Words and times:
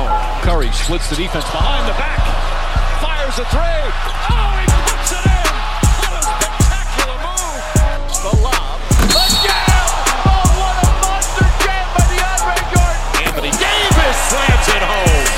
Oh, 0.00 0.06
Curry 0.44 0.70
splits 0.70 1.10
the 1.10 1.16
defense 1.16 1.42
behind 1.50 1.82
the 1.90 1.96
back. 1.98 2.22
Fires 3.02 3.34
a 3.34 3.44
three. 3.50 3.82
Oh, 4.30 4.54
he 4.62 4.66
puts 4.86 5.10
it 5.10 5.26
in. 5.26 5.50
What 5.98 6.14
a 6.14 6.22
spectacular 6.22 7.18
move. 7.18 7.58
The 8.22 8.34
lob. 8.38 8.78
Jam. 9.42 9.90
Oh, 10.22 10.46
what 10.54 10.78
a 10.78 10.90
monster 11.02 11.50
jam 11.66 11.86
by 11.98 12.06
DeAndre 12.14 12.58
Jordan. 12.70 13.26
Anthony 13.26 13.50
Davis 13.58 14.18
slams 14.30 14.68
it 14.70 14.82
home. 14.86 15.37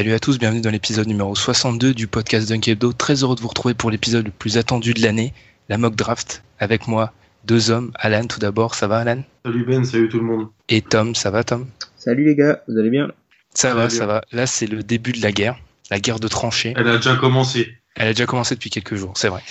Salut 0.00 0.14
à 0.14 0.18
tous, 0.18 0.38
bienvenue 0.38 0.62
dans 0.62 0.70
l'épisode 0.70 1.06
numéro 1.08 1.34
62 1.34 1.92
du 1.92 2.06
podcast 2.06 2.48
Dunk 2.48 2.66
Hebdo. 2.68 2.94
Très 2.94 3.22
heureux 3.22 3.36
de 3.36 3.42
vous 3.42 3.48
retrouver 3.48 3.74
pour 3.74 3.90
l'épisode 3.90 4.24
le 4.24 4.30
plus 4.30 4.56
attendu 4.56 4.94
de 4.94 5.02
l'année, 5.02 5.34
la 5.68 5.76
mock 5.76 5.94
draft. 5.94 6.42
Avec 6.58 6.88
moi, 6.88 7.12
deux 7.44 7.70
hommes. 7.70 7.92
Alan, 7.96 8.24
tout 8.26 8.38
d'abord, 8.38 8.74
ça 8.74 8.86
va 8.86 9.00
Alan? 9.00 9.22
Salut 9.44 9.62
Ben, 9.66 9.84
salut 9.84 10.08
tout 10.08 10.16
le 10.16 10.24
monde. 10.24 10.48
Et 10.70 10.80
Tom, 10.80 11.14
ça 11.14 11.30
va 11.30 11.44
Tom? 11.44 11.66
Salut 11.98 12.24
les 12.24 12.34
gars, 12.34 12.62
vous 12.66 12.78
allez 12.78 12.88
bien? 12.88 13.08
Ça 13.52 13.68
Ça 13.68 13.74
va, 13.74 13.90
ça 13.90 14.06
va. 14.06 14.22
Là, 14.32 14.46
c'est 14.46 14.66
le 14.66 14.82
début 14.82 15.12
de 15.12 15.20
la 15.20 15.32
guerre, 15.32 15.58
la 15.90 16.00
guerre 16.00 16.18
de 16.18 16.28
tranchées. 16.28 16.72
Elle 16.78 16.88
a 16.88 16.96
déjà 16.96 17.16
commencé. 17.16 17.68
Elle 17.94 18.08
a 18.08 18.14
déjà 18.14 18.24
commencé 18.24 18.54
depuis 18.54 18.70
quelques 18.70 18.94
jours, 18.94 19.12
c'est 19.16 19.28
vrai. 19.28 19.42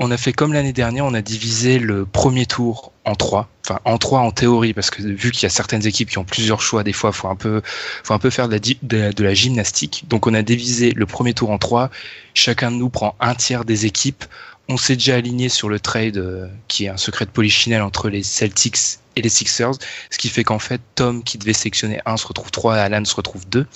On 0.00 0.12
a 0.12 0.16
fait 0.16 0.32
comme 0.32 0.52
l'année 0.52 0.72
dernière, 0.72 1.04
on 1.06 1.14
a 1.14 1.22
divisé 1.22 1.80
le 1.80 2.06
premier 2.06 2.46
tour 2.46 2.92
en 3.04 3.16
trois. 3.16 3.48
Enfin, 3.64 3.80
en 3.84 3.98
trois 3.98 4.20
en 4.20 4.30
théorie, 4.30 4.72
parce 4.72 4.90
que 4.90 5.02
vu 5.02 5.32
qu'il 5.32 5.42
y 5.42 5.46
a 5.46 5.50
certaines 5.50 5.86
équipes 5.86 6.08
qui 6.10 6.18
ont 6.18 6.24
plusieurs 6.24 6.60
choix, 6.60 6.84
des 6.84 6.92
fois, 6.92 7.10
faut 7.12 7.26
un 7.28 7.34
peu, 7.34 7.62
faut 8.04 8.14
un 8.14 8.18
peu 8.20 8.30
faire 8.30 8.46
de 8.46 8.52
la, 8.52 8.58
di- 8.60 8.78
de 8.82 8.96
la- 8.96 9.12
de 9.12 9.24
la 9.24 9.34
gymnastique. 9.34 10.04
Donc, 10.08 10.26
on 10.28 10.34
a 10.34 10.42
divisé 10.42 10.92
le 10.92 11.04
premier 11.04 11.34
tour 11.34 11.50
en 11.50 11.58
trois. 11.58 11.90
Chacun 12.32 12.70
de 12.70 12.76
nous 12.76 12.90
prend 12.90 13.16
un 13.18 13.34
tiers 13.34 13.64
des 13.64 13.86
équipes. 13.86 14.24
On 14.68 14.76
s'est 14.76 14.94
déjà 14.96 15.16
aligné 15.16 15.48
sur 15.48 15.68
le 15.68 15.80
trade 15.80 16.16
euh, 16.18 16.46
qui 16.68 16.84
est 16.84 16.88
un 16.88 16.96
secret 16.96 17.24
de 17.24 17.30
polichinelle 17.30 17.82
entre 17.82 18.08
les 18.08 18.22
Celtics 18.22 18.76
et 19.16 19.22
les 19.22 19.28
Sixers, 19.30 19.72
ce 20.10 20.18
qui 20.18 20.28
fait 20.28 20.44
qu'en 20.44 20.58
fait, 20.60 20.80
Tom, 20.94 21.24
qui 21.24 21.38
devait 21.38 21.54
sélectionner 21.54 22.00
un, 22.06 22.16
se 22.16 22.26
retrouve 22.26 22.50
trois, 22.52 22.76
et 22.76 22.80
Alan 22.80 23.04
se 23.04 23.16
retrouve 23.16 23.48
deux. 23.48 23.66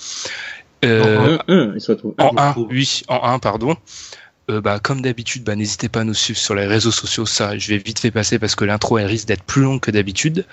Euh, 0.85 1.37
Un, 1.47 1.53
un, 1.53 1.71
il 1.75 1.81
se 1.81 1.91
retrouve. 1.91 2.13
en 2.17 2.29
je 2.31 2.37
1, 2.41 2.51
trouve. 2.51 2.67
oui, 2.71 3.01
en 3.07 3.23
1, 3.23 3.39
pardon. 3.39 3.75
Euh, 4.49 4.59
bah, 4.59 4.79
comme 4.79 5.01
d'habitude, 5.01 5.43
bah, 5.43 5.55
n'hésitez 5.55 5.89
pas 5.89 6.01
à 6.01 6.03
nous 6.03 6.13
suivre 6.13 6.39
sur 6.39 6.55
les 6.55 6.65
réseaux 6.65 6.91
sociaux. 6.91 7.25
Ça, 7.25 7.57
je 7.57 7.69
vais 7.69 7.77
vite 7.77 7.99
fait 7.99 8.11
passer 8.11 8.39
parce 8.39 8.55
que 8.55 8.65
l'intro, 8.65 8.97
elle 8.97 9.05
risque 9.05 9.27
d'être 9.27 9.43
plus 9.43 9.61
longue 9.61 9.79
que 9.79 9.91
d'habitude. 9.91 10.45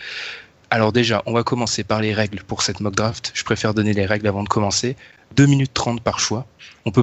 Alors 0.71 0.93
déjà, 0.93 1.23
on 1.27 1.33
va 1.33 1.43
commencer 1.43 1.83
par 1.83 2.01
les 2.01 2.15
règles 2.15 2.43
pour 2.45 2.63
cette 2.63 2.81
mock 2.81 2.95
draft. 2.95 3.33
Je 3.35 3.43
préfère 3.43 3.75
donner 3.75 3.93
les 3.93 4.07
règles 4.07 4.29
avant 4.29 4.45
de 4.45 4.49
commencer. 4.49 4.97
2 5.37 5.47
minutes 5.47 5.75
30 5.75 6.01
par 6.03 6.21
choix. 6.21 6.47
On 6.85 6.91
va 6.91 7.03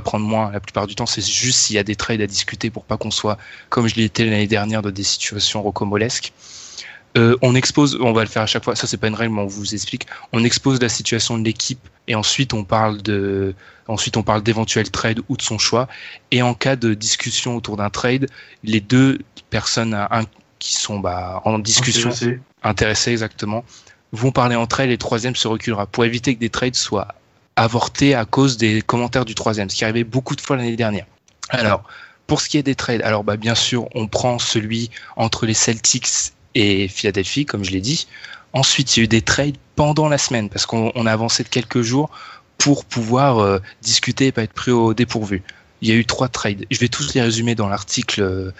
prendre 0.00 0.24
moins 0.24 0.52
la 0.52 0.60
plupart 0.60 0.86
du 0.86 0.94
temps. 0.94 1.06
C'est 1.06 1.26
juste 1.26 1.58
s'il 1.58 1.76
y 1.76 1.78
a 1.78 1.82
des 1.84 1.96
trades 1.96 2.20
à 2.20 2.26
discuter 2.26 2.70
pour 2.70 2.84
pas 2.84 2.96
qu'on 2.96 3.10
soit, 3.10 3.36
comme 3.68 3.88
je 3.88 3.96
l'ai 3.96 4.04
été 4.04 4.24
l'année 4.24 4.46
dernière, 4.46 4.82
dans 4.82 4.90
des 4.90 5.02
situations 5.02 5.62
rocambolesques. 5.62 6.32
Euh, 7.16 7.36
on 7.42 7.54
expose, 7.54 7.98
on 8.00 8.12
va 8.12 8.22
le 8.22 8.28
faire 8.28 8.42
à 8.42 8.46
chaque 8.46 8.64
fois. 8.64 8.76
Ça, 8.76 8.86
c'est 8.86 8.96
pas 8.96 9.08
une 9.08 9.14
règle, 9.14 9.34
mais 9.34 9.42
on 9.42 9.46
vous 9.46 9.74
explique. 9.74 10.06
On 10.32 10.44
expose 10.44 10.80
la 10.80 10.88
situation 10.88 11.38
de 11.38 11.44
l'équipe 11.44 11.80
et 12.06 12.14
ensuite 12.14 12.54
on 12.54 12.64
parle 12.64 13.02
de, 13.02 13.54
ensuite 13.88 14.16
on 14.16 14.22
parle 14.22 14.42
d'éventuels 14.42 14.90
trades 14.90 15.20
ou 15.28 15.36
de 15.36 15.42
son 15.42 15.58
choix. 15.58 15.88
Et 16.30 16.42
en 16.42 16.54
cas 16.54 16.76
de 16.76 16.94
discussion 16.94 17.56
autour 17.56 17.76
d'un 17.76 17.90
trade, 17.90 18.26
les 18.62 18.80
deux 18.80 19.18
personnes 19.50 19.94
un, 19.94 20.24
qui 20.60 20.74
sont 20.74 21.00
bah, 21.00 21.42
en 21.44 21.58
discussion 21.58 22.10
Intéressé. 22.10 22.40
intéressés 22.62 23.10
exactement, 23.10 23.64
vont 24.12 24.30
parler 24.30 24.54
entre 24.54 24.80
elles 24.80 24.90
et 24.90 24.92
le 24.92 24.98
troisième 24.98 25.34
se 25.34 25.48
reculera 25.48 25.86
pour 25.86 26.04
éviter 26.04 26.34
que 26.34 26.40
des 26.40 26.50
trades 26.50 26.76
soient 26.76 27.08
avortés 27.56 28.14
à 28.14 28.24
cause 28.24 28.56
des 28.56 28.82
commentaires 28.82 29.24
du 29.24 29.34
troisième, 29.34 29.68
ce 29.68 29.76
qui 29.76 29.84
arrivait 29.84 30.04
beaucoup 30.04 30.36
de 30.36 30.40
fois 30.40 30.56
l'année 30.56 30.76
dernière. 30.76 31.06
Alors, 31.48 31.82
pour 32.26 32.40
ce 32.40 32.48
qui 32.48 32.58
est 32.58 32.62
des 32.62 32.76
trades, 32.76 33.02
alors 33.02 33.24
bah, 33.24 33.36
bien 33.36 33.56
sûr, 33.56 33.88
on 33.94 34.06
prend 34.06 34.38
celui 34.38 34.90
entre 35.16 35.46
les 35.46 35.54
Celtics 35.54 36.32
et 36.54 36.88
Philadelphie, 36.88 37.46
comme 37.46 37.64
je 37.64 37.70
l'ai 37.70 37.80
dit. 37.80 38.06
Ensuite, 38.52 38.96
il 38.96 39.00
y 39.00 39.02
a 39.02 39.04
eu 39.04 39.08
des 39.08 39.22
trades 39.22 39.56
pendant 39.76 40.08
la 40.08 40.18
semaine, 40.18 40.48
parce 40.48 40.66
qu'on 40.66 40.90
on 40.94 41.06
a 41.06 41.12
avancé 41.12 41.42
de 41.44 41.48
quelques 41.48 41.82
jours 41.82 42.10
pour 42.58 42.84
pouvoir 42.84 43.38
euh, 43.38 43.58
discuter 43.82 44.26
et 44.26 44.32
pas 44.32 44.42
être 44.42 44.52
pris 44.52 44.70
au 44.70 44.92
dépourvu. 44.92 45.42
Il 45.82 45.88
y 45.88 45.92
a 45.92 45.94
eu 45.94 46.04
trois 46.04 46.28
trades. 46.28 46.66
Je 46.70 46.78
vais 46.78 46.88
tous 46.88 47.14
les 47.14 47.22
résumer 47.22 47.54
dans 47.54 47.68
l'article 47.68 48.20
euh, 48.22 48.50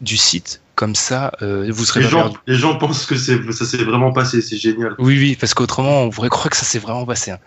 du 0.00 0.16
site. 0.16 0.60
Comme 0.74 0.96
ça, 0.96 1.30
euh, 1.40 1.68
vous 1.70 1.84
serez 1.84 2.00
Les 2.00 2.08
gens, 2.08 2.22
perdu. 2.22 2.36
les 2.48 2.56
gens 2.56 2.76
pensent 2.78 3.06
que 3.06 3.16
c'est, 3.16 3.38
ça 3.52 3.64
s'est 3.64 3.76
vraiment 3.84 4.12
passé, 4.12 4.42
c'est 4.42 4.56
génial. 4.56 4.96
Oui, 4.98 5.16
oui, 5.18 5.36
parce 5.38 5.54
qu'autrement, 5.54 6.02
on 6.02 6.10
pourrait 6.10 6.30
croire 6.30 6.50
que 6.50 6.56
ça 6.56 6.64
s'est 6.64 6.80
vraiment 6.80 7.06
passé. 7.06 7.30
hein. 7.30 7.38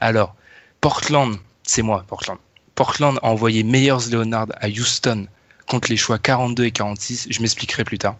Alors, 0.00 0.36
Portland, 0.80 1.36
c'est 1.64 1.82
moi, 1.82 2.04
Portland. 2.06 2.38
Portland 2.76 3.18
a 3.22 3.26
envoyé 3.26 3.64
Meyers 3.64 4.08
Leonard 4.12 4.46
à 4.60 4.68
Houston 4.68 5.26
contre 5.66 5.88
les 5.90 5.96
choix 5.96 6.18
42 6.18 6.64
et 6.66 6.70
46. 6.70 7.26
Je 7.30 7.40
m'expliquerai 7.40 7.82
plus 7.82 7.98
tard. 7.98 8.14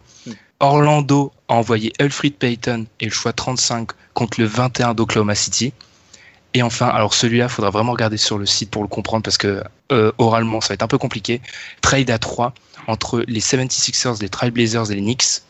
Orlando 0.59 1.31
a 1.49 1.53
envoyé 1.53 1.93
Alfred 1.99 2.33
Payton 2.33 2.87
et 2.99 3.05
le 3.05 3.11
choix 3.11 3.31
35 3.31 3.89
contre 4.15 4.41
le 4.41 4.47
21 4.47 4.95
d'Oklahoma 4.95 5.35
City. 5.35 5.71
Et 6.55 6.63
enfin, 6.63 6.87
alors 6.87 7.13
celui-là, 7.13 7.47
faudra 7.47 7.69
vraiment 7.69 7.91
regarder 7.91 8.17
sur 8.17 8.39
le 8.39 8.47
site 8.47 8.71
pour 8.71 8.81
le 8.81 8.87
comprendre 8.87 9.21
parce 9.21 9.37
que 9.37 9.63
euh, 9.91 10.11
oralement, 10.17 10.59
ça 10.59 10.69
va 10.69 10.73
être 10.73 10.81
un 10.81 10.87
peu 10.87 10.97
compliqué. 10.97 11.41
Trade 11.81 12.09
à 12.09 12.17
3 12.17 12.53
entre 12.87 13.23
les 13.27 13.39
76ers, 13.39 14.19
les 14.19 14.29
Trailblazers 14.29 14.89
et 14.91 14.95
les 14.95 15.01
Knicks. 15.01 15.43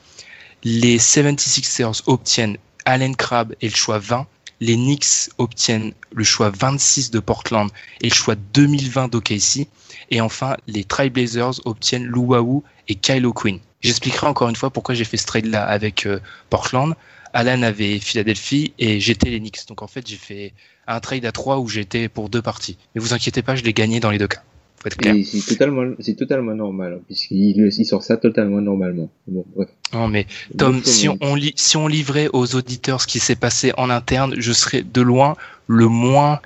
Les 0.63 0.97
76ers 0.97 2.01
obtiennent 2.07 2.57
Allen 2.83 3.15
Crabbe 3.15 3.53
et 3.61 3.69
le 3.69 3.75
choix 3.75 3.99
20. 3.99 4.27
Les 4.59 4.75
Knicks 4.75 5.29
obtiennent 5.37 5.93
le 6.11 6.23
choix 6.25 6.49
26 6.49 7.11
de 7.11 7.19
Portland 7.19 7.69
et 8.01 8.09
le 8.09 8.13
choix 8.13 8.35
2020 8.35 9.07
d'OKC. 9.09 9.67
Et 10.09 10.19
enfin, 10.19 10.57
les 10.67 10.83
Trailblazers 10.83 11.65
obtiennent 11.65 12.05
Luau 12.05 12.63
et 12.89 12.95
Kylo 12.95 13.31
Quinn. 13.31 13.59
J'expliquerai 13.81 14.27
encore 14.27 14.49
une 14.49 14.55
fois 14.55 14.69
pourquoi 14.69 14.95
j'ai 14.95 15.03
fait 15.03 15.17
ce 15.17 15.25
trade-là 15.25 15.63
avec 15.63 16.05
euh, 16.05 16.19
Portland. 16.49 16.95
Alan 17.33 17.61
avait 17.61 17.99
Philadelphie 17.99 18.73
et 18.79 18.99
j'étais 18.99 19.29
les 19.29 19.39
Knicks. 19.39 19.67
Donc 19.67 19.81
en 19.83 19.87
fait, 19.87 20.07
j'ai 20.07 20.15
fait 20.15 20.53
un 20.87 20.99
trade 20.99 21.25
à 21.25 21.31
3 21.31 21.59
où 21.59 21.67
j'étais 21.67 22.09
pour 22.09 22.29
deux 22.29 22.41
parties. 22.41 22.77
Mais 22.95 23.01
vous 23.01 23.13
inquiétez 23.13 23.41
pas, 23.43 23.55
je 23.55 23.63
l'ai 23.63 23.73
gagné 23.73 23.99
dans 23.99 24.09
les 24.09 24.17
deux 24.17 24.27
cas. 24.27 24.41
Faut 24.81 24.87
être 24.87 24.97
clair. 24.97 25.15
Et 25.15 25.23
c'est 25.23 25.41
totalement, 25.41 25.93
c'est 25.99 26.15
totalement 26.15 26.53
normal, 26.55 26.97
hein, 26.97 27.03
puisqu'il 27.07 27.57
il 27.57 27.85
sort 27.85 28.03
ça 28.03 28.15
totalement 28.17 28.61
normalement. 28.61 29.09
Bon, 29.27 29.43
bref. 29.55 29.69
Non, 29.93 30.07
mais 30.07 30.25
Tom, 30.57 30.83
si 30.83 31.09
on, 31.09 31.17
on 31.21 31.35
li- 31.35 31.53
si 31.55 31.77
on 31.77 31.87
livrait 31.87 32.29
aux 32.33 32.55
auditeurs 32.55 33.01
ce 33.01 33.07
qui 33.07 33.19
s'est 33.19 33.35
passé 33.35 33.73
en 33.77 33.89
interne, 33.89 34.35
je 34.37 34.51
serais 34.53 34.83
de 34.83 35.01
loin 35.01 35.35
le 35.67 35.87
moins 35.87 36.39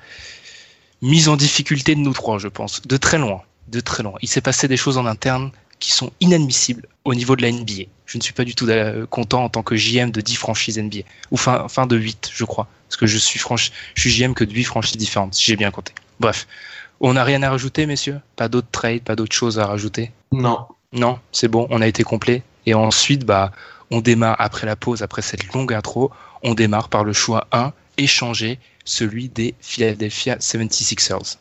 mis 1.01 1.27
en 1.27 1.35
difficulté 1.35 1.95
de 1.95 1.99
nous 1.99 2.13
trois, 2.13 2.37
je 2.39 2.47
pense. 2.47 2.81
De 2.83 2.97
très 2.97 3.17
loin. 3.17 3.41
De 3.67 3.79
très 3.79 4.03
loin. 4.03 4.13
Il 4.21 4.27
s'est 4.29 4.41
passé 4.41 4.67
des 4.67 4.77
choses 4.77 4.97
en 4.97 5.05
interne 5.05 5.51
qui 5.81 5.91
sont 5.91 6.11
inadmissibles 6.21 6.87
au 7.03 7.13
niveau 7.13 7.35
de 7.35 7.41
la 7.41 7.51
NBA. 7.51 7.83
Je 8.05 8.17
ne 8.17 8.23
suis 8.23 8.31
pas 8.33 8.45
du 8.45 8.55
tout 8.55 8.67
euh, 8.69 9.05
content 9.07 9.43
en 9.43 9.49
tant 9.49 9.63
que 9.63 9.75
JM 9.75 10.11
de 10.11 10.21
10 10.21 10.35
franchises 10.35 10.77
NBA. 10.79 10.99
Ou 11.31 11.37
fin, 11.37 11.67
fin 11.67 11.85
de 11.87 11.97
8, 11.97 12.29
je 12.33 12.45
crois. 12.45 12.67
Parce 12.87 12.97
que 12.97 13.07
je 13.07 13.17
suis, 13.17 13.39
franchi- 13.39 13.71
je 13.95 14.01
suis 14.01 14.11
JM 14.11 14.33
que 14.33 14.43
de 14.45 14.53
8 14.53 14.63
franchises 14.63 14.97
différentes, 14.97 15.33
si 15.33 15.43
j'ai 15.45 15.55
bien 15.57 15.71
compté. 15.71 15.93
Bref, 16.19 16.47
on 17.01 17.13
n'a 17.13 17.23
rien 17.23 17.41
à 17.43 17.49
rajouter, 17.49 17.85
messieurs? 17.85 18.19
Pas 18.35 18.47
d'autres 18.47 18.67
trades, 18.71 19.01
pas 19.01 19.15
d'autres 19.15 19.35
choses 19.35 19.59
à 19.59 19.65
rajouter? 19.65 20.11
Non. 20.31 20.65
Non, 20.93 21.19
c'est 21.31 21.47
bon, 21.47 21.67
on 21.69 21.81
a 21.81 21.87
été 21.87 22.03
complet. 22.03 22.43
Et 22.65 22.73
ensuite, 22.73 23.25
bah, 23.25 23.51
on 23.89 24.01
démarre 24.01 24.35
après 24.39 24.67
la 24.67 24.75
pause, 24.75 25.01
après 25.01 25.21
cette 25.21 25.51
longue 25.53 25.73
intro, 25.73 26.11
on 26.43 26.53
démarre 26.53 26.89
par 26.89 27.03
le 27.03 27.13
choix 27.13 27.47
1, 27.53 27.71
échanger 27.97 28.59
celui 28.85 29.29
des 29.29 29.55
Philadelphia 29.61 30.35
76ers. 30.35 31.37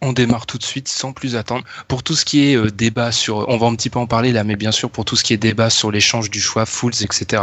On 0.00 0.12
démarre 0.12 0.46
tout 0.46 0.58
de 0.58 0.62
suite 0.62 0.88
sans 0.88 1.12
plus 1.12 1.36
attendre. 1.36 1.64
Pour 1.88 2.02
tout 2.02 2.14
ce 2.14 2.24
qui 2.24 2.50
est 2.50 2.56
euh, 2.56 2.70
débat 2.70 3.12
sur, 3.12 3.48
on 3.48 3.56
va 3.56 3.66
un 3.66 3.74
petit 3.74 3.90
peu 3.90 3.98
en 3.98 4.06
parler 4.06 4.32
là, 4.32 4.44
mais 4.44 4.56
bien 4.56 4.72
sûr 4.72 4.90
pour 4.90 5.04
tout 5.04 5.16
ce 5.16 5.24
qui 5.24 5.32
est 5.32 5.38
débat 5.38 5.70
sur 5.70 5.90
l'échange 5.90 6.30
du 6.30 6.40
choix, 6.40 6.66
Fools, 6.66 7.02
etc. 7.02 7.42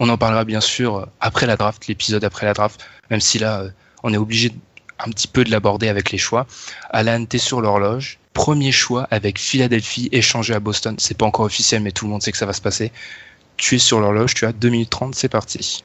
On 0.00 0.08
en 0.08 0.18
parlera 0.18 0.44
bien 0.44 0.60
sûr 0.60 0.96
euh, 0.96 1.06
après 1.20 1.46
la 1.46 1.56
draft, 1.56 1.86
l'épisode 1.86 2.24
après 2.24 2.46
la 2.46 2.54
draft, 2.54 2.84
même 3.10 3.20
si 3.20 3.38
là 3.38 3.60
euh, 3.60 3.70
on 4.02 4.12
est 4.12 4.18
obligé 4.18 4.52
un 4.98 5.10
petit 5.10 5.28
peu 5.28 5.44
de 5.44 5.50
l'aborder 5.50 5.88
avec 5.88 6.10
les 6.10 6.18
choix. 6.18 6.46
Alan, 6.90 7.24
t'es 7.24 7.38
sur 7.38 7.60
l'horloge. 7.60 8.18
Premier 8.34 8.72
choix 8.72 9.06
avec 9.10 9.38
Philadelphie 9.38 10.08
échangé 10.12 10.54
à 10.54 10.60
Boston. 10.60 10.94
C'est 10.98 11.16
pas 11.16 11.26
encore 11.26 11.44
officiel, 11.44 11.82
mais 11.82 11.92
tout 11.92 12.06
le 12.06 12.10
monde 12.10 12.22
sait 12.22 12.32
que 12.32 12.38
ça 12.38 12.46
va 12.46 12.52
se 12.52 12.62
passer. 12.62 12.92
Tu 13.56 13.76
es 13.76 13.78
sur 13.78 14.00
l'horloge, 14.00 14.34
tu 14.34 14.46
as 14.46 14.52
2 14.52 14.68
minutes 14.70 14.90
30, 14.90 15.14
c'est 15.14 15.28
parti. 15.28 15.84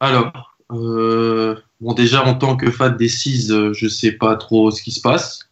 Alors, 0.00 0.32
euh, 0.72 1.56
bon, 1.80 1.94
déjà 1.94 2.24
en 2.24 2.34
tant 2.34 2.56
que 2.56 2.70
fan 2.70 2.96
des 2.96 3.08
Seas, 3.08 3.50
euh, 3.50 3.72
je 3.72 3.88
sais 3.88 4.12
pas 4.12 4.36
trop 4.36 4.70
ce 4.70 4.82
qui 4.82 4.92
se 4.92 5.00
passe. 5.00 5.47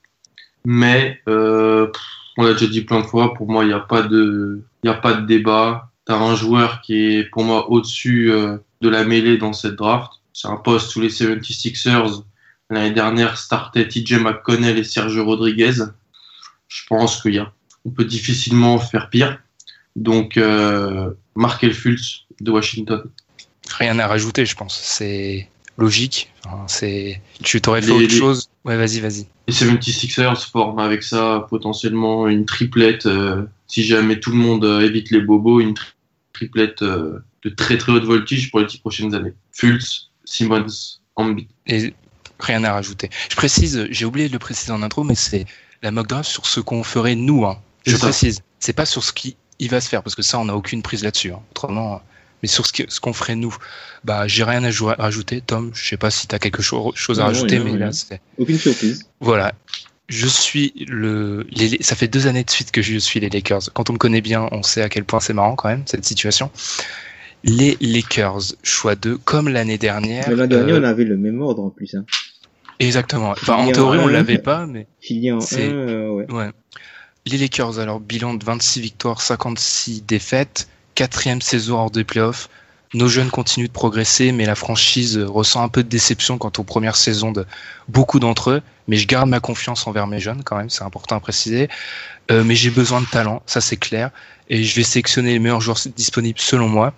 Mais 0.69 1.21
euh, 1.29 1.87
on 2.37 2.43
l'a 2.43 2.53
déjà 2.55 2.67
dit 2.67 2.81
plein 2.83 3.01
de 3.01 3.07
fois, 3.07 3.35
pour 3.35 3.49
moi, 3.49 3.63
il 3.65 3.69
n'y 3.69 3.73
a 3.73 3.79
pas 3.79 4.03
de, 4.03 4.63
il 4.83 4.89
y 4.89 4.91
a 4.91 4.95
pas 4.95 5.15
de 5.15 5.25
débat. 5.25 5.93
T'as 6.07 6.17
un 6.17 6.35
joueur 6.35 6.81
qui 6.83 6.95
est 7.15 7.25
pour 7.31 7.45
moi 7.45 7.71
au-dessus 7.71 8.33
euh, 8.33 8.57
de 8.81 8.89
la 8.89 9.05
mêlée 9.05 9.39
dans 9.39 9.53
cette 9.53 9.77
draft. 9.77 10.11
C'est 10.33 10.49
un 10.49 10.57
poste 10.57 10.91
sous 10.91 11.01
les 11.01 11.09
76ers. 11.09 12.25
L'année 12.69 12.91
dernière, 12.91 13.39
startait 13.39 13.87
TJ 13.87 14.15
McConnell 14.15 14.77
et 14.77 14.83
Sergio 14.85 15.25
Rodriguez. 15.25 15.75
Je 16.67 16.83
pense 16.89 17.23
qu'il 17.23 17.35
y 17.35 17.39
a, 17.39 17.53
on 17.85 17.91
peut 17.91 18.05
difficilement 18.05 18.79
faire 18.81 19.09
pire. 19.09 19.39
Donc, 19.95 20.37
euh, 20.37 21.13
Markel 21.37 21.73
Fultz 21.73 22.25
de 22.41 22.51
Washington. 22.51 23.05
Rien 23.79 23.99
à 24.01 24.09
rajouter, 24.09 24.45
je 24.45 24.57
pense. 24.57 24.77
C'est 24.83 25.49
logique. 25.79 26.33
Enfin, 26.45 26.65
c'est, 26.67 27.21
tu 27.43 27.61
t'aurais 27.61 27.83
fait 27.83 27.87
Les- 27.89 27.93
autre 27.93 28.13
les- 28.13 28.19
chose. 28.19 28.49
Ouais, 28.67 28.77
vas-y, 28.77 29.01
vas-y. 29.01 29.27
Les 29.49 29.55
76ers 29.55 30.51
forment 30.51 30.81
avec 30.81 31.03
ça 31.03 31.47
potentiellement 31.49 32.27
une 32.29 32.45
triplette, 32.45 33.07
euh, 33.07 33.45
si 33.69 33.85
jamais 33.85 34.19
tout 34.21 34.31
le 34.33 34.37
monde 34.37 34.65
euh, 34.65 34.81
évite 34.81 35.11
les 35.11 35.21
bobos, 35.21 35.61
une 35.61 35.75
tri- 35.75 35.87
triplette 36.33 36.83
euh, 36.83 37.21
de 37.45 37.49
très 37.51 37.79
très 37.79 37.93
haute 37.93 38.05
voltige 38.05 38.51
pour 38.51 38.61
les 38.61 38.67
dix 38.67 38.79
prochaines 38.79 39.15
années. 39.15 39.33
Fultz, 39.53 40.11
Simmons, 40.25 40.67
Embiid. 41.15 41.49
Et 41.67 41.95
rien 42.41 42.65
à 42.65 42.73
rajouter. 42.73 43.09
Je 43.31 43.37
précise, 43.37 43.87
j'ai 43.91 44.05
oublié 44.05 44.27
de 44.29 44.33
le 44.33 44.39
préciser 44.41 44.73
en 44.73 44.83
intro, 44.83 45.05
mais 45.05 45.15
c'est 45.15 45.47
la 45.83 45.91
mock 45.93 46.09
draft 46.09 46.29
sur 46.29 46.45
ce 46.47 46.59
qu'on 46.61 46.83
ferait 46.83 47.15
nous. 47.15 47.47
Hein. 47.47 47.59
Je 47.87 47.97
ça. 47.97 48.07
précise. 48.09 48.41
C'est 48.59 48.73
pas 48.73 48.87
sur 48.87 49.05
ce 49.05 49.13
qui 49.13 49.37
il 49.59 49.71
va 49.71 49.81
se 49.81 49.89
faire, 49.89 50.03
parce 50.03 50.15
que 50.17 50.23
ça, 50.23 50.39
on 50.39 50.45
n'a 50.47 50.57
aucune 50.57 50.83
prise 50.83 51.03
là-dessus. 51.05 51.31
hein. 51.33 51.41
Autrement, 51.53 52.03
mais 52.47 52.49
sur 52.49 52.65
ce 52.67 53.01
qu'on 53.01 53.13
ferait 53.13 53.35
nous. 53.35 53.55
Bah, 54.05 54.29
j'ai 54.29 54.45
rien 54.45 54.63
à 54.63 54.71
jou- 54.71 54.87
rajouter. 54.87 55.41
Tom, 55.41 55.73
je 55.75 55.85
sais 55.85 55.97
pas 55.97 56.11
si 56.13 56.29
tu 56.29 56.35
as 56.35 56.39
quelque 56.39 56.63
cho- 56.63 56.93
chose 56.95 57.19
à 57.19 57.23
Non, 57.25 57.29
rajouter, 57.29 57.59
mais 57.59 57.77
là, 57.77 57.91
c'est. 57.91 58.21
Aucune 58.39 58.57
surprise. 58.59 59.05
Voilà. 59.21 59.53
Je 60.09 60.29
suis 60.29 60.73
le. 60.87 61.45
les- 61.51 61.83
ça 61.83 61.97
fait 61.97 62.07
deux 62.07 62.29
années 62.29 62.45
de 62.45 62.51
suite 62.51 62.71
que 62.71 62.83
je 62.83 62.97
suis 62.99 63.19
les 63.19 63.29
Lakers. 63.29 63.63
Quand 63.75 63.91
on 63.91 63.95
me 63.95 63.99
connaît 63.99 64.21
bien, 64.21 64.49
on 64.53 64.63
sait 64.63 64.83
à 64.83 64.89
quel 64.89 65.03
point 65.05 65.19
c'est 65.19 65.33
marrant 65.33 65.57
quand 65.57 65.69
même, 65.69 65.83
cette 65.87 66.05
situation. 66.05 66.51
Les 67.43 67.77
Lakers, 67.81 68.53
choix 68.63 68.95
2, 68.95 69.19
comme 69.19 69.49
l'année 69.49 69.79
dernière. 69.79 70.29
Mais 70.29 70.37
L'an 70.37 70.47
dernier, 70.47 70.73
euh, 70.73 70.81
on 70.81 70.85
avait 70.85 71.05
le 71.05 71.17
même 71.17 71.41
ordre 71.43 71.65
en 71.65 71.71
plus. 71.71 71.95
Hein. 71.97 72.05
Exactement. 72.79 73.31
Enfin, 73.33 73.55
en 73.55 73.73
théorie, 73.73 73.99
on 73.99 74.07
un- 74.07 74.13
l'avait 74.13 74.39
pas, 74.39 74.67
mais. 74.67 74.87
En 75.11 75.39
1, 75.39 75.41
C'est- 75.41 75.69
euh, 75.73 76.09
ouais. 76.11 76.31
Ouais. 76.31 76.51
Les 77.27 77.39
Lakers, 77.39 77.81
alors, 77.81 77.99
bilan 77.99 78.35
de 78.35 78.45
26 78.45 78.81
victoires, 78.81 79.21
56 79.21 80.05
défaites, 80.07 80.69
quatrième 80.97 81.41
saison 81.41 81.77
hors 81.77 81.91
des 81.93 82.03
playoffs. 82.03 82.49
Nos 82.95 83.09
jeunes 83.09 83.31
continuent 83.31 83.67
de 83.67 83.73
progresser, 83.73 84.33
mais 84.33 84.47
la 84.47 84.55
franchise 84.55 85.19
ressent 85.19 85.63
un 85.63 85.69
peu 85.69 85.83
de 85.83 85.89
déception 85.89 86.39
quant 86.39 86.53
aux 86.57 86.63
premières 86.65 86.97
saisons 86.97 87.31
de 87.31 87.45
beaucoup 87.89 88.19
d'entre 88.19 88.51
eux. 88.51 88.63
Mais 88.89 88.97
je 88.97 89.07
garde 89.07 89.29
ma 89.29 89.39
confiance 89.39 89.87
envers 89.87 90.07
mes 90.07 90.19
jeunes 90.19 90.43
quand 90.43 90.57
même, 90.57 90.71
c'est 90.71 90.85
important 90.85 91.17
à 91.17 91.21
préciser. 91.21 91.69
Euh, 92.31 92.43
mais 92.43 92.55
j'ai 92.57 92.71
besoin 92.71 93.01
de 93.01 93.07
talent, 93.07 93.43
ça 93.47 93.61
c'est 93.61 93.77
clair. 93.77 94.11
Et 94.49 94.65
je 94.65 94.75
vais 94.75 94.85
sélectionner 94.85 95.33
les 95.33 95.39
meilleurs 95.39 95.61
joueurs 95.61 95.79
disponibles 95.95 96.41
selon 96.41 96.69
moi, 96.69 96.95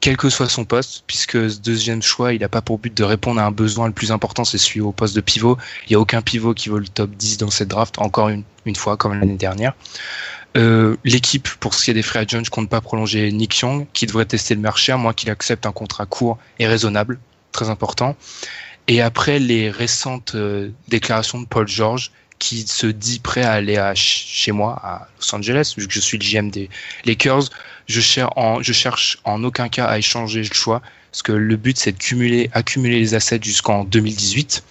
quel 0.00 0.16
que 0.16 0.30
soit 0.30 0.48
son 0.48 0.64
poste, 0.64 1.04
puisque 1.06 1.50
ce 1.50 1.58
deuxième 1.58 2.02
choix, 2.02 2.32
il 2.32 2.40
n'a 2.40 2.48
pas 2.48 2.62
pour 2.62 2.78
but 2.78 2.96
de 2.96 3.04
répondre 3.04 3.40
à 3.40 3.44
un 3.44 3.50
besoin 3.50 3.86
le 3.86 3.92
plus 3.92 4.10
important, 4.10 4.44
c'est 4.44 4.58
celui 4.58 4.80
au 4.80 4.92
poste 4.92 5.14
de 5.14 5.20
pivot. 5.20 5.58
Il 5.86 5.90
n'y 5.90 5.96
a 5.96 6.00
aucun 6.00 6.22
pivot 6.22 6.54
qui 6.54 6.70
vaut 6.70 6.78
le 6.78 6.88
top 6.88 7.10
10 7.10 7.38
dans 7.38 7.50
cette 7.50 7.68
draft, 7.68 7.98
encore 7.98 8.28
une 8.28 8.76
fois, 8.76 8.96
comme 8.96 9.18
l'année 9.18 9.36
dernière. 9.36 9.74
Euh, 10.56 10.96
L'équipe, 11.04 11.48
pour 11.60 11.74
ce 11.74 11.84
qui 11.84 11.90
est 11.90 11.94
des 11.94 12.02
free 12.02 12.18
agents, 12.18 12.42
compte 12.50 12.68
pas 12.68 12.80
prolonger 12.80 13.30
Nick 13.32 13.58
Young, 13.60 13.86
qui 13.92 14.06
devrait 14.06 14.24
tester 14.24 14.54
le 14.54 14.60
marché, 14.60 14.92
à 14.92 14.96
moins 14.96 15.12
qu'il 15.12 15.30
accepte 15.30 15.66
un 15.66 15.72
contrat 15.72 16.06
court 16.06 16.38
et 16.58 16.66
raisonnable, 16.66 17.18
très 17.52 17.68
important. 17.70 18.16
Et 18.88 19.02
après 19.02 19.38
les 19.38 19.70
récentes 19.70 20.34
euh, 20.34 20.70
déclarations 20.88 21.40
de 21.40 21.46
Paul 21.46 21.68
George, 21.68 22.10
qui 22.38 22.66
se 22.66 22.86
dit 22.86 23.18
prêt 23.18 23.42
à 23.42 23.52
aller 23.52 23.76
à 23.76 23.94
ch- 23.94 24.24
chez 24.28 24.52
moi, 24.52 24.80
à 24.82 25.08
Los 25.18 25.34
Angeles, 25.34 25.74
vu 25.76 25.86
que 25.86 25.92
je 25.92 26.00
suis 26.00 26.18
le 26.18 26.24
GM 26.24 26.50
des 26.50 26.70
Lakers, 27.04 27.50
je 27.86 28.00
cherche 28.00 28.32
je 28.60 28.72
cherche 28.72 29.18
en 29.24 29.42
aucun 29.44 29.68
cas 29.68 29.86
à 29.86 29.98
échanger 29.98 30.42
le 30.42 30.54
choix, 30.54 30.80
parce 31.10 31.22
que 31.22 31.32
le 31.32 31.56
but 31.56 31.76
c'est 31.76 31.92
de 31.92 31.98
cumuler, 31.98 32.48
accumuler 32.52 33.00
les 33.00 33.14
assets 33.14 33.40
jusqu'en 33.42 33.84
2018. 33.84 34.62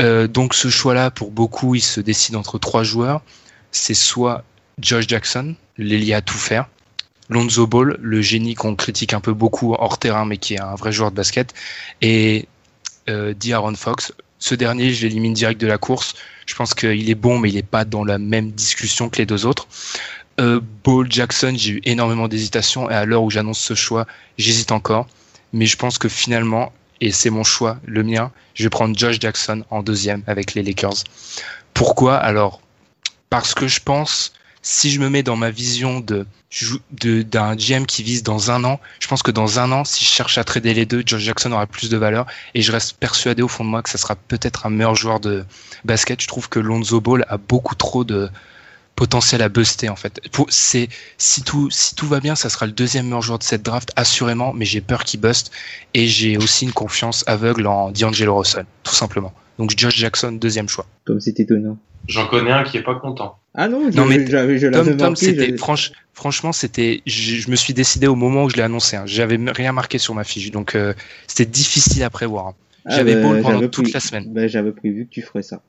Euh, 0.00 0.26
donc 0.26 0.54
ce 0.54 0.68
choix-là, 0.70 1.10
pour 1.10 1.30
beaucoup, 1.30 1.74
il 1.74 1.82
se 1.82 2.00
décide 2.00 2.34
entre 2.36 2.58
trois 2.58 2.82
joueurs. 2.82 3.20
C'est 3.72 3.94
soit 3.94 4.42
Josh 4.80 5.06
Jackson, 5.08 5.54
l'ailier 5.78 6.14
à 6.14 6.20
tout 6.22 6.38
faire, 6.38 6.68
Lonzo 7.28 7.66
Ball, 7.66 7.96
le 8.00 8.20
génie 8.20 8.54
qu'on 8.54 8.74
critique 8.74 9.14
un 9.14 9.20
peu 9.20 9.32
beaucoup 9.32 9.74
hors 9.74 9.98
terrain, 9.98 10.24
mais 10.24 10.36
qui 10.36 10.54
est 10.54 10.60
un 10.60 10.74
vrai 10.74 10.90
joueur 10.90 11.12
de 11.12 11.16
basket, 11.16 11.54
et 12.02 12.46
euh, 13.08 13.34
D'Aaron 13.34 13.74
Fox. 13.74 14.12
Ce 14.40 14.54
dernier, 14.54 14.92
je 14.92 15.06
l'élimine 15.06 15.34
direct 15.34 15.60
de 15.60 15.66
la 15.66 15.78
course. 15.78 16.14
Je 16.46 16.54
pense 16.54 16.74
qu'il 16.74 17.08
est 17.08 17.14
bon, 17.14 17.38
mais 17.38 17.50
il 17.50 17.54
n'est 17.54 17.62
pas 17.62 17.84
dans 17.84 18.04
la 18.04 18.18
même 18.18 18.50
discussion 18.50 19.08
que 19.08 19.18
les 19.18 19.26
deux 19.26 19.46
autres. 19.46 19.68
Euh, 20.40 20.60
Ball 20.84 21.06
Jackson, 21.10 21.54
j'ai 21.56 21.72
eu 21.72 21.80
énormément 21.84 22.26
d'hésitation, 22.26 22.90
et 22.90 22.94
à 22.94 23.04
l'heure 23.04 23.22
où 23.22 23.30
j'annonce 23.30 23.60
ce 23.60 23.74
choix, 23.74 24.06
j'hésite 24.38 24.72
encore. 24.72 25.06
Mais 25.52 25.66
je 25.66 25.76
pense 25.76 25.98
que 25.98 26.08
finalement, 26.08 26.72
et 27.00 27.12
c'est 27.12 27.30
mon 27.30 27.44
choix, 27.44 27.78
le 27.86 28.02
mien, 28.02 28.32
je 28.54 28.64
vais 28.64 28.70
prendre 28.70 28.98
Josh 28.98 29.18
Jackson 29.20 29.64
en 29.70 29.82
deuxième 29.82 30.22
avec 30.26 30.54
les 30.54 30.62
Lakers. 30.62 31.04
Pourquoi? 31.74 32.16
Alors, 32.16 32.60
parce 33.28 33.54
que 33.54 33.68
je 33.68 33.80
pense, 33.80 34.32
si 34.62 34.90
je 34.90 35.00
me 35.00 35.08
mets 35.08 35.22
dans 35.22 35.36
ma 35.36 35.50
vision 35.50 36.00
de 36.00 36.26
d'un 36.92 37.54
GM 37.54 37.84
qui 37.86 38.02
vise 38.02 38.24
dans 38.24 38.50
un 38.50 38.64
an, 38.64 38.80
je 38.98 39.06
pense 39.06 39.22
que 39.22 39.30
dans 39.30 39.60
un 39.60 39.70
an, 39.70 39.84
si 39.84 40.04
je 40.04 40.10
cherche 40.10 40.36
à 40.36 40.42
trader 40.42 40.74
les 40.74 40.84
deux, 40.84 41.04
Josh 41.06 41.22
Jackson 41.22 41.52
aura 41.52 41.66
plus 41.66 41.88
de 41.88 41.96
valeur 41.96 42.26
et 42.54 42.62
je 42.62 42.72
reste 42.72 42.94
persuadé 42.94 43.40
au 43.40 43.46
fond 43.48 43.64
de 43.64 43.68
moi 43.68 43.82
que 43.82 43.88
ça 43.88 43.98
sera 43.98 44.16
peut-être 44.16 44.66
un 44.66 44.70
meilleur 44.70 44.96
joueur 44.96 45.20
de 45.20 45.44
basket. 45.84 46.20
Je 46.20 46.26
trouve 46.26 46.48
que 46.48 46.58
Lonzo 46.58 47.00
Ball 47.00 47.24
a 47.28 47.36
beaucoup 47.38 47.76
trop 47.76 48.02
de 48.02 48.28
potentiel 48.96 49.42
à 49.42 49.48
buster 49.48 49.88
en 49.88 49.96
fait. 49.96 50.20
C'est 50.48 50.88
si 51.18 51.42
tout 51.42 51.70
si 51.70 51.94
tout 51.94 52.08
va 52.08 52.18
bien, 52.18 52.34
ça 52.34 52.50
sera 52.50 52.66
le 52.66 52.72
deuxième 52.72 53.06
meilleur 53.06 53.22
joueur 53.22 53.38
de 53.38 53.44
cette 53.44 53.62
draft 53.62 53.92
assurément, 53.94 54.52
mais 54.52 54.64
j'ai 54.64 54.80
peur 54.80 55.04
qu'il 55.04 55.20
buste 55.20 55.52
et 55.94 56.08
j'ai 56.08 56.36
aussi 56.36 56.64
une 56.64 56.72
confiance 56.72 57.22
aveugle 57.28 57.66
en 57.68 57.92
D'Angelo 57.92 58.36
Russell, 58.36 58.66
tout 58.82 58.94
simplement. 58.94 59.32
Donc 59.60 59.74
Josh 59.76 59.94
Jackson 59.96 60.32
deuxième 60.32 60.68
choix. 60.68 60.86
Comme 61.04 61.20
c'est 61.20 61.38
étonnant. 61.38 61.76
J'en 62.08 62.26
connais 62.26 62.50
un 62.50 62.64
qui 62.64 62.78
est 62.78 62.82
pas 62.82 62.94
content. 62.94 63.38
Ah 63.54 63.68
non, 63.68 63.90
je, 63.90 63.96
Non, 63.96 64.06
mais 64.06 64.26
je, 64.26 64.56
je, 64.58 64.66
Tom, 64.68 64.86
Tom, 64.96 65.10
marqué, 65.10 65.26
c'était 65.26 65.50
je- 65.50 65.56
franch, 65.56 65.92
franchement, 66.14 66.52
c'était, 66.52 67.02
je, 67.06 67.34
je 67.36 67.50
me 67.50 67.56
suis 67.56 67.74
décidé 67.74 68.06
au 68.06 68.14
moment 68.14 68.44
où 68.44 68.50
je 68.50 68.56
l'ai 68.56 68.62
annoncé. 68.62 68.96
Hein. 68.96 69.02
J'avais 69.06 69.38
rien 69.52 69.72
marqué 69.72 69.98
sur 69.98 70.14
ma 70.14 70.24
fiche, 70.24 70.50
donc 70.50 70.74
euh, 70.74 70.94
c'était 71.26 71.44
difficile 71.50 72.02
à 72.02 72.10
prévoir. 72.10 72.46
hein. 72.48 72.54
Ah, 72.86 72.96
J'avais 72.96 73.16
bah, 73.16 73.22
Ball 73.22 73.42
pendant 73.42 73.54
j'avais 73.56 73.68
toute 73.68 73.84
pré- 73.84 73.92
la 73.92 74.00
semaine, 74.00 74.24
bah, 74.32 74.48
j'avais 74.48 74.72
prévu 74.72 75.04
que 75.04 75.10
tu 75.10 75.20
ferais 75.20 75.42
ça. 75.42 75.60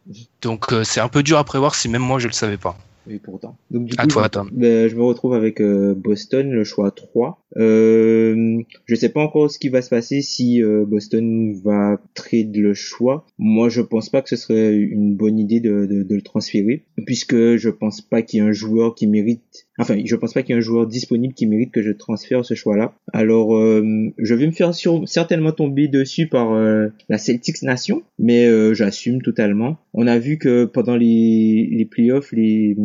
donc 0.42 0.72
euh, 0.72 0.86
c'est 0.86 1.02
un 1.02 1.10
peu 1.10 1.22
dur 1.24 1.38
à 1.38 1.44
prévoir 1.44 1.76
si 1.76 1.90
même 1.90 2.02
moi 2.02 2.20
je 2.20 2.28
le 2.28 2.34
savais 2.34 2.56
pas. 2.58 2.78
Et 3.10 3.18
pourtant. 3.18 3.58
Donc, 3.72 3.86
du 3.86 3.96
À 3.98 4.04
coup, 4.04 4.10
toi, 4.10 4.30
Tom. 4.30 4.50
ben, 4.54 4.88
je 4.88 4.96
me 4.96 5.02
retrouve 5.02 5.34
avec 5.34 5.60
euh, 5.60 5.96
Boston, 5.96 6.52
le 6.52 6.64
choix 6.64 6.92
3. 6.92 7.44
Euh, 7.58 8.62
je 8.86 8.96
sais 8.96 9.10
pas 9.10 9.22
encore 9.22 9.50
ce 9.50 9.58
qui 9.58 9.70
va 9.70 9.82
se 9.82 9.90
passer 9.90 10.22
si 10.22 10.62
euh, 10.62 10.86
Boston 10.86 11.54
va 11.64 12.00
trade 12.14 12.56
le 12.56 12.74
choix. 12.74 13.26
Moi, 13.40 13.70
je 13.70 13.82
pense 13.82 14.10
pas 14.10 14.22
que 14.22 14.30
ce 14.30 14.36
serait 14.36 14.76
une 14.76 15.16
bonne 15.16 15.40
idée 15.40 15.60
de, 15.60 15.86
de, 15.88 16.04
de 16.04 16.16
le 16.16 16.22
transférer, 16.22 16.86
puisque 17.06 17.56
je 17.56 17.70
pense 17.70 18.02
pas 18.02 18.22
qu'il 18.22 18.40
y 18.40 18.46
ait 18.46 18.48
un 18.48 18.52
joueur 18.54 18.94
qui 18.94 19.08
mérite 19.08 19.68
Enfin, 19.80 19.98
je 20.04 20.16
pense 20.16 20.34
pas 20.34 20.44
qu'il 20.44 20.54
y 20.54 20.58
ait 20.58 20.60
un 20.60 20.64
joueur 20.64 20.86
disponible 20.86 21.34
qui 21.34 21.48
mérite 21.48 21.72
que 21.72 21.82
je 21.82 21.92
transfère 21.92 22.44
ce 22.46 22.54
choix-là. 22.54 22.94
Alors, 23.14 23.56
euh, 23.56 24.12
je 24.18 24.36
vais 24.36 24.46
me 24.46 24.52
faire 24.52 24.74
certainement 25.06 25.52
tomber 25.52 25.88
dessus 25.88 26.28
par 26.28 26.54
euh, 26.54 26.90
la 27.10 27.18
Celtics 27.18 27.62
Nation, 27.64 28.04
mais 28.20 28.48
euh, 28.48 28.74
j'assume 28.74 29.22
totalement. 29.22 29.78
On 29.94 30.08
a 30.08 30.20
vu 30.20 30.38
que 30.38 30.66
pendant 30.66 30.98
les, 30.98 31.70
les 31.72 31.86
playoffs, 31.86 32.32
les 32.32 32.76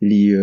les 0.00 0.36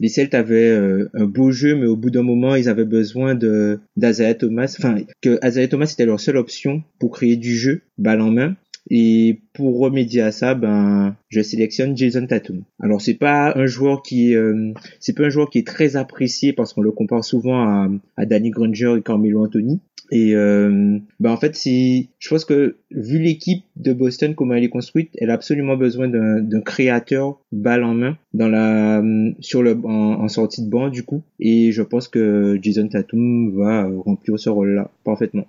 les 0.00 0.08
Celtes 0.08 0.34
avaient 0.34 0.70
un 1.14 1.24
beau 1.24 1.50
jeu, 1.50 1.74
mais 1.74 1.86
au 1.86 1.96
bout 1.96 2.10
d'un 2.10 2.22
moment, 2.22 2.54
ils 2.54 2.68
avaient 2.68 2.84
besoin 2.84 3.34
de 3.34 3.80
d'Azaya 3.96 4.34
Thomas. 4.34 4.74
Enfin, 4.78 4.96
que 5.20 5.38
Azaya 5.42 5.68
Thomas 5.68 5.90
était 5.92 6.06
leur 6.06 6.20
seule 6.20 6.36
option 6.36 6.82
pour 6.98 7.12
créer 7.12 7.36
du 7.36 7.54
jeu, 7.54 7.82
balle 7.98 8.20
en 8.20 8.30
main. 8.30 8.56
Et 8.90 9.40
pour 9.52 9.78
remédier 9.78 10.22
à 10.22 10.32
ça, 10.32 10.54
ben, 10.54 11.16
je 11.28 11.40
sélectionne 11.40 11.96
Jason 11.96 12.26
Tatum. 12.26 12.62
Alors 12.80 13.00
c'est 13.00 13.14
pas 13.14 13.52
un 13.56 13.66
joueur 13.66 14.02
qui, 14.02 14.34
euh, 14.34 14.72
c'est 14.98 15.16
pas 15.16 15.24
un 15.24 15.28
joueur 15.28 15.50
qui 15.50 15.58
est 15.58 15.66
très 15.66 15.96
apprécié 15.96 16.52
parce 16.52 16.72
qu'on 16.72 16.82
le 16.82 16.92
compare 16.92 17.24
souvent 17.24 17.62
à, 17.62 17.88
à 18.16 18.26
Danny 18.26 18.50
Granger 18.50 18.94
et 18.98 19.02
Carmelo 19.02 19.44
Anthony. 19.44 19.80
Et 20.10 20.34
euh, 20.34 20.98
ben 21.20 21.30
en 21.30 21.36
fait, 21.36 21.54
c'est, 21.54 22.08
je 22.18 22.28
pense 22.30 22.44
que 22.46 22.78
vu 22.90 23.18
l'équipe 23.18 23.64
de 23.76 23.92
Boston 23.92 24.34
comment 24.34 24.54
elle 24.54 24.64
est 24.64 24.70
construite, 24.70 25.10
elle 25.18 25.30
a 25.30 25.34
absolument 25.34 25.76
besoin 25.76 26.08
d'un 26.08 26.60
créateur 26.62 27.38
balle 27.52 27.84
en 27.84 27.94
main 27.94 28.16
dans 28.32 28.48
la 28.48 29.02
sur 29.40 29.62
le 29.62 29.78
en, 29.84 30.22
en, 30.22 30.28
sortie 30.28 30.64
de 30.64 30.70
banc 30.70 30.88
du 30.88 31.02
coup. 31.02 31.22
Et 31.40 31.72
je 31.72 31.82
pense 31.82 32.08
que 32.08 32.58
Jason 32.62 32.88
Tatum 32.88 33.54
va 33.54 33.86
remplir 34.04 34.38
ce 34.38 34.48
rôle-là 34.48 34.90
parfaitement. 35.04 35.46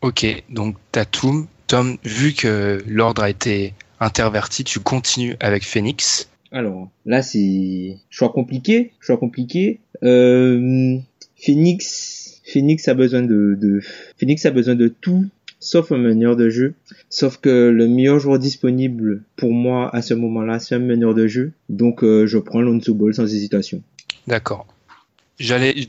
Ok, 0.00 0.26
donc 0.50 0.76
Tatum, 0.92 1.46
Tom, 1.68 1.98
vu 2.02 2.32
que 2.32 2.82
l'ordre 2.88 3.22
a 3.22 3.30
été 3.30 3.74
interverti, 4.00 4.64
tu 4.64 4.80
continues 4.80 5.36
avec 5.38 5.64
Phoenix. 5.64 6.30
Alors 6.50 6.88
là, 7.04 7.22
c'est 7.22 7.98
choix 8.08 8.30
compliqué, 8.30 8.92
choix 9.00 9.18
compliqué. 9.18 9.80
Euh, 10.02 10.96
Phoenix, 11.36 12.40
Phoenix 12.44 12.88
a 12.88 12.94
besoin 12.94 13.20
de, 13.20 13.54
de, 13.60 13.80
Phoenix 14.16 14.46
a 14.46 14.50
besoin 14.50 14.74
de 14.76 14.88
tout 14.88 15.26
sauf 15.60 15.92
un 15.92 15.98
meneur 15.98 16.36
de 16.36 16.48
jeu. 16.48 16.74
Sauf 17.10 17.36
que 17.36 17.68
le 17.68 17.86
meilleur 17.86 18.18
joueur 18.18 18.38
disponible 18.38 19.22
pour 19.36 19.52
moi 19.52 19.94
à 19.94 20.00
ce 20.00 20.14
moment-là, 20.14 20.58
c'est 20.58 20.74
un 20.74 20.80
meneur 20.80 21.14
de 21.14 21.26
jeu. 21.26 21.52
Donc 21.68 22.02
euh, 22.02 22.26
je 22.26 22.38
prends 22.38 22.62
Lonzo 22.62 22.94
Ball 22.94 23.14
sans 23.14 23.24
hésitation. 23.24 23.82
D'accord. 24.26 24.66
J'allais, 25.38 25.88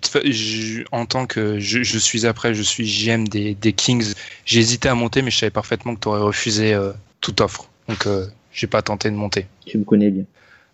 en 0.92 1.06
tant 1.06 1.26
que 1.26 1.60
je, 1.60 1.82
je, 1.82 1.98
suis 1.98 2.26
après, 2.26 2.54
je 2.54 2.62
suis 2.62 2.86
GM 2.86 3.28
des, 3.28 3.56
des 3.56 3.74
Kings. 3.74 4.14
J'ai 4.46 4.60
hésité 4.60 4.90
à 4.90 4.96
monter, 4.96 5.22
mais 5.22 5.32
je 5.32 5.38
savais 5.38 5.50
parfaitement 5.50 5.96
que 5.96 6.02
tu 6.02 6.08
aurais 6.08 6.22
refusé 6.22 6.74
euh, 6.74 6.92
toute 7.20 7.42
offre. 7.42 7.70
Donc, 7.88 8.06
euh, 8.06 8.28
j'ai 8.52 8.68
pas 8.68 8.82
tenté 8.82 9.10
de 9.10 9.16
monter. 9.16 9.48
Tu 9.66 9.78
me 9.78 9.84
connais 9.84 10.12
bien. 10.12 10.24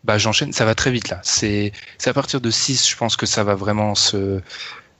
Bah, 0.03 0.17
j'enchaîne. 0.17 0.51
Ça 0.51 0.65
va 0.65 0.75
très 0.75 0.91
vite 0.91 1.09
là. 1.09 1.19
C'est, 1.23 1.71
à 2.05 2.13
partir 2.13 2.41
de 2.41 2.51
6 2.51 2.89
je 2.89 2.95
pense 2.95 3.15
que 3.15 3.25
ça 3.25 3.43
va 3.43 3.55
vraiment 3.55 3.95
se 3.95 4.41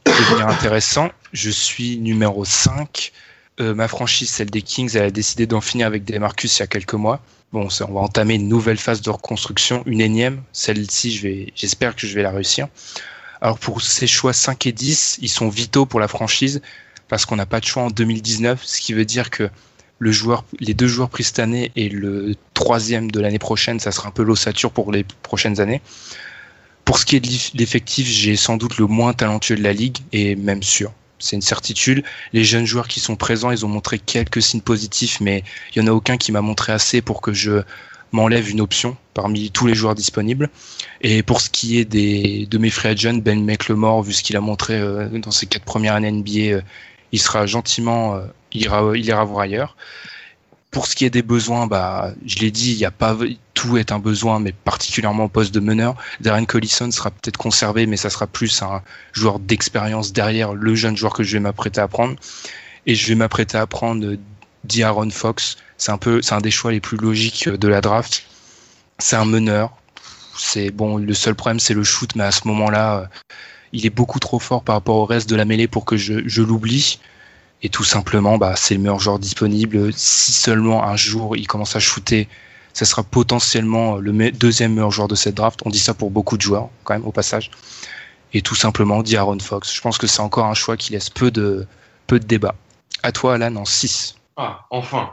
devenir 0.06 0.48
intéressant. 0.48 1.12
Je 1.34 1.50
suis 1.50 1.98
numéro 1.98 2.46
5 2.46 3.12
euh, 3.62 3.74
ma 3.74 3.88
franchise, 3.88 4.30
celle 4.30 4.50
des 4.50 4.62
Kings, 4.62 4.92
elle 4.96 5.04
a 5.04 5.12
décidé 5.12 5.48
d'en 5.48 5.62
finir 5.62 5.88
avec 5.88 6.04
des 6.04 6.20
Marcus 6.20 6.58
il 6.58 6.60
y 6.60 6.64
a 6.64 6.68
quelques 6.68 6.94
mois. 6.94 7.22
Bon, 7.54 7.70
on 7.88 7.94
va 7.94 8.02
entamer 8.02 8.36
une 8.36 8.50
nouvelle 8.50 8.78
phase 8.78 9.02
de 9.02 9.10
reconstruction, 9.10 9.82
une 9.86 10.02
énième. 10.02 10.42
Celle-ci, 10.52 11.16
je 11.16 11.52
j'espère 11.56 11.96
que 11.96 12.06
je 12.06 12.14
vais 12.16 12.24
la 12.24 12.32
réussir. 12.32 12.68
Alors 13.46 13.60
pour 13.60 13.84
ces 13.84 14.08
choix 14.08 14.34
5 14.34 14.66
et 14.66 14.72
10, 14.72 15.20
ils 15.22 15.30
sont 15.30 15.50
vitaux 15.50 15.86
pour 15.86 16.00
la 16.00 16.08
franchise 16.08 16.64
parce 17.08 17.28
qu'on 17.28 17.36
n'a 17.36 17.46
pas 17.46 17.60
de 17.60 17.66
choix 17.66 17.84
en 17.84 17.92
2019, 17.92 18.60
ce 18.66 18.82
qui 18.82 18.94
veut 18.94 19.06
dire 19.06 19.30
que 19.30 19.52
les 20.02 20.74
deux 20.74 20.88
joueurs 20.88 21.10
pris 21.10 21.24
cette 21.24 21.38
année 21.38 21.72
et 21.76 21.90
le 21.90 22.34
troisième 22.56 23.12
de 23.12 23.20
l'année 23.20 23.38
prochaine, 23.38 23.80
ça 23.80 23.92
sera 23.92 24.08
un 24.08 24.12
peu 24.12 24.24
l'ossature 24.24 24.72
pour 24.72 24.92
les 24.92 25.06
prochaines 25.22 25.62
années. 25.62 25.84
Pour 26.86 26.98
ce 26.98 27.06
qui 27.06 27.18
est 27.18 27.20
de 27.20 27.30
l'effectif, 27.54 28.08
j'ai 28.08 28.36
sans 28.36 28.58
doute 28.58 28.80
le 28.80 28.88
moins 28.88 29.14
talentueux 29.14 29.58
de 29.58 29.62
la 29.62 29.74
ligue 29.74 30.00
et 30.12 30.36
même 30.36 30.64
sûr. 30.64 30.92
C'est 31.20 31.36
une 31.36 31.44
certitude. 31.44 32.04
Les 32.34 32.44
jeunes 32.44 32.66
joueurs 32.66 32.88
qui 32.88 33.00
sont 33.00 33.16
présents, 33.16 33.52
ils 33.52 33.64
ont 33.64 33.70
montré 33.70 34.00
quelques 34.00 34.42
signes 34.42 34.62
positifs, 34.62 35.22
mais 35.22 35.44
il 35.76 35.84
y 35.84 35.86
en 35.86 35.88
a 35.88 35.92
aucun 35.92 36.18
qui 36.18 36.32
m'a 36.32 36.42
montré 36.42 36.72
assez 36.72 37.04
pour 37.04 37.22
que 37.22 37.32
je 37.32 37.62
m'enlève 38.16 38.50
une 38.50 38.62
option 38.62 38.98
parmi 39.14 39.52
tous 39.52 39.68
les 39.68 39.76
joueurs 39.76 39.94
disponibles. 39.94 40.50
Et 41.02 41.22
pour 41.22 41.42
ce 41.42 41.50
qui 41.50 41.78
est 41.78 41.86
des, 41.86 42.48
de 42.50 42.58
mes 42.58 42.70
free 42.70 42.90
agents, 42.90 43.14
Ben 43.14 43.44
McLemore, 43.44 44.02
vu 44.02 44.14
ce 44.14 44.24
qu'il 44.24 44.36
a 44.38 44.42
montré 44.42 44.80
euh, 44.80 45.08
dans 45.20 45.32
ses 45.32 45.46
quatre 45.46 45.66
premières 45.66 45.94
années 45.94 46.12
NBA, 46.12 46.32
euh, 46.32 46.62
il 47.12 47.20
sera 47.20 47.46
gentiment, 47.46 48.16
euh, 48.16 48.26
ira, 48.54 48.98
ira 48.98 49.24
voir 49.26 49.42
ailleurs. 49.42 49.76
Pour 50.72 50.88
ce 50.88 50.96
qui 50.96 51.06
est 51.06 51.10
des 51.10 51.22
besoins, 51.22 51.68
bah, 51.68 52.14
je 52.26 52.38
l'ai 52.40 52.52
dit, 52.52 52.74
il 52.74 52.86
a 52.86 52.92
pas 52.92 53.18
tout 53.54 53.78
est 53.78 53.94
un 53.94 54.00
besoin, 54.00 54.40
mais 54.40 54.52
particulièrement 54.52 55.26
au 55.26 55.30
poste 55.30 55.54
de 55.54 55.62
meneur. 55.62 55.96
Darren 56.20 56.46
Collison 56.46 56.92
sera 56.92 57.12
peut-être 57.12 57.38
conservé, 57.38 57.86
mais 57.86 57.96
ça 57.96 58.10
sera 58.10 58.28
plus 58.28 58.62
un 58.62 58.82
joueur 59.14 59.40
d'expérience 59.40 60.12
derrière 60.12 60.54
le 60.54 60.76
jeune 60.76 60.98
joueur 60.98 61.14
que 61.14 61.24
je 61.24 61.34
vais 61.34 61.40
m'apprêter 61.40 61.80
à 61.80 61.88
prendre. 61.88 62.16
Et 62.86 62.96
je 62.96 63.08
vais 63.08 63.16
m'apprêter 63.16 63.58
à 63.58 63.66
prendre 63.66 64.18
D'Aaron 64.66 65.10
Fox, 65.10 65.58
c'est 65.78 65.92
un 65.92 65.98
peu, 65.98 66.22
c'est 66.22 66.34
un 66.34 66.42
des 66.42 66.52
choix 66.52 66.72
les 66.72 66.80
plus 66.80 66.98
logiques 66.98 67.50
de 67.50 67.68
la 67.68 67.82
draft. 67.82 68.24
C'est 69.00 69.16
un 69.16 69.26
meneur. 69.26 69.72
C'est 70.38 70.72
bon, 70.72 70.98
le 70.98 71.14
seul 71.14 71.36
problème 71.36 71.60
c'est 71.60 71.74
le 71.74 71.84
shoot, 71.84 72.16
mais 72.16 72.24
à 72.24 72.32
ce 72.32 72.48
moment-là, 72.48 73.10
il 73.72 73.86
est 73.86 73.90
beaucoup 73.90 74.20
trop 74.20 74.40
fort 74.40 74.64
par 74.64 74.76
rapport 74.76 74.96
au 74.98 75.06
reste 75.06 75.30
de 75.30 75.36
la 75.36 75.46
mêlée 75.46 75.68
pour 75.68 75.86
que 75.86 75.98
je, 75.98 76.28
je 76.28 76.42
l'oublie. 76.42 77.00
Et 77.64 77.70
tout 77.70 77.84
simplement, 77.84 78.38
bah, 78.38 78.56
c'est 78.56 78.76
le 78.76 78.82
meilleur 78.82 79.00
joueur 79.00 79.20
disponible. 79.20 79.92
Si 79.94 80.34
seulement 80.34 80.84
un 80.84 80.96
jour 80.96 81.36
il 81.38 81.48
commence 81.48 81.76
à 81.76 81.80
shooter, 81.80 82.28
ça 82.74 82.86
sera 82.86 83.04
potentiellement 83.04 83.96
le 83.96 84.32
deuxième 84.32 84.74
meilleur 84.74 84.92
joueur 84.92 85.08
de 85.08 85.16
cette 85.16 85.36
draft. 85.36 85.62
On 85.66 85.70
dit 85.70 85.80
ça 85.80 85.94
pour 85.94 86.12
beaucoup 86.12 86.38
de 86.38 86.42
joueurs, 86.42 86.70
quand 86.84 86.94
même, 86.94 87.06
au 87.06 87.12
passage. 87.12 87.52
Et 88.34 88.42
tout 88.42 88.56
simplement, 88.56 89.02
dit 89.02 89.16
Aaron 89.16 89.40
Fox. 89.40 89.74
Je 89.74 89.82
pense 89.82 89.98
que 89.98 90.08
c'est 90.08 90.20
encore 90.20 90.46
un 90.46 90.54
choix 90.54 90.76
qui 90.76 90.92
laisse 90.92 91.10
peu 91.10 91.32
de, 91.32 91.66
peu 92.08 92.20
de 92.20 92.26
débat. 92.26 92.56
À 93.02 93.14
toi, 93.14 93.36
Alan, 93.36 93.56
en 93.56 93.66
6. 93.66 94.16
Ah, 94.36 94.66
enfin 94.70 95.12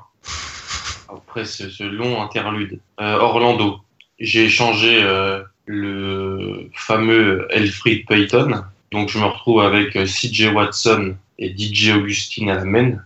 après 1.14 1.44
ce, 1.44 1.82
long 1.82 2.22
interlude. 2.22 2.80
Euh, 3.00 3.18
Orlando, 3.18 3.80
j'ai 4.18 4.44
échangé 4.44 5.02
euh, 5.02 5.42
le 5.66 6.70
fameux 6.74 7.46
Elfried 7.50 8.06
Payton. 8.06 8.62
Donc 8.90 9.08
je 9.08 9.18
me 9.18 9.24
retrouve 9.24 9.62
avec 9.62 9.96
euh, 9.96 10.04
CJ 10.04 10.52
Watson 10.54 11.16
et 11.38 11.54
DJ 11.56 11.90
Augustine 11.90 12.50
à 12.50 12.56
la 12.56 12.64
main. 12.64 12.98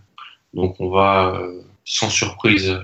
Donc 0.55 0.77
on 0.81 0.91
va, 0.91 1.41
sans 1.85 2.09
surprise, 2.09 2.81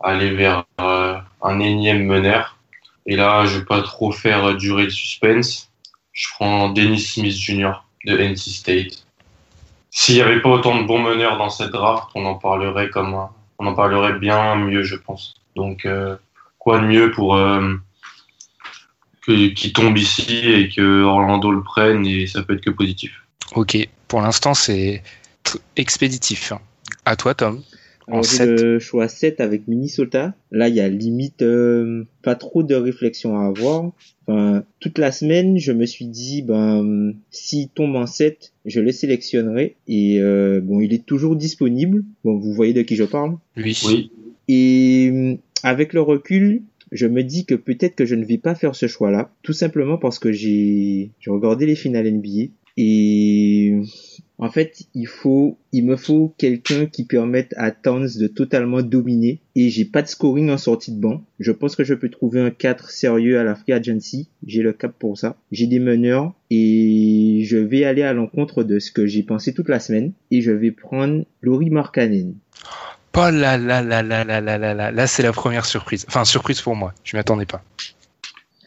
aller 0.00 0.30
vers 0.30 0.64
un 0.78 1.60
énième 1.60 2.04
meneur. 2.04 2.58
Et 3.06 3.16
là, 3.16 3.46
je 3.46 3.58
vais 3.58 3.64
pas 3.64 3.82
trop 3.82 4.12
faire 4.12 4.54
durer 4.56 4.84
le 4.84 4.90
suspense. 4.90 5.70
Je 6.12 6.28
prends 6.34 6.68
Dennis 6.68 7.00
Smith 7.00 7.34
Jr. 7.34 7.72
de 8.04 8.16
NC 8.16 8.36
State. 8.36 9.06
S'il 9.90 10.16
n'y 10.16 10.20
avait 10.20 10.40
pas 10.40 10.50
autant 10.50 10.80
de 10.80 10.86
bons 10.86 10.98
meneurs 10.98 11.38
dans 11.38 11.50
cette 11.50 11.70
draft, 11.70 12.08
on 12.14 12.24
en 12.26 12.34
parlerait 12.34 12.90
comme 12.90 13.14
un, 13.14 13.30
on 13.58 13.66
en 13.66 13.74
parlerait 13.74 14.18
bien 14.18 14.56
mieux, 14.56 14.82
je 14.82 14.96
pense. 14.96 15.34
Donc, 15.56 15.84
euh, 15.84 16.16
quoi 16.58 16.80
de 16.80 16.86
mieux 16.86 17.10
pour 17.10 17.36
euh, 17.36 17.74
qu'il 19.24 19.72
tombe 19.72 19.96
ici 19.96 20.50
et 20.50 20.68
que 20.68 21.02
Orlando 21.02 21.50
le 21.52 21.62
prenne 21.62 22.06
et 22.06 22.26
ça 22.26 22.42
peut 22.42 22.54
être 22.54 22.64
que 22.64 22.70
positif. 22.70 23.22
Ok, 23.54 23.76
pour 24.08 24.20
l'instant 24.20 24.54
c'est 24.54 25.02
expéditif. 25.76 26.52
À 27.04 27.16
toi, 27.16 27.34
Tom. 27.34 27.62
En 28.08 28.20
le 28.40 28.78
choix 28.78 29.08
7 29.08 29.40
avec 29.40 29.66
Minnesota. 29.66 30.34
Là, 30.50 30.68
il 30.68 30.74
y 30.74 30.80
a 30.80 30.88
limite 30.88 31.42
euh, 31.42 32.04
pas 32.22 32.34
trop 32.34 32.62
de 32.62 32.74
réflexion 32.74 33.38
à 33.38 33.46
avoir. 33.46 33.92
Enfin, 34.26 34.64
toute 34.80 34.98
la 34.98 35.10
semaine, 35.10 35.58
je 35.58 35.72
me 35.72 35.86
suis 35.86 36.06
dit, 36.06 36.42
ben, 36.42 37.14
s'il 37.30 37.68
tombe 37.68 37.96
en 37.96 38.06
7, 38.06 38.52
je 38.66 38.80
le 38.80 38.92
sélectionnerai. 38.92 39.76
Et 39.88 40.20
euh, 40.20 40.60
bon, 40.60 40.80
il 40.80 40.92
est 40.92 41.04
toujours 41.06 41.36
disponible. 41.36 42.04
Bon, 42.24 42.36
vous 42.36 42.52
voyez 42.52 42.72
de 42.72 42.82
qui 42.82 42.96
je 42.96 43.04
parle 43.04 43.36
Oui. 43.56 43.78
oui. 43.86 44.10
Et 44.48 45.10
euh, 45.12 45.36
avec 45.62 45.94
le 45.94 46.02
recul, 46.02 46.62
je 46.92 47.06
me 47.06 47.22
dis 47.22 47.46
que 47.46 47.54
peut-être 47.54 47.94
que 47.94 48.04
je 48.04 48.14
ne 48.14 48.24
vais 48.24 48.38
pas 48.38 48.54
faire 48.54 48.74
ce 48.74 48.86
choix-là, 48.86 49.32
tout 49.42 49.52
simplement 49.52 49.98
parce 49.98 50.18
que 50.18 50.30
j'ai 50.32 51.10
regardé 51.26 51.66
les 51.66 51.74
finales 51.74 52.10
NBA 52.10 52.50
et 52.76 53.74
en 54.38 54.50
fait, 54.50 54.82
il 54.94 55.06
faut, 55.06 55.58
il 55.72 55.84
me 55.84 55.96
faut 55.96 56.34
quelqu'un 56.38 56.86
qui 56.86 57.04
permette 57.04 57.54
à 57.56 57.70
Towns 57.70 58.08
de 58.18 58.26
totalement 58.26 58.82
dominer. 58.82 59.40
Et 59.54 59.70
j'ai 59.70 59.84
pas 59.84 60.02
de 60.02 60.08
scoring 60.08 60.50
en 60.50 60.58
sortie 60.58 60.92
de 60.92 61.00
banc. 61.00 61.22
Je 61.38 61.52
pense 61.52 61.76
que 61.76 61.84
je 61.84 61.94
peux 61.94 62.08
trouver 62.08 62.40
un 62.40 62.50
4 62.50 62.90
sérieux 62.90 63.38
à 63.38 63.44
la 63.44 63.54
free 63.54 63.72
agency. 63.72 64.28
J'ai 64.44 64.62
le 64.62 64.72
cap 64.72 64.92
pour 64.98 65.16
ça. 65.16 65.36
J'ai 65.52 65.68
des 65.68 65.78
meneurs 65.78 66.32
et 66.50 67.42
je 67.44 67.56
vais 67.56 67.84
aller 67.84 68.02
à 68.02 68.12
l'encontre 68.12 68.64
de 68.64 68.80
ce 68.80 68.90
que 68.90 69.06
j'ai 69.06 69.22
pensé 69.22 69.54
toute 69.54 69.68
la 69.68 69.78
semaine. 69.78 70.12
Et 70.32 70.42
je 70.42 70.50
vais 70.50 70.72
prendre 70.72 71.24
Laurie 71.40 71.70
Markkanen. 71.70 72.34
Pas 73.12 73.30
là, 73.30 73.56
là, 73.56 73.82
là, 73.82 74.02
là, 74.02 74.24
là, 74.24 74.40
là, 74.40 74.58
là, 74.58 74.74
là. 74.74 74.90
Là, 74.90 75.06
c'est 75.06 75.22
la 75.22 75.32
première 75.32 75.64
surprise. 75.64 76.04
Enfin, 76.08 76.24
surprise 76.24 76.60
pour 76.60 76.74
moi. 76.74 76.92
Je 77.04 77.16
m'y 77.16 77.20
attendais 77.20 77.46
pas. 77.46 77.62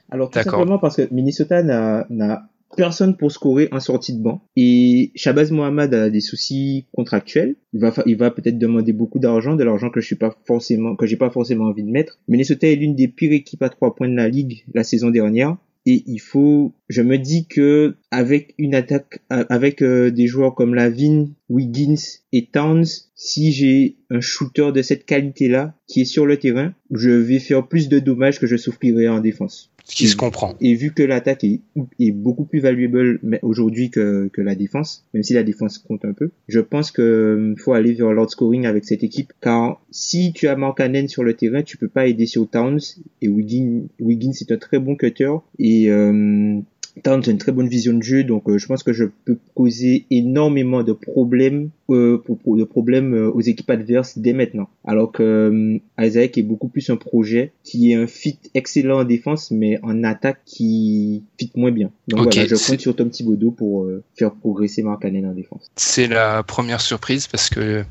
Alors, 0.10 0.30
tout 0.30 0.40
simplement 0.40 0.80
parce 0.80 0.96
que 0.96 1.14
Minnesota 1.14 1.62
n'a 1.62 2.48
personne 2.78 3.18
pour 3.18 3.34
scorer 3.34 3.68
en 3.74 3.82
sortie 3.82 4.16
de 4.16 4.22
banc. 4.22 4.42
Et 4.56 5.12
Shabazz 5.16 5.52
Mohamed 5.52 5.94
a 5.94 6.10
des 6.10 6.22
soucis 6.22 6.86
contractuels. 6.96 7.56
Il 7.74 7.82
va, 8.18 8.32
peut-être 8.32 8.58
demander 8.58 8.94
beaucoup 8.94 9.20
d'argent, 9.20 9.56
de 9.56 9.64
l'argent 9.66 9.90
que 9.90 10.00
je 10.00 10.06
suis 10.06 10.16
pas 10.16 10.34
forcément, 10.46 10.96
que 10.96 11.06
j'ai 11.06 11.18
pas 11.18 11.30
forcément 11.30 11.66
envie 11.66 11.84
de 11.84 11.90
mettre. 11.90 12.20
Minnesota 12.30 12.68
est 12.68 12.76
l'une 12.76 12.96
des 12.96 13.10
pires 13.10 13.34
équipes 13.34 13.64
à 13.64 13.70
trois 13.70 13.94
points 13.94 14.08
de 14.08 14.16
la 14.16 14.30
ligue 14.30 14.64
la 14.74 14.86
saison 14.86 15.10
dernière. 15.10 15.58
et 15.86 16.04
il 16.06 16.20
faut, 16.20 16.74
je 16.90 17.02
me 17.02 17.18
dis 17.18 17.48
que 17.48 17.96
avec 18.12 18.54
une 18.58 18.76
attaque, 18.76 19.20
avec 19.30 19.82
euh, 19.82 20.12
des 20.12 20.28
joueurs 20.28 20.54
comme 20.54 20.76
Lavin, 20.76 21.28
Wiggins 21.50 22.20
et 22.32 22.46
Towns, 22.46 22.86
si 23.16 23.52
j'ai 23.52 23.96
un 24.10 24.22
shooter 24.22 24.72
de 24.74 24.82
cette 24.82 25.06
qualité-là 25.06 25.74
qui 25.88 26.02
est 26.02 26.06
sur 26.06 26.26
le 26.26 26.38
terrain, 26.38 26.74
je 26.92 27.10
vais 27.10 27.40
faire 27.40 27.68
plus 27.68 27.90
de 27.90 28.00
dommages 28.00 28.40
que 28.40 28.48
je 28.48 28.58
souffrirai 28.58 29.08
en 29.08 29.20
défense. 29.20 29.72
Ce 29.88 29.96
qui 29.96 30.08
se 30.08 30.18
comprend. 30.18 30.54
Et 30.60 30.76
vu 30.76 30.92
que 30.92 31.02
l'attaque 31.02 31.46
est, 31.46 31.62
est, 32.00 32.12
beaucoup 32.12 32.44
plus 32.44 32.60
valuable 32.60 33.22
aujourd'hui 33.42 33.90
que, 33.90 34.30
que 34.34 34.42
la 34.42 34.54
défense, 34.54 35.06
même 35.14 35.24
si 35.24 35.34
la 35.34 35.44
défense 35.44 35.78
compte 35.78 36.04
un 36.04 36.12
peu, 36.12 36.32
je 36.50 36.60
pense 36.60 36.92
que 36.92 37.02
euh, 37.02 37.56
faut 37.58 37.74
aller 37.74 37.94
vers 37.94 38.12
l'out 38.12 38.30
scoring 38.30 38.66
avec 38.66 38.84
cette 38.84 39.04
équipe, 39.04 39.32
car 39.40 39.82
si 39.90 40.34
tu 40.34 40.50
as 40.50 40.56
Markkanen 40.58 41.08
sur 41.08 41.24
le 41.24 41.34
terrain, 41.34 41.64
tu 41.64 41.78
peux 41.78 41.88
pas 41.88 42.08
aider 42.08 42.26
sur 42.26 42.50
Towns, 42.50 42.80
et 43.22 43.30
Wiggins, 43.30 43.84
Wiggins 44.00 44.34
est 44.42 44.52
un 44.52 44.58
très 44.58 44.80
bon 44.80 44.96
cutter, 44.96 45.34
et 45.58 45.90
euh, 45.90 46.60
Towns 47.04 47.24
a 47.28 47.32
une 47.32 47.38
très 47.38 47.52
bonne 47.52 47.68
vision 47.68 47.94
de 47.94 48.04
jeu, 48.04 48.24
donc 48.24 48.50
euh, 48.50 48.58
je 48.58 48.66
pense 48.66 48.84
que 48.84 48.94
je 48.94 49.06
peux 49.26 49.38
causer 49.54 50.06
énormément 50.10 50.84
de 50.84 50.94
problèmes, 50.94 51.70
euh, 51.90 52.18
pour, 52.18 52.58
de 52.58 52.64
problèmes 52.64 53.14
euh, 53.14 53.32
aux 53.32 53.42
équipes 53.42 53.70
adverses 53.70 54.18
dès 54.18 54.34
maintenant. 54.34 54.70
Alors 54.86 55.12
que 55.12 55.80
Isaac 56.00 56.38
est 56.38 56.44
beaucoup 56.44 56.68
plus 56.68 56.90
un 56.90 56.98
projet 56.98 57.52
qui 57.64 57.92
est 57.92 57.96
un 57.96 58.08
fit 58.08 58.40
excellent 58.54 59.00
en 59.00 59.04
défense, 59.04 59.52
mais 59.52 59.80
en 59.84 60.04
attaque 60.04 60.40
qui 60.46 61.24
fit 61.40 61.52
moins 61.56 61.72
bien. 61.72 61.92
Donc 62.08 62.34
voilà, 62.34 62.48
je 62.48 62.56
compte 62.56 62.80
sur 62.80 62.96
Tom 62.96 63.10
Thibodeau 63.10 63.52
pour 63.52 63.88
faire 64.16 64.34
progresser 64.34 64.84
Mark 64.84 65.04
Allen 65.06 65.26
en 65.26 65.34
défense. 65.34 65.70
C'est 65.76 66.08
la 66.08 66.44
première 66.44 66.82
surprise 66.82 67.28
parce 67.28 67.50
que 67.50 67.84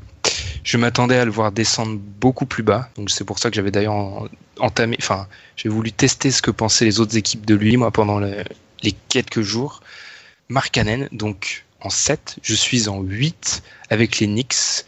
je 0.63 0.77
m'attendais 0.77 1.15
à 1.15 1.25
le 1.25 1.31
voir 1.31 1.51
descendre 1.51 1.99
beaucoup 2.19 2.45
plus 2.45 2.63
bas. 2.63 2.89
Donc 2.97 3.09
c'est 3.09 3.23
pour 3.23 3.39
ça 3.39 3.49
que 3.49 3.55
j'avais 3.55 3.71
d'ailleurs 3.71 4.27
entamé, 4.59 4.97
enfin, 4.99 5.27
j'ai 5.55 5.69
voulu 5.69 5.91
tester 5.91 6.31
ce 6.31 6.41
que 6.41 6.51
pensaient 6.51 6.85
les 6.85 6.99
autres 6.99 7.17
équipes 7.17 7.45
de 7.45 7.55
lui, 7.55 7.77
moi, 7.77 7.91
pendant 7.91 8.19
le, 8.19 8.31
les 8.83 8.93
quelques 9.09 9.41
jours. 9.41 9.81
Markkanen, 10.49 11.09
donc 11.11 11.65
en 11.81 11.89
7, 11.89 12.37
je 12.41 12.53
suis 12.53 12.87
en 12.87 13.01
8 13.01 13.63
avec 13.89 14.19
les 14.19 14.27
Knicks. 14.27 14.85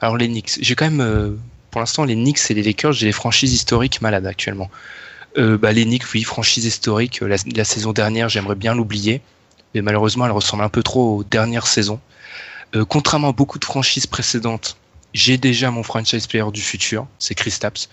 Alors 0.00 0.16
les 0.16 0.26
Knicks, 0.26 0.58
j'ai 0.60 0.74
quand 0.74 0.86
même, 0.86 1.00
euh, 1.00 1.36
pour 1.70 1.80
l'instant, 1.80 2.04
les 2.04 2.14
Knicks 2.14 2.50
et 2.50 2.54
les 2.54 2.62
Lakers, 2.62 2.92
j'ai 2.92 3.06
les 3.06 3.12
franchises 3.12 3.52
historiques 3.52 4.00
malades 4.00 4.26
actuellement. 4.26 4.70
Euh, 5.38 5.56
bah, 5.56 5.72
les 5.72 5.84
Knicks, 5.84 6.12
oui, 6.14 6.22
franchise 6.22 6.64
historique. 6.64 7.20
La, 7.20 7.36
la 7.54 7.64
saison 7.64 7.92
dernière, 7.92 8.28
j'aimerais 8.28 8.54
bien 8.54 8.74
l'oublier, 8.74 9.20
mais 9.74 9.82
malheureusement, 9.82 10.26
elle 10.26 10.32
ressemble 10.32 10.62
un 10.62 10.68
peu 10.68 10.82
trop 10.82 11.18
aux 11.18 11.24
dernières 11.24 11.66
saisons. 11.66 12.00
Euh, 12.74 12.84
contrairement 12.84 13.30
à 13.30 13.32
beaucoup 13.32 13.58
de 13.58 13.64
franchises 13.64 14.06
précédentes, 14.06 14.76
j'ai 15.14 15.36
déjà 15.36 15.70
mon 15.70 15.82
franchise 15.82 16.26
player 16.26 16.50
du 16.52 16.62
futur, 16.62 17.06
c'est 17.18 17.34
Chris 17.34 17.54
Tapps 17.60 17.88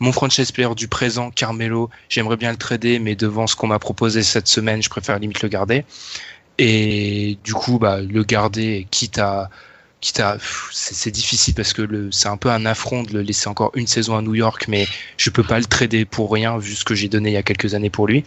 mon 0.00 0.12
franchise 0.12 0.50
player 0.50 0.74
du 0.74 0.88
présent, 0.88 1.30
Carmelo, 1.30 1.90
j'aimerais 2.08 2.38
bien 2.38 2.50
le 2.50 2.56
trader, 2.56 2.98
mais 2.98 3.14
devant 3.14 3.46
ce 3.46 3.54
qu'on 3.54 3.66
m'a 3.66 3.78
proposé 3.78 4.22
cette 4.22 4.48
semaine, 4.48 4.82
je 4.82 4.88
préfère 4.88 5.18
limite 5.18 5.42
le 5.42 5.48
garder. 5.48 5.84
Et 6.56 7.38
du 7.44 7.52
coup, 7.52 7.78
bah, 7.78 8.00
le 8.00 8.24
garder, 8.24 8.86
quitte 8.90 9.18
à, 9.18 9.50
quitte 10.00 10.20
à, 10.20 10.38
c'est 10.72 11.10
difficile 11.10 11.54
parce 11.54 11.74
que 11.74 12.08
c'est 12.10 12.28
un 12.28 12.38
peu 12.38 12.50
un 12.50 12.64
affront 12.64 13.02
de 13.02 13.12
le 13.12 13.20
laisser 13.20 13.48
encore 13.48 13.72
une 13.74 13.86
saison 13.86 14.16
à 14.16 14.22
New 14.22 14.34
York, 14.34 14.66
mais 14.68 14.88
je 15.18 15.28
peux 15.28 15.42
pas 15.42 15.58
le 15.58 15.66
trader 15.66 16.06
pour 16.06 16.32
rien 16.32 16.56
vu 16.56 16.74
ce 16.74 16.84
que 16.84 16.94
j'ai 16.94 17.08
donné 17.08 17.30
il 17.30 17.34
y 17.34 17.36
a 17.36 17.42
quelques 17.42 17.74
années 17.74 17.90
pour 17.90 18.06
lui. 18.06 18.24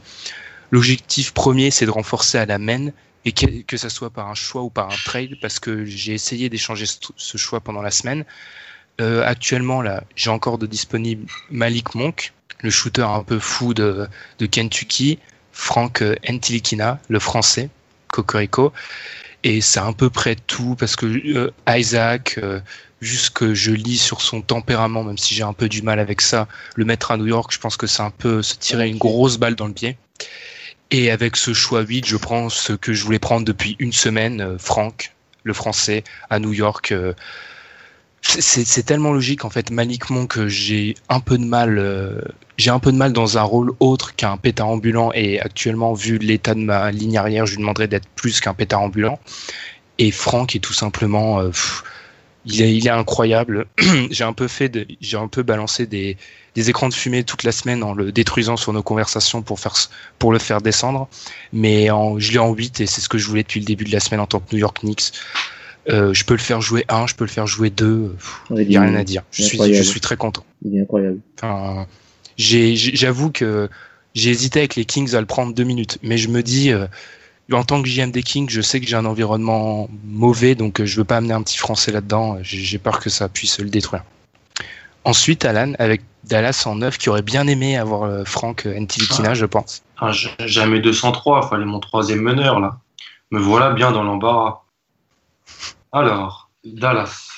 L'objectif 0.72 1.34
premier, 1.34 1.72
c'est 1.72 1.86
de 1.86 1.92
renforcer 1.92 2.38
à 2.38 2.46
la 2.46 2.60
main 2.60 2.90
et 3.26 3.32
que, 3.32 3.62
que 3.64 3.78
ça 3.78 3.90
soit 3.90 4.12
par 4.12 4.30
un 4.30 4.36
choix 4.36 4.62
ou 4.62 4.70
par 4.70 4.92
un 4.92 4.98
trade 5.06 5.40
parce 5.42 5.60
que 5.60 5.86
j'ai 5.86 6.14
essayé 6.14 6.50
d'échanger 6.50 6.86
ce 6.88 7.38
choix 7.38 7.62
pendant 7.62 7.82
la 7.82 7.92
semaine. 7.92 8.26
Euh, 9.02 9.26
actuellement, 9.26 9.82
là, 9.82 10.04
j'ai 10.16 10.30
encore 10.30 10.58
de 10.58 10.68
disponible 10.68 11.26
Malik 11.50 11.96
Monk, 11.96 12.34
le 12.62 12.70
shooter 12.70 13.04
un 13.04 13.24
peu 13.24 13.40
fou 13.40 13.74
de, 13.74 14.08
de 14.40 14.46
Kentucky, 14.46 15.20
Frank 15.52 16.02
euh, 16.02 16.16
Ntilikina, 16.28 17.00
le 17.08 17.20
français, 17.20 17.70
Cocorico. 18.08 18.74
Et 19.44 19.62
c'est 19.62 19.80
à 19.80 19.92
peu 19.94 20.10
près 20.10 20.36
tout 20.36 20.76
parce 20.80 20.96
que 20.96 21.06
euh, 21.06 21.52
Isaac, 21.68 22.40
euh, 22.42 22.60
juste 23.02 23.32
que 23.32 23.54
je 23.54 23.72
lis 23.72 23.98
sur 23.98 24.22
son 24.22 24.42
tempérament, 24.42 25.04
même 25.04 25.18
si 25.18 25.36
j'ai 25.36 25.44
un 25.44 25.54
peu 25.54 25.70
du 25.70 25.82
mal 25.82 26.00
avec 26.00 26.22
ça, 26.22 26.48
le 26.76 26.86
mettre 26.86 27.12
à 27.12 27.18
New 27.18 27.28
York, 27.28 27.52
je 27.54 27.60
pense 27.60 27.78
que 27.78 27.88
c'est 27.88 28.02
un 28.02 28.10
peu 28.12 28.42
se 28.42 28.56
tirer 28.56 28.88
une 28.88 28.98
grosse 28.98 29.38
balle 29.38 29.56
dans 29.56 29.68
le 29.68 29.74
pied. 29.74 29.98
Et 30.92 31.12
avec 31.12 31.36
ce 31.36 31.54
choix 31.54 31.82
8, 31.82 32.06
je 32.06 32.18
prends 32.18 32.50
ce 32.50 32.74
que 32.74 32.94
je 32.94 33.04
voulais 33.04 33.20
prendre 33.20 33.46
depuis 33.46 33.76
une 33.80 33.94
semaine, 33.94 34.58
Frank, 34.60 35.14
le 35.44 35.54
français, 35.54 36.04
à 36.30 36.40
New 36.40 36.54
York 36.54 36.94
c'est 38.24 38.84
tellement 38.84 39.12
logique 39.12 39.44
en 39.44 39.50
fait 39.50 39.70
Malik 39.70 40.10
Monk 40.10 40.48
j'ai 40.48 40.96
un 41.10 41.20
peu 41.20 41.38
de 41.38 41.44
mal 41.44 41.78
euh, 41.78 42.22
j'ai 42.58 42.70
un 42.70 42.80
peu 42.80 42.92
de 42.92 42.98
mal 42.98 43.14
dans 43.14 43.38
un 43.38 43.42
rôle 43.42 43.74
autre 43.80 44.16
qu'un 44.16 44.38
pétard 44.38 44.70
ambulant. 44.70 45.12
Et 45.14 45.40
actuellement 45.40 45.94
vu 45.94 46.18
l'état 46.18 46.54
de 46.54 46.62
ma 46.62 46.92
ligne 46.92 47.18
arrière 47.18 47.46
je 47.46 47.56
lui 47.56 47.62
demanderais 47.62 47.88
d'être 47.88 48.08
plus 48.16 48.40
qu'un 48.40 48.54
pétard 48.54 48.82
ambulant. 48.82 49.20
Et 50.00 50.12
Franck 50.12 50.56
est 50.56 50.60
tout 50.60 50.74
simplement 50.74 51.42
euh, 51.42 51.52
il 52.46 52.62
est 52.62 52.76
il 52.76 52.88
est 52.88 52.92
incroyable. 52.92 53.66
J'ai 54.12 54.24
un 54.24 54.34
peu 54.34 54.48
fait 54.48 54.88
j'ai 55.02 55.18
un 55.18 55.28
peu 55.28 55.44
balancé 55.44 55.86
des, 55.86 56.18
des 56.56 56.70
écrans 56.70 56.90
de 56.90 56.94
fumée 56.94 57.24
toute 57.24 57.44
la 57.44 57.52
semaine 57.52 57.84
en 57.84 57.94
le 57.94 58.12
détruisant 58.12 58.58
sur 58.58 58.74
nos 58.74 58.84
conversations 58.84 59.42
pour 59.42 59.60
faire 59.60 59.76
pour 60.20 60.32
le 60.32 60.40
faire 60.40 60.62
descendre. 60.62 61.08
Mais 61.52 61.90
en, 61.90 62.20
je 62.20 62.32
l'ai 62.32 62.40
en 62.40 62.54
8 62.54 62.82
et 62.82 62.86
c'est 62.86 63.02
ce 63.02 63.10
que 63.10 63.18
je 63.18 63.28
voulais 63.28 63.44
depuis 63.44 63.60
le 63.60 63.66
début 63.66 63.86
de 63.86 63.92
la 63.92 64.00
semaine 64.00 64.20
en 64.20 64.28
tant 64.28 64.40
que 64.40 64.54
New 64.54 64.60
York 64.60 64.80
Knicks 64.82 65.12
euh, 65.90 66.14
je 66.14 66.24
peux 66.24 66.34
le 66.34 66.40
faire 66.40 66.62
jouer 66.62 66.86
un, 66.88 67.08
je 67.08 67.16
peux 67.16 67.26
le 67.26 67.30
faire 67.30 67.48
jouer 67.48 67.70
deux. 67.70 68.16
Il 68.52 68.68
n'y 68.68 68.78
a 68.78 68.82
rien 68.82 68.96
à 68.96 69.04
dire. 69.04 69.24
Je 69.32 69.44
suis, 69.44 69.58
je 69.74 69.84
suis 69.84 70.00
très 70.00 70.16
content. 70.16 70.44
Il 70.64 70.78
est 70.78 70.82
incroyable. 70.82 71.20
Enfin, 71.38 71.88
j'avoue 72.38 73.32
que 73.32 73.70
j'ai 74.14 74.30
hésité 74.30 74.60
avec 74.60 74.76
les 74.76 74.86
Kings 74.86 75.16
à 75.16 75.20
le 75.20 75.26
prendre 75.26 75.54
deux 75.54 75.64
minutes, 75.64 75.98
mais 76.02 76.18
je 76.18 76.30
me 76.30 76.42
dis, 76.42 76.72
euh, 76.72 76.88
en 77.52 77.64
tant 77.64 77.82
que 77.82 77.90
JM 77.90 78.12
des 78.12 78.24
Kings, 78.24 78.50
je 78.50 78.62
sais 78.62 78.80
que 78.80 78.88
j'ai 78.88 78.96
un 78.96 79.06
environnement 79.06 79.90
mauvais, 80.06 80.56
donc 80.56 80.80
euh, 80.80 80.86
je 80.86 80.98
veux 80.98 81.04
pas 81.04 81.18
amener 81.18 81.34
un 81.34 81.42
petit 81.42 81.58
Français 81.58 81.92
là-dedans. 81.92 82.38
J'ai 82.42 82.78
peur 82.78 83.00
que 83.00 83.10
ça 83.10 83.28
puisse 83.28 83.60
le 83.60 83.70
détruire. 83.70 84.04
Ensuite, 85.04 85.44
Alan, 85.44 85.74
avec 85.80 86.02
Dallas 86.24 86.64
en 86.66 86.76
neuf, 86.76 86.98
qui 86.98 87.10
aurait 87.10 87.24
bien 87.24 87.46
aimé 87.48 87.76
avoir 87.76 88.26
Frank 88.26 88.66
Ntilikina, 88.66 89.32
ah. 89.32 89.34
je 89.34 89.46
pense. 89.46 89.84
Ah, 89.98 90.12
jamais 90.46 90.80
203, 90.80 91.50
fallait 91.50 91.66
mon 91.66 91.82
troisième 91.82 92.22
meneur 92.22 92.62
là. 92.62 92.78
Me 93.32 93.40
voilà 93.40 93.72
bien 93.72 93.92
dans 93.92 94.04
l'embarras. 94.04 94.63
Alors, 95.92 96.50
Dallas. 96.64 97.30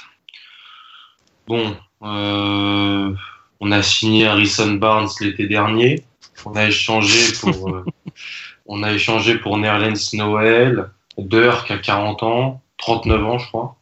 Bon, 1.47 1.75
euh, 2.03 3.13
on 3.59 3.71
a 3.71 3.81
signé 3.83 4.27
Harrison 4.27 4.73
Barnes 4.73 5.09
l'été 5.21 5.47
dernier. 5.47 6.03
On 6.45 6.55
a 6.55 6.65
échangé 6.65 7.33
pour, 7.39 7.69
euh, 7.69 7.85
on 8.65 8.81
a 8.81 8.93
échangé 8.93 9.37
pour 9.37 9.57
Nerlens 9.57 10.13
Noël, 10.13 10.89
Dirk 11.17 11.69
à 11.69 11.77
40 11.77 12.23
ans, 12.23 12.61
39 12.77 13.25
ans, 13.25 13.37
je 13.37 13.47
crois. 13.47 13.75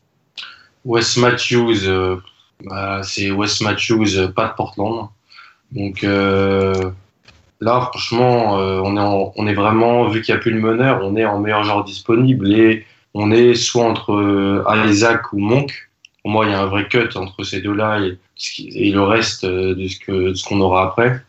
Wes 0.86 1.18
Matthews, 1.18 1.88
euh, 1.88 2.18
bah, 2.66 3.02
c'est 3.04 3.32
Wes 3.32 3.62
Matthews, 3.62 4.32
pas 4.36 4.50
de 4.50 4.54
Portland. 4.56 5.10
Donc 5.72 6.04
là, 6.04 6.92
franchement, 7.62 8.54
on, 8.56 8.98
est 8.98 9.32
on 9.36 9.48
est 9.48 9.54
vraiment, 9.54 10.08
vu 10.08 10.22
qu'il 10.22 10.34
n'y 10.36 10.40
a 10.40 10.42
plus 10.42 10.52
le 10.52 10.60
meneur, 10.60 11.00
on 11.04 11.16
est 11.16 11.26
en 11.26 11.40
meilleur 11.40 11.64
genre 11.64 11.84
disponible. 11.84 12.54
Et 12.54 12.86
on 13.14 13.32
est 13.32 13.54
soit 13.56 13.86
entre 13.86 14.14
euh, 14.14 14.86
Isaac 14.88 15.34
ou 15.34 15.40
Monk. 15.40 15.90
Pour 16.22 16.32
moi, 16.32 16.46
il 16.46 16.52
y 16.52 16.54
a 16.54 16.62
un 16.62 16.66
vrai 16.66 16.88
cut 16.88 17.10
entre 17.16 17.44
ces 17.44 17.62
deux-là 17.62 18.00
et, 18.00 18.18
le 18.92 19.02
reste 19.02 19.44
euh, 19.44 19.76
de 19.76 19.88
ce 19.88 20.44
qu'on 20.44 20.62
aura 20.62 20.88
après. 20.88 21.22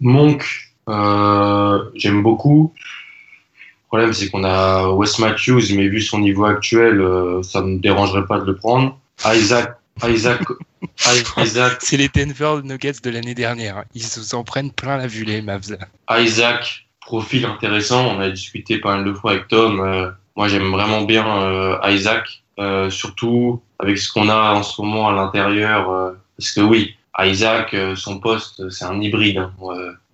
Monk, 0.00 0.44
euh, 0.88 1.82
j'aime 1.94 2.22
beaucoup. 2.22 2.74
Le 2.76 3.88
problème, 3.88 4.12
c'est 4.12 4.28
qu'on 4.28 4.44
a 4.44 4.90
Wes 4.90 5.18
Matthews, 5.18 5.62
mais 5.74 5.88
vu 5.88 6.02
son 6.02 6.18
niveau 6.18 6.44
actuel, 6.44 7.02
ça 7.42 7.62
ne 7.62 7.68
me 7.68 7.78
dérangerait 7.78 8.26
pas 8.26 8.38
de 8.38 8.44
le 8.44 8.54
prendre. 8.54 8.98
Isaac, 9.24 9.78
Isaac, 10.06 10.42
Isaac. 11.38 11.78
c'est 11.80 11.96
les 11.96 12.08
Denver 12.08 12.60
Nuggets 12.62 13.00
de 13.02 13.08
l'année 13.08 13.34
dernière. 13.34 13.84
Ils 13.94 14.02
s'en 14.02 14.44
prennent 14.44 14.72
plein 14.72 14.98
la 14.98 15.06
vue, 15.06 15.24
les 15.24 15.40
Mavs. 15.40 15.78
Isaac, 16.10 16.86
profil 17.00 17.46
intéressant. 17.46 18.14
On 18.14 18.20
a 18.20 18.28
discuté 18.28 18.76
pas 18.76 18.96
mal 18.96 19.06
de 19.06 19.14
fois 19.14 19.32
avec 19.32 19.48
Tom. 19.48 20.12
Moi, 20.38 20.46
j'aime 20.46 20.70
vraiment 20.70 21.02
bien 21.02 21.26
euh, 21.42 21.76
Isaac, 21.86 22.44
euh, 22.60 22.90
surtout 22.90 23.60
avec 23.80 23.98
ce 23.98 24.12
qu'on 24.12 24.28
a 24.28 24.52
en 24.52 24.62
ce 24.62 24.80
moment 24.80 25.08
à 25.08 25.12
l'intérieur. 25.12 25.90
Euh, 25.90 26.12
parce 26.38 26.52
que 26.52 26.60
oui, 26.60 26.94
Isaac, 27.18 27.74
son 27.96 28.20
poste, 28.20 28.70
c'est 28.70 28.84
un 28.84 29.00
hybride. 29.00 29.38
Hein. 29.38 29.50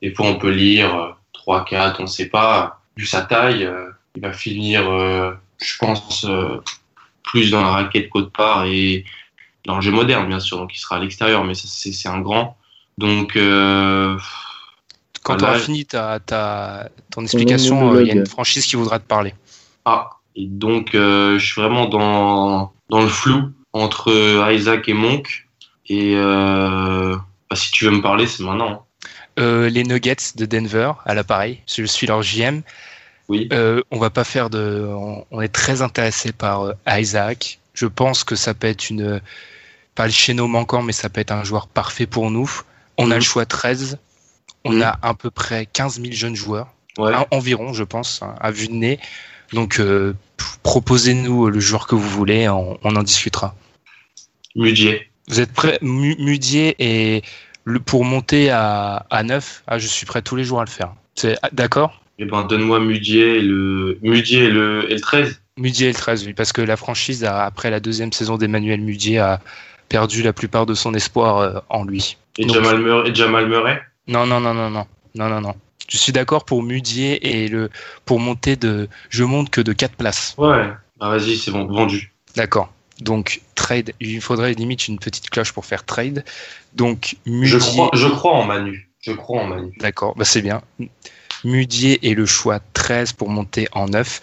des 0.01 0.15
fois, 0.15 0.25
on 0.29 0.37
peut 0.37 0.51
lire 0.51 1.19
3-4, 1.47 1.97
on 1.99 2.03
ne 2.05 2.07
sait 2.07 2.31
pas. 2.31 2.81
Vu 2.97 3.05
sa 3.05 3.21
taille, 3.21 3.71
il 4.17 4.23
va 4.23 4.33
finir, 4.33 4.85
je 5.61 5.77
pense, 5.79 6.27
plus 7.25 7.51
dans 7.51 7.61
la 7.61 7.73
raquette 7.73 8.09
qu'autre 8.09 8.33
part 8.33 8.65
et 8.65 9.05
dans 9.67 9.77
le 9.77 9.83
jeu 9.83 9.91
moderne, 9.91 10.27
bien 10.27 10.41
sûr. 10.41 10.57
Donc, 10.57 10.75
il 10.75 10.79
sera 10.79 10.97
à 10.97 11.01
l'extérieur, 11.01 11.45
mais 11.45 11.53
c'est 11.55 12.09
un 12.09 12.21
grand. 12.21 12.57
Donc, 12.97 13.35
quand 15.23 15.37
tu 15.37 15.45
auras 15.45 15.59
fini 15.59 15.85
ta, 15.85 16.19
ta, 16.21 16.89
ton 17.11 17.21
explication, 17.21 18.01
il 18.01 18.07
y 18.07 18.11
a 18.11 18.15
une 18.15 18.25
franchise 18.27 18.65
qui 18.65 18.77
voudra 18.77 18.99
te 18.99 19.07
parler. 19.07 19.35
Ah, 19.85 20.14
et 20.37 20.47
donc 20.47 20.95
euh, 20.95 21.39
je 21.39 21.45
suis 21.53 21.61
vraiment 21.61 21.87
dans, 21.87 22.73
dans 22.91 23.03
le 23.03 23.09
flou 23.09 23.53
entre 23.73 24.51
Isaac 24.53 24.89
et 24.89 24.93
Monk. 24.95 25.47
Et 25.87 26.15
euh, 26.17 27.17
bah, 27.51 27.57
si 27.57 27.71
tu 27.71 27.85
veux 27.85 27.91
me 27.91 28.01
parler, 28.03 28.27
c'est 28.27 28.43
maintenant. 28.43 28.87
Euh, 29.39 29.69
les 29.69 29.85
Nuggets 29.85 30.17
de 30.37 30.47
Denver 30.47 30.93
à 31.05 31.15
l'appareil. 31.15 31.61
Je 31.69 31.85
suis 31.85 32.07
leur 32.07 32.23
GM. 32.23 32.63
Oui. 33.29 33.49
On 33.91 33.99
va 33.99 34.11
pas 34.11 34.25
faire 34.25 34.51
de. 34.51 34.87
On, 35.31 35.41
est 35.41 35.49
très 35.49 35.83
intéressé 35.83 36.33
par 36.33 36.73
Isaac. 36.89 37.59
Je 37.75 37.87
pense 37.87 38.23
que 38.25 38.37
ça 38.37 38.55
peut 38.55 38.67
être 38.69 38.91
une. 38.91 39.21
Pas 39.95 40.07
le 40.07 40.13
chéneau 40.13 40.47
manquant, 40.49 40.83
mais 40.83 40.93
ça 40.93 41.09
peut 41.09 41.21
être 41.21 41.33
un 41.33 41.45
joueur 41.45 41.67
parfait 41.69 42.07
pour 42.07 42.31
nous. 42.31 42.51
On 42.99 43.05
a 43.11 43.15
Mhm. 43.15 43.15
le 43.15 43.21
choix 43.21 43.47
13. 43.47 43.99
On 44.65 44.73
Mhm. 44.73 44.83
a 44.83 44.99
à 45.03 45.15
peu 45.15 45.31
près 45.31 45.67
15 45.67 46.01
000 46.01 46.13
jeunes 46.13 46.37
joueurs. 46.37 46.69
Ouais. 46.99 47.15
En- 47.15 47.27
environ, 47.33 47.73
je 47.73 47.83
pense, 47.85 48.23
hein, 48.23 48.35
à 48.41 48.51
vue 48.51 48.69
de 48.69 48.73
nez. 48.73 48.99
Donc, 49.55 49.79
euh, 49.81 50.15
proposez-nous 50.63 51.49
le 51.49 51.61
joueur 51.61 51.87
que 51.87 51.95
vous 51.95 52.09
voulez, 52.09 52.49
on, 52.49 52.79
on 52.83 52.97
en 52.97 53.03
discutera. 53.03 53.55
Mudier. 54.57 55.09
Vous 55.29 55.41
êtes 55.41 55.53
prêts, 55.53 55.79
Mu- 55.81 56.17
Mudier, 56.19 56.75
et 56.79 57.23
le, 57.65 57.81
pour 57.81 58.05
monter 58.05 58.51
à, 58.51 59.07
à 59.11 59.23
9, 59.23 59.63
ah, 59.67 59.79
je 59.79 59.87
suis 59.87 60.07
prêt 60.07 60.23
tous 60.23 60.37
les 60.37 60.45
jours 60.45 60.61
à 60.61 60.65
le 60.65 60.71
faire. 60.71 60.93
C'est 61.15 61.39
ah, 61.43 61.49
D'accord? 61.53 62.01
Eh 62.19 62.25
ben, 62.27 62.45
donne-moi 62.45 62.79
Mudier 62.81 63.39
et 63.39 63.41
le, 63.43 63.99
Mudier 64.03 64.45
et 64.45 64.51
le, 64.51 64.91
et 64.91 64.95
le 64.95 65.01
13. 65.01 65.41
Mudier 65.57 65.87
et 65.89 65.93
le 65.93 65.97
13, 65.97 66.27
oui, 66.27 66.35
parce 66.35 66.53
que 66.53 66.61
la 66.61 66.77
franchise, 66.77 67.25
a, 67.25 67.45
après 67.45 67.71
la 67.71 67.81
deuxième 67.81 68.13
saison 68.13 68.37
d'Emmanuel 68.37 68.81
Mudier, 68.81 69.19
a 69.19 69.41
perdu 69.89 70.23
la 70.23 70.33
plupart 70.33 70.67
de 70.67 70.75
son 70.75 70.95
espoir 70.95 71.39
euh, 71.39 71.59
en 71.71 71.85
lui. 71.85 72.17
Et 72.39 72.45
Donc- 72.47 72.55
Jamal 72.57 72.79
Murray. 72.81 73.11
Et 73.11 73.15
Jamal 73.15 73.49
Murray? 73.49 73.81
Non, 74.09 74.27
non, 74.27 74.41
non, 74.41 74.53
non, 74.55 74.71
non, 74.71 74.87
non, 75.15 75.29
non, 75.29 75.41
non. 75.41 75.55
Je 75.89 75.97
suis 75.97 76.13
d'accord 76.13 76.45
pour 76.45 76.63
Mudier 76.63 77.45
et 77.45 77.49
le 77.49 77.71
pour 78.05 78.21
monter 78.21 78.57
de, 78.57 78.89
je 79.11 79.25
monte 79.25 79.51
que 79.51 79.61
de 79.61 79.73
4 79.73 79.97
places. 79.97 80.35
Ouais. 80.39 80.71
Bah, 80.99 81.09
vas-y, 81.11 81.37
c'est 81.37 81.51
bon, 81.51 81.67
vendu. 81.67 82.13
D'accord. 82.37 82.73
Donc 83.01 83.41
trade, 83.55 83.93
il 84.01 84.21
faudrait 84.21 84.55
limite 84.55 84.89
une 84.89 84.99
petite 84.99 85.31
cloche 85.31 85.53
pour 85.53 85.67
faire 85.67 85.85
trade. 85.85 86.25
Donc 86.75 87.17
Je 87.27 87.31
Mudier, 87.31 87.59
crois, 87.59 87.91
je 87.93 88.07
crois 88.07 88.33
en 88.33 88.45
Manu. 88.45 88.89
Je 89.01 89.13
crois 89.13 89.43
en 89.43 89.47
Manu. 89.47 89.73
d'accord, 89.81 90.15
bah 90.17 90.25
c'est 90.25 90.43
bien. 90.43 90.63
Mudier 91.45 92.11
est 92.11 92.15
le 92.15 92.25
choix 92.25 92.61
13 92.73 93.13
pour 93.13 93.29
monter 93.29 93.69
en 93.73 93.89
9. 93.89 94.21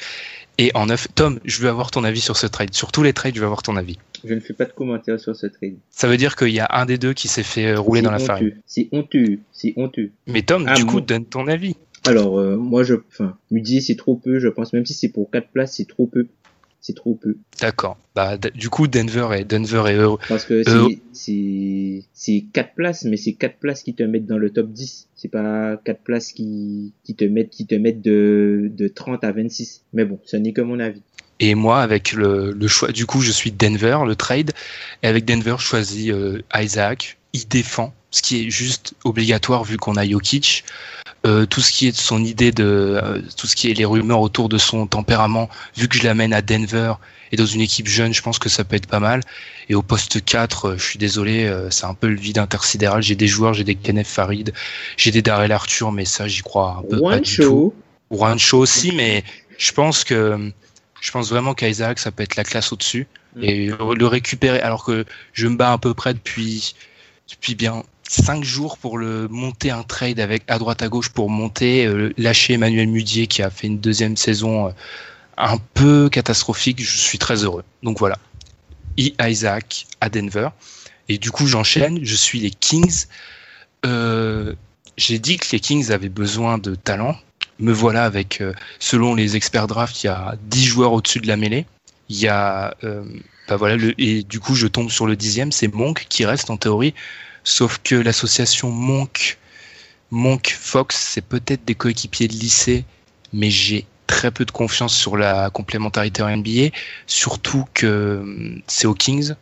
Et 0.57 0.71
en 0.73 0.87
9, 0.87 1.07
Tom, 1.15 1.39
je 1.45 1.61
veux 1.61 1.69
avoir 1.69 1.91
ton 1.91 2.03
avis 2.03 2.21
sur 2.21 2.37
ce 2.37 2.47
trade. 2.47 2.73
Sur 2.73 2.91
tous 2.91 3.03
les 3.03 3.13
trades, 3.13 3.35
je 3.35 3.39
veux 3.39 3.45
avoir 3.45 3.61
ton 3.63 3.75
avis. 3.77 3.97
Je 4.23 4.33
ne 4.33 4.39
fais 4.39 4.53
pas 4.53 4.65
de 4.65 4.71
commentaires 4.73 5.19
sur 5.19 5.35
ce 5.35 5.47
trade. 5.47 5.75
Ça 5.89 6.07
veut 6.07 6.17
dire 6.17 6.35
qu'il 6.35 6.49
y 6.49 6.59
a 6.59 6.67
un 6.71 6.85
des 6.85 6.97
deux 6.97 7.13
qui 7.13 7.27
s'est 7.27 7.43
fait 7.43 7.67
euh, 7.71 7.79
rouler 7.79 8.01
dans 8.01 8.11
la 8.11 8.19
farine. 8.19 8.55
C'est 8.65 8.87
honteux. 8.91 9.39
C'est 9.51 9.73
honteux. 9.77 10.11
Mais 10.27 10.41
Tom, 10.43 10.65
Ah, 10.67 10.75
du 10.75 10.85
coup, 10.85 10.93
moi- 10.97 11.01
donne 11.01 11.25
ton 11.25 11.47
avis. 11.47 11.75
Alors, 12.07 12.39
euh, 12.39 12.57
moi, 12.57 12.83
je, 12.83 12.95
enfin, 13.11 13.37
Mudier, 13.51 13.79
c'est 13.81 13.95
trop 13.95 14.15
peu, 14.15 14.39
je 14.39 14.47
pense. 14.47 14.73
Même 14.73 14.85
si 14.85 14.93
c'est 14.93 15.09
pour 15.09 15.29
4 15.31 15.49
places, 15.49 15.75
c'est 15.77 15.87
trop 15.87 16.07
peu. 16.07 16.27
C'est 16.83 16.95
trop 16.95 17.13
peu. 17.13 17.37
D'accord. 17.59 17.95
Bah, 18.15 18.37
du 18.37 18.69
coup, 18.69 18.87
Denver 18.87 19.27
est, 19.33 19.45
Denver 19.45 19.83
est 19.87 19.93
heureux. 19.97 20.17
Parce 20.27 20.45
que 20.45 20.67
Euh, 20.67 20.87
c'est, 20.89 20.99
c'est, 21.13 22.03
c'est 22.13 22.45
4 22.53 22.73
places, 22.73 23.03
mais 23.05 23.17
c'est 23.17 23.33
4 23.33 23.57
places 23.57 23.83
qui 23.83 23.93
te 23.93 24.01
mettent 24.01 24.25
dans 24.25 24.39
le 24.39 24.49
top 24.49 24.71
10. 24.71 25.07
C'est 25.15 25.27
pas 25.27 25.77
4 25.85 26.01
places 26.01 26.31
qui, 26.31 26.93
qui 27.03 27.13
te 27.13 27.23
mettent, 27.23 27.51
qui 27.51 27.67
te 27.67 27.75
mettent 27.75 28.01
de, 28.01 28.71
de 28.75 28.87
30 28.87 29.23
à 29.23 29.31
26. 29.31 29.83
Mais 29.93 30.05
bon, 30.05 30.19
ce 30.25 30.37
n'est 30.37 30.53
que 30.53 30.61
mon 30.61 30.79
avis. 30.79 31.03
Et 31.41 31.55
moi, 31.55 31.81
avec 31.81 32.13
le, 32.13 32.51
le 32.51 32.67
choix, 32.67 32.91
du 32.91 33.05
coup, 33.05 33.19
je 33.21 33.31
suis 33.31 33.51
Denver, 33.51 33.99
le 34.05 34.15
trade. 34.15 34.51
Et 35.03 35.07
avec 35.07 35.25
Denver, 35.25 35.55
je 35.57 35.63
choisis 35.63 36.09
euh, 36.11 36.41
Isaac. 36.55 37.17
Il 37.33 37.47
défend, 37.47 37.93
ce 38.11 38.21
qui 38.21 38.45
est 38.45 38.49
juste 38.51 38.93
obligatoire 39.03 39.63
vu 39.63 39.77
qu'on 39.77 39.95
a 39.97 40.07
Jokic. 40.07 40.63
Euh, 41.25 41.45
tout 41.45 41.61
ce 41.61 41.71
qui 41.71 41.87
est 41.87 41.91
de 41.91 41.97
son 41.97 42.23
idée 42.23 42.51
de, 42.51 42.63
euh, 42.63 43.21
tout 43.37 43.45
ce 43.47 43.55
qui 43.55 43.69
est 43.69 43.73
les 43.73 43.85
rumeurs 43.85 44.21
autour 44.21 44.49
de 44.49 44.57
son 44.57 44.87
tempérament, 44.87 45.49
vu 45.77 45.87
que 45.87 45.97
je 45.97 46.03
l'amène 46.03 46.33
à 46.33 46.41
Denver 46.41 46.93
et 47.31 47.35
dans 47.35 47.45
une 47.45 47.61
équipe 47.61 47.87
jeune, 47.87 48.13
je 48.13 48.21
pense 48.21 48.39
que 48.39 48.49
ça 48.49 48.63
peut 48.63 48.75
être 48.75 48.87
pas 48.87 48.99
mal. 48.99 49.21
Et 49.69 49.75
au 49.75 49.81
poste 49.81 50.23
4, 50.23 50.65
euh, 50.65 50.77
je 50.77 50.83
suis 50.83 50.99
désolé, 50.99 51.45
euh, 51.45 51.69
c'est 51.69 51.85
un 51.85 51.93
peu 51.93 52.07
le 52.07 52.15
vide 52.19 52.37
intersidéral. 52.39 53.01
J'ai 53.01 53.15
des 53.15 53.27
joueurs, 53.27 53.53
j'ai 53.53 53.63
des 53.63 53.75
Kenneth 53.75 54.07
Farid, 54.07 54.53
j'ai 54.97 55.11
des 55.11 55.21
Darrell 55.21 55.51
Arthur, 55.51 55.91
mais 55.91 56.05
ça, 56.05 56.27
j'y 56.27 56.41
crois 56.41 56.77
un 56.79 56.89
peu 56.89 56.99
pas 56.99 57.15
One 57.15 57.21
du 57.21 57.35
tout. 57.35 57.41
show. 57.41 57.73
Rancho 58.11 58.57
aussi, 58.59 58.91
mais 58.91 59.23
je 59.57 59.71
pense 59.71 60.03
que 60.03 60.51
je 61.01 61.11
pense 61.11 61.29
vraiment 61.29 61.53
qu'Isaac 61.53 61.99
ça 61.99 62.11
peut 62.11 62.23
être 62.23 62.37
la 62.37 62.45
classe 62.45 62.71
au-dessus 62.71 63.07
Mm. 63.35 63.43
et 63.43 63.65
le 63.67 64.07
récupérer 64.07 64.59
alors 64.59 64.83
que 64.83 65.05
je 65.33 65.47
me 65.47 65.55
bats 65.55 65.73
à 65.73 65.77
peu 65.77 65.93
près 65.93 66.13
depuis 66.13 66.75
depuis 67.29 67.55
bien 67.55 67.83
cinq 68.03 68.43
jours 68.43 68.77
pour 68.77 68.97
le 68.97 69.29
monter 69.29 69.71
un 69.71 69.83
trade 69.83 70.19
avec 70.19 70.43
à 70.47 70.59
droite 70.59 70.81
à 70.81 70.89
gauche 70.89 71.09
pour 71.09 71.29
monter 71.29 71.85
euh, 71.85 72.13
lâcher 72.17 72.53
Emmanuel 72.53 72.89
Mudier 72.89 73.27
qui 73.27 73.41
a 73.41 73.49
fait 73.49 73.67
une 73.67 73.79
deuxième 73.79 74.17
saison 74.17 74.67
euh, 74.67 74.71
un 75.37 75.57
peu 75.73 76.09
catastrophique. 76.09 76.83
Je 76.83 76.97
suis 76.97 77.17
très 77.17 77.45
heureux. 77.45 77.63
Donc 77.83 77.99
voilà, 77.99 78.17
I 78.97 79.13
Isaac 79.21 79.87
à 80.01 80.09
Denver 80.09 80.49
et 81.07 81.17
du 81.17 81.31
coup 81.31 81.47
j'enchaîne. 81.47 81.99
Je 82.03 82.15
suis 82.15 82.41
les 82.41 82.51
Kings. 82.51 83.05
Euh, 83.85 84.53
J'ai 84.97 85.19
dit 85.19 85.37
que 85.37 85.47
les 85.53 85.61
Kings 85.61 85.89
avaient 85.91 86.09
besoin 86.09 86.57
de 86.57 86.75
talent 86.75 87.17
me 87.59 87.71
voilà 87.71 88.05
avec, 88.05 88.41
euh, 88.41 88.53
selon 88.79 89.15
les 89.15 89.35
experts 89.35 89.67
draft, 89.67 90.03
il 90.03 90.07
y 90.07 90.09
a 90.09 90.35
10 90.43 90.65
joueurs 90.65 90.93
au-dessus 90.93 91.19
de 91.19 91.27
la 91.27 91.37
mêlée. 91.37 91.65
Il 92.09 92.17
y 92.17 92.27
a, 92.27 92.75
euh, 92.83 93.03
bah 93.47 93.55
voilà, 93.55 93.77
et 93.97 94.23
du 94.23 94.39
coup, 94.39 94.55
je 94.55 94.67
tombe 94.67 94.89
sur 94.89 95.05
le 95.05 95.15
dixième, 95.15 95.51
c'est 95.51 95.73
Monk 95.73 96.05
qui 96.09 96.25
reste 96.25 96.49
en 96.49 96.57
théorie. 96.57 96.93
Sauf 97.43 97.79
que 97.83 97.95
l'association 97.95 98.69
Monk, 98.69 99.37
Monk 100.11 100.55
Fox, 100.59 100.95
c'est 100.97 101.25
peut-être 101.25 101.65
des 101.65 101.75
coéquipiers 101.75 102.27
de 102.27 102.33
lycée, 102.33 102.85
mais 103.33 103.49
j'ai 103.49 103.85
très 104.07 104.29
peu 104.31 104.45
de 104.45 104.51
confiance 104.51 104.93
sur 104.93 105.15
la 105.15 105.49
complémentarité 105.49 106.21
en 106.21 106.29
NBA, 106.35 106.75
surtout 107.07 107.65
que 107.73 108.19
hum, 108.21 108.61
c'est 108.67 108.87
aux 108.87 108.93
Kings. 108.93 109.33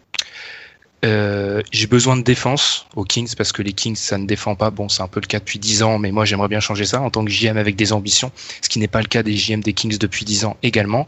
Euh, 1.06 1.62
j'ai 1.72 1.88
besoin 1.88 2.18
de 2.18 2.24
défense 2.24 2.86
aux 2.96 3.06
Kings 3.06 3.34
parce 3.38 3.54
que 3.54 3.62
les 3.62 3.72
Kings 3.72 3.96
ça 3.96 4.18
ne 4.18 4.26
défend 4.28 4.56
pas. 4.56 4.70
Bon, 4.70 4.90
c'est 4.90 5.02
un 5.02 5.08
peu 5.08 5.22
le 5.22 5.28
cas 5.28 5.40
depuis 5.40 5.58
10 5.58 5.82
ans, 5.84 5.98
mais 5.98 6.12
moi 6.12 6.26
j'aimerais 6.26 6.50
bien 6.50 6.60
changer 6.60 6.86
ça 6.86 7.00
en 7.02 7.10
tant 7.10 7.24
que 7.24 7.32
JM 7.32 7.58
avec 7.58 7.78
des 7.78 7.94
ambitions, 7.94 8.32
ce 8.62 8.68
qui 8.68 8.80
n'est 8.80 8.90
pas 8.90 9.00
le 9.02 9.08
cas 9.08 9.24
des 9.24 9.36
JM 9.38 9.62
des 9.62 9.72
Kings 9.74 9.98
depuis 9.98 10.26
10 10.26 10.44
ans 10.46 10.58
également. 10.62 11.08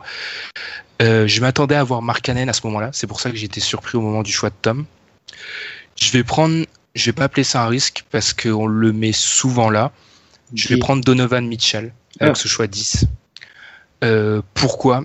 Euh, 1.02 1.28
je 1.28 1.42
m'attendais 1.42 1.76
à 1.76 1.84
voir 1.84 2.02
Mark 2.02 2.22
Cannon 2.22 2.48
à 2.48 2.54
ce 2.54 2.62
moment-là, 2.68 2.92
c'est 2.94 3.08
pour 3.08 3.20
ça 3.20 3.32
que 3.32 3.36
j'ai 3.36 3.46
été 3.46 3.60
surpris 3.60 3.98
au 3.98 4.02
moment 4.02 4.24
du 4.24 4.32
choix 4.32 4.50
de 4.50 4.56
Tom. 4.62 4.86
Je 6.00 6.12
vais 6.12 6.24
prendre, 6.24 6.66
je 6.96 7.06
vais 7.08 7.12
pas 7.14 7.26
appeler 7.26 7.44
ça 7.44 7.64
un 7.64 7.68
risque 7.68 8.06
parce 8.12 8.34
qu'on 8.34 8.68
le 8.68 8.94
met 8.94 9.12
souvent 9.12 9.70
là. 9.70 9.92
Je 10.56 10.68
vais 10.70 10.78
prendre 10.78 11.04
Donovan 11.04 11.46
Mitchell 11.48 11.94
avec 12.20 12.36
Ah. 12.36 12.40
ce 12.40 12.48
choix 12.48 12.68
10. 12.68 13.06
Euh, 14.04 14.42
pourquoi? 14.54 15.04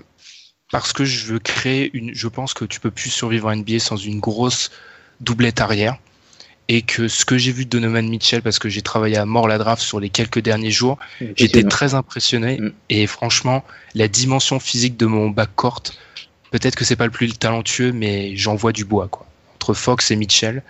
Parce 0.71 0.93
que 0.93 1.05
je 1.05 1.25
veux 1.25 1.39
créer 1.39 1.89
une. 1.93 2.13
Je 2.13 2.27
pense 2.27 2.53
que 2.53 2.65
tu 2.65 2.79
peux 2.79 2.91
plus 2.91 3.09
survivre 3.09 3.47
en 3.47 3.55
NBA 3.55 3.79
sans 3.79 3.97
une 3.97 4.19
grosse 4.19 4.71
doublette 5.21 5.61
arrière. 5.61 5.97
Et 6.69 6.81
que 6.81 7.07
ce 7.07 7.23
que 7.23 7.37
j'ai 7.37 7.53
vu 7.53 7.63
de 7.63 7.69
Donovan 7.69 8.05
Mitchell, 8.09 8.41
parce 8.41 8.59
que 8.59 8.67
j'ai 8.67 8.81
travaillé 8.81 9.15
à 9.15 9.25
mort 9.25 9.47
la 9.47 9.57
draft 9.57 9.81
sur 9.81 10.01
les 10.01 10.09
quelques 10.09 10.39
derniers 10.39 10.71
jours, 10.71 10.99
j'étais 11.37 11.63
très 11.63 11.93
impressionné. 11.93 12.59
Mm. 12.59 12.73
Et 12.89 13.07
franchement, 13.07 13.63
la 13.95 14.09
dimension 14.09 14.59
physique 14.59 14.97
de 14.97 15.05
mon 15.05 15.29
backcourt, 15.29 15.83
peut-être 16.51 16.75
que 16.75 16.83
c'est 16.83 16.97
pas 16.97 17.05
le 17.05 17.11
plus 17.11 17.31
talentueux, 17.37 17.93
mais 17.93 18.35
j'en 18.35 18.55
vois 18.55 18.73
du 18.73 18.83
bois, 18.83 19.07
quoi. 19.07 19.25
Entre 19.55 19.73
Fox 19.73 20.11
et 20.11 20.17
Mitchell. 20.17 20.61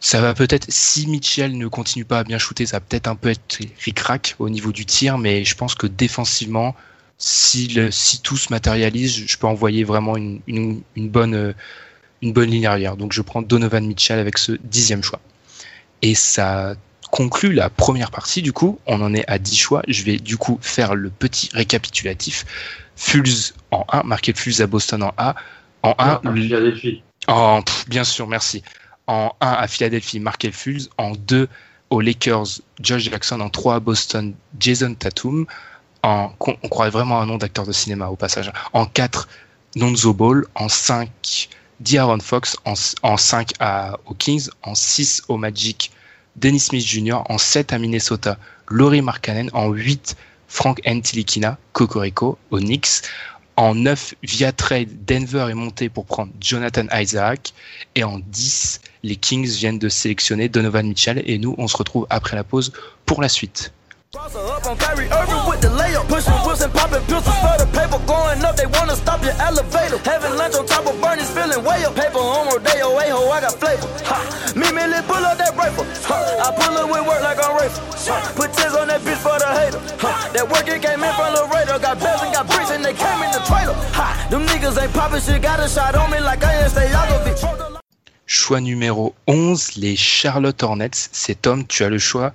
Ça 0.00 0.20
va 0.20 0.34
peut-être, 0.34 0.66
si 0.68 1.06
Mitchell 1.06 1.56
ne 1.56 1.66
continue 1.66 2.04
pas 2.04 2.18
à 2.18 2.24
bien 2.24 2.38
shooter, 2.38 2.66
ça 2.66 2.76
va 2.76 2.80
peut-être 2.80 3.06
un 3.06 3.16
peu 3.16 3.30
être 3.30 3.58
ric-rac 3.82 4.36
au 4.38 4.50
niveau 4.50 4.72
du 4.72 4.84
tir, 4.84 5.16
mais 5.16 5.44
je 5.44 5.54
pense 5.54 5.74
que 5.74 5.86
défensivement, 5.86 6.74
si, 7.20 7.68
le, 7.68 7.90
si 7.92 8.20
tout 8.22 8.36
se 8.38 8.50
matérialise, 8.50 9.24
je 9.26 9.36
peux 9.36 9.46
envoyer 9.46 9.84
vraiment 9.84 10.16
une, 10.16 10.40
une, 10.48 10.80
une 10.96 11.08
bonne, 11.10 11.34
euh, 11.34 11.52
une 12.22 12.32
bonne 12.32 12.50
ligne 12.50 12.66
arrière. 12.66 12.96
Donc 12.96 13.12
je 13.12 13.20
prends 13.22 13.42
Donovan 13.42 13.86
Mitchell 13.86 14.18
avec 14.18 14.38
ce 14.38 14.52
dixième 14.64 15.02
choix. 15.04 15.20
Et 16.02 16.14
ça 16.14 16.74
conclut 17.10 17.52
la 17.52 17.68
première 17.68 18.10
partie, 18.10 18.40
du 18.40 18.52
coup, 18.54 18.78
on 18.86 19.02
en 19.02 19.12
est 19.12 19.28
à 19.28 19.38
10 19.38 19.56
choix. 19.56 19.82
Je 19.86 20.02
vais 20.02 20.16
du 20.16 20.36
coup 20.38 20.58
faire 20.62 20.94
le 20.94 21.10
petit 21.10 21.50
récapitulatif. 21.52 22.46
Fulz 22.96 23.54
en 23.70 23.84
1, 23.92 24.04
marqué 24.04 24.32
Fulz 24.32 24.62
à 24.62 24.66
Boston 24.66 25.02
en 25.02 25.12
A. 25.18 25.34
En 25.82 25.90
1, 25.90 25.94
Ah, 25.98 26.20
Philadelphie. 26.34 27.02
en, 27.28 27.62
pff, 27.62 27.86
bien 27.88 28.04
sûr, 28.04 28.26
merci. 28.28 28.62
En 29.06 29.32
1 29.40 29.46
à 29.50 29.66
Philadelphie, 29.68 30.20
Markel 30.20 30.52
Fultz. 30.52 30.88
En 30.96 31.12
2 31.12 31.48
aux 31.90 32.00
Lakers, 32.00 32.46
Josh 32.80 33.02
Jackson. 33.10 33.40
En 33.40 33.50
3 33.50 33.74
à 33.76 33.80
Boston, 33.80 34.32
Jason 34.58 34.94
Tatum. 34.94 35.46
On 36.02 36.30
on 36.38 36.88
vraiment 36.88 37.20
un 37.20 37.26
nom 37.26 37.36
d'acteur 37.36 37.66
de 37.66 37.72
cinéma 37.72 38.08
au 38.08 38.16
passage. 38.16 38.52
En 38.72 38.86
4, 38.86 39.28
Nonzo 39.76 40.14
Ball. 40.14 40.46
En 40.54 40.68
5, 40.68 41.48
D'Aaron 41.80 42.20
Fox. 42.20 42.56
En, 42.64 42.74
en 43.02 43.16
5 43.16 43.52
à, 43.60 43.98
aux 44.06 44.14
Kings. 44.14 44.48
En 44.62 44.74
6 44.74 45.24
au 45.28 45.36
Magic, 45.36 45.90
Dennis 46.36 46.60
Smith 46.60 46.86
Jr. 46.86 47.22
En 47.28 47.38
7 47.38 47.72
à 47.72 47.78
Minnesota, 47.78 48.38
Laurie 48.68 49.02
Markkanen. 49.02 49.50
En 49.52 49.68
8, 49.68 50.16
Frank 50.48 50.80
Ntilikina, 50.86 51.58
Cocorico, 51.72 52.38
aux 52.50 52.58
Knicks. 52.58 53.02
En 53.56 53.74
9, 53.74 54.14
via 54.22 54.52
trade, 54.52 55.04
Denver 55.04 55.48
est 55.50 55.54
monté 55.54 55.90
pour 55.90 56.06
prendre 56.06 56.32
Jonathan 56.40 56.86
Isaac. 56.94 57.52
Et 57.94 58.04
en 58.04 58.18
10, 58.18 58.80
les 59.02 59.16
Kings 59.16 59.46
viennent 59.46 59.78
de 59.78 59.90
sélectionner 59.90 60.48
Donovan 60.48 60.86
Mitchell. 60.86 61.22
Et 61.26 61.36
nous, 61.36 61.54
on 61.58 61.68
se 61.68 61.76
retrouve 61.76 62.06
après 62.08 62.36
la 62.36 62.44
pause 62.44 62.72
pour 63.04 63.20
la 63.20 63.28
suite. 63.28 63.72
Choix 88.26 88.60
numéro 88.60 89.14
11, 89.26 89.76
les 89.76 89.96
Charlotte 89.96 90.62
Hornets. 90.62 90.90
C'est 90.94 91.42
Tom, 91.42 91.66
tu 91.66 91.84
as 91.84 91.88
le 91.88 91.98
choix. 91.98 92.32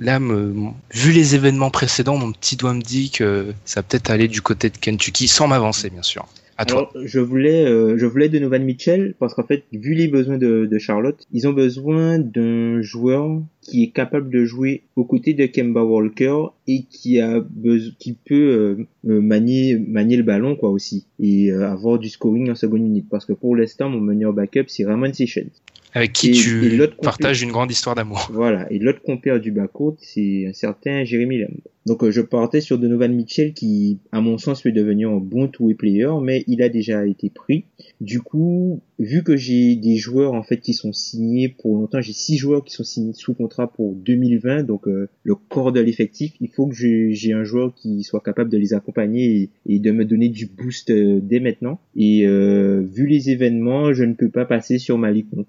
Là, 0.00 0.18
vu 0.20 1.12
les 1.12 1.34
événements 1.34 1.70
précédents, 1.70 2.16
mon 2.16 2.32
petit 2.32 2.56
doigt 2.56 2.74
me 2.74 2.82
dit 2.82 3.10
que 3.10 3.52
ça 3.64 3.82
peut-être 3.82 4.10
aller 4.10 4.28
du 4.28 4.42
côté 4.42 4.70
de 4.70 4.76
Kentucky, 4.76 5.28
sans 5.28 5.48
m'avancer, 5.48 5.90
bien 5.90 6.02
sûr. 6.02 6.26
À 6.56 6.64
je 7.04 7.20
voulais, 7.20 7.64
euh, 7.64 7.96
je 7.98 8.06
voulais 8.06 8.28
Donovan 8.28 8.64
Mitchell 8.64 9.14
parce 9.20 9.32
qu'en 9.34 9.44
fait, 9.44 9.62
vu 9.72 9.94
les 9.94 10.08
besoins 10.08 10.38
de 10.38 10.78
Charlotte, 10.78 11.24
ils 11.32 11.46
ont 11.46 11.52
besoin 11.52 12.18
d'un 12.18 12.82
joueur 12.82 13.40
qui 13.68 13.82
est 13.84 13.90
capable 13.90 14.30
de 14.30 14.44
jouer 14.44 14.82
aux 14.96 15.04
côtés 15.04 15.34
de 15.34 15.46
Kemba 15.46 15.82
Walker 15.84 16.36
et 16.66 16.84
qui 16.90 17.20
a 17.20 17.40
besoin, 17.40 17.92
qui 17.98 18.12
peut 18.14 18.34
euh, 18.34 18.86
euh, 19.12 19.20
manier, 19.20 19.78
manier 19.78 20.16
le 20.16 20.22
ballon 20.22 20.56
quoi 20.56 20.70
aussi 20.70 21.06
et 21.20 21.50
euh, 21.50 21.68
avoir 21.68 21.98
du 21.98 22.08
scoring 22.08 22.50
en 22.50 22.54
seconde 22.54 22.80
unité. 22.86 23.06
Parce 23.10 23.24
que 23.26 23.32
pour 23.32 23.54
l'instant, 23.56 23.88
mon 23.88 24.00
meilleur 24.00 24.32
backup 24.32 24.64
c'est 24.68 24.84
Ramon 24.84 25.12
Sessions. 25.12 25.50
Avec 25.94 26.12
qui 26.12 26.28
Et- 26.28 26.32
tu 26.32 26.66
et 26.74 26.86
partages 27.02 27.40
une 27.42 27.50
grande 27.50 27.70
histoire 27.70 27.94
d'amour. 27.96 28.28
Voilà, 28.32 28.70
et 28.70 28.78
l'autre 28.78 29.00
compère 29.02 29.40
du 29.40 29.52
backcourt, 29.52 29.96
c'est 30.00 30.46
un 30.46 30.52
certain 30.52 31.04
Jeremy 31.04 31.38
Lamb. 31.38 31.56
Donc 31.86 32.04
euh, 32.04 32.10
je 32.10 32.20
partais 32.20 32.60
sur 32.60 32.78
Donovan 32.78 33.10
Mitchell 33.14 33.54
qui, 33.54 33.98
à 34.12 34.20
mon 34.20 34.36
sens, 34.36 34.60
peut 34.60 34.70
devenir 34.72 35.08
un 35.08 35.16
bon 35.16 35.48
two-way 35.48 35.72
player, 35.72 36.10
mais 36.22 36.44
il 36.46 36.60
a 36.62 36.68
déjà 36.68 37.06
été 37.06 37.30
pris. 37.30 37.64
Du 38.02 38.20
coup, 38.20 38.82
vu 38.98 39.22
que 39.22 39.36
j'ai 39.38 39.76
des 39.76 39.96
joueurs 39.96 40.34
en 40.34 40.42
fait 40.42 40.58
qui 40.60 40.74
sont 40.74 40.92
signés 40.92 41.48
pour 41.48 41.74
longtemps, 41.78 42.02
j'ai 42.02 42.12
six 42.12 42.36
joueurs 42.36 42.62
qui 42.62 42.74
sont 42.74 42.84
signés 42.84 43.14
sous 43.14 43.32
contrat 43.32 43.57
pour 43.66 43.94
2020, 43.94 44.62
donc 44.62 44.86
euh, 44.86 45.08
le 45.24 45.34
corps 45.34 45.72
de 45.72 45.80
l'effectif, 45.80 46.32
il 46.40 46.48
faut 46.48 46.66
que 46.66 46.74
j'ai 46.74 47.32
un 47.32 47.44
joueur 47.44 47.74
qui 47.74 48.02
soit 48.02 48.20
capable 48.20 48.50
de 48.50 48.58
les 48.58 48.74
accompagner 48.74 49.50
et, 49.66 49.78
de 49.78 49.90
me 49.90 50.04
donner 50.04 50.28
du 50.28 50.46
boost 50.46 50.90
euh, 50.90 51.20
dès 51.22 51.40
maintenant. 51.40 51.80
Et 51.96 52.26
euh, 52.26 52.80
vu 52.80 53.06
les 53.06 53.30
événements, 53.30 53.92
je 53.92 54.04
ne 54.04 54.14
peux 54.14 54.30
pas 54.30 54.44
passer 54.44 54.78
sur 54.78 54.98
Malik 54.98 55.32
Monk. 55.32 55.48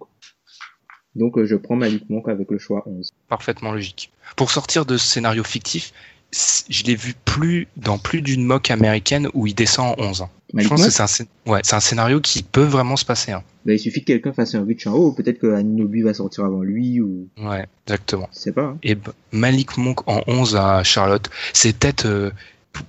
Donc 1.15 1.43
je 1.43 1.55
prends 1.55 1.75
Malik 1.75 2.09
Monk 2.09 2.29
avec 2.29 2.49
le 2.51 2.57
choix 2.57 2.83
11. 2.87 3.11
Parfaitement 3.27 3.71
logique. 3.71 4.11
Pour 4.35 4.51
sortir 4.51 4.85
de 4.85 4.97
ce 4.97 5.05
scénario 5.05 5.43
fictif, 5.43 5.91
je 6.31 6.83
l'ai 6.83 6.95
vu 6.95 7.13
plus 7.25 7.67
dans 7.77 7.97
plus 7.97 8.21
d'une 8.21 8.43
mock 8.43 8.69
américaine 8.71 9.27
où 9.33 9.47
il 9.47 9.55
descend 9.55 9.95
en 9.99 10.03
11. 10.03 10.25
Je 10.51 10.55
Malik 10.55 10.69
pense 10.69 10.83
que 10.85 10.89
c'est 10.91 11.03
un, 11.23 11.51
ouais, 11.51 11.59
c'est 11.63 11.75
un 11.75 11.79
scénario 11.79 12.21
qui 12.21 12.41
peut 12.43 12.63
vraiment 12.63 12.95
se 12.95 13.05
passer. 13.05 13.31
hein. 13.31 13.43
Bah, 13.65 13.73
il 13.73 13.79
suffit 13.79 14.01
que 14.01 14.05
quelqu'un 14.07 14.33
fasse 14.33 14.55
un 14.55 14.65
reach 14.65 14.87
en 14.87 14.93
haut, 14.93 15.11
peut-être 15.11 15.37
que 15.39 15.53
Aninobi 15.53 16.01
va 16.01 16.13
sortir 16.13 16.45
avant 16.45 16.61
lui 16.61 17.01
ou 17.01 17.27
Ouais, 17.37 17.65
exactement. 17.85 18.27
je 18.33 18.39
sais 18.39 18.51
pas. 18.51 18.63
hein. 18.63 18.77
Et 18.83 18.97
Malik 19.31 19.77
Monk 19.77 20.07
en 20.07 20.21
11 20.27 20.55
à 20.55 20.83
Charlotte, 20.83 21.29
c'est 21.53 21.77
peut-être 21.77 22.05
euh, 22.07 22.31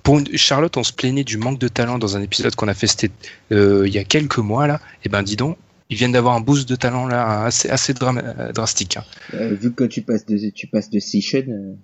pour 0.03 0.19
une- 0.19 0.35
Charlotte, 0.37 0.75
on 0.77 0.83
se 0.83 0.93
plaignait 0.93 1.23
du 1.23 1.37
manque 1.37 1.59
de 1.59 1.67
talent 1.67 1.99
dans 1.99 2.17
un 2.17 2.21
épisode 2.21 2.55
qu'on 2.55 2.67
a 2.67 2.73
fait 2.73 3.09
euh, 3.51 3.83
il 3.87 3.93
y 3.93 3.99
a 3.99 4.03
quelques 4.03 4.37
mois 4.39 4.65
là. 4.67 4.79
Et 5.05 5.09
ben 5.09 5.21
dis 5.21 5.35
donc, 5.35 5.57
ils 5.89 5.97
viennent 5.97 6.13
d'avoir 6.13 6.35
un 6.35 6.39
boost 6.41 6.67
de 6.69 6.75
talent 6.75 7.05
là 7.05 7.43
assez 7.43 7.69
assez 7.69 7.93
euh, 8.01 8.51
drastique. 8.53 8.97
hein. 8.97 9.03
Euh, 9.33 9.53
vu 9.53 9.71
que 9.73 9.83
tu 9.83 10.01
passes 10.01 10.25
de 10.25 10.49
tu 10.49 10.65
passes 10.67 10.89
de 10.89 10.99
Session. 10.99 11.77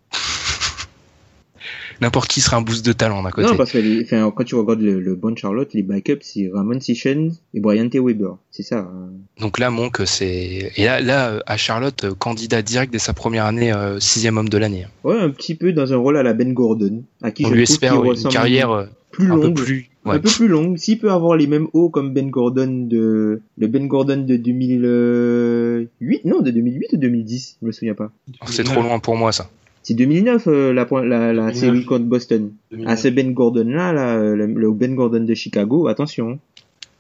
N'importe 2.02 2.30
qui 2.30 2.42
sera 2.42 2.58
un 2.58 2.62
boost 2.62 2.86
de 2.86 2.94
talent 2.94 3.24
d'un 3.24 3.32
côté. 3.32 3.48
Non 3.48 3.56
parce 3.58 3.72
que 3.72 3.78
les- 3.80 4.04
enfin, 4.04 4.32
quand 4.36 4.44
tu 4.44 4.56
regardes 4.56 4.82
le, 4.82 5.00
le 5.00 5.16
bon 5.16 5.36
Charlotte, 5.36 5.74
les 5.74 5.84
backups 5.84 6.20
c'est 6.22 6.50
Ramon 6.54 6.80
Sessions 6.80 7.32
et 7.54 7.60
Brian 7.60 7.90
T. 7.90 8.00
Weber. 8.00 8.38
C'est 8.52 8.64
ça. 8.64 8.80
hein. 8.80 9.10
Donc 9.40 9.60
là, 9.60 9.70
Monk, 9.70 10.02
c'est 10.06 10.72
et 10.76 10.86
là, 10.86 11.00
là 11.02 11.30
euh, 11.30 11.40
à 11.46 11.58
Charlotte, 11.58 12.04
euh, 12.04 12.14
candidat 12.14 12.62
direct 12.62 12.92
dès 12.92 13.00
sa 13.00 13.14
première 13.14 13.46
année, 13.46 13.74
euh, 13.74 14.00
sixième 14.00 14.38
homme 14.38 14.50
de 14.50 14.58
l'année. 14.58 14.86
Ouais, 15.04 15.18
un 15.20 15.30
petit 15.30 15.56
peu 15.56 15.74
dans 15.74 15.92
un 15.94 15.98
rôle 15.98 16.18
à 16.18 16.24
la 16.24 16.34
Ben 16.34 16.54
Gordon, 16.54 17.04
à 17.22 17.32
qui 17.32 17.46
On 17.46 17.50
je 17.50 17.54
lui 17.56 17.64
espère 17.64 18.04
une 18.04 18.24
carrière 18.30 18.88
plus 19.12 19.26
un 19.32 19.36
peu 19.40 19.48
longue. 19.48 19.60
un 20.06 20.20
peu 20.20 20.30
plus 20.30 20.48
longue. 20.48 20.78
S'il 20.78 21.00
peut 21.00 21.12
avoir 21.12 21.36
les 21.38 21.48
mêmes 21.48 21.68
hauts 21.74 21.90
comme 21.90 22.14
Ben 22.14 22.30
Gordon 22.30 22.86
de 22.88 23.42
le 23.58 23.68
Ben 23.68 23.88
Gordon 23.88 24.18
de 24.28 24.36
2008, 24.38 26.26
non, 26.26 26.42
de 26.42 26.52
2008 26.52 26.94
ou 26.94 26.98
2010, 26.98 27.58
je 27.62 27.66
me 27.68 27.72
souviens 27.72 27.94
pas. 27.96 28.12
C'est 28.48 28.64
trop 28.64 28.82
loin 28.82 29.00
pour 29.00 29.16
moi 29.16 29.32
ça. 29.32 29.50
C'est 29.88 29.94
2009 29.94 30.48
euh, 30.48 30.74
la 30.74 30.86
point- 30.86 31.06
la, 31.06 31.32
la 31.32 31.44
2009. 31.52 31.56
série 31.56 31.86
contre 31.86 32.04
Boston. 32.04 32.52
2009. 32.72 32.92
Ah, 32.92 32.98
ce 32.98 33.08
Ben 33.08 33.32
Gordon 33.34 33.70
là, 33.70 33.94
là 33.94 34.18
le, 34.18 34.46
le 34.46 34.72
Ben 34.74 34.94
Gordon 34.96 35.24
de 35.24 35.34
Chicago, 35.34 35.88
attention. 35.88 36.40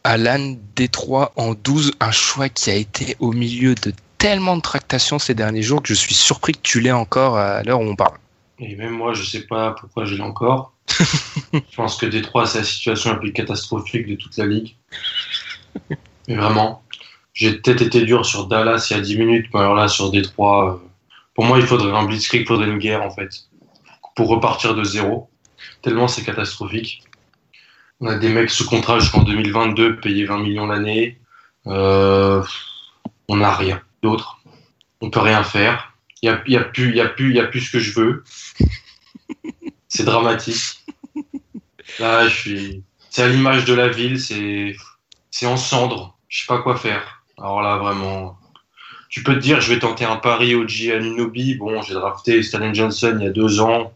Alan 0.05 0.55
Détroit 0.77 1.33
en 1.35 1.53
12, 1.53 1.91
un 1.99 2.11
choix 2.11 2.47
qui 2.47 2.69
a 2.69 2.75
été 2.75 3.17
au 3.19 3.33
milieu 3.33 3.75
de 3.75 3.91
tellement 4.17 4.55
de 4.55 4.61
tractations 4.61 5.19
ces 5.19 5.33
derniers 5.33 5.63
jours 5.63 5.81
que 5.81 5.89
je 5.89 5.95
suis 5.95 6.13
surpris 6.13 6.53
que 6.53 6.61
tu 6.63 6.79
l'aies 6.79 6.93
encore 6.93 7.35
à 7.37 7.61
l'heure 7.63 7.81
où 7.81 7.83
on 7.83 7.97
parle. 7.97 8.15
Et 8.59 8.77
même 8.77 8.93
moi, 8.93 9.13
je 9.13 9.23
sais 9.23 9.41
pas 9.41 9.75
pourquoi 9.77 10.05
je 10.05 10.15
l'ai 10.15 10.21
encore. 10.21 10.71
je 11.53 11.59
pense 11.75 11.97
que 11.97 12.05
Détroit, 12.05 12.45
c'est 12.45 12.59
la 12.59 12.63
situation 12.63 13.11
la 13.11 13.17
plus 13.17 13.33
catastrophique 13.33 14.07
de 14.07 14.15
toute 14.15 14.37
la 14.37 14.45
ligue. 14.45 14.77
Mais 16.29 16.35
vraiment, 16.35 16.81
j'ai 17.33 17.51
peut-être 17.51 17.81
été 17.81 18.03
dur 18.05 18.25
sur 18.25 18.47
Dallas 18.47 18.87
il 18.89 18.95
y 18.95 18.99
a 18.99 19.03
10 19.03 19.17
minutes, 19.17 19.45
mais 19.53 19.59
alors 19.59 19.75
là, 19.75 19.87
sur 19.89 20.09
Détroit, 20.09 20.73
euh, 20.73 20.86
pour 21.37 21.45
moi, 21.45 21.59
il 21.59 21.67
faudrait 21.67 21.95
un 21.95 22.05
blitzkrieg, 22.05 22.41
il 22.41 22.47
faudrait 22.47 22.67
une 22.67 22.79
guerre, 22.79 23.03
en 23.03 23.11
fait, 23.11 23.29
pour 24.15 24.27
repartir 24.27 24.73
de 24.73 24.83
zéro. 24.83 25.29
Tellement 25.83 26.07
c'est 26.07 26.23
catastrophique. 26.23 27.03
On 27.99 28.07
a 28.07 28.15
des 28.15 28.29
mecs 28.29 28.49
sous 28.49 28.65
contrat 28.65 28.97
jusqu'en 28.97 29.21
2022, 29.21 29.97
payés 29.97 30.25
20 30.25 30.39
millions 30.39 30.65
l'année. 30.65 31.21
Euh, 31.67 32.43
on 33.27 33.37
n'a 33.37 33.53
rien 33.53 33.83
d'autre. 34.01 34.39
On 34.99 35.11
peut 35.11 35.19
rien 35.19 35.43
faire. 35.43 35.93
Il 36.23 36.25
y 36.25 36.29
a, 36.29 36.41
y 36.47 36.57
a 36.57 36.63
plus, 36.63 36.95
y 36.95 37.01
a 37.01 37.07
plus, 37.07 37.29
il 37.29 37.35
y 37.35 37.39
a 37.39 37.45
plus 37.45 37.61
ce 37.61 37.71
que 37.71 37.79
je 37.79 37.99
veux. 37.99 38.23
C'est 39.87 40.05
dramatique. 40.05 40.83
Là, 41.99 42.27
je 42.27 42.35
suis. 42.35 42.83
C'est 43.11 43.21
à 43.21 43.27
l'image 43.27 43.65
de 43.65 43.75
la 43.75 43.89
ville. 43.89 44.19
C'est, 44.19 44.75
c'est 45.29 45.45
en 45.45 45.57
cendres. 45.57 46.17
Je 46.29 46.39
sais 46.39 46.47
pas 46.47 46.63
quoi 46.63 46.77
faire. 46.77 47.23
Alors 47.37 47.61
là, 47.61 47.77
vraiment. 47.77 48.36
Tu 49.17 49.23
peux 49.23 49.33
te 49.33 49.39
dire, 49.39 49.61
je 49.61 49.73
vais 49.73 49.79
tenter 49.79 50.05
un 50.05 50.17
pari 50.17 50.53
au 50.53 50.67
G 50.67 50.93
Anunobi. 50.93 51.55
Bon, 51.55 51.81
j'ai 51.81 51.95
drafté 51.95 52.43
Stanley 52.43 52.71
Johnson 52.75 53.17
il 53.19 53.25
y 53.25 53.27
a 53.27 53.31
deux 53.31 53.59
ans. 53.59 53.91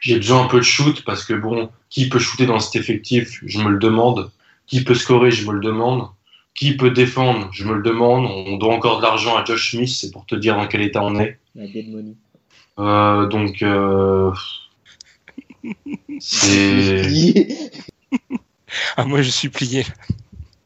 J'ai 0.00 0.16
besoin 0.16 0.42
un 0.42 0.46
peu 0.48 0.58
de 0.58 0.64
shoot 0.64 1.04
parce 1.04 1.24
que 1.24 1.32
bon, 1.32 1.70
qui 1.90 2.08
peut 2.08 2.18
shooter 2.18 2.44
dans 2.44 2.58
cet 2.58 2.74
effectif? 2.74 3.40
Je 3.46 3.60
me 3.60 3.70
le 3.70 3.78
demande. 3.78 4.32
Qui 4.66 4.82
peut 4.82 4.96
scorer? 4.96 5.30
Je 5.30 5.46
me 5.46 5.52
le 5.52 5.60
demande. 5.60 6.08
Qui 6.56 6.76
peut 6.76 6.90
défendre? 6.90 7.50
Je 7.52 7.64
me 7.64 7.74
le 7.74 7.82
demande. 7.82 8.26
On 8.26 8.56
doit 8.56 8.74
encore 8.74 8.96
de 8.96 9.02
l'argent 9.02 9.36
à 9.36 9.44
Josh 9.44 9.70
Smith, 9.70 9.90
c'est 9.90 10.10
pour 10.10 10.26
te 10.26 10.34
dire 10.34 10.56
dans 10.56 10.66
quel 10.66 10.82
état 10.82 11.04
on 11.04 11.20
est. 11.20 11.38
La 11.54 11.68
dead 11.68 11.88
money. 11.88 12.14
Euh, 12.80 13.26
donc, 13.26 13.62
euh, 13.62 14.32
c'est. 16.18 17.46
Ah, 18.96 19.04
moi 19.04 19.22
je 19.22 19.30
suis 19.30 19.50
plié. 19.50 19.86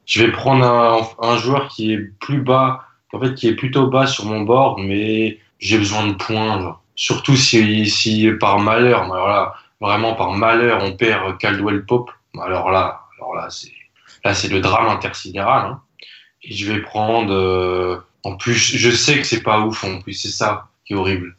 Je 0.06 0.22
vais 0.22 0.32
prendre 0.32 0.64
un, 0.64 1.06
un 1.20 1.36
joueur 1.36 1.68
qui 1.68 1.92
est 1.92 1.98
plus 1.98 2.40
bas, 2.40 2.87
en 3.12 3.20
fait, 3.20 3.34
qui 3.34 3.48
est 3.48 3.54
plutôt 3.54 3.86
bas 3.86 4.06
sur 4.06 4.24
mon 4.26 4.42
board, 4.42 4.80
mais 4.80 5.38
j'ai 5.58 5.78
besoin 5.78 6.06
de 6.08 6.14
points. 6.14 6.60
genre. 6.60 6.82
Surtout 6.94 7.36
si, 7.36 7.86
si 7.88 8.30
par 8.40 8.58
malheur, 8.58 9.04
mais 9.06 9.12
alors 9.12 9.28
là, 9.28 9.54
vraiment 9.80 10.14
par 10.14 10.32
malheur, 10.32 10.82
on 10.82 10.92
perd 10.92 11.38
Caldwell 11.38 11.84
Pope. 11.86 12.10
Alors 12.40 12.70
là, 12.70 13.02
alors 13.18 13.34
là, 13.34 13.48
c'est 13.50 13.72
là, 14.24 14.34
c'est 14.34 14.48
le 14.48 14.60
drame 14.60 14.88
intersidéral. 14.88 15.66
Hein. 15.66 15.80
Et 16.42 16.54
je 16.54 16.70
vais 16.70 16.80
prendre. 16.80 17.32
euh, 17.32 17.96
en 18.24 18.36
plus, 18.36 18.76
je 18.76 18.90
sais 18.90 19.18
que 19.18 19.24
c'est 19.24 19.42
pas 19.42 19.60
ouf. 19.60 19.84
En 19.84 20.00
plus, 20.00 20.12
c'est 20.14 20.28
ça 20.28 20.68
qui 20.84 20.92
est 20.92 20.96
horrible. 20.96 21.36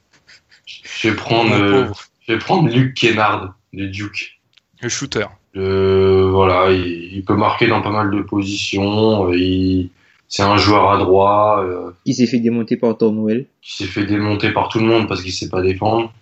Je 0.66 1.10
vais 1.10 1.16
prendre. 1.16 1.54
Euh, 1.54 1.88
je 2.28 2.34
vais 2.34 2.40
prendre 2.40 2.70
Luke 2.70 2.94
Kennard 2.96 3.54
de 3.74 3.86
Duke. 3.86 4.40
Le 4.82 4.88
shooter. 4.90 5.26
Le, 5.54 6.30
voilà, 6.32 6.72
il, 6.72 7.16
il 7.16 7.26
peut 7.26 7.36
marquer 7.36 7.68
dans 7.68 7.82
pas 7.82 7.90
mal 7.90 8.12
de 8.12 8.22
positions. 8.22 9.28
euh, 9.30 9.36
Il, 9.38 9.90
c'est 10.30 10.44
un 10.44 10.56
joueur 10.58 10.92
adroit 10.92 11.64
euh, 11.66 11.92
Qui 12.06 12.14
s'est 12.14 12.28
fait 12.28 12.40
démonter 12.40 12.78
par 12.78 12.96
Tornwell. 12.98 13.46
qui 13.62 13.76
s'est 13.78 13.90
fait 13.90 14.06
démonter 14.06 14.52
par 14.52 14.70
tout 14.70 14.80
le 14.80 14.86
monde 14.86 15.08
parce 15.10 15.22
qu'il 15.22 15.34
sait 15.34 15.50
pas 15.50 15.62
défendre. 15.62 16.14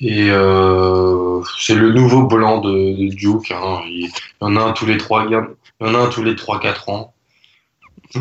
Et 0.00 0.26
euh, 0.30 1.40
c'est 1.60 1.74
le 1.76 1.92
nouveau 1.92 2.24
blanc 2.26 2.60
de, 2.60 2.70
de 2.70 3.14
Duke. 3.14 3.52
Hein. 3.52 3.80
Il, 3.86 4.06
il 4.06 4.08
y 4.08 4.10
en 4.44 4.56
a 4.56 4.60
un 4.60 4.72
tous 4.72 4.84
les 4.86 4.96
trois, 4.98 5.24
il 5.26 5.32
y 5.32 5.36
en 5.36 5.94
a 5.94 5.98
un 5.98 6.08
tous 6.08 6.22
les 6.24 6.34
trois 6.36 6.58
quatre 6.60 6.88
ans. 6.88 7.14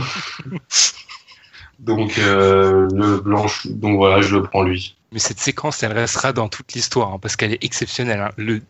donc 1.80 2.18
euh, 2.20 2.88
le 2.94 3.18
blanc, 3.22 3.46
donc 3.66 3.98
voilà, 3.98 4.22
je 4.22 4.36
le 4.36 4.44
prends 4.44 4.64
lui. 4.64 4.96
Mais 5.12 5.20
cette 5.20 5.40
séquence, 5.40 5.82
elle 5.84 5.94
restera 5.94 6.32
dans 6.34 6.48
toute 6.48 6.74
l'histoire 6.74 7.14
hein, 7.14 7.20
parce 7.22 7.36
qu'elle 7.36 7.54
est 7.54 7.64
exceptionnelle. 7.64 8.20
hein. 8.20 8.32
Le, 8.38 8.62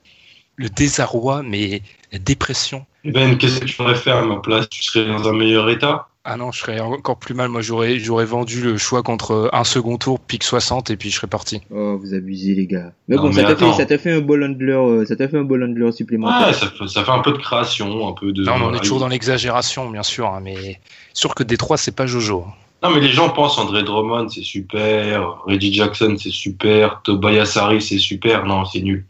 le 0.55 0.69
désarroi, 0.69 1.43
mais 1.43 1.81
la 2.11 2.19
dépression. 2.19 2.85
Eh 3.03 3.11
Ben, 3.11 3.37
qu'est-ce 3.37 3.59
que 3.59 3.65
tu 3.65 3.73
ferais 3.73 3.95
faire 3.95 4.17
à 4.17 4.25
ma 4.25 4.37
place? 4.37 4.69
Tu 4.69 4.83
serais 4.83 5.05
dans 5.05 5.27
un 5.27 5.33
meilleur 5.33 5.69
état? 5.69 6.07
Ah 6.23 6.37
non, 6.37 6.51
je 6.51 6.59
serais 6.59 6.79
encore 6.79 7.17
plus 7.17 7.33
mal. 7.33 7.49
Moi, 7.49 7.61
j'aurais, 7.61 7.97
j'aurais 7.97 8.25
vendu 8.25 8.61
le 8.61 8.77
choix 8.77 9.01
contre 9.01 9.49
un 9.53 9.63
second 9.63 9.97
tour, 9.97 10.19
pick 10.19 10.43
60, 10.43 10.91
et 10.91 10.97
puis 10.97 11.09
je 11.09 11.15
serais 11.15 11.27
parti. 11.27 11.61
Oh, 11.71 11.97
vous 11.97 12.13
abusez 12.13 12.53
les 12.53 12.67
gars. 12.67 12.91
Mais 13.07 13.15
Non, 13.15 13.23
bon, 13.23 13.29
mais 13.29 13.41
ça 13.41 13.47
t'a 13.47 13.55
fait, 13.55 13.73
ça 13.73 13.85
t'a 13.87 13.97
fait 13.97 14.11
un 14.11 14.21
ball 14.21 14.43
handler, 14.43 14.73
euh, 14.73 15.05
ça 15.05 15.15
t'a 15.15 15.27
fait 15.27 15.39
un 15.39 15.43
ball 15.43 15.63
handler 15.63 15.91
supplémentaire. 15.91 16.47
Ouais, 16.47 16.53
ça 16.53 16.67
fait, 16.67 16.87
ça 16.87 17.03
fait 17.03 17.11
un 17.11 17.19
peu 17.19 17.31
de 17.31 17.39
création, 17.39 18.07
un 18.07 18.13
peu 18.13 18.31
de. 18.31 18.43
Non, 18.43 18.59
mais 18.59 18.65
on 18.65 18.73
est 18.75 18.79
toujours 18.79 18.99
dans 18.99 19.07
l'exagération, 19.07 19.89
bien 19.89 20.03
sûr, 20.03 20.27
hein, 20.27 20.41
mais 20.43 20.79
sûr 21.13 21.33
que 21.33 21.41
Détroit, 21.41 21.77
c'est 21.77 21.95
pas 21.95 22.05
Jojo. 22.05 22.45
Non, 22.83 22.89
mais 22.91 22.99
les 22.99 23.09
gens 23.09 23.29
pensent 23.29 23.57
André 23.57 23.81
Drummond, 23.83 24.29
c'est 24.29 24.43
super, 24.43 25.43
Reggie 25.45 25.73
Jackson, 25.73 26.15
c'est 26.19 26.31
super, 26.31 27.01
Tobias 27.03 27.57
Harris, 27.59 27.81
c'est 27.81 27.99
super. 27.99 28.45
Non, 28.45 28.65
c'est 28.65 28.81
nul. 28.81 29.05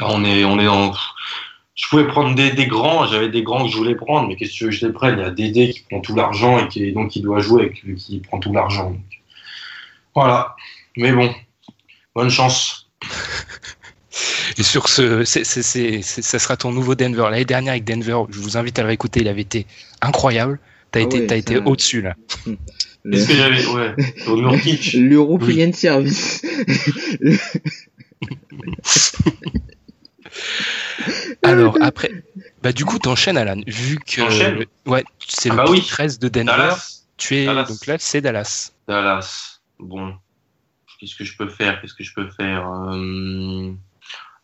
Là, 0.00 0.06
on 0.10 0.24
est, 0.24 0.44
on 0.44 0.58
est 0.58 0.68
en. 0.68 0.92
Je 1.74 1.88
pouvais 1.88 2.06
prendre 2.06 2.34
des, 2.36 2.52
des 2.52 2.66
grands, 2.66 3.06
j'avais 3.06 3.28
des 3.28 3.42
grands 3.42 3.64
que 3.66 3.70
je 3.72 3.76
voulais 3.76 3.96
prendre, 3.96 4.28
mais 4.28 4.36
qu'est-ce 4.36 4.52
que 4.52 4.56
tu 4.56 4.64
veux 4.64 4.70
que 4.70 4.76
je 4.76 4.86
les 4.86 4.92
prenne? 4.92 5.18
Il 5.18 5.22
y 5.22 5.24
a 5.24 5.30
Dédé 5.30 5.70
qui 5.70 5.80
prend 5.90 6.00
tout 6.00 6.14
l'argent 6.14 6.58
et 6.64 6.68
qui, 6.68 6.92
donc 6.92 7.10
qui 7.10 7.20
doit 7.20 7.40
jouer 7.40 7.72
et 7.86 7.94
qui 7.96 8.20
prend 8.20 8.38
tout 8.38 8.52
l'argent. 8.52 8.90
donc. 8.90 9.00
Voilà. 10.14 10.54
Mais 10.96 11.12
bon, 11.12 11.34
bonne 12.14 12.30
chance. 12.30 12.88
Et 14.56 14.62
sur 14.62 14.88
ce, 14.88 15.24
c'est, 15.24 15.42
c'est, 15.42 15.62
c'est, 15.64 16.00
c'est- 16.02 16.22
ça 16.22 16.38
sera 16.38 16.56
ton 16.56 16.70
nouveau 16.70 16.94
Denver. 16.94 17.26
L'année 17.28 17.44
dernière 17.44 17.72
avec 17.72 17.82
Denver, 17.84 18.18
je 18.30 18.38
vous 18.38 18.56
invite 18.56 18.78
à 18.78 18.82
le 18.82 18.88
réécouter, 18.88 19.20
il 19.22 19.26
avait 19.28 19.40
été 19.40 19.66
incroyable. 20.00 20.60
T'as 20.92 21.00
Ah 21.00 21.02
été, 21.02 21.18
ouais, 21.22 21.26
t'as 21.26 21.34
ça- 21.34 21.38
été 21.38 21.56
au-dessus 21.58 22.02
là. 22.02 22.14
Est-ce 23.12 23.26
que 23.26 23.34
j'avais. 23.34 23.66
Ouais, 23.66 23.94
au 24.28 24.36
Nurkic. 24.40 24.92
L'European 24.98 25.72
Service. 25.72 26.42
Alors 31.42 31.76
après, 31.80 32.10
bah 32.62 32.72
du 32.72 32.84
coup 32.84 32.98
t'enchaînes 32.98 33.36
Alan, 33.36 33.60
vu 33.66 33.98
que 33.98 34.22
ouais, 34.88 35.04
c'est 35.26 35.50
Ah 35.50 35.52
le 35.52 35.56
bah 35.58 35.64
oui. 35.68 35.80
pick 35.80 35.88
13 35.88 36.18
de 36.18 36.28
Denver. 36.28 36.46
Dallas. 36.46 37.00
Tu 37.16 37.36
es 37.36 37.46
Dallas. 37.46 37.64
donc 37.64 37.86
là, 37.86 37.96
c'est 37.98 38.20
Dallas. 38.20 38.72
Dallas. 38.88 39.60
Bon. 39.78 40.14
Qu'est-ce 40.98 41.14
que 41.16 41.24
je 41.24 41.36
peux 41.36 41.48
faire? 41.48 41.80
Qu'est-ce 41.80 41.94
que 41.94 42.04
je 42.04 42.14
peux 42.14 42.28
faire 42.30 42.68
Euh, 42.90 43.72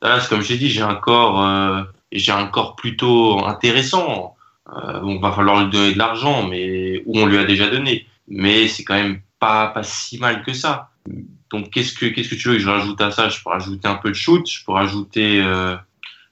Dallas, 0.02 0.26
comme 0.28 0.42
j'ai 0.42 0.56
dit, 0.58 0.70
j'ai 0.70 0.82
un 0.82 0.94
corps, 0.94 1.44
euh, 1.44 1.82
j'ai 2.12 2.32
un 2.32 2.46
corps 2.46 2.76
plutôt 2.76 3.44
intéressant. 3.46 4.36
Euh, 4.76 5.00
bon, 5.00 5.18
va 5.20 5.32
falloir 5.32 5.64
lui 5.64 5.70
donner 5.70 5.92
de 5.94 5.98
l'argent, 5.98 6.46
mais 6.46 7.02
ou 7.06 7.18
on 7.18 7.26
lui 7.26 7.38
a 7.38 7.44
déjà 7.44 7.68
donné. 7.68 8.06
Mais 8.28 8.68
c'est 8.68 8.84
quand 8.84 8.94
même 8.94 9.20
pas 9.40 9.68
pas 9.68 9.82
si 9.82 10.18
mal 10.18 10.42
que 10.44 10.52
ça. 10.52 10.90
Donc 11.50 11.70
qu'est-ce 11.70 11.92
que 11.94 12.06
qu'est-ce 12.06 12.28
que 12.28 12.34
tu 12.34 12.48
veux 12.48 12.54
que 12.54 12.60
je 12.60 12.68
rajoute 12.68 13.00
à 13.00 13.10
ça? 13.10 13.28
Je 13.28 13.42
peux 13.42 13.50
rajouter 13.50 13.88
un 13.88 13.96
peu 13.96 14.10
de 14.10 14.14
shoot. 14.14 14.48
Je 14.48 14.64
peux 14.64 14.72
rajouter, 14.72 15.40
euh, 15.42 15.76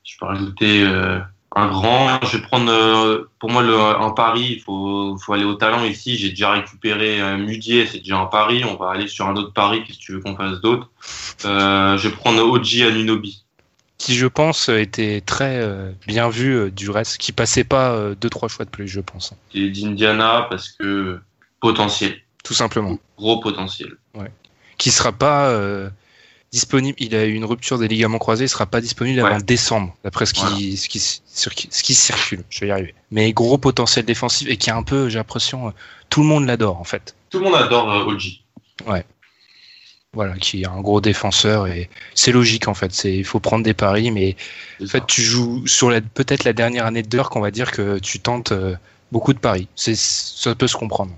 je 0.04 0.16
peux 0.18 0.26
rajouter 0.26 0.84
euh, 0.84 1.18
un 1.56 1.66
grand. 1.68 2.20
Je 2.24 2.36
vais 2.36 2.42
prendre 2.42 2.70
euh, 2.70 3.30
pour 3.38 3.50
moi 3.50 3.62
le, 3.62 3.78
un 3.78 4.10
pari. 4.10 4.54
Il 4.56 4.60
faut 4.60 5.16
faut 5.18 5.32
aller 5.32 5.44
au 5.44 5.54
talent 5.54 5.84
ici. 5.84 6.16
J'ai 6.16 6.30
déjà 6.30 6.52
récupéré 6.52 7.36
Mudier, 7.36 7.86
c'est 7.86 7.98
déjà 7.98 8.18
un 8.18 8.26
pari. 8.26 8.64
On 8.64 8.76
va 8.76 8.90
aller 8.90 9.08
sur 9.08 9.26
un 9.26 9.36
autre 9.36 9.52
pari. 9.52 9.82
Qu'est-ce 9.84 9.98
que 9.98 10.02
tu 10.04 10.12
veux 10.12 10.20
qu'on 10.20 10.36
fasse 10.36 10.60
d'autre? 10.60 10.90
Je 11.42 11.96
vais 12.08 12.14
prendre 12.14 12.42
Oji 12.42 12.84
Anunobi. 12.84 13.44
Qui 13.98 14.14
je 14.14 14.28
pense 14.28 14.68
était 14.68 15.20
très 15.20 15.56
euh, 15.60 15.90
bien 16.06 16.28
vu 16.28 16.54
euh, 16.54 16.70
du 16.70 16.88
reste, 16.88 17.18
qui 17.18 17.32
passait 17.32 17.64
pas 17.64 17.90
euh, 17.90 18.14
deux 18.14 18.30
trois 18.30 18.48
choix 18.48 18.64
de 18.64 18.70
plus, 18.70 18.86
je 18.86 19.00
pense. 19.00 19.34
C'est 19.52 19.68
d'Indiana 19.70 20.46
parce 20.48 20.68
que 20.68 21.18
potentiel, 21.60 22.16
Tout 22.44 22.54
simplement. 22.54 22.96
gros 23.16 23.40
potentiel. 23.40 23.96
Qui 24.78 24.90
sera 24.90 25.12
pas 25.12 25.48
euh, 25.48 25.90
disponible. 26.52 26.96
Il 27.00 27.14
a 27.14 27.24
eu 27.26 27.34
une 27.34 27.44
rupture 27.44 27.78
des 27.78 27.88
ligaments 27.88 28.18
croisés, 28.18 28.44
il 28.44 28.48
sera 28.48 28.64
pas 28.66 28.80
disponible 28.80 29.20
avant 29.20 29.36
Ouais. 29.36 29.42
décembre, 29.42 29.94
d'après 30.04 30.24
ce 30.24 30.32
qui, 30.32 30.40
Voilà. 30.40 30.56
ce, 30.56 30.88
qui, 30.88 30.98
sur 31.26 31.54
qui- 31.54 31.68
ce 31.70 31.82
qui 31.82 31.94
circule. 31.94 32.44
Je 32.48 32.60
vais 32.60 32.68
y 32.68 32.70
arriver. 32.70 32.94
Mais 33.10 33.32
gros 33.32 33.58
potentiel 33.58 34.04
défensif 34.04 34.48
et 34.48 34.56
qui 34.56 34.70
est 34.70 34.72
un 34.72 34.82
peu, 34.84 35.08
j'ai 35.08 35.18
l'impression, 35.18 35.68
euh, 35.68 35.70
tout 36.08 36.22
le 36.22 36.26
monde 36.28 36.46
l'adore 36.46 36.78
en 36.80 36.84
fait. 36.84 37.14
Tout 37.30 37.38
le 37.40 37.44
monde 37.44 37.56
adore 37.56 37.92
euh, 37.92 38.04
Oji. 38.06 38.42
Voilà, 40.14 40.36
qui 40.38 40.62
est 40.62 40.66
un 40.66 40.80
gros 40.80 41.02
défenseur 41.02 41.66
et 41.66 41.90
c'est 42.14 42.32
logique 42.32 42.66
en 42.66 42.74
fait. 42.74 42.92
C'est 42.94 43.14
il 43.14 43.24
faut 43.24 43.40
prendre 43.40 43.62
des 43.62 43.74
paris, 43.74 44.10
mais 44.10 44.36
en 44.82 44.86
fait 44.86 45.06
tu 45.06 45.20
joues 45.20 45.66
sur 45.66 45.90
la 45.90 46.00
peut-être 46.00 46.44
la 46.44 46.54
dernière 46.54 46.86
année 46.86 47.02
de 47.02 47.08
Dirk, 47.08 47.36
on 47.36 47.40
va 47.40 47.50
dire 47.50 47.70
que 47.72 47.98
tu 47.98 48.18
tentes 48.18 48.52
euh, 48.52 48.74
beaucoup 49.12 49.34
de 49.34 49.38
paris. 49.38 49.68
C'est 49.76 49.94
ça 49.96 50.54
peut 50.54 50.66
se 50.66 50.76
comprendre. 50.76 51.12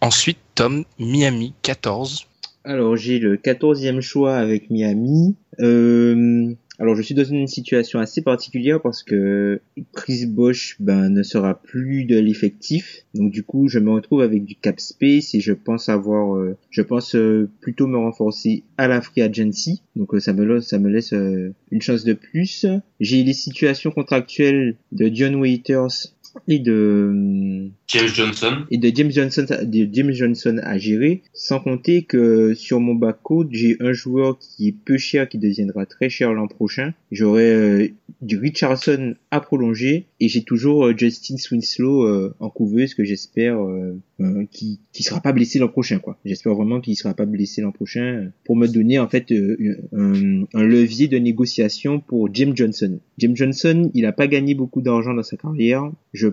Ensuite, 0.00 0.38
Tom, 0.54 0.84
Miami 0.98 1.54
14. 1.62 2.26
Alors 2.64 2.96
j'ai 2.96 3.18
le 3.18 3.36
14e 3.36 4.00
choix 4.00 4.36
avec 4.36 4.70
Miami. 4.70 5.36
Euh, 5.60 6.54
alors 6.78 6.96
je 6.96 7.02
suis 7.02 7.14
dans 7.14 7.24
une 7.24 7.46
situation 7.46 8.00
assez 8.00 8.22
particulière 8.22 8.80
parce 8.82 9.02
que 9.02 9.60
Chris 9.92 10.26
Bosch 10.26 10.76
ben, 10.80 11.08
ne 11.08 11.22
sera 11.22 11.60
plus 11.60 12.04
de 12.04 12.18
l'effectif. 12.18 13.04
Donc 13.14 13.30
du 13.30 13.42
coup 13.42 13.68
je 13.68 13.78
me 13.78 13.90
retrouve 13.90 14.22
avec 14.22 14.44
du 14.44 14.56
cap 14.56 14.80
space 14.80 15.34
et 15.34 15.40
je 15.40 15.52
pense 15.52 15.88
avoir, 15.88 16.36
euh, 16.36 16.56
je 16.70 16.82
pense 16.82 17.14
euh, 17.14 17.48
plutôt 17.60 17.86
me 17.86 17.98
renforcer 17.98 18.64
à 18.76 18.88
la 18.88 19.00
free 19.00 19.20
agency. 19.20 19.82
Donc 19.94 20.14
euh, 20.14 20.20
ça 20.20 20.32
me 20.32 20.44
laisse, 20.44 20.64
ça 20.66 20.78
me 20.78 20.88
laisse 20.88 21.12
une 21.12 21.82
chance 21.82 22.02
de 22.02 22.14
plus. 22.14 22.66
J'ai 22.98 23.22
les 23.22 23.34
situations 23.34 23.90
contractuelles 23.90 24.76
de 24.90 25.10
John 25.12 25.36
Waiters 25.36 26.14
et 26.48 26.58
de 26.58 27.68
James 27.88 28.08
Johnson. 28.08 28.64
et 28.70 28.78
de 28.78 28.90
James 28.94 29.10
Johnson, 29.10 29.46
de 29.62 29.88
James 29.92 30.12
Johnson 30.12 30.60
à 30.62 30.78
gérer, 30.78 31.22
sans 31.32 31.60
compter 31.60 32.02
que 32.02 32.54
sur 32.54 32.80
mon 32.80 32.94
backcourt, 32.94 33.46
j'ai 33.50 33.76
un 33.80 33.92
joueur 33.92 34.38
qui 34.38 34.68
est 34.68 34.74
peu 34.84 34.96
cher, 34.96 35.28
qui 35.28 35.38
deviendra 35.38 35.86
très 35.86 36.08
cher 36.08 36.32
l'an 36.32 36.48
prochain. 36.48 36.94
J'aurai 37.10 37.52
euh, 37.52 37.88
du 38.20 38.38
Richardson 38.38 39.14
à 39.30 39.40
prolonger 39.40 40.06
et 40.20 40.28
j'ai 40.28 40.42
toujours 40.42 40.86
euh, 40.86 40.94
Justin 40.96 41.36
Winslow 41.50 42.04
euh, 42.04 42.34
en 42.40 42.48
couveuse 42.48 42.94
que 42.94 43.04
j'espère 43.04 43.62
euh, 43.62 43.98
euh, 44.20 44.44
qui 44.50 44.80
qui 44.92 45.02
sera 45.02 45.20
pas 45.20 45.32
blessé 45.32 45.58
l'an 45.58 45.68
prochain 45.68 45.98
quoi. 45.98 46.18
J'espère 46.24 46.54
vraiment 46.54 46.80
qu'il 46.80 46.96
sera 46.96 47.14
pas 47.14 47.26
blessé 47.26 47.60
l'an 47.60 47.72
prochain 47.72 48.30
pour 48.44 48.56
me 48.56 48.66
donner 48.66 48.98
en 48.98 49.08
fait 49.08 49.32
un, 49.32 50.44
un 50.54 50.62
levier 50.62 51.08
de 51.08 51.18
négociation 51.18 52.00
pour 52.00 52.32
James 52.32 52.56
Johnson. 52.56 52.98
James 53.18 53.36
Johnson, 53.36 53.90
il 53.94 54.06
a 54.06 54.12
pas 54.12 54.26
gagné 54.26 54.54
beaucoup 54.54 54.80
d'argent 54.80 55.14
dans 55.14 55.22
sa 55.22 55.36
carrière. 55.36 55.90
Je 56.12 56.28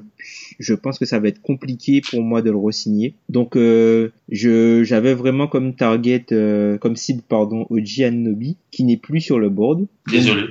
je 0.59 0.73
pense 0.73 0.99
que 0.99 1.05
ça 1.05 1.19
va 1.19 1.27
être 1.27 1.40
compliqué 1.41 2.01
pour 2.01 2.21
moi 2.21 2.41
de 2.41 2.51
le 2.51 2.57
re-signer. 2.57 3.15
Donc 3.29 3.55
euh, 3.55 4.09
je 4.29 4.83
j'avais 4.83 5.13
vraiment 5.13 5.47
comme 5.47 5.75
target 5.75 6.25
euh, 6.31 6.77
comme 6.77 6.95
cible 6.95 7.21
pardon 7.27 7.65
Oji 7.69 8.03
Anunobi 8.03 8.57
qui 8.71 8.83
n'est 8.83 8.97
plus 8.97 9.21
sur 9.21 9.39
le 9.39 9.49
board. 9.49 9.85
Désolé. 10.09 10.43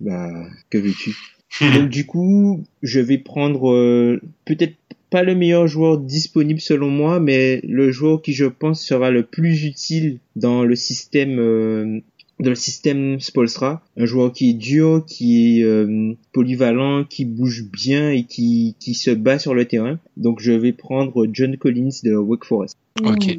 Bah 0.00 0.30
que 0.70 0.78
veux-tu? 0.78 1.16
Donc 1.74 1.88
du 1.88 2.06
coup, 2.06 2.64
je 2.82 3.00
vais 3.00 3.18
prendre 3.18 3.70
euh, 3.70 4.20
peut-être 4.44 4.74
pas 5.10 5.22
le 5.24 5.34
meilleur 5.34 5.66
joueur 5.66 5.98
disponible 5.98 6.60
selon 6.60 6.88
moi, 6.88 7.18
mais 7.18 7.60
le 7.64 7.90
joueur 7.90 8.22
qui 8.22 8.32
je 8.32 8.46
pense 8.46 8.84
sera 8.84 9.10
le 9.10 9.24
plus 9.24 9.64
utile 9.64 10.18
dans 10.36 10.64
le 10.64 10.76
système 10.76 11.38
euh, 11.40 12.00
dans 12.40 12.50
le 12.50 12.56
système 12.56 13.20
Spolstra, 13.20 13.82
un 13.96 14.06
joueur 14.06 14.32
qui 14.32 14.50
est 14.50 14.54
dur, 14.54 15.04
qui 15.06 15.58
est 15.60 15.62
euh, 15.62 16.14
polyvalent, 16.32 17.04
qui 17.04 17.24
bouge 17.24 17.64
bien 17.64 18.10
et 18.10 18.24
qui, 18.24 18.74
qui 18.80 18.94
se 18.94 19.10
bat 19.10 19.38
sur 19.38 19.54
le 19.54 19.66
terrain. 19.66 19.98
Donc 20.16 20.40
je 20.40 20.52
vais 20.52 20.72
prendre 20.72 21.26
John 21.32 21.56
Collins 21.56 21.90
de 22.02 22.14
Wake 22.16 22.44
Forest. 22.44 22.76
Ok. 23.04 23.36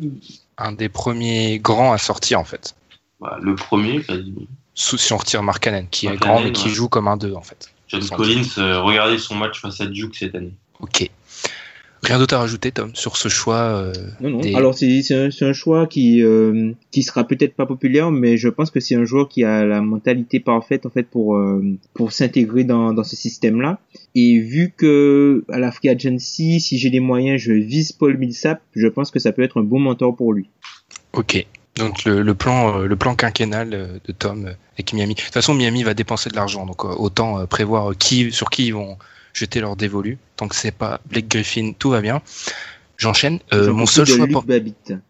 Un 0.57 0.71
des 0.71 0.89
premiers 0.89 1.59
grands 1.59 1.91
à 1.91 1.97
sortir 1.97 2.39
en 2.39 2.43
fait. 2.45 2.75
Bah, 3.19 3.37
le 3.41 3.55
premier, 3.55 4.01
quasiment. 4.01 4.41
Sous- 4.73 4.97
Si 4.97 5.11
on 5.13 5.17
retire 5.17 5.43
Markkanen, 5.43 5.87
qui 5.91 6.07
est 6.07 6.15
grand 6.15 6.41
mais 6.41 6.51
qui 6.51 6.67
ouais. 6.69 6.73
joue 6.73 6.87
comme 6.87 7.07
un 7.07 7.17
2 7.17 7.33
en 7.33 7.41
fait. 7.41 7.69
John 7.87 8.01
Collins, 8.09 8.43
euh, 8.57 8.81
regardez 8.81 9.17
son 9.17 9.35
match 9.35 9.59
face 9.59 9.81
à 9.81 9.85
Duke 9.85 10.15
cette 10.15 10.33
année. 10.35 10.53
Ok. 10.79 11.09
Rien 12.03 12.17
d'autre 12.17 12.33
à 12.35 12.39
rajouter, 12.39 12.71
Tom, 12.71 12.89
sur 12.95 13.15
ce 13.15 13.29
choix 13.29 13.57
euh, 13.57 13.93
Non, 14.21 14.29
non. 14.31 14.39
des- 14.39 14.55
Alors 14.55 14.73
c'est 14.73 15.03
un, 15.13 15.53
choix 15.53 15.85
qui 15.85 16.23
euh, 16.23 16.71
qui 16.89 17.03
sera 17.03 17.25
peut-être 17.27 17.53
pas 17.55 17.67
populaire, 17.67 18.09
mais 18.09 18.37
je 18.37 18.49
pense 18.49 18.71
que 18.71 18.79
c'est 18.79 18.95
un 18.95 19.05
joueur 19.05 19.29
qui 19.29 19.43
a 19.43 19.63
la 19.65 19.81
mentalité 19.81 20.39
parfaite 20.39 20.85
en 20.87 20.89
fait 20.89 21.03
pour 21.03 21.35
euh, 21.35 21.63
pour 21.93 22.11
s'intégrer 22.11 22.63
dans 22.63 22.93
dans 22.93 23.03
ce 23.03 23.15
système-là. 23.15 23.79
Et 24.15 24.39
vu 24.39 24.73
que 24.75 25.45
à 25.49 25.59
la 25.59 25.71
free 25.71 25.89
agency, 25.89 26.59
si 26.59 26.79
j'ai 26.79 26.89
les 26.89 26.99
moyens, 26.99 27.39
je 27.39 27.53
vise 27.53 27.91
Paul 27.91 28.17
Millsap, 28.17 28.61
je 28.75 28.87
pense 28.87 29.11
que 29.11 29.19
ça 29.19 29.31
peut 29.31 29.43
être 29.43 29.59
un 29.61 29.63
bon 29.63 29.79
mentor 29.79 30.15
pour 30.15 30.33
lui. 30.33 30.49
Ok. 31.13 31.45
Donc 31.77 32.03
le, 32.03 32.21
le 32.23 32.33
plan 32.33 32.79
le 32.79 32.95
plan 32.95 33.15
quinquennal 33.15 33.69
de 34.05 34.11
Tom 34.11 34.49
avec 34.73 34.91
Miami. 34.93 35.13
De 35.15 35.21
toute 35.21 35.33
façon, 35.33 35.53
Miami 35.53 35.83
va 35.83 35.93
dépenser 35.93 36.29
de 36.31 36.35
l'argent, 36.35 36.65
donc 36.65 36.83
autant 36.83 37.45
prévoir 37.45 37.95
qui 37.97 38.31
sur 38.31 38.49
qui 38.49 38.65
ils 38.67 38.73
vont 38.73 38.97
jeter 39.33 39.61
leur 39.61 39.75
dévolu. 39.75 40.17
Tant 40.35 40.47
que 40.47 40.55
c'est 40.55 40.71
pas 40.71 41.01
Blake 41.05 41.27
Griffin, 41.27 41.73
tout 41.77 41.89
va 41.89 42.01
bien. 42.01 42.21
J'enchaîne. 42.97 43.39
Euh, 43.53 43.73
mon 43.73 43.85
seul 43.85 44.05
choix 44.05 44.27
pour... 44.27 44.45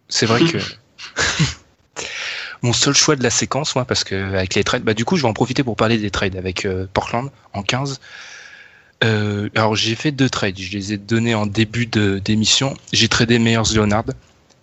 C'est 0.08 0.26
vrai 0.26 0.42
que 0.46 0.58
mon 2.62 2.74
seul 2.74 2.94
choix 2.94 3.16
de 3.16 3.24
la 3.24 3.30
séquence, 3.30 3.76
moi, 3.76 3.86
parce 3.86 4.04
que 4.04 4.16
avec 4.16 4.56
les 4.56 4.63
trades, 4.63 4.84
bah 4.84 4.94
du 4.94 5.06
coup, 5.06 5.17
je 5.17 5.24
vais 5.24 5.28
en 5.28 5.34
profiter 5.34 5.63
pour 5.63 5.76
parler 5.76 5.98
des 5.98 6.12
trades 6.12 6.36
avec 6.36 6.65
euh, 6.65 6.88
Portland 6.94 7.30
en 7.54 7.63
15. 7.63 8.00
Euh, 9.04 9.50
alors 9.56 9.76
j'ai 9.76 9.96
fait 9.96 10.12
deux 10.12 10.30
trades, 10.30 10.60
je 10.60 10.72
les 10.72 10.94
ai 10.94 10.98
donnés 10.98 11.34
en 11.34 11.48
début 11.48 11.88
de 11.88 12.19
d'émission. 12.19 12.76
J'ai 12.94 13.08
tradé 13.08 13.40
Meyers 13.40 13.74
Leonard 13.74 14.06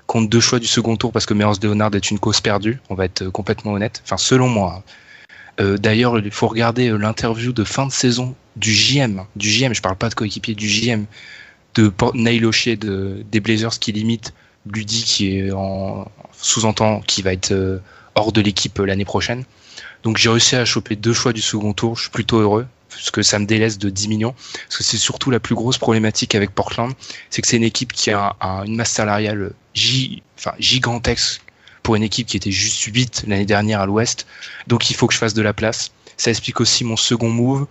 contre 0.06 0.30
deux 0.30 0.40
choix 0.40 0.60
du 0.60 0.66
second 0.68 0.96
tour 0.96 1.10
parce 1.10 1.26
que 1.26 1.34
Meyers 1.34 1.58
Leonard 1.60 1.94
est 1.94 2.10
une 2.10 2.20
cause 2.20 2.40
perdue. 2.40 2.80
On 2.88 2.94
va 2.94 3.04
être 3.04 3.28
complètement 3.30 3.72
honnête. 3.72 4.00
Enfin, 4.04 4.16
selon 4.16 4.48
moi. 4.48 4.76
hein. 4.78 4.82
Euh, 5.60 5.76
D'ailleurs, 5.76 6.18
il 6.18 6.30
faut 6.30 6.48
regarder 6.48 6.88
euh, 6.88 6.96
l'interview 6.96 7.52
de 7.52 7.64
fin 7.64 7.86
de 7.86 7.92
saison 7.92 8.34
du 8.56 8.72
JM, 8.72 9.24
du 9.36 9.50
JM. 9.50 9.74
Je 9.74 9.82
parle 9.82 9.96
pas 9.96 10.08
de 10.08 10.14
coéquipier, 10.14 10.54
du 10.54 10.68
JM 10.68 11.06
de 11.74 11.92
Neil 12.14 12.40
de 12.40 13.24
des 13.30 13.40
Blazers 13.40 13.78
qui 13.78 13.92
limite 13.92 14.34
lui 14.66 14.84
dit 14.84 15.04
qui 15.04 15.36
est 15.36 15.52
en 15.52 16.10
sous-entend 16.32 17.00
qu'il 17.00 17.24
va 17.24 17.32
être 17.32 17.52
euh, 17.52 17.78
hors 18.14 18.32
de 18.32 18.40
l'équipe 18.40 18.78
l'année 18.78 19.04
prochaine. 19.04 19.44
Donc 20.02 20.16
j'ai 20.16 20.28
réussi 20.28 20.56
à 20.56 20.64
choper 20.64 20.96
deux 20.96 21.12
choix 21.12 21.32
du 21.32 21.40
second 21.40 21.72
tour, 21.72 21.96
je 21.96 22.02
suis 22.02 22.10
plutôt 22.10 22.38
heureux. 22.38 22.66
parce 22.90 23.10
que 23.10 23.22
ça 23.22 23.38
me 23.38 23.46
délaisse 23.46 23.78
de 23.78 23.90
10 23.90 24.08
millions. 24.08 24.32
Parce 24.32 24.78
que 24.78 24.84
c'est 24.84 24.98
surtout 24.98 25.30
la 25.30 25.40
plus 25.40 25.54
grosse 25.54 25.78
problématique 25.78 26.34
avec 26.34 26.50
Portland, 26.50 26.92
c'est 27.30 27.42
que 27.42 27.48
c'est 27.48 27.56
une 27.56 27.64
équipe 27.64 27.92
qui 27.92 28.10
a 28.10 28.36
une 28.66 28.76
masse 28.76 28.92
salariale 28.92 29.52
gigantesque 29.74 31.42
pour 31.88 31.96
une 31.96 32.02
équipe 32.02 32.26
qui 32.26 32.36
était 32.36 32.50
juste 32.50 32.82
8 32.82 33.24
l'année 33.28 33.46
dernière 33.46 33.80
à 33.80 33.86
l'Ouest. 33.86 34.26
Donc 34.66 34.90
il 34.90 34.94
faut 34.94 35.06
que 35.06 35.14
je 35.14 35.18
fasse 35.18 35.32
de 35.32 35.40
la 35.40 35.54
place. 35.54 35.90
Ça 36.18 36.28
explique 36.28 36.60
aussi 36.60 36.84
mon 36.84 36.98
second 36.98 37.30
move. 37.30 37.66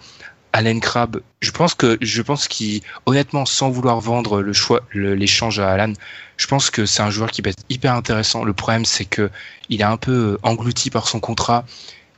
Allen 0.54 0.80
Crabbe, 0.80 1.18
je 1.40 1.52
pense 1.52 1.76
que 1.76 2.00
je 2.02 2.24
pense 2.24 2.48
qu'il 2.48 2.82
honnêtement 3.06 3.46
sans 3.46 3.70
vouloir 3.70 4.02
vendre 4.02 4.42
le 4.42 4.54
choix 4.54 4.82
l'échange 4.92 5.60
à 5.60 5.70
Alan, 5.70 5.94
je 6.36 6.48
pense 6.48 6.72
que 6.72 6.88
c'est 6.88 7.04
un 7.04 7.12
joueur 7.12 7.30
qui 7.30 7.44
peut 7.44 7.52
être 7.52 7.64
hyper 7.70 7.94
intéressant. 7.94 8.44
Le 8.44 8.54
problème 8.54 8.86
c'est 8.86 9.06
que 9.06 9.30
il 9.70 9.82
est 9.82 9.84
un 9.84 9.98
peu 9.98 10.40
englouti 10.42 10.90
par 10.90 11.08
son 11.08 11.20
contrat 11.20 11.64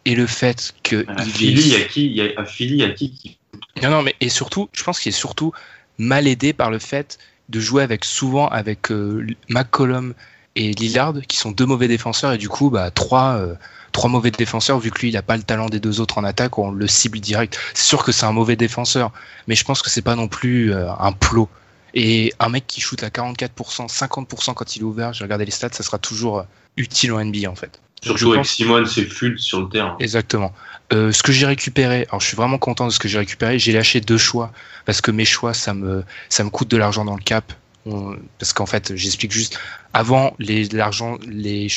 et 0.06 0.16
le 0.16 0.26
fait 0.26 0.74
que 0.84 1.04
à 1.10 1.26
Philly, 1.26 1.62
il 1.64 1.68
y 1.68 1.76
a 1.76 1.82
qui 1.82 2.06
il 2.06 2.14
y 2.14 2.22
a, 2.22 2.40
à 2.40 2.46
Philly, 2.46 2.76
il 2.76 2.80
y 2.80 2.84
a 2.84 2.92
qui 2.92 3.38
Non 3.84 3.90
non 3.90 4.04
mais 4.04 4.16
et 4.22 4.30
surtout, 4.30 4.70
je 4.72 4.86
pense 4.86 5.02
qu'il 5.02 5.10
est 5.10 5.12
surtout 5.12 5.52
mal 5.98 6.28
aidé 6.28 6.54
par 6.54 6.72
le 6.72 6.80
fait 6.80 7.18
de 7.50 7.60
jouer 7.60 7.84
avec 7.84 8.06
souvent 8.06 8.48
avec 8.48 8.90
euh, 8.90 9.28
McCollum 9.50 10.14
et 10.60 10.72
Lillard 10.74 11.16
qui 11.28 11.38
sont 11.38 11.52
deux 11.52 11.66
mauvais 11.66 11.88
défenseurs 11.88 12.34
et 12.34 12.38
du 12.38 12.50
coup 12.50 12.70
bah 12.70 12.92
trois 12.92 13.36
euh, 13.36 13.56
trois 13.92 14.10
mauvais 14.10 14.32
défenseurs, 14.32 14.80
vu 14.80 14.92
que 14.92 15.00
lui, 15.00 15.10
il 15.10 15.14
n'a 15.14 15.22
pas 15.22 15.38
le 15.38 15.44
talent 15.44 15.68
des 15.68 15.80
deux 15.80 16.00
autres 16.00 16.18
en 16.18 16.24
attaque, 16.24 16.58
on 16.58 16.72
le 16.72 16.88
cible 16.88 17.20
direct. 17.20 17.60
C'est 17.74 17.86
sûr 17.86 18.04
que 18.04 18.12
c'est 18.12 18.26
un 18.26 18.32
mauvais 18.32 18.56
défenseur, 18.56 19.12
mais 19.48 19.56
je 19.56 19.64
pense 19.64 19.82
que 19.82 19.90
c'est 19.90 20.02
pas 20.02 20.16
non 20.16 20.28
plus 20.28 20.74
euh, 20.74 20.92
un 21.00 21.12
plot. 21.12 21.50
Et 21.96 22.34
un 22.40 22.50
mec 22.50 22.68
qui 22.68 22.82
shoot 22.82 23.02
à 23.04 23.10
44%, 23.10 23.90
50% 23.90 24.54
quand 24.54 24.76
il 24.76 24.82
est 24.82 24.84
ouvert, 24.84 25.14
j'ai 25.14 25.24
regardé 25.24 25.46
les 25.46 25.52
stats, 25.52 25.70
ça 25.72 25.84
sera 25.84 25.98
toujours 25.98 26.40
euh, 26.40 26.44
utile 26.78 27.14
en 27.14 27.24
NBA 27.24 27.50
en 27.50 27.56
fait. 27.56 27.82
Surtout 28.02 28.34
avec 28.34 28.46
Simone, 28.46 28.86
c'est 28.86 29.06
full 29.06 29.38
sur 29.40 29.62
le 29.62 29.70
terrain. 29.70 29.98
Exactement. 30.00 30.54
Euh, 30.94 31.12
ce 31.12 31.22
que 31.22 31.32
j'ai 31.32 31.46
récupéré, 31.46 32.08
alors 32.10 32.22
je 32.22 32.28
suis 32.28 32.38
vraiment 32.38 32.58
content 32.58 32.88
de 32.88 32.92
ce 32.92 33.00
que 33.00 33.08
j'ai 33.08 33.18
récupéré. 33.18 33.60
J'ai 33.60 33.74
lâché 33.74 34.00
deux 34.00 34.18
choix 34.18 34.52
parce 34.86 35.02
que 35.02 35.12
mes 35.12 35.26
choix, 35.26 35.54
ça 35.54 35.74
me, 35.74 36.04
ça 36.30 36.44
me 36.44 36.50
coûte 36.50 36.70
de 36.70 36.78
l'argent 36.78 37.04
dans 37.04 37.16
le 37.16 37.22
cap 37.22 37.52
parce 38.38 38.54
qu'en 38.54 38.66
fait, 38.66 38.96
j'explique 38.96 39.32
juste, 39.32 39.60
avant, 39.94 40.36
l'argent, 40.40 41.18
les, 41.28 41.68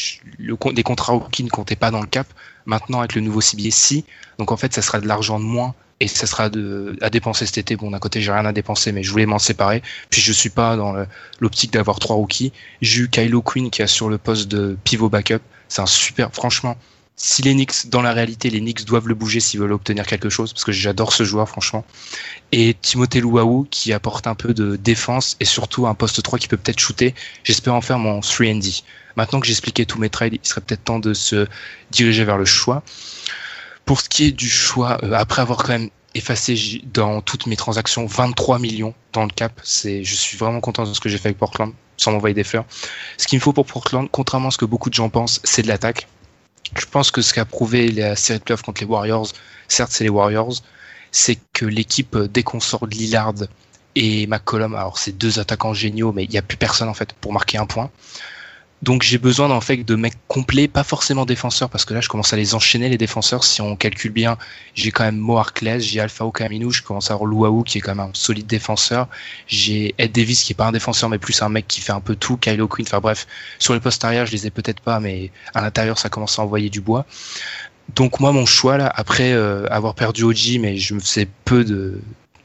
contrats 0.84 1.28
qui 1.32 1.44
ne 1.44 1.50
comptaient 1.50 1.76
pas 1.76 1.90
dans 1.90 2.00
le 2.00 2.06
cap. 2.06 2.26
Maintenant, 2.66 3.00
avec 3.00 3.14
le 3.14 3.20
nouveau 3.20 3.40
CBA, 3.40 3.70
si. 3.70 4.04
Donc 4.38 4.52
en 4.52 4.56
fait, 4.56 4.72
ça 4.72 4.82
sera 4.82 5.00
de 5.00 5.06
l'argent 5.06 5.38
de 5.38 5.44
moins 5.44 5.74
et 6.00 6.08
ça 6.08 6.26
sera 6.26 6.44
à 7.00 7.10
dépenser 7.10 7.46
cet 7.46 7.58
été. 7.58 7.76
Bon, 7.76 7.90
d'un 7.90 7.98
côté, 7.98 8.20
j'ai 8.20 8.32
rien 8.32 8.44
à 8.44 8.52
dépenser, 8.52 8.92
mais 8.92 9.02
je 9.02 9.10
voulais 9.10 9.26
m'en 9.26 9.38
séparer. 9.38 9.82
Puis 10.10 10.20
je 10.20 10.32
suis 10.32 10.50
pas 10.50 10.76
dans 10.76 10.94
l'optique 11.40 11.72
d'avoir 11.72 11.98
trois 11.98 12.16
rookies. 12.16 12.52
J'ai 12.80 13.02
eu 13.02 13.08
Kylo 13.08 13.42
Quinn 13.42 13.70
qui 13.70 13.82
a 13.82 13.86
sur 13.86 14.08
le 14.08 14.18
poste 14.18 14.48
de 14.48 14.76
pivot 14.84 15.08
backup. 15.08 15.40
C'est 15.68 15.80
un 15.80 15.86
super, 15.86 16.32
franchement, 16.32 16.76
si 17.16 17.42
les 17.42 17.52
Knicks, 17.52 17.88
dans 17.88 18.02
la 18.02 18.12
réalité, 18.12 18.50
les 18.50 18.60
Knicks 18.60 18.84
doivent 18.84 19.06
le 19.06 19.14
bouger 19.14 19.40
s'ils 19.40 19.60
veulent 19.60 19.72
obtenir 19.72 20.06
quelque 20.06 20.28
chose, 20.28 20.52
parce 20.52 20.64
que 20.64 20.72
j'adore 20.72 21.12
ce 21.12 21.24
joueur, 21.24 21.48
franchement. 21.48 21.84
Et 22.50 22.74
Timothée 22.80 23.20
Louaou, 23.20 23.66
qui 23.70 23.92
apporte 23.92 24.26
un 24.26 24.34
peu 24.34 24.54
de 24.54 24.76
défense 24.76 25.36
et 25.38 25.44
surtout 25.44 25.86
un 25.86 25.94
poste 25.94 26.22
3 26.22 26.38
qui 26.38 26.48
peut 26.48 26.56
peut-être 26.56 26.80
shooter. 26.80 27.14
J'espère 27.44 27.74
en 27.74 27.80
faire 27.80 27.98
mon 27.98 28.20
3D. 28.20 28.82
Maintenant 29.16 29.40
que 29.40 29.46
j'ai 29.46 29.52
expliqué 29.52 29.84
tous 29.84 29.98
mes 29.98 30.08
trades, 30.08 30.34
il 30.34 30.40
serait 30.42 30.62
peut-être 30.62 30.84
temps 30.84 30.98
de 30.98 31.12
se 31.12 31.46
diriger 31.90 32.24
vers 32.24 32.38
le 32.38 32.44
choix. 32.44 32.82
Pour 33.84 34.00
ce 34.00 34.08
qui 34.08 34.24
est 34.24 34.32
du 34.32 34.48
choix, 34.48 34.98
euh, 35.02 35.12
après 35.12 35.42
avoir 35.42 35.58
quand 35.58 35.72
même 35.72 35.90
effacé 36.14 36.82
dans 36.92 37.20
toutes 37.20 37.46
mes 37.46 37.56
transactions 37.56 38.06
23 38.06 38.58
millions 38.58 38.94
dans 39.12 39.24
le 39.24 39.30
cap, 39.30 39.60
c'est, 39.62 40.04
je 40.04 40.14
suis 40.14 40.36
vraiment 40.36 40.60
content 40.60 40.84
de 40.84 40.92
ce 40.92 41.00
que 41.00 41.08
j'ai 41.08 41.18
fait 41.18 41.28
avec 41.28 41.38
Portland, 41.38 41.72
sans 41.96 42.12
m'envoyer 42.12 42.34
des 42.34 42.44
fleurs. 42.44 42.64
Ce 43.18 43.26
qu'il 43.26 43.38
me 43.38 43.42
faut 43.42 43.52
pour 43.52 43.66
Portland, 43.66 44.08
contrairement 44.10 44.48
à 44.48 44.50
ce 44.50 44.58
que 44.58 44.64
beaucoup 44.64 44.88
de 44.88 44.94
gens 44.94 45.08
pensent, 45.08 45.40
c'est 45.44 45.62
de 45.62 45.68
l'attaque 45.68 46.06
je 46.78 46.86
pense 46.86 47.10
que 47.10 47.22
ce 47.22 47.34
qu'a 47.34 47.44
prouvé 47.44 47.90
la 47.90 48.16
série 48.16 48.38
de 48.38 48.44
playoffs 48.44 48.62
contre 48.62 48.80
les 48.80 48.86
Warriors, 48.86 49.28
certes 49.68 49.92
c'est 49.92 50.04
les 50.04 50.10
Warriors, 50.10 50.54
c'est 51.10 51.38
que 51.52 51.66
l'équipe, 51.66 52.16
dès 52.16 52.42
qu'on 52.42 52.60
sort 52.60 52.86
Lillard 52.86 53.34
et 53.94 54.26
McCollum, 54.26 54.74
alors 54.74 54.98
c'est 54.98 55.12
deux 55.12 55.38
attaquants 55.38 55.74
géniaux, 55.74 56.12
mais 56.12 56.24
il 56.24 56.30
n'y 56.30 56.38
a 56.38 56.42
plus 56.42 56.56
personne 56.56 56.88
en 56.88 56.94
fait 56.94 57.12
pour 57.14 57.32
marquer 57.32 57.58
un 57.58 57.66
point. 57.66 57.90
Donc 58.82 59.04
j'ai 59.04 59.18
besoin 59.18 59.48
en 59.50 59.60
fait 59.60 59.76
de 59.76 59.94
mecs 59.94 60.18
complets, 60.26 60.66
pas 60.66 60.82
forcément 60.82 61.24
défenseurs, 61.24 61.70
parce 61.70 61.84
que 61.84 61.94
là 61.94 62.00
je 62.00 62.08
commence 62.08 62.32
à 62.32 62.36
les 62.36 62.54
enchaîner 62.56 62.88
les 62.88 62.98
défenseurs. 62.98 63.44
Si 63.44 63.60
on 63.60 63.76
calcule 63.76 64.10
bien, 64.10 64.36
j'ai 64.74 64.90
quand 64.90 65.04
même 65.04 65.18
Mo 65.18 65.38
Harkless, 65.38 65.84
j'ai 65.84 66.00
Alpha 66.00 66.26
Okaminou, 66.26 66.70
je 66.70 66.82
commence 66.82 67.10
à 67.10 67.14
avoir 67.14 67.26
Louaou 67.26 67.62
qui 67.62 67.78
est 67.78 67.80
quand 67.80 67.94
même 67.94 68.08
un 68.08 68.10
solide 68.12 68.46
défenseur. 68.46 69.08
J'ai 69.46 69.94
Ed 69.98 70.10
Davis 70.10 70.42
qui 70.42 70.52
est 70.52 70.56
pas 70.56 70.66
un 70.66 70.72
défenseur 70.72 71.08
mais 71.08 71.18
plus 71.18 71.42
un 71.42 71.48
mec 71.48 71.68
qui 71.68 71.80
fait 71.80 71.92
un 71.92 72.00
peu 72.00 72.16
tout, 72.16 72.36
Kylo 72.36 72.66
Quinn. 72.66 72.84
Enfin 72.86 72.98
bref, 72.98 73.28
sur 73.60 73.72
les 73.72 73.80
postes 73.80 74.04
arrière 74.04 74.26
je 74.26 74.32
les 74.32 74.48
ai 74.48 74.50
peut-être 74.50 74.80
pas, 74.80 74.98
mais 74.98 75.30
à 75.54 75.60
l'intérieur 75.60 75.98
ça 75.98 76.08
commence 76.08 76.40
à 76.40 76.42
envoyer 76.42 76.68
du 76.68 76.80
bois. 76.80 77.06
Donc 77.94 78.18
moi 78.18 78.32
mon 78.32 78.46
choix 78.46 78.78
là, 78.78 78.92
après 78.94 79.32
euh, 79.32 79.64
avoir 79.70 79.94
perdu 79.94 80.24
OG, 80.24 80.58
mais 80.58 80.76
je 80.76 80.94
me 80.94 81.00
faisais 81.00 81.28
peu 81.44 81.62
de 81.64 82.00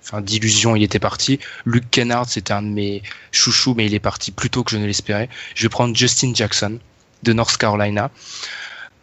enfin 0.08 0.22
d'illusion, 0.22 0.76
il 0.76 0.84
était 0.84 1.00
parti. 1.00 1.40
Luke 1.66 1.90
Kennard, 1.92 2.30
c'était 2.30 2.54
un 2.54 2.62
de 2.62 2.68
mes 2.68 3.04
chouchous, 3.32 3.74
mais 3.76 3.86
il 3.86 3.94
est 3.94 4.00
parti 4.00 4.32
plus 4.32 4.50
tôt 4.50 4.64
que 4.64 4.72
je 4.72 4.78
ne 4.78 4.86
l'espérais. 4.86 5.30
Je 5.56 5.64
vais 5.64 5.70
prendre 5.70 5.96
Justin 5.96 6.34
Jackson 6.34 6.80
de 7.24 7.34
North 7.34 7.58
Carolina. 7.58 8.12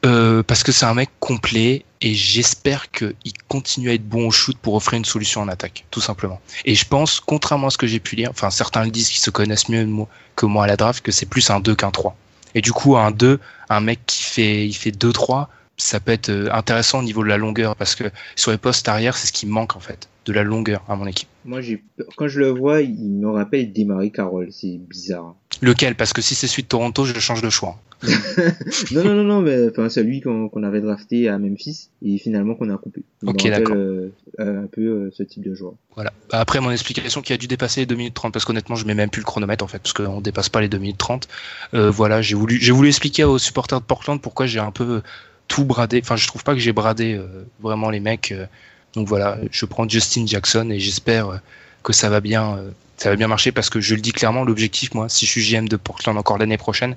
Euh, 0.05 0.43
parce 0.43 0.63
que 0.63 0.71
c'est 0.71 0.85
un 0.85 0.93
mec 0.93 1.09
complet 1.19 1.83
et 2.03 2.15
j'espère 2.15 2.91
qu'il 2.91 3.15
continue 3.49 3.89
à 3.89 3.95
être 3.95 4.07
bon 4.07 4.29
au 4.29 4.31
shoot 4.31 4.57
pour 4.59 4.75
offrir 4.75 4.99
une 4.99 5.07
solution 5.07 5.41
en 5.41 5.49
attaque, 5.49 5.87
tout 5.91 6.03
simplement. 6.03 6.43
Et 6.67 6.75
je 6.75 6.85
pense, 6.85 7.21
contrairement 7.21 7.69
à 7.69 7.71
ce 7.71 7.79
que 7.79 7.87
j'ai 7.87 8.01
pu 8.01 8.15
lire, 8.15 8.29
enfin 8.29 8.51
certains 8.51 8.85
le 8.85 8.91
disent 8.91 9.09
qui 9.09 9.19
se 9.19 9.31
connaissent 9.31 9.71
mieux 9.71 9.89
que 10.37 10.45
moi 10.45 10.65
à 10.65 10.67
la 10.67 10.77
draft, 10.77 11.03
que 11.03 11.11
c'est 11.11 11.25
plus 11.25 11.49
un 11.49 11.61
2 11.61 11.75
qu'un 11.75 11.91
3. 11.91 12.15
Et 12.55 12.61
du 12.61 12.73
coup, 12.73 12.99
un 12.99 13.11
2, 13.13 13.41
un 13.71 13.81
mec 13.81 14.01
qui 14.05 14.23
fait, 14.23 14.67
il 14.67 14.75
fait 14.75 14.91
2-3, 14.91 15.47
ça 15.77 16.01
peut 16.01 16.13
être 16.13 16.29
euh, 16.29 16.49
intéressant 16.53 17.01
au 17.01 17.03
niveau 17.03 17.23
de 17.23 17.29
la 17.29 17.37
longueur 17.37 17.77
parce 17.77 17.95
que 17.95 18.05
sur 18.37 18.51
les 18.51 18.59
postes 18.59 18.89
arrière, 18.89 19.17
c'est 19.17 19.27
ce 19.27 19.33
qui 19.33 19.47
manque 19.47 19.77
en 19.77 19.81
fait, 19.81 20.09
de 20.27 20.33
la 20.33 20.43
longueur 20.43 20.85
à 20.89 20.97
mon 20.97 21.07
équipe. 21.07 21.29
Moi, 21.45 21.61
j'ai 21.61 21.83
quand 22.17 22.29
je 22.29 22.41
le 22.41 22.49
vois, 22.49 22.81
il 22.81 23.11
me 23.11 23.31
rappelle 23.31 23.73
Demary 23.73 24.13
Carroll, 24.13 24.49
c'est 24.51 24.79
bizarre. 24.79 25.35
Lequel? 25.61 25.95
Parce 25.95 26.13
que 26.13 26.23
si 26.23 26.35
c'est 26.35 26.47
celui 26.47 26.63
de 26.63 26.69
Toronto, 26.69 27.05
je 27.05 27.19
change 27.19 27.43
de 27.43 27.51
choix. 27.51 27.79
non, 28.93 29.05
non, 29.05 29.15
non, 29.15 29.25
non, 29.25 29.41
mais 29.41 29.69
enfin, 29.71 29.89
c'est 29.89 30.03
lui 30.03 30.21
qu'on 30.21 30.63
avait 30.63 30.81
drafté 30.81 31.29
à 31.29 31.39
Memphis 31.39 31.89
et 32.03 32.19
finalement 32.19 32.55
qu'on 32.55 32.69
a 32.71 32.77
coupé. 32.77 33.03
ok, 33.25 33.49
d'accord. 33.49 33.77
Euh, 33.77 34.11
un 34.39 34.67
peu 34.67 34.83
euh, 34.83 35.11
ce 35.15 35.23
type 35.23 35.43
de 35.43 35.55
joueur. 35.55 35.75
Voilà. 35.95 36.13
Bah, 36.31 36.41
après, 36.41 36.61
mon 36.61 36.71
explication 36.71 37.23
qui 37.23 37.33
a 37.33 37.37
dû 37.37 37.47
dépasser 37.47 37.81
les 37.81 37.87
2 37.87 37.95
minutes 37.95 38.15
30, 38.15 38.33
parce 38.33 38.45
qu'honnêtement, 38.45 38.77
je 38.77 38.87
mets 38.87 38.95
même 38.95 39.11
plus 39.11 39.21
le 39.21 39.27
chronomètre 39.27 39.65
en 39.65 39.69
fait, 39.69 39.79
parce 39.79 39.93
qu'on 39.93 40.21
dépasse 40.21 40.49
pas 40.49 40.61
les 40.61 40.69
2 40.69 40.79
minutes 40.79 40.99
30. 40.99 41.29
Euh, 41.75 41.91
voilà, 41.91 42.21
j'ai 42.21 42.35
voulu, 42.35 42.59
j'ai 42.61 42.73
voulu 42.73 42.89
expliquer 42.89 43.25
aux 43.25 43.39
supporters 43.39 43.81
de 43.81 43.87
Portland 43.87 44.21
pourquoi 44.21 44.47
j'ai 44.47 44.59
un 44.59 44.71
peu 44.73 45.03
tout 45.49 45.65
bradé. 45.65 46.01
Enfin, 46.03 46.17
je 46.17 46.27
trouve 46.27 46.45
pas 46.45 46.55
que 46.55 46.61
j'ai 46.61 46.73
bradé 46.73 47.15
euh, 47.15 47.47
vraiment 47.61 47.91
les 47.91 48.01
mecs. 48.01 48.33
Euh. 48.33 48.47
donc 48.95 49.09
voilà, 49.09 49.39
je 49.51 49.65
prends 49.65 49.89
Justin 49.89 50.27
Jackson 50.27 50.71
et 50.71 50.81
j'espère 50.81 51.29
euh, 51.29 51.37
que 51.83 51.93
ça 51.93 52.09
va 52.09 52.21
bien, 52.21 52.59
ça 52.97 53.11
va 53.11 53.17
bien 53.17 53.29
marcher 53.29 53.53
parce 53.53 53.71
que 53.71 53.81
je 53.81 53.95
le 53.95 54.01
dis 54.01 54.13
clairement, 54.13 54.45
l'objectif, 54.45 54.95
moi, 54.95 55.09
si 55.09 55.27
je 55.27 55.31
suis 55.31 55.43
GM 55.43 55.69
de 55.69 55.77
Portland 55.77 56.17
encore 56.17 56.39
l'année 56.39 56.57
prochaine, 56.57 56.97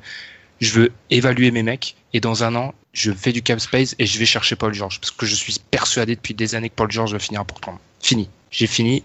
je 0.62 0.72
veux 0.72 0.92
évaluer 1.10 1.52
mes 1.52 1.64
mecs 1.64 1.96
et 2.14 2.20
dans 2.20 2.44
un 2.44 2.56
an, 2.56 2.74
je 2.94 3.12
fais 3.12 3.32
du 3.32 3.42
cap 3.42 3.60
space 3.60 3.96
et 4.00 4.06
je 4.06 4.18
vais 4.18 4.26
chercher 4.26 4.56
Paul 4.56 4.74
George 4.74 5.00
parce 5.00 5.12
que 5.12 5.26
je 5.26 5.36
suis 5.36 5.58
persuadé 5.70 6.16
depuis 6.16 6.34
des 6.34 6.56
années 6.56 6.70
que 6.70 6.76
Paul 6.76 6.90
George 6.90 7.12
va 7.12 7.20
finir 7.20 7.42
à 7.42 7.46
Portland. 7.46 7.78
Fini. 8.02 8.30
J'ai 8.50 8.68
fini. 8.68 9.04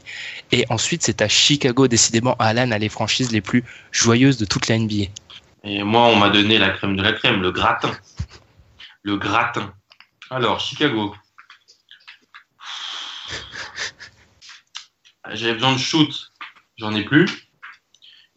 Et 0.53 0.65
ensuite, 0.71 1.03
c'est 1.03 1.21
à 1.21 1.29
Chicago, 1.29 1.89
décidément, 1.89 2.37
Alan 2.39 2.71
a 2.71 2.79
les 2.79 2.89
franchises 2.89 3.33
les 3.33 3.41
plus 3.41 3.65
joyeuses 3.91 4.39
de 4.39 4.45
toute 4.45 4.69
la 4.69 4.79
NBA. 4.79 5.11
Et 5.65 5.83
moi, 5.83 6.03
on 6.07 6.17
m'a 6.17 6.31
donné 6.31 6.59
la 6.59 6.71
crème 6.71 6.97
de 6.97 7.03
la 7.03 7.13
crème, 7.13 7.43
le 7.43 7.51
gratin 7.51 7.91
le 9.03 9.17
gratin. 9.17 9.75
Alors, 10.31 10.61
Chicago. 10.61 11.15
J'avais 15.33 15.55
besoin 15.55 15.73
de 15.73 15.79
shoot, 15.79 16.31
j'en 16.79 16.95
ai 16.95 17.03
plus. 17.05 17.49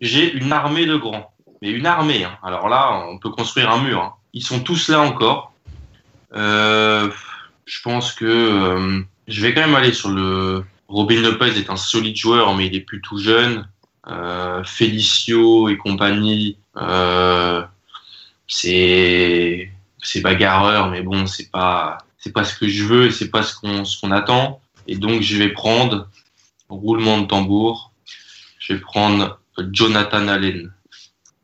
J'ai 0.02 0.34
une 0.34 0.52
armée 0.52 0.86
de 0.86 0.98
grands, 0.98 1.34
mais 1.62 1.70
une 1.70 1.86
armée. 1.86 2.26
Hein. 2.26 2.38
Alors 2.44 2.68
là, 2.70 3.06
on 3.10 3.18
peut 3.18 3.30
construire 3.30 3.72
un 3.72 3.82
mur. 3.82 4.02
Hein. 4.02 4.14
Ils 4.34 4.44
sont 4.44 4.62
tous 4.62 4.90
là 4.90 5.00
encore. 5.02 5.54
Euh, 6.34 7.10
je 7.66 7.82
pense 7.82 8.14
que 8.14 8.26
euh, 8.26 9.02
je 9.28 9.42
vais 9.42 9.54
quand 9.54 9.62
même 9.62 9.76
aller 9.76 9.94
sur 9.94 10.10
le. 10.10 10.66
Robin 10.88 11.22
Lopez 11.22 11.58
est 11.58 11.72
un 11.72 11.78
solide 11.78 12.16
joueur, 12.16 12.54
mais 12.56 12.68
il 12.68 12.76
est 12.76 12.82
plus 12.82 13.02
tout 13.02 13.18
jeune. 13.18 13.68
Euh, 14.08 14.64
Felicio 14.64 15.68
et 15.70 15.78
compagnie, 15.78 16.60
c'est 18.48 19.72
c'est 20.06 20.22
bagarreur, 20.22 20.90
mais 20.90 21.02
bon, 21.02 21.26
c'est 21.26 21.52
pas, 21.52 21.98
c'est 22.18 22.32
pas 22.32 22.44
ce 22.44 22.58
que 22.58 22.68
je 22.68 22.84
veux 22.84 23.08
et 23.08 23.12
c'est 23.12 23.30
pas 23.30 23.44
ce 23.44 23.56
qu'on, 23.56 23.86
ce 23.86 24.00
qu'on 24.00 24.12
attend. 24.12 24.62
Et 24.88 24.96
donc, 24.96 25.22
je 25.22 25.38
vais 25.38 25.50
prendre 25.50 26.08
roulement 26.70 27.20
de 27.20 27.26
tambour. 27.26 27.92
Je 28.60 28.74
vais 28.74 28.80
prendre 28.80 29.40
Jonathan 29.72 30.28
Allen. 30.28 30.72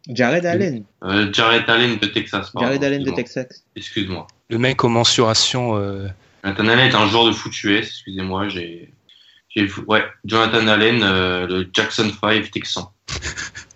Jared 0.08 0.46
Allen. 0.46 0.84
Euh, 1.04 1.32
Jared 1.32 1.70
Allen 1.70 1.98
de 1.98 2.06
Texas. 2.06 2.52
Jared 2.60 2.84
Allen 2.84 3.04
de 3.04 3.12
Texas. 3.12 3.64
Excuse-moi. 3.76 4.28
Le 4.50 4.58
mec 4.58 4.84
aux 4.84 4.90
mensurations. 4.90 5.78
Euh... 5.78 6.08
Jonathan 6.44 6.68
Allen 6.68 6.90
est 6.90 6.96
un 6.96 7.08
joueur 7.08 7.26
de 7.26 7.32
foot 7.32 7.52
US. 7.64 7.88
Excusez-moi, 7.88 8.50
j'ai, 8.50 8.94
j'ai, 9.50 9.72
ouais, 9.88 10.04
Jonathan 10.26 10.68
Allen, 10.68 11.02
euh, 11.04 11.48
le 11.48 11.70
Jackson 11.72 12.12
5 12.22 12.52
Texan. 12.52 12.92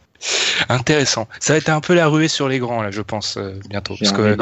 Intéressant. 0.69 1.27
Ça 1.39 1.53
va 1.53 1.57
être 1.57 1.69
un 1.69 1.81
peu 1.81 1.93
la 1.93 2.07
ruée 2.07 2.27
sur 2.27 2.47
les 2.47 2.59
grands, 2.59 2.81
là, 2.81 2.91
je 2.91 3.01
pense, 3.01 3.37
euh, 3.37 3.53
bientôt. 3.69 3.95
Parce 3.99 4.11
que 4.11 4.37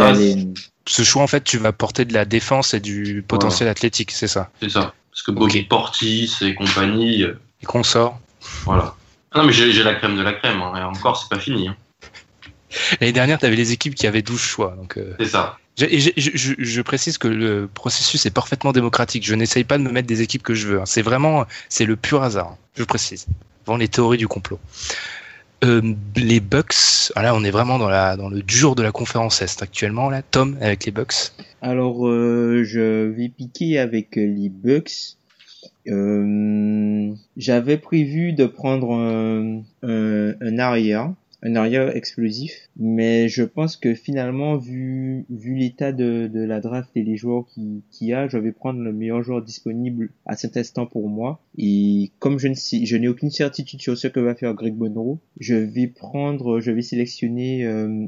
ce 0.87 1.03
choix, 1.03 1.21
en 1.23 1.27
fait, 1.27 1.43
tu 1.43 1.57
vas 1.57 1.71
porter 1.71 2.05
de 2.05 2.13
la 2.13 2.25
défense 2.25 2.73
et 2.73 2.79
du 2.79 3.23
potentiel 3.27 3.69
athlétique, 3.69 4.11
c'est 4.11 4.27
ça 4.27 4.51
C'est 4.61 4.69
ça. 4.69 4.93
Parce 5.11 5.21
que 5.23 5.31
Bobby 5.31 5.59
Ok. 5.61 5.67
Portis 5.69 6.31
et 6.41 6.55
compagnie, 6.55 7.23
euh, 7.23 7.39
Et 7.61 7.65
qu'on 7.65 7.83
sort. 7.83 8.19
voilà. 8.65 8.95
Ah 9.31 9.39
non, 9.39 9.45
mais 9.45 9.53
j'ai 9.53 9.71
j'ai 9.71 9.83
la 9.83 9.95
crème 9.95 10.15
de 10.17 10.21
la 10.21 10.33
crème. 10.33 10.61
hein, 10.61 10.73
et 10.77 10.83
encore, 10.83 11.17
c'est 11.21 11.29
pas 11.29 11.39
fini. 11.41 11.67
hein. 11.67 11.75
L'année 12.99 13.13
dernière, 13.13 13.39
tu 13.39 13.45
avais 13.45 13.55
les 13.55 13.71
équipes 13.71 13.95
qui 13.95 14.07
avaient 14.07 14.21
12 14.23 14.41
choix. 14.41 14.75
Donc, 14.77 14.97
euh, 14.97 15.13
C'est 15.19 15.27
ça. 15.27 15.57
je, 15.77 15.85
et 15.85 15.99
je, 15.99 16.09
je- 16.17 16.31
je- 16.33 16.53
je 16.57 16.81
précise 16.81 17.17
que 17.17 17.27
le 17.27 17.67
processus 17.71 18.25
est 18.25 18.31
parfaitement 18.31 18.71
démocratique. 18.71 19.25
Je 19.25 19.35
n'essaye 19.35 19.63
pas 19.63 19.77
de 19.77 19.83
me 19.83 19.91
mettre 19.91 20.07
des 20.07 20.21
équipes 20.21 20.43
que 20.43 20.53
je 20.55 20.67
veux. 20.67 20.79
hein. 20.81 20.85
C'est 20.85 21.01
vraiment, 21.03 21.45
c'est 21.69 21.85
le 21.85 21.95
pur 21.95 22.23
hasard. 22.23 22.55
Je 22.75 22.83
précise. 22.83 23.27
Avant 23.67 23.77
les 23.77 23.87
théories 23.87 24.17
du 24.17 24.27
complot. 24.27 24.59
Euh, 25.63 25.81
les 26.17 26.41
Bucks, 26.41 27.11
ah 27.15 27.23
là 27.23 27.33
on 27.33 27.43
est 27.43 27.51
vraiment 27.51 27.79
dans, 27.79 28.29
le 28.29 28.41
dur 28.41 28.75
de 28.75 28.83
la 28.83 28.91
conférence 28.91 29.41
Est 29.41 29.61
actuellement, 29.61 30.09
là, 30.09 30.21
Tom, 30.21 30.57
avec 30.59 30.85
les 30.85 30.91
Bucks. 30.91 31.31
Alors, 31.61 32.05
euh, 32.05 32.63
je 32.65 33.07
vais 33.07 33.29
piquer 33.29 33.79
avec 33.79 34.15
les 34.17 34.49
Bucks. 34.49 35.15
Euh, 35.87 37.13
J'avais 37.37 37.77
prévu 37.77 38.33
de 38.33 38.45
prendre 38.45 38.93
un 38.93 40.59
arrière, 40.59 41.11
un 41.43 41.55
arrière 41.55 41.95
explosif, 41.95 42.69
mais 42.77 43.27
je 43.27 43.43
pense 43.43 43.75
que 43.75 43.93
finalement, 43.93 44.55
vu, 44.55 45.25
vu 45.29 45.55
l'état 45.55 45.91
de, 45.91 46.29
de 46.33 46.39
la 46.39 46.61
draft 46.61 46.89
et 46.95 47.03
les 47.03 47.17
joueurs 47.17 47.45
qui, 47.45 47.83
qui 47.91 48.13
a, 48.13 48.27
je 48.29 48.37
vais 48.37 48.53
prendre 48.53 48.79
le 48.79 48.93
meilleur 48.93 49.21
joueur 49.21 49.41
disponible 49.41 50.09
à 50.25 50.37
cet 50.37 50.55
instant 50.55 50.85
pour 50.85 51.09
moi. 51.09 51.41
Et 51.57 52.11
comme 52.19 52.39
je 52.39 52.47
ne 52.47 52.53
sais, 52.53 52.85
je 52.85 52.95
n'ai 52.95 53.09
aucune 53.09 53.29
certitude 53.29 53.81
sur 53.81 53.97
ce 53.97 54.07
que 54.07 54.21
va 54.21 54.35
faire 54.35 54.53
Greg 54.53 54.77
Monroe, 54.77 55.19
je 55.39 55.55
vais 55.55 55.87
prendre, 55.87 56.61
je 56.61 56.71
vais 56.71 56.81
sélectionner 56.81 57.65
euh, 57.65 58.07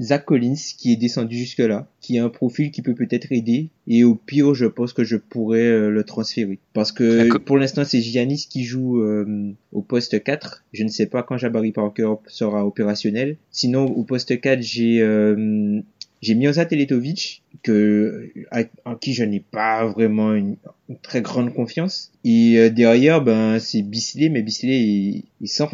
Zach 0.00 0.24
Collins 0.24 0.54
qui 0.78 0.92
est 0.92 0.96
descendu 0.96 1.36
jusque 1.36 1.58
là, 1.58 1.86
qui 2.00 2.18
a 2.18 2.24
un 2.24 2.28
profil 2.28 2.70
qui 2.70 2.82
peut 2.82 2.94
peut-être 2.94 3.30
aider 3.30 3.68
et 3.86 4.04
au 4.04 4.14
pire 4.14 4.54
je 4.54 4.66
pense 4.66 4.92
que 4.92 5.04
je 5.04 5.16
pourrais 5.16 5.60
euh, 5.60 5.90
le 5.90 6.04
transférer 6.04 6.58
parce 6.72 6.92
que 6.92 7.36
pour 7.38 7.58
l'instant 7.58 7.84
c'est 7.84 8.00
Giannis 8.00 8.46
qui 8.48 8.64
joue 8.64 9.02
euh, 9.02 9.52
au 9.72 9.82
poste 9.82 10.22
4. 10.22 10.64
Je 10.72 10.84
ne 10.84 10.88
sais 10.88 11.06
pas 11.06 11.22
quand 11.22 11.36
Jabari 11.36 11.72
Parker 11.72 12.14
sera 12.26 12.66
opérationnel. 12.66 13.36
Sinon 13.50 13.86
au 13.86 14.04
poste 14.04 14.40
4 14.40 14.62
j'ai 14.62 15.00
euh, 15.02 15.80
j'ai 16.22 16.34
Mirza 16.34 16.66
Teletovic 16.66 17.42
que 17.62 18.30
à- 18.50 18.64
en 18.84 18.94
qui 18.94 19.14
je 19.14 19.24
n'ai 19.24 19.40
pas 19.40 19.86
vraiment 19.86 20.34
une, 20.34 20.56
très 21.02 21.22
grande 21.22 21.54
confiance. 21.54 22.10
Et 22.24 22.58
euh, 22.58 22.68
derrière 22.68 23.22
ben 23.22 23.58
c'est 23.58 23.82
Bisley 23.82 24.28
mais 24.28 24.42
Bisley 24.42 24.72
est, 24.72 25.24
est 25.42 25.46
sans 25.46 25.70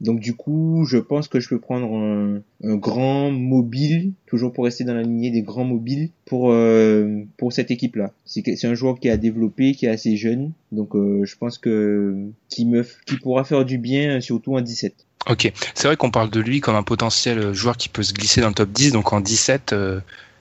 donc 0.00 0.20
du 0.20 0.34
coup 0.34 0.84
je 0.88 0.96
pense 0.96 1.28
que 1.28 1.38
je 1.38 1.48
peux 1.48 1.60
prendre 1.60 1.94
un, 1.94 2.42
grand 2.76 3.30
mobile 3.30 4.12
toujours 4.26 4.52
pour 4.52 4.64
rester 4.64 4.84
dans 4.84 4.94
la 4.94 5.02
lignée 5.02 5.30
des 5.30 5.42
grands 5.42 5.64
mobiles 5.64 6.08
pour 6.24 6.50
euh, 6.50 7.24
pour 7.36 7.52
cette 7.52 7.70
équipe 7.70 7.96
là 7.96 8.12
c'est 8.24 8.64
un 8.64 8.74
joueur 8.74 8.98
qui 8.98 9.10
a 9.10 9.16
développé 9.16 9.72
qui 9.74 9.86
est 9.86 9.90
assez 9.90 10.16
jeune. 10.16 10.52
Donc 10.72 10.96
euh, 10.96 11.24
je 11.24 11.36
pense 11.36 11.58
que 11.58 12.16
qui 12.48 12.64
me 12.64 12.84
qui 13.06 13.16
pourra 13.16 13.44
faire 13.44 13.64
du 13.64 13.78
bien 13.78 14.20
surtout 14.20 14.56
en 14.56 14.60
17 14.60 14.94
Ok, 15.28 15.50
c'est 15.74 15.86
vrai 15.86 15.96
qu'on 15.96 16.10
parle 16.10 16.28
de 16.30 16.40
lui 16.40 16.60
comme 16.60 16.76
un 16.76 16.82
potentiel 16.82 17.38
euh, 17.38 17.54
joueur 17.54 17.76
qui 17.78 17.88
peut 17.88 18.02
se 18.02 18.12
glisser 18.12 18.40
dans 18.42 18.48
le 18.48 18.54
top 18.54 18.70
10, 18.70 18.92
donc 18.92 19.12
en 19.12 19.20
17, 19.20 19.72
euh, 19.72 20.00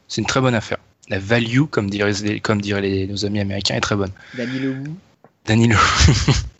c'est 0.09 0.19
une 0.21 0.27
très 0.27 0.41
bonne 0.41 0.55
affaire. 0.55 0.77
La 1.09 1.19
value, 1.19 1.63
comme 1.69 1.89
diraient, 1.89 2.11
les- 2.23 2.39
comme 2.41 2.61
diraient 2.61 2.81
les- 2.81 3.07
nos 3.07 3.25
amis 3.25 3.39
américains, 3.39 3.75
est 3.75 3.81
très 3.81 3.95
bonne. 3.95 4.11
Danilo 4.35 4.73
Danilo. 5.45 5.77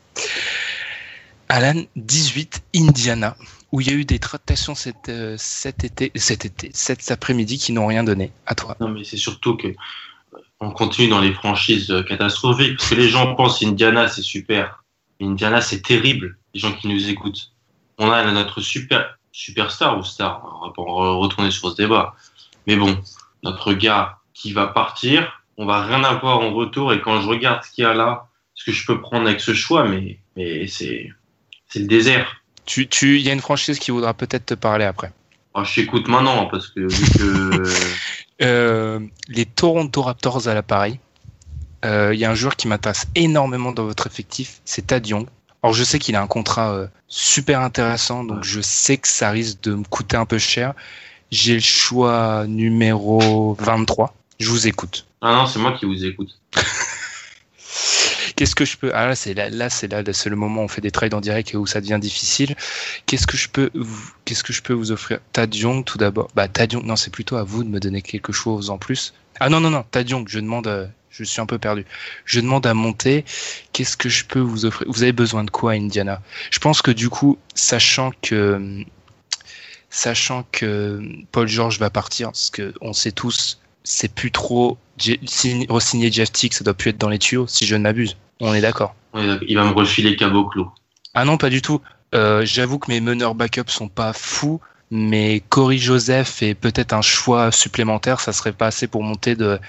Alan, 1.49 1.81
18, 1.95 2.61
Indiana, 2.75 3.35
où 3.71 3.81
il 3.81 3.87
y 3.87 3.89
a 3.91 3.93
eu 3.93 4.05
des 4.05 4.19
tractations 4.19 4.75
cet, 4.75 5.09
euh, 5.09 5.35
cet 5.37 5.83
été, 5.83 6.11
cet 6.15 6.45
été, 6.45 6.71
cet 6.73 7.09
après-midi 7.11 7.57
qui 7.57 7.73
n'ont 7.73 7.87
rien 7.87 8.03
donné. 8.03 8.31
À 8.45 8.55
toi. 8.55 8.75
Non, 8.79 8.89
mais 8.89 9.03
c'est 9.03 9.17
surtout 9.17 9.55
que 9.55 9.67
euh, 9.67 10.37
on 10.59 10.71
continue 10.71 11.09
dans 11.09 11.21
les 11.21 11.33
franchises 11.33 11.93
catastrophiques 12.07 12.77
parce 12.77 12.89
que 12.89 12.95
les 12.95 13.09
gens 13.09 13.35
pensent 13.35 13.61
Indiana 13.61 14.07
c'est 14.07 14.21
super. 14.21 14.83
Indiana 15.21 15.61
c'est 15.61 15.81
terrible. 15.81 16.37
Les 16.53 16.59
gens 16.59 16.73
qui 16.73 16.87
nous 16.87 17.09
écoutent. 17.09 17.51
On 17.97 18.11
a 18.11 18.31
notre 18.31 18.61
super 18.61 19.17
superstar 19.31 19.97
ou 19.97 20.03
star. 20.03 20.41
On 20.61 20.67
va 20.67 20.73
pas 20.73 20.81
re- 20.81 21.17
retourner 21.19 21.51
sur 21.51 21.71
ce 21.71 21.75
débat. 21.75 22.15
Mais 22.67 22.75
bon, 22.75 22.97
notre 23.43 23.73
gars 23.73 24.17
qui 24.33 24.53
va 24.53 24.67
partir, 24.67 25.43
on 25.57 25.65
va 25.65 25.83
rien 25.83 26.03
avoir 26.03 26.39
en 26.39 26.53
retour. 26.53 26.93
Et 26.93 27.01
quand 27.01 27.21
je 27.21 27.27
regarde 27.27 27.63
ce 27.63 27.71
qu'il 27.71 27.83
y 27.83 27.87
a 27.87 27.93
là, 27.93 28.27
ce 28.55 28.63
que 28.63 28.71
je 28.71 28.85
peux 28.85 28.99
prendre 29.01 29.27
avec 29.27 29.39
ce 29.41 29.53
choix, 29.53 29.83
mais 29.87 30.19
mais 30.35 30.67
c'est 30.67 31.09
c'est 31.67 31.79
le 31.79 31.87
désert. 31.87 32.41
Tu, 32.65 32.87
tu, 32.87 33.17
il 33.19 33.23
y 33.23 33.29
a 33.29 33.33
une 33.33 33.41
franchise 33.41 33.77
qui 33.79 33.91
voudra 33.91 34.13
peut-être 34.13 34.45
te 34.45 34.53
parler 34.53 34.85
après. 34.85 35.11
Alors, 35.53 35.65
je 35.65 35.75
t'écoute 35.75 36.07
maintenant 36.07 36.45
parce 36.47 36.67
que 36.69 36.79
vu 36.81 37.11
que 37.17 37.63
Euh, 38.41 38.99
les 39.29 39.45
Toronto 39.45 40.01
Raptors 40.01 40.47
à 40.47 40.53
l'appareil. 40.53 40.99
Euh, 41.85 42.13
Il 42.13 42.19
y 42.19 42.25
a 42.25 42.31
un 42.31 42.35
joueur 42.35 42.55
qui 42.55 42.67
m'intéresse 42.67 43.07
énormément 43.15 43.71
dans 43.71 43.85
votre 43.85 44.07
effectif, 44.07 44.59
c'est 44.65 44.87
Tad 44.87 45.05
Young. 45.07 45.27
Alors 45.63 45.73
je 45.73 45.83
sais 45.85 45.97
qu'il 45.97 46.15
a 46.17 46.21
un 46.21 46.27
contrat 46.27 46.73
euh, 46.73 46.87
super 47.07 47.61
intéressant, 47.61 48.25
donc 48.25 48.43
je 48.43 48.59
sais 48.59 48.97
que 48.97 49.07
ça 49.07 49.29
risque 49.29 49.61
de 49.61 49.75
me 49.75 49.83
coûter 49.85 50.17
un 50.17 50.25
peu 50.25 50.37
cher. 50.37 50.73
J'ai 51.31 51.55
le 51.55 51.61
choix 51.61 52.45
numéro 52.47 53.55
23. 53.59 54.13
Je 54.39 54.49
vous 54.49 54.67
écoute. 54.67 55.07
ah 55.21 55.33
non 55.33 55.47
c'est 55.47 55.59
moi 55.59 55.71
qui 55.79 55.85
vous 55.85 56.03
écoute. 56.05 56.37
Qu'est-ce 58.35 58.55
que 58.55 58.65
je 58.65 58.75
peux 58.77 58.91
Ah 58.93 59.07
là 59.07 59.15
c'est 59.15 59.33
là, 59.33 59.49
là 59.49 59.69
c'est 59.69 59.87
là 59.87 60.03
c'est 60.11 60.29
le 60.29 60.35
moment 60.35 60.61
où 60.61 60.65
on 60.65 60.67
fait 60.67 60.81
des 60.81 60.91
trades 60.91 61.13
en 61.13 61.21
direct 61.21 61.53
et 61.53 61.57
où 61.57 61.65
ça 61.65 61.79
devient 61.79 61.99
difficile. 62.01 62.55
Qu'est-ce 63.05 63.25
que 63.25 63.37
je 63.37 63.47
peux 63.47 63.69
vous, 63.73 64.11
qu'est-ce 64.25 64.43
que 64.43 64.51
je 64.51 64.61
peux 64.61 64.73
vous 64.73 64.91
offrir? 64.91 65.19
Tad 65.31 65.55
Young 65.55 65.85
tout 65.85 65.97
d'abord. 65.97 66.27
Bah 66.35 66.49
Tad 66.49 66.73
Young, 66.73 66.83
non 66.83 66.97
c'est 66.97 67.11
plutôt 67.11 67.37
à 67.37 67.43
vous 67.43 67.63
de 67.63 67.69
me 67.69 67.79
donner 67.79 68.01
quelque 68.01 68.33
chose 68.33 68.69
en 68.69 68.77
plus. 68.77 69.13
Ah 69.39 69.49
non 69.49 69.61
non 69.61 69.69
non 69.69 69.85
Tad 69.89 70.09
Young, 70.09 70.27
je 70.27 70.39
demande, 70.39 70.67
euh, 70.67 70.87
je 71.13 71.23
suis 71.23 71.39
un 71.41 71.45
peu 71.45 71.57
perdu. 71.59 71.85
Je 72.25 72.39
demande 72.39 72.65
à 72.65 72.73
monter. 72.73 73.23
Qu'est-ce 73.71 73.95
que 73.95 74.09
je 74.09 74.25
peux 74.25 74.39
vous 74.39 74.65
offrir? 74.65 74.87
Vous 74.89 75.03
avez 75.03 75.11
besoin 75.13 75.43
de 75.43 75.51
quoi 75.51 75.71
Indiana? 75.73 76.21
Je 76.51 76.59
pense 76.59 76.81
que 76.81 76.91
du 76.91 77.09
coup, 77.09 77.37
sachant 77.55 78.11
que 78.21 78.83
sachant 79.89 80.43
que 80.51 81.01
Paul 81.31 81.47
George 81.47 81.77
va 81.79 81.89
partir, 81.89 82.29
parce 82.29 82.49
que 82.49 82.73
on 82.81 82.93
sait 82.93 83.11
tous, 83.11 83.59
c'est 83.83 84.11
plus 84.13 84.31
trop 84.31 84.77
re-signer 84.99 86.11
Jeff 86.11 86.31
Tick, 86.31 86.53
ça 86.53 86.63
doit 86.63 86.73
plus 86.73 86.89
être 86.89 86.97
dans 86.97 87.09
les 87.09 87.19
tuyaux, 87.19 87.45
si 87.47 87.65
je 87.65 87.75
ne 87.75 87.83
m'abuse. 87.83 88.17
On 88.39 88.53
est 88.53 88.61
d'accord. 88.61 88.95
Il 89.15 89.55
va 89.55 89.63
me 89.65 89.71
refiler 89.73 90.15
Caboclo. 90.15 90.71
Ah 91.13 91.25
non, 91.25 91.37
pas 91.37 91.49
du 91.51 91.61
tout. 91.61 91.79
Euh, 92.15 92.43
J'avoue 92.45 92.79
que 92.79 92.89
mes 92.91 93.01
meneurs 93.01 93.35
backup 93.35 93.67
sont 93.69 93.87
pas 93.87 94.13
fous, 94.13 94.59
mais 94.89 95.43
Cory 95.49 95.77
Joseph 95.77 96.41
et 96.41 96.55
peut-être 96.55 96.93
un 96.93 97.01
choix 97.03 97.51
supplémentaire, 97.51 98.19
ça 98.19 98.33
serait 98.33 98.51
pas 98.53 98.67
assez 98.67 98.87
pour 98.87 99.03
monter 99.03 99.35
de. 99.35 99.59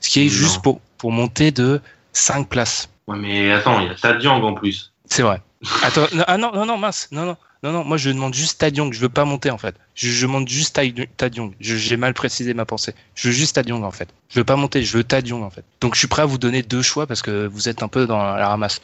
Ce 0.00 0.08
qui 0.10 0.20
est 0.20 0.24
Non. 0.24 0.30
juste 0.30 0.62
pour, 0.62 0.80
pour 1.00 1.12
monter 1.12 1.50
de 1.50 1.80
5 2.12 2.48
places. 2.48 2.90
Ouais, 3.06 3.16
mais 3.18 3.50
attends, 3.52 3.80
il 3.80 3.86
y 3.88 3.90
a 3.90 3.94
Tadiang 3.94 4.42
en 4.42 4.52
plus. 4.54 4.92
C'est 5.06 5.22
vrai. 5.22 5.40
Attends, 5.82 6.06
non, 6.14 6.24
ah 6.26 6.38
non, 6.38 6.52
non, 6.54 6.64
non, 6.66 6.76
mince, 6.78 7.08
non, 7.10 7.24
non, 7.26 7.36
non, 7.62 7.72
non, 7.72 7.84
moi 7.84 7.96
je 7.98 8.08
demande 8.10 8.32
juste 8.32 8.60
Tadiong, 8.60 8.92
je 8.92 9.00
veux 9.00 9.08
pas 9.10 9.24
monter 9.26 9.50
en 9.50 9.58
fait. 9.58 9.74
Je, 9.94 10.08
je 10.10 10.22
demande 10.26 10.48
juste 10.48 10.76
Tadi- 10.76 11.08
Tadiong. 11.18 11.52
J'ai 11.60 11.96
mal 11.98 12.14
précisé 12.14 12.54
ma 12.54 12.64
pensée. 12.64 12.94
Je 13.14 13.28
veux 13.28 13.34
juste 13.34 13.56
Tadiong 13.56 13.82
en 13.84 13.90
fait. 13.90 14.08
Je 14.30 14.38
veux 14.40 14.44
pas 14.44 14.56
monter, 14.56 14.82
je 14.82 14.96
veux 14.96 15.04
Tadiong 15.04 15.42
en 15.42 15.50
fait. 15.50 15.64
Donc 15.80 15.94
je 15.94 15.98
suis 15.98 16.08
prêt 16.08 16.22
à 16.22 16.26
vous 16.26 16.38
donner 16.38 16.62
deux 16.62 16.80
choix 16.82 17.06
parce 17.06 17.20
que 17.22 17.46
vous 17.46 17.68
êtes 17.68 17.82
un 17.82 17.88
peu 17.88 18.06
dans 18.06 18.22
la 18.22 18.48
ramasse. 18.48 18.80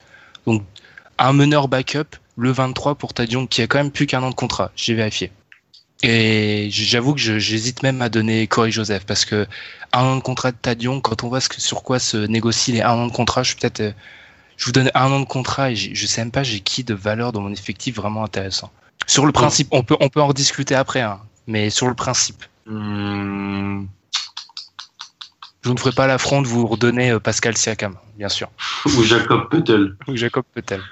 Donc 0.46 0.62
un 1.18 1.32
meneur 1.32 1.68
backup, 1.68 2.16
le 2.36 2.50
23 2.50 2.96
pour 2.96 3.14
Tadiong 3.14 3.48
qui 3.48 3.62
a 3.62 3.66
quand 3.66 3.78
même 3.78 3.90
plus 3.92 4.06
qu'un 4.06 4.22
an 4.22 4.30
de 4.30 4.34
contrat. 4.34 4.70
J'ai 4.76 4.92
vérifié. 4.94 5.30
Et 6.02 6.68
j'avoue 6.70 7.14
que 7.14 7.20
j'hésite 7.20 7.82
même 7.82 8.02
à 8.02 8.10
donner 8.10 8.46
Corey 8.46 8.70
Joseph 8.70 9.06
parce 9.06 9.24
que 9.24 9.46
un 9.96 10.04
an 10.04 10.16
de 10.16 10.22
contrat 10.22 10.52
de 10.52 10.56
Tadiong, 10.56 11.00
quand 11.00 11.24
on 11.24 11.28
voit 11.28 11.40
ce 11.40 11.48
que, 11.48 11.60
sur 11.60 11.82
quoi 11.82 11.98
se 11.98 12.16
négocient 12.16 12.74
les 12.74 12.82
un 12.82 12.92
an 12.92 13.06
de 13.06 13.12
contrat, 13.12 13.42
je 13.42 13.48
suis 13.48 13.56
peut-être 13.56 13.80
euh, 13.80 13.92
je 14.56 14.66
vous 14.66 14.72
donne 14.72 14.90
un 14.94 15.10
an 15.10 15.20
de 15.20 15.26
contrat 15.26 15.70
et 15.70 15.76
je 15.76 16.06
sais 16.06 16.20
même 16.20 16.30
pas 16.30 16.42
j'ai 16.42 16.60
qui 16.60 16.84
de 16.84 16.94
valeur 16.94 17.32
dans 17.32 17.40
mon 17.40 17.52
effectif 17.52 17.96
vraiment 17.96 18.24
intéressant. 18.24 18.70
Sur 19.06 19.26
le 19.26 19.32
principe, 19.32 19.68
on 19.70 19.82
peut 19.82 19.96
on 20.00 20.08
peut 20.08 20.20
en 20.20 20.28
rediscuter 20.28 20.74
après, 20.74 21.00
hein, 21.00 21.20
mais 21.46 21.70
sur 21.70 21.88
le 21.88 21.94
principe, 21.94 22.44
Hum, 22.68 23.86
je 25.62 25.70
ne 25.70 25.76
ferai 25.78 25.92
pas 25.92 26.08
l'affront 26.08 26.42
de 26.42 26.48
vous 26.48 26.66
redonner 26.66 27.10
euh, 27.10 27.20
Pascal 27.20 27.56
Siakam, 27.56 27.94
bien 28.16 28.28
sûr, 28.28 28.48
ou 28.86 29.02
Jacob 29.04 29.48
Puttel. 29.50 29.96
ou 30.08 30.16
Jacob 30.16 30.44
Petel. 30.52 30.82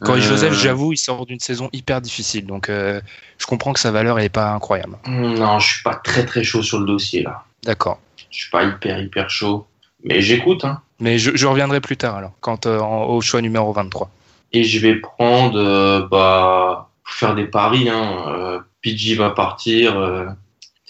Corey 0.00 0.20
Euh, 0.20 0.22
Joseph, 0.22 0.54
j'avoue, 0.54 0.92
il 0.92 0.98
sort 0.98 1.26
d'une 1.26 1.40
saison 1.40 1.68
hyper 1.72 2.00
difficile, 2.00 2.46
donc 2.46 2.68
euh, 2.68 3.00
je 3.38 3.46
comprends 3.46 3.72
que 3.72 3.80
sa 3.80 3.90
valeur 3.90 4.18
elle 4.18 4.24
est 4.26 4.28
pas 4.30 4.50
incroyable. 4.52 4.96
Non, 5.06 5.58
je 5.58 5.74
suis 5.74 5.82
pas 5.82 5.94
très 5.94 6.24
très 6.24 6.42
chaud 6.44 6.62
sur 6.62 6.78
le 6.80 6.86
dossier 6.86 7.22
là. 7.22 7.44
D'accord. 7.64 8.00
Je 8.30 8.36
suis 8.42 8.50
pas 8.50 8.64
hyper 8.64 9.00
hyper 9.00 9.28
chaud. 9.30 9.66
Mais 10.02 10.22
j'écoute, 10.22 10.64
hein. 10.64 10.80
Mais 10.98 11.18
je, 11.18 11.36
je 11.36 11.46
reviendrai 11.46 11.80
plus 11.80 11.96
tard 11.96 12.16
alors, 12.16 12.32
quand 12.40 12.66
euh, 12.66 12.78
au 12.80 13.20
choix 13.20 13.42
numéro 13.42 13.72
23. 13.72 14.10
Et 14.52 14.64
je 14.64 14.78
vais 14.80 14.96
prendre, 14.96 15.58
euh, 15.58 16.06
bah, 16.10 16.88
pour 17.04 17.12
faire 17.14 17.34
des 17.34 17.44
paris, 17.44 17.88
hein. 17.88 18.24
Euh, 18.28 18.60
PG 18.82 19.14
va 19.16 19.30
partir. 19.30 19.98
Euh, 19.98 20.26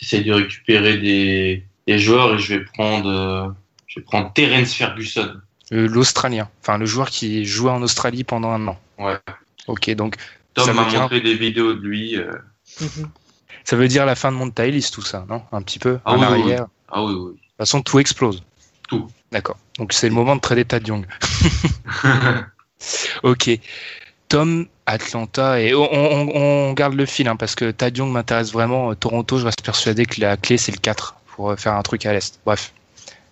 J'essaie 0.00 0.22
de 0.22 0.32
récupérer 0.32 0.96
des, 0.96 1.62
des 1.86 1.98
joueurs 1.98 2.34
et 2.34 2.38
je 2.38 2.54
vais 2.54 2.64
prendre, 2.64 3.08
euh, 3.10 3.48
je 3.86 4.00
vais 4.00 4.04
prendre 4.04 4.32
Terence 4.32 4.72
Ferguson. 4.72 5.32
Euh, 5.72 5.86
L'Australien, 5.88 6.48
enfin 6.62 6.78
le 6.78 6.86
joueur 6.86 7.10
qui 7.10 7.44
jouait 7.44 7.70
en 7.70 7.82
Australie 7.82 8.24
pendant 8.24 8.50
un 8.50 8.66
an. 8.68 8.78
Ouais. 9.00 9.16
Ok, 9.66 9.90
donc 9.90 10.16
Tom 10.54 10.66
Ça 10.66 10.72
m'a 10.72 10.84
dire- 10.88 11.00
montré 11.02 11.20
des 11.20 11.34
vidéos 11.34 11.74
de 11.74 11.80
lui. 11.80 12.16
euh. 12.16 12.32
ça 13.64 13.76
veut 13.76 13.88
dire 13.88 14.06
la 14.06 14.14
fin 14.14 14.30
de 14.32 14.36
Monte 14.36 14.54
Tylis, 14.54 14.90
tout 14.92 15.02
ça, 15.02 15.26
non? 15.28 15.42
Un 15.52 15.62
petit 15.62 15.78
peu, 15.78 15.98
Ah 16.04 16.12
en 16.12 16.18
oui, 16.20 16.26
oui, 16.30 16.40
arrière. 16.42 16.66
Ah 16.88 17.04
oui, 17.04 17.12
oui. 17.14 17.32
De 17.32 17.34
toute 17.38 17.56
façon, 17.58 17.82
tout 17.82 17.98
explose. 17.98 18.42
Tout. 18.88 19.08
D'accord. 19.32 19.56
Donc 19.78 19.92
c'est 19.92 20.08
le 20.08 20.14
moment 20.14 20.36
de 20.36 20.40
trader 20.40 20.64
Tad 20.64 20.86
Young. 20.86 21.06
ok. 23.22 23.50
Tom, 24.28 24.66
Atlanta, 24.86 25.60
et 25.60 25.74
on, 25.74 25.92
on- 25.92 26.68
on 26.68 26.72
garde 26.72 26.94
le 26.94 27.04
fil 27.06 27.26
hein, 27.28 27.36
parce 27.36 27.54
que 27.56 27.70
Tad 27.72 27.96
Young 27.96 28.12
m'intéresse 28.12 28.52
vraiment. 28.52 28.94
Toronto, 28.94 29.38
je 29.38 29.44
reste 29.44 29.62
persuadé 29.64 30.06
que 30.06 30.20
la 30.20 30.36
clé 30.36 30.56
c'est 30.56 30.72
le 30.72 30.78
4 30.78 31.16
pour 31.34 31.50
euh, 31.50 31.56
faire 31.56 31.74
un 31.74 31.82
truc 31.82 32.06
à 32.06 32.12
l'Est. 32.12 32.40
Bref. 32.44 32.72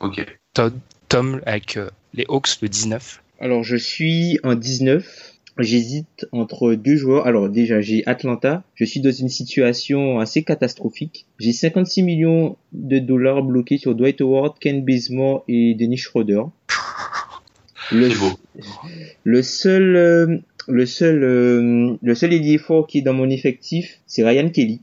Ok. 0.00 0.24
Todd, 0.54 0.74
Tom 1.08 1.40
avec 1.46 1.76
euh, 1.76 1.88
les 2.14 2.24
Hawks 2.28 2.60
le 2.62 2.68
19. 2.68 3.22
Alors, 3.40 3.62
je 3.62 3.76
suis 3.76 4.38
en 4.42 4.54
19. 4.54 5.27
J'hésite 5.58 6.26
entre 6.30 6.74
deux 6.74 6.94
joueurs. 6.94 7.26
Alors, 7.26 7.48
déjà, 7.48 7.80
j'ai 7.80 8.06
Atlanta. 8.06 8.62
Je 8.76 8.84
suis 8.84 9.00
dans 9.00 9.10
une 9.10 9.28
situation 9.28 10.20
assez 10.20 10.44
catastrophique. 10.44 11.26
J'ai 11.40 11.52
56 11.52 12.02
millions 12.04 12.56
de 12.72 13.00
dollars 13.00 13.42
bloqués 13.42 13.76
sur 13.76 13.96
Dwight 13.96 14.20
Howard, 14.20 14.58
Ken 14.60 14.84
Bazemore 14.84 15.44
et 15.48 15.74
Dennis 15.74 15.98
Schroeder. 15.98 16.42
Le, 17.90 18.08
beau. 18.18 18.38
le 19.24 19.42
seul, 19.42 19.96
euh, 19.96 20.36
le 20.68 20.84
seul, 20.84 21.24
euh, 21.24 21.96
le 22.02 22.14
seul 22.14 22.34
ailier 22.34 22.58
fort 22.58 22.86
qui 22.86 22.98
est 22.98 23.02
dans 23.02 23.14
mon 23.14 23.30
effectif, 23.30 24.00
c'est 24.06 24.22
Ryan 24.22 24.50
Kelly. 24.50 24.82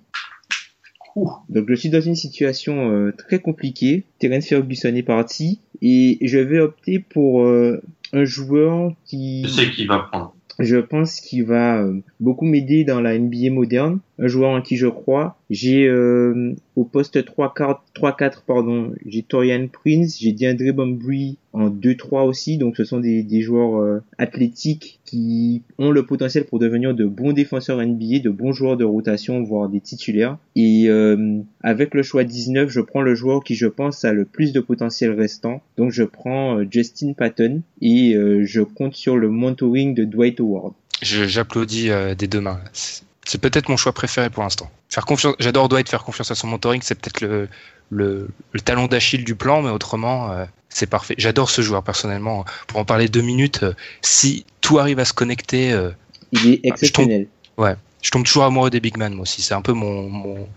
Ouh. 1.15 1.30
Donc 1.49 1.65
je 1.69 1.76
suis 1.76 1.89
dans 1.89 2.01
une 2.01 2.15
situation 2.15 2.91
euh, 2.91 3.13
très 3.15 3.38
compliquée. 3.38 4.05
Terence 4.17 4.47
Ferguson 4.47 4.95
est 4.95 5.03
parti 5.03 5.59
et 5.84 6.17
je 6.21 6.39
vais 6.39 6.59
opter 6.59 6.97
pour 6.97 7.47
un 7.47 8.26
joueur 8.26 8.91
qui, 9.05 9.43
Je 9.43 9.49
sais 9.49 9.69
qui 9.69 9.86
va 9.86 9.99
prendre. 9.99 10.35
Je 10.60 10.78
pense, 10.78 11.20
qui 11.20 11.41
va 11.41 11.82
euh, 11.82 11.99
beaucoup 12.20 12.45
m'aider 12.45 12.84
dans 12.84 13.01
la 13.01 13.18
NBA 13.18 13.51
moderne. 13.51 13.99
Un 14.18 14.28
joueur 14.28 14.51
en 14.51 14.61
qui 14.61 14.78
je 14.78 14.88
crois. 14.88 15.38
J'ai 15.49 15.88
euh, 15.88 16.55
au 16.76 16.86
poste 16.86 17.18
3-4, 17.18 17.80
3-4 17.95 18.43
pardon, 18.47 18.93
j'ai 19.05 19.24
Torian 19.24 19.68
Prince, 19.68 20.18
j'ai 20.20 20.32
DeAndre 20.32 20.74
Bambry 20.74 21.38
en 21.51 21.70
2-3 21.70 22.26
aussi. 22.26 22.57
Donc 22.57 22.78
ce 22.78 22.86
sont 22.86 22.99
des, 22.99 23.24
des 23.24 23.41
joueurs 23.41 23.82
euh, 23.82 24.01
athlétiques 24.18 24.99
qui 25.03 25.63
ont 25.78 25.91
le 25.91 26.05
potentiel 26.05 26.45
pour 26.45 26.59
devenir 26.59 26.93
de 26.93 27.05
bons 27.05 27.34
défenseurs 27.34 27.86
NBA, 27.86 28.20
de 28.20 28.30
bons 28.30 28.53
joueurs 28.53 28.78
de 28.78 28.86
rotation, 28.86 29.43
voire 29.43 29.68
des 29.68 29.82
titulaires. 29.82 30.38
Et 30.55 30.86
euh, 30.88 31.41
avec 31.61 31.93
le 31.93 32.01
choix 32.01 32.24
19, 32.24 32.70
je 32.70 32.80
prends 32.80 33.01
le 33.01 33.16
joueur 33.16 33.43
qui 33.43 33.55
je 33.55 33.68
pense 33.68 34.05
a 34.05 34.13
le 34.13 34.24
plus 34.24 34.53
de 34.53 34.61
potentiel 34.61 35.11
restant. 35.11 35.61
Donc 35.76 35.91
je 35.91 36.03
prends 36.03 36.63
Justin 36.72 37.13
Patton 37.13 37.61
et 37.82 38.16
je 38.16 38.61
compte 38.61 38.95
sur 38.95 39.18
le 39.18 39.30
mentoring 39.30 39.93
de 39.93 40.05
Dwight 40.05 40.39
Howard. 40.39 40.74
J'applaudis 41.01 41.89
des 42.18 42.28
deux 42.28 42.41
mains. 42.41 42.61
C'est 43.26 43.39
peut-être 43.39 43.69
mon 43.69 43.78
choix 43.78 43.91
préféré 43.91 44.30
pour 44.30 44.43
l'instant. 44.43 44.69
Faire 44.89 45.05
confiance, 45.05 45.36
j'adore 45.39 45.67
Dwight 45.67 45.89
faire 45.89 46.03
confiance 46.03 46.32
à 46.32 46.36
son 46.36 46.47
mentoring, 46.47 46.82
c'est 46.84 46.95
peut-être 46.95 47.21
le, 47.21 47.49
le, 47.89 48.30
le 48.51 48.61
talon 48.61 48.86
d'Achille 48.88 49.23
du 49.23 49.36
plan, 49.36 49.61
mais 49.63 49.71
autrement, 49.71 50.32
euh, 50.32 50.45
c'est 50.69 50.86
parfait. 50.86 51.15
J'adore 51.17 51.49
ce 51.49 51.61
joueur 51.61 51.84
personnellement. 51.84 52.45
Pour 52.67 52.80
en 52.80 52.86
parler 52.86 53.07
deux 53.09 53.21
minutes, 53.21 53.63
euh, 53.63 53.73
si 54.01 54.45
tout 54.61 54.78
arrive 54.78 54.99
à 54.99 55.05
se 55.05 55.13
connecter, 55.13 55.71
euh, 55.71 55.91
Il 56.32 56.53
est 56.53 56.59
exceptionnel. 56.63 57.28
je 57.57 58.09
tombe 58.11 58.26
toujours 58.26 58.43
amoureux 58.43 58.69
des 58.69 58.80
big 58.80 58.97
man, 58.97 59.13
moi 59.13 59.23
aussi. 59.23 59.41
C'est 59.41 59.55
un 59.55 59.61
peu 59.61 59.73
mon, 59.73 60.07
mon, 60.09 60.47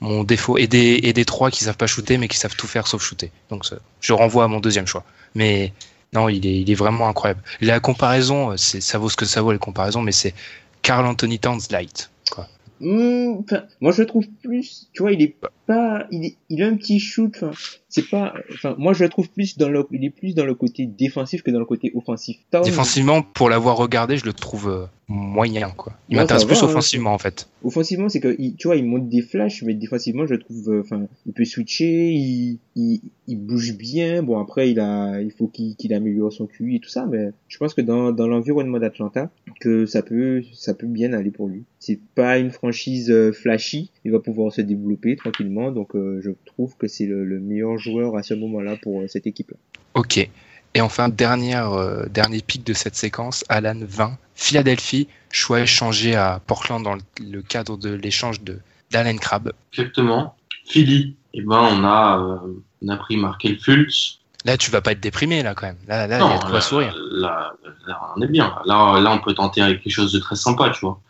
mon 0.00 0.24
défaut. 0.24 0.58
Et 0.58 0.66
des, 0.66 1.00
et 1.02 1.12
des 1.14 1.24
trois 1.24 1.50
qui 1.50 1.64
savent 1.64 1.76
pas 1.76 1.86
shooter, 1.86 2.18
mais 2.18 2.28
qui 2.28 2.36
savent 2.36 2.56
tout 2.56 2.66
faire 2.66 2.86
sauf 2.86 3.02
shooter. 3.02 3.30
Donc 3.48 3.64
je 4.00 4.12
renvoie 4.12 4.44
à 4.44 4.48
mon 4.48 4.60
deuxième 4.60 4.86
choix. 4.86 5.04
Mais 5.34 5.72
non, 6.12 6.28
il 6.28 6.46
est, 6.46 6.60
il 6.60 6.70
est 6.70 6.74
vraiment 6.74 7.08
incroyable. 7.08 7.42
La 7.62 7.80
comparaison, 7.80 8.56
c'est, 8.58 8.82
ça 8.82 8.98
vaut 8.98 9.08
ce 9.08 9.16
que 9.16 9.24
ça 9.24 9.40
vaut 9.40 9.52
les 9.52 9.58
comparaisons, 9.58 10.02
mais 10.02 10.12
c'est 10.12 10.34
Carl 10.82 11.06
Anthony 11.06 11.38
Towns 11.38 11.60
light. 11.70 12.10
Quoi. 12.30 12.48
Hmm, 12.80 13.42
moi 13.80 13.92
je 13.92 14.02
trouve 14.02 14.26
plus, 14.42 14.88
tu 14.92 15.02
vois, 15.02 15.12
il 15.12 15.22
est 15.22 15.36
pas, 15.68 16.06
il 16.10 16.62
a 16.62 16.66
un 16.66 16.76
petit 16.76 16.98
shoot, 16.98 17.32
enfin, 17.36 17.50
c'est 17.88 18.08
pas, 18.10 18.34
enfin, 18.52 18.74
moi 18.78 18.92
je 18.94 19.04
le 19.04 19.10
trouve 19.10 19.28
plus 19.30 19.56
dans 19.58 19.68
le, 19.68 19.86
il 19.92 20.04
est 20.04 20.10
plus 20.10 20.34
dans 20.34 20.44
le 20.44 20.54
côté 20.54 20.86
défensif 20.86 21.42
que 21.42 21.50
dans 21.52 21.58
le 21.60 21.64
côté 21.66 21.92
offensif. 21.94 22.38
Défensivement, 22.64 23.22
pour 23.22 23.48
l'avoir 23.50 23.76
regardé, 23.76 24.16
je 24.16 24.24
le 24.24 24.32
trouve 24.32 24.68
euh, 24.68 24.86
moyen, 25.08 25.70
quoi. 25.76 25.92
Il 26.08 26.16
Ouais, 26.16 26.22
m'intéresse 26.22 26.44
plus 26.44 26.54
va, 26.56 26.62
hein. 26.62 26.70
offensivement, 26.70 27.12
en 27.14 27.18
fait. 27.18 27.48
offensivement, 27.62 28.08
c'est 28.08 28.20
que, 28.20 28.34
il- 28.38 28.56
tu 28.56 28.68
vois, 28.68 28.76
il 28.76 28.84
monte 28.84 29.08
des 29.08 29.22
flashs, 29.22 29.62
mais 29.62 29.74
défensivement, 29.74 30.26
je 30.26 30.34
le 30.34 30.40
trouve, 30.40 30.70
euh, 30.70 30.80
enfin, 30.80 31.06
il 31.26 31.32
peut 31.32 31.44
switcher, 31.44 32.10
il, 32.12 32.58
il, 32.76 33.00
il 33.26 33.36
bouge 33.36 33.74
bien. 33.76 34.22
Bon, 34.22 34.38
après, 34.38 34.70
il 34.70 34.80
a, 34.80 35.20
il 35.20 35.30
faut 35.30 35.46
qu'il 35.48 35.76
qu'il 35.76 35.92
améliore 35.94 36.32
son 36.32 36.46
QI 36.46 36.76
et 36.76 36.80
tout 36.80 36.88
ça, 36.90 37.06
mais 37.10 37.30
je 37.48 37.58
pense 37.58 37.74
que 37.74 37.80
dans, 37.82 38.12
dans 38.12 38.26
l'environnement 38.26 38.78
d'Atlanta, 38.78 39.30
que 39.60 39.86
ça 39.86 40.02
peut, 40.02 40.42
ça 40.54 40.74
peut 40.74 40.86
bien 40.86 41.12
aller 41.12 41.30
pour 41.30 41.48
lui. 41.48 41.64
C'est 41.78 41.98
pas 42.14 42.38
une 42.38 42.50
franchise 42.50 43.10
euh, 43.10 43.32
flashy, 43.32 43.90
il 44.04 44.12
va 44.12 44.18
pouvoir 44.20 44.52
se 44.52 44.60
développer 44.60 45.16
tranquillement, 45.16 45.57
donc 45.72 45.94
euh, 45.94 46.20
je 46.22 46.30
trouve 46.46 46.76
que 46.76 46.86
c'est 46.86 47.06
le, 47.06 47.24
le 47.24 47.40
meilleur 47.40 47.78
joueur 47.78 48.16
à 48.16 48.22
ce 48.22 48.34
moment-là 48.34 48.76
pour 48.82 49.00
euh, 49.00 49.08
cette 49.08 49.26
équipe-là. 49.26 49.56
Ok. 49.94 50.28
Et 50.74 50.80
enfin, 50.80 51.08
dernière, 51.08 51.72
euh, 51.72 52.06
dernier 52.06 52.40
pic 52.40 52.64
de 52.64 52.72
cette 52.72 52.94
séquence, 52.94 53.44
Alan 53.48 53.78
20. 53.80 54.16
Philadelphie, 54.34 55.08
choix 55.30 55.60
échangé 55.60 56.14
à 56.14 56.40
Portland 56.46 56.82
dans 56.82 56.94
le, 56.94 57.00
le 57.20 57.42
cadre 57.42 57.76
de 57.76 57.90
l'échange 57.90 58.42
de 58.42 58.58
d'Allen 58.90 59.18
Crabbe. 59.18 59.52
Exactement. 59.72 60.34
Philly, 60.66 61.16
eh 61.34 61.42
ben, 61.42 61.58
on 61.58 61.84
a, 61.84 62.18
euh, 62.18 62.62
on 62.82 62.88
a 62.88 62.96
pris 62.96 63.16
Markel 63.16 63.58
Fultz. 63.58 64.20
Là, 64.44 64.56
tu 64.56 64.70
vas 64.70 64.80
pas 64.80 64.92
être 64.92 65.00
déprimé, 65.00 65.42
là, 65.42 65.54
quand 65.54 65.66
même. 65.66 65.76
Là, 65.86 66.06
là, 66.06 66.18
il 66.18 66.30
y 66.30 66.34
a 66.34 66.38
de 66.38 66.42
quoi 66.42 66.52
là, 66.52 66.60
sourire. 66.60 66.94
Là, 67.10 67.52
là, 67.86 68.00
on 68.16 68.22
est 68.22 68.28
bien. 68.28 68.54
Là, 68.64 69.00
là, 69.00 69.10
on 69.10 69.18
peut 69.18 69.34
tenter 69.34 69.60
avec 69.60 69.82
quelque 69.82 69.92
chose 69.92 70.12
de 70.12 70.18
très 70.18 70.36
sympa, 70.36 70.70
tu 70.70 70.80
vois. 70.80 71.00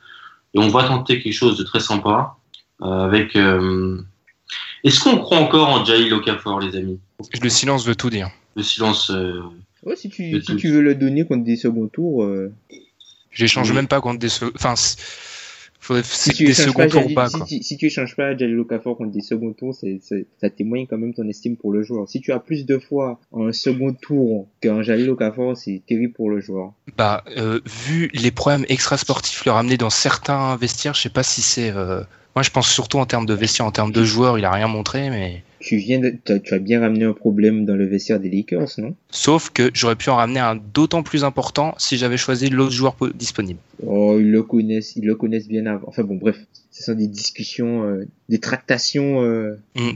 Et 0.55 0.59
on 0.59 0.69
va 0.69 0.85
tenter 0.85 1.21
quelque 1.21 1.35
chose 1.35 1.59
de 1.59 1.65
très 1.65 1.81
sympa 1.81 2.37
euh, 2.83 3.05
avec. 3.05 3.37
Est-ce 4.85 5.01
qu'on 5.01 5.19
croit 5.19 5.39
encore 5.39 5.69
en 5.69 5.85
Jail 5.85 6.13
Okafor, 6.13 6.61
les 6.61 6.77
amis? 6.77 6.99
Le 7.43 7.49
silence 7.49 7.85
veut 7.87 7.97
tout 7.97 8.11
dire. 8.11 8.31
Le 8.57 8.63
silence. 8.63 9.11
euh, 9.11 9.41
Ouais, 9.85 9.97
si 9.97 10.09
tu, 10.09 10.41
si 10.43 10.57
tu 10.57 10.69
veux 10.71 10.81
le 10.81 10.95
donner 10.95 11.25
contre 11.25 11.45
des 11.45 11.57
second 11.57 11.87
tours, 11.89 12.25
euh, 12.25 12.53
J'échange 13.31 13.69
Oui. 13.71 13.77
même 13.77 13.87
pas 13.89 14.01
contre 14.01 14.19
des... 14.19 14.29
se- 14.29 14.47
Enfin, 14.55 14.75
c'est- 14.75 14.99
faudrait 15.79 16.03
si 16.03 16.33
tu 16.33 16.45
des 16.47 16.55
seconds 16.55 16.73
pas, 16.83 16.89
tours 16.89 17.07
ou 17.07 17.15
pas, 17.15 17.29
si, 17.29 17.37
quoi. 17.39 17.47
tu, 17.47 17.63
si 17.63 17.77
tu 17.77 17.87
échanges 17.87 18.17
pas 18.17 18.37
Jalil 18.37 18.59
Okafor 18.59 18.97
contre 18.97 19.13
des 19.13 19.21
second 19.21 19.53
tours, 19.53 19.75
c'est, 19.75 20.01
ça 20.41 20.51
témoigne 20.51 20.87
quand 20.89 20.99
même 20.99 21.15
ton 21.15 21.29
estime 21.29 21.57
pour 21.57 21.73
le 21.73 21.83
joueur. 21.83 22.09
Si 22.09 22.21
tu 22.21 22.33
as 22.33 22.41
plus 22.41 22.67
de 22.67 22.79
fois 22.79 23.21
en 23.31 23.53
second 23.53 23.93
tour 23.93 24.49
qu'un 24.61 24.83
Jalil 24.83 25.09
Okafor, 25.11 25.57
c'est 25.57 25.83
terrible 25.87 26.13
pour 26.15 26.31
le 26.31 26.41
joueur. 26.41 26.73
Bah, 26.97 27.23
euh, 27.37 27.61
vu 27.67 28.11
les 28.13 28.31
problèmes 28.33 28.65
extrasportifs 28.69 29.45
le 29.45 29.53
ramener 29.53 29.77
dans 29.77 29.91
certains 29.91 30.57
vestiaires, 30.57 30.95
je 30.95 31.03
sais 31.03 31.09
pas 31.11 31.23
si 31.23 31.43
c'est... 31.43 31.71
euh, 31.71 32.03
Moi, 32.39 32.45
je 32.45 32.51
pense 32.51 32.71
surtout 32.71 32.99
en 33.01 33.05
termes 33.05 33.27
de 33.27 33.35
vestiaire, 33.35 33.67
en 33.67 33.73
termes 33.73 33.91
de 33.91 34.05
joueurs, 34.05 34.39
il 34.39 34.45
a 34.45 34.53
rien 34.53 34.69
montré, 34.69 35.11
mais... 35.11 35.43
Tu 35.59 35.77
viens 35.79 35.99
de, 35.99 36.11
t'as- 36.25 36.39
tu 36.39 36.55
as 36.55 36.61
bien 36.61 36.79
ramené 36.81 37.05
un 37.05 37.13
problème 37.13 37.67
dans 37.67 37.75
le 37.75 37.85
vestiaire 37.85 38.21
des 38.21 38.31
Lakers, 38.31 38.69
non? 38.79 38.95
Sauf 39.11 39.51
que 39.51 39.73
j'aurais 39.75 39.97
pu 39.97 40.09
en 40.11 40.15
ramener 40.15 40.39
un 40.39 40.55
d'autant 40.55 41.03
plus 41.03 41.25
important 41.25 41.75
si 41.79 41.99
j'avais 41.99 42.17
choisi 42.17 42.49
l'autre 42.49 42.71
joueur 42.71 42.95
po- 42.95 43.09
disponible. 43.09 43.59
Oh, 43.85 44.19
ils 44.21 44.31
le 44.31 44.45
connaissent, 44.45 44.95
ils 44.95 45.05
le 45.05 45.17
connaissent 45.17 45.49
bien 45.49 45.67
avant. 45.67 45.89
Enfin 45.89 46.05
bon, 46.05 46.15
bref, 46.15 46.37
ce 46.71 46.85
sont 46.85 46.95
des 46.95 47.09
discussions, 47.09 47.83
euh, 47.83 48.07
des 48.29 48.39
tractations 48.39 49.21
euh, 49.25 49.59
Mm. 49.75 49.91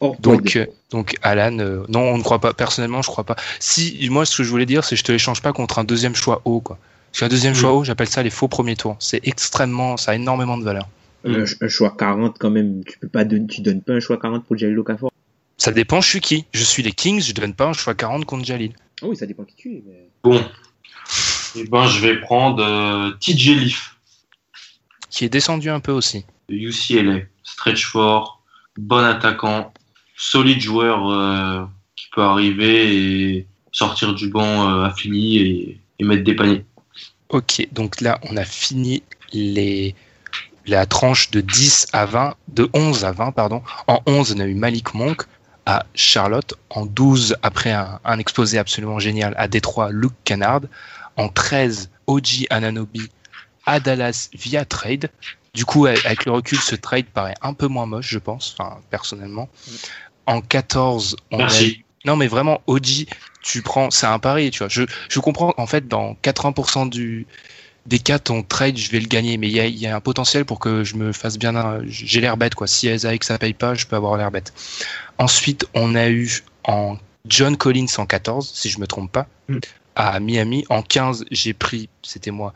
hors 0.00 0.16
Donc, 0.20 0.56
euh, 0.56 0.64
donc 0.90 1.16
Alan, 1.20 1.58
euh, 1.58 1.84
non, 1.90 2.00
on 2.00 2.16
ne 2.16 2.22
croit 2.22 2.38
pas. 2.40 2.54
Personnellement, 2.54 3.02
je 3.02 3.08
crois 3.10 3.24
pas. 3.24 3.36
Si 3.60 4.08
moi, 4.10 4.24
ce 4.24 4.38
que 4.38 4.42
je 4.42 4.48
voulais 4.48 4.64
dire, 4.64 4.84
c'est 4.84 4.94
que 4.94 5.00
je 5.00 5.04
te 5.04 5.12
l'échange 5.12 5.42
pas 5.42 5.52
contre 5.52 5.78
un 5.80 5.84
deuxième 5.84 6.14
choix 6.14 6.40
haut, 6.46 6.60
quoi. 6.60 6.78
Parce 7.12 7.20
qu'un 7.20 7.28
deuxième 7.28 7.54
choix 7.54 7.74
haut, 7.74 7.84
j'appelle 7.84 8.08
ça 8.08 8.22
les 8.22 8.30
faux 8.30 8.48
premiers 8.48 8.74
tours. 8.74 8.96
C'est 9.00 9.20
extrêmement, 9.28 9.98
ça 9.98 10.12
a 10.12 10.14
énormément 10.14 10.56
de 10.56 10.64
valeur. 10.64 10.88
Un, 11.24 11.44
un 11.60 11.68
choix 11.68 11.94
40 11.96 12.36
quand 12.38 12.50
même, 12.50 12.84
tu 12.84 12.98
peux 12.98 13.08
pas 13.08 13.24
donner, 13.24 13.46
tu 13.46 13.60
donnes 13.60 13.82
pas 13.82 13.94
un 13.94 14.00
choix 14.00 14.18
40 14.18 14.44
pour 14.44 14.56
Jalil 14.56 14.78
Okafor. 14.78 15.10
Ça 15.56 15.72
dépend, 15.72 16.00
je 16.00 16.08
suis 16.08 16.20
qui. 16.20 16.44
Je 16.52 16.64
suis 16.64 16.82
les 16.82 16.92
Kings, 16.92 17.20
je 17.20 17.32
donne 17.32 17.54
pas 17.54 17.66
un 17.66 17.72
choix 17.72 17.94
40 17.94 18.24
contre 18.24 18.44
Jalil. 18.44 18.72
Oh 19.02 19.08
oui, 19.08 19.16
ça 19.16 19.26
dépend 19.26 19.44
qui 19.44 19.54
tu 19.56 19.74
es. 19.74 19.82
Mais... 19.86 20.08
Bon. 20.22 20.44
Eh 21.56 21.64
ben, 21.64 21.86
je 21.86 22.00
vais 22.00 22.20
prendre 22.20 22.62
euh, 22.62 23.12
TJ 23.20 23.50
Leaf 23.50 23.96
Qui 25.10 25.24
est 25.24 25.28
descendu 25.28 25.70
un 25.70 25.80
peu 25.80 25.92
aussi. 25.92 26.24
UCLA. 26.48 27.20
Stretch 27.44 27.86
fort, 27.86 28.42
bon 28.76 29.04
attaquant, 29.04 29.72
solide 30.16 30.60
joueur 30.60 31.10
euh, 31.10 31.64
qui 31.94 32.06
peut 32.12 32.22
arriver 32.22 33.36
et 33.36 33.46
sortir 33.70 34.14
du 34.14 34.28
banc 34.28 34.68
euh, 34.68 34.84
à 34.84 34.90
Philly 34.90 35.38
et, 35.38 35.80
et 35.98 36.04
mettre 36.04 36.24
des 36.24 36.34
paniers. 36.34 36.64
Ok, 37.28 37.66
donc 37.72 38.00
là, 38.00 38.20
on 38.30 38.36
a 38.36 38.44
fini 38.44 39.02
les 39.32 39.94
la 40.66 40.86
tranche 40.86 41.30
de 41.30 41.40
10 41.40 41.88
à 41.92 42.06
20, 42.06 42.34
de 42.48 42.68
11 42.72 43.04
à 43.04 43.12
20, 43.12 43.32
pardon. 43.32 43.62
En 43.86 44.00
11, 44.06 44.34
on 44.36 44.40
a 44.40 44.46
eu 44.46 44.54
Malik 44.54 44.94
Monk 44.94 45.22
à 45.66 45.86
Charlotte. 45.94 46.54
En 46.70 46.86
12, 46.86 47.36
après 47.42 47.72
un, 47.72 48.00
un 48.04 48.18
exposé 48.18 48.58
absolument 48.58 48.98
génial 48.98 49.34
à 49.36 49.48
Détroit, 49.48 49.90
Luke 49.90 50.14
Kennard. 50.24 50.62
En 51.16 51.28
13, 51.28 51.90
OG 52.06 52.46
Ananobi 52.50 53.08
à 53.66 53.80
Dallas 53.80 54.28
via 54.34 54.64
trade. 54.64 55.10
Du 55.54 55.64
coup, 55.64 55.86
avec 55.86 56.24
le 56.24 56.32
recul, 56.32 56.58
ce 56.58 56.74
trade 56.74 57.06
paraît 57.06 57.36
un 57.40 57.54
peu 57.54 57.68
moins 57.68 57.86
moche, 57.86 58.08
je 58.08 58.18
pense, 58.18 58.56
enfin, 58.58 58.78
personnellement. 58.90 59.48
En 60.26 60.40
14, 60.40 61.16
on 61.30 61.36
a 61.36 61.42
Merci. 61.42 61.84
non, 62.04 62.16
mais 62.16 62.26
vraiment, 62.26 62.60
OG, 62.66 63.06
tu 63.40 63.62
prends, 63.62 63.90
c'est 63.90 64.06
un 64.06 64.18
pari, 64.18 64.50
tu 64.50 64.58
vois. 64.58 64.68
Je, 64.68 64.82
je 65.08 65.20
comprends, 65.20 65.54
en 65.56 65.66
fait, 65.66 65.86
dans 65.86 66.14
80% 66.24 66.88
du, 66.90 67.26
des 67.86 67.98
cas, 67.98 68.18
ton 68.18 68.42
trade, 68.42 68.76
je 68.78 68.90
vais 68.90 69.00
le 69.00 69.06
gagner, 69.06 69.36
mais 69.36 69.48
il 69.48 69.54
y 69.54 69.60
a, 69.60 69.66
il 69.66 69.78
y 69.78 69.86
a 69.86 69.94
un 69.94 70.00
potentiel 70.00 70.44
pour 70.44 70.58
que 70.58 70.84
je 70.84 70.96
me 70.96 71.12
fasse 71.12 71.38
bien, 71.38 71.54
un- 71.54 71.82
j'ai 71.86 72.20
l'air 72.20 72.36
bête, 72.36 72.54
quoi. 72.54 72.66
Si 72.66 72.88
que 72.88 73.24
ça 73.26 73.38
paye 73.38 73.52
pas, 73.54 73.74
je 73.74 73.86
peux 73.86 73.96
avoir 73.96 74.16
l'air 74.16 74.30
bête. 74.30 74.52
Ensuite, 75.18 75.66
on 75.74 75.94
a 75.94 76.08
eu 76.08 76.42
en 76.64 76.96
John 77.28 77.56
Collins 77.56 77.86
en 77.98 78.06
14, 78.06 78.50
si 78.54 78.70
je 78.70 78.78
me 78.80 78.86
trompe 78.86 79.12
pas, 79.12 79.26
Mm. 79.48 79.58
à 79.96 80.18
Miami. 80.20 80.64
En 80.70 80.82
15, 80.82 81.24
j'ai 81.30 81.52
pris, 81.52 81.88
c'était 82.02 82.30
moi, 82.30 82.54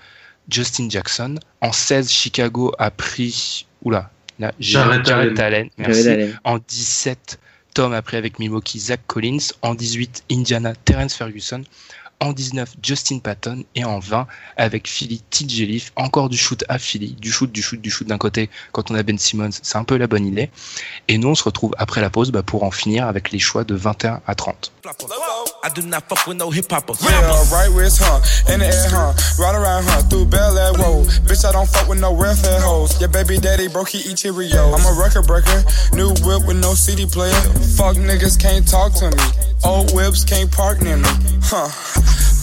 Justin 0.50 0.88
Jackson. 0.88 1.34
En 1.60 1.72
16, 1.72 2.10
Chicago 2.10 2.72
a 2.78 2.90
pris, 2.90 3.66
oula, 3.82 4.10
là, 4.38 4.52
j'ai 4.58 4.72
Jared 4.72 5.04
Jared 5.06 5.38
Allen. 5.38 5.40
Allen, 5.40 5.70
merci. 5.76 6.02
Jared 6.04 6.20
Allen. 6.20 6.40
En 6.44 6.58
17, 6.58 7.38
Tom 7.74 7.92
a 7.92 8.00
pris 8.02 8.16
avec 8.16 8.38
Milwaukee 8.38 8.78
Zach 8.80 9.00
Collins. 9.06 9.52
En 9.62 9.74
18, 9.74 10.24
Indiana 10.32 10.74
Terrence 10.74 11.14
Ferguson. 11.14 11.62
En 12.20 12.32
19, 12.32 12.74
Justin 12.82 13.18
Patton. 13.20 13.64
Et 13.74 13.84
en 13.84 13.98
20, 13.98 14.26
avec 14.56 14.88
Philly 14.88 15.22
TJ 15.30 15.60
Leaf. 15.60 15.92
Encore 15.96 16.28
du 16.28 16.36
shoot 16.36 16.64
à 16.68 16.78
Philly. 16.78 17.12
Du 17.12 17.30
shoot, 17.30 17.50
du 17.50 17.62
shoot, 17.62 17.80
du 17.80 17.90
shoot 17.90 18.06
d'un 18.06 18.18
côté. 18.18 18.50
Quand 18.72 18.90
on 18.90 18.94
a 18.94 19.02
Ben 19.02 19.18
Simmons, 19.18 19.50
c'est 19.62 19.76
un 19.76 19.84
peu 19.84 19.96
la 19.96 20.06
bonne 20.06 20.26
idée. 20.26 20.50
Et 21.08 21.18
nous, 21.18 21.28
on 21.28 21.34
se 21.34 21.44
retrouve 21.44 21.72
après 21.78 22.00
la 22.00 22.10
pause 22.10 22.30
bah, 22.30 22.42
pour 22.42 22.64
en 22.64 22.70
finir 22.70 23.06
avec 23.06 23.30
les 23.30 23.38
choix 23.38 23.64
de 23.64 23.74
21 23.74 24.20
à 24.26 24.34
30. 24.34 24.72
I 25.64 25.70
do 25.70 25.82
not 25.82 26.08
fuck 26.08 26.26
with 26.26 26.38
no 26.38 26.50
hip 26.50 26.70
hoppers. 26.70 27.02
Yeah, 27.02 27.28
right 27.52 27.68
wrist, 27.70 28.00
huh? 28.00 28.22
In 28.50 28.60
the 28.60 28.66
air, 28.66 28.88
huh? 28.88 29.12
Ride 29.38 29.54
around, 29.54 29.84
huh? 29.84 30.02
Through 30.08 30.26
Bel 30.26 30.56
Air, 30.56 30.72
whoa. 30.72 31.04
Bitch, 31.26 31.44
I 31.44 31.52
don't 31.52 31.68
fuck 31.68 31.88
with 31.88 32.00
no 32.00 32.12
welfare 32.12 32.60
hoes. 32.60 32.98
Your 33.00 33.10
baby 33.10 33.38
daddy 33.38 33.68
broke, 33.68 33.90
he 33.90 33.98
eat 33.98 34.16
Cheerios. 34.16 34.54
I'm 34.72 34.86
a 34.86 34.98
record 34.98 35.26
breaker, 35.26 35.62
new 35.92 36.14
whip 36.24 36.46
with 36.46 36.56
no 36.56 36.74
CD 36.74 37.04
player. 37.04 37.34
Fuck 37.76 37.96
niggas 37.96 38.40
can't 38.40 38.66
talk 38.66 38.94
to 38.94 39.10
me. 39.10 39.24
Old 39.64 39.92
whips 39.92 40.24
can't 40.24 40.50
park 40.50 40.80
near 40.80 40.96
me. 40.96 41.10
Huh? 41.42 41.68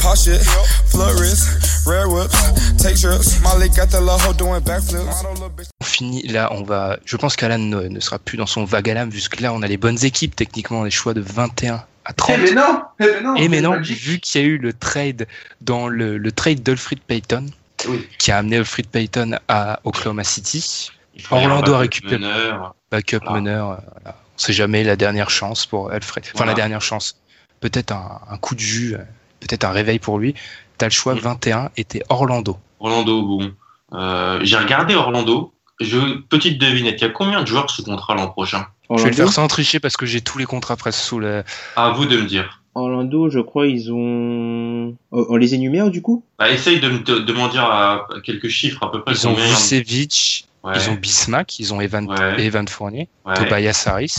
Pop 0.06 0.16
shit, 0.16 0.40
flood 0.86 1.20
wrist, 1.20 1.84
rare 1.88 2.08
whips, 2.08 2.36
take 2.78 2.96
trips. 2.96 3.40
Molly 3.42 3.70
got 3.70 3.88
the 3.90 4.00
little 4.00 4.20
hoe 4.20 4.34
doing 4.34 4.62
backflips. 4.62 5.04
Model 5.04 5.34
little 5.34 5.50
bitch. 5.50 5.70
On 5.82 5.86
finit 5.86 6.28
là, 6.28 6.50
on 6.54 6.62
va. 6.64 6.98
Je 7.06 7.18
pense 7.18 7.36
qu'Alan 7.36 7.58
ne, 7.58 7.88
ne 7.88 8.00
sera 8.00 8.20
plus 8.20 8.38
dans 8.38 8.46
son 8.46 8.66
vague 8.66 8.88
à 8.90 8.94
l'âme, 8.94 9.10
puisque 9.10 9.40
là, 9.42 9.52
on 9.52 9.64
a 9.64 9.68
les 9.68 9.78
bonnes 9.78 10.04
équipes, 10.06 10.36
techniquement, 10.36 10.84
les 10.84 10.92
choix 10.92 11.16
de 11.16 11.22
21 11.22 11.84
à 12.06 12.14
30. 12.14 12.36
Eh 12.38 12.42
mais 12.44 12.52
non 12.52 12.82
Eh 13.00 13.06
mais 13.06 13.22
non 13.22 13.36
Et 13.36 13.42
c'est 13.44 13.50
maintenant, 13.50 13.72
Magic. 13.72 13.98
vu 14.00 14.20
qu'il 14.20 14.42
y 14.42 14.44
a 14.44 14.48
eu 14.48 14.58
le 14.60 14.74
trade 14.74 15.28
dans 15.62 15.88
le, 15.88 16.20
le 16.20 16.32
trade 16.32 16.62
d'Alfred 16.62 17.00
Payton, 17.00 17.48
Oui. 17.90 18.08
qui 18.20 18.32
a 18.32 18.38
amené 18.38 18.58
Alfred 18.58 18.86
Payton 18.88 19.40
à 19.48 19.80
Oklahoma 19.86 20.24
City, 20.24 20.92
Orlando 21.32 21.74
a 21.74 21.78
un 21.78 21.80
récupéré- 21.80 22.20
meneur. 22.20 22.76
backup 22.92 23.20
Voilà. 23.24 23.40
meneur, 23.42 23.72
euh, 23.72 23.76
voilà. 24.04 24.18
on 24.36 24.40
sait 24.40 24.54
jamais 24.54 24.84
la 24.84 24.96
dernière 24.98 25.32
chance 25.32 25.66
pour 25.66 25.90
Alfred. 25.92 26.24
Enfin, 26.26 26.34
Voilà. 26.38 26.52
la 26.52 26.56
dernière 26.58 26.82
chance. 26.84 27.18
Peut-être 27.62 27.92
un, 27.92 28.22
un 28.30 28.38
coup 28.38 28.54
de 28.54 28.60
jus, 28.60 28.94
euh, 28.94 29.00
peut-être 29.48 29.64
un 29.64 29.72
réveil 29.72 30.00
pour 30.00 30.20
lui. 30.20 30.36
T'as 30.78 30.88
le 30.88 30.92
choix 30.92 31.16
Mm. 31.16 31.20
21, 31.20 31.70
était 31.78 32.04
Orlando. 32.10 32.58
Orlando, 32.80 33.22
bon. 33.22 33.52
Euh, 33.94 34.40
J'ai 34.44 34.58
regardé 34.58 34.96
Orlando. 34.96 35.54
Je, 35.80 36.18
petite 36.30 36.60
devinette, 36.60 37.02
il 37.02 37.04
y 37.04 37.08
a 37.08 37.10
combien 37.10 37.42
de 37.42 37.48
joueurs 37.48 37.70
sous 37.70 37.84
contrat 37.84 38.16
l'an 38.16 38.28
prochain? 38.30 38.68
Je 38.90 38.96
vais 38.96 38.96
le 38.96 39.02
Orlando, 39.04 39.16
faire 39.18 39.32
sans 39.34 39.48
tricher 39.48 39.80
parce 39.80 39.98
que 39.98 40.06
j'ai 40.06 40.22
tous 40.22 40.38
les 40.38 40.46
contrats 40.46 40.76
presque 40.76 41.00
sous 41.00 41.20
le. 41.20 41.44
À 41.76 41.90
vous 41.92 42.06
de 42.06 42.18
me 42.18 42.26
dire. 42.26 42.62
Orlando, 42.76 43.30
je 43.30 43.40
crois, 43.40 43.68
ils 43.68 43.92
ont. 43.92 44.96
On 45.12 45.36
les 45.38 45.54
énumère 45.56 45.90
du 45.90 46.02
coup? 46.02 46.24
Bah, 46.40 46.50
essaye 46.50 46.80
de, 46.82 46.90
me- 46.90 47.00
de, 47.00 47.20
de 47.20 47.34
m'en 47.34 47.48
dire 47.48 47.64
à, 47.64 47.94
à 48.16 48.22
quelques 48.24 48.50
chiffres 48.50 48.84
à 48.84 48.92
peu 48.92 49.02
près. 49.02 49.14
Ils 49.14 49.28
ont 49.28 49.34
Vucevic, 49.34 50.48
Ouais. 50.64 50.74
ils 50.76 50.90
ont 50.90 50.96
Bismack, 50.96 51.60
ils 51.60 51.74
ont 51.74 51.80
Evan, 51.82 52.06
Ouais. 52.10 52.44
Evan 52.44 52.68
Fournier, 52.68 53.08
Ouais. 53.26 53.34
Tobias 53.36 53.84
Harris. 53.88 54.16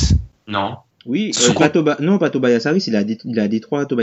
Non. 0.47 0.77
Oui, 1.07 1.33
euh, 1.49 1.53
pas 1.55 1.69
Toba- 1.69 1.97
non, 2.01 2.19
pas 2.19 2.31
Tobias 2.31 2.63
Harris, 2.67 2.85
il 2.87 2.97
a 2.97 3.05
des, 3.05 3.19
il 3.25 3.39
a 3.41 3.49
des 3.49 3.61
trois 3.61 3.87
Il 3.91 3.97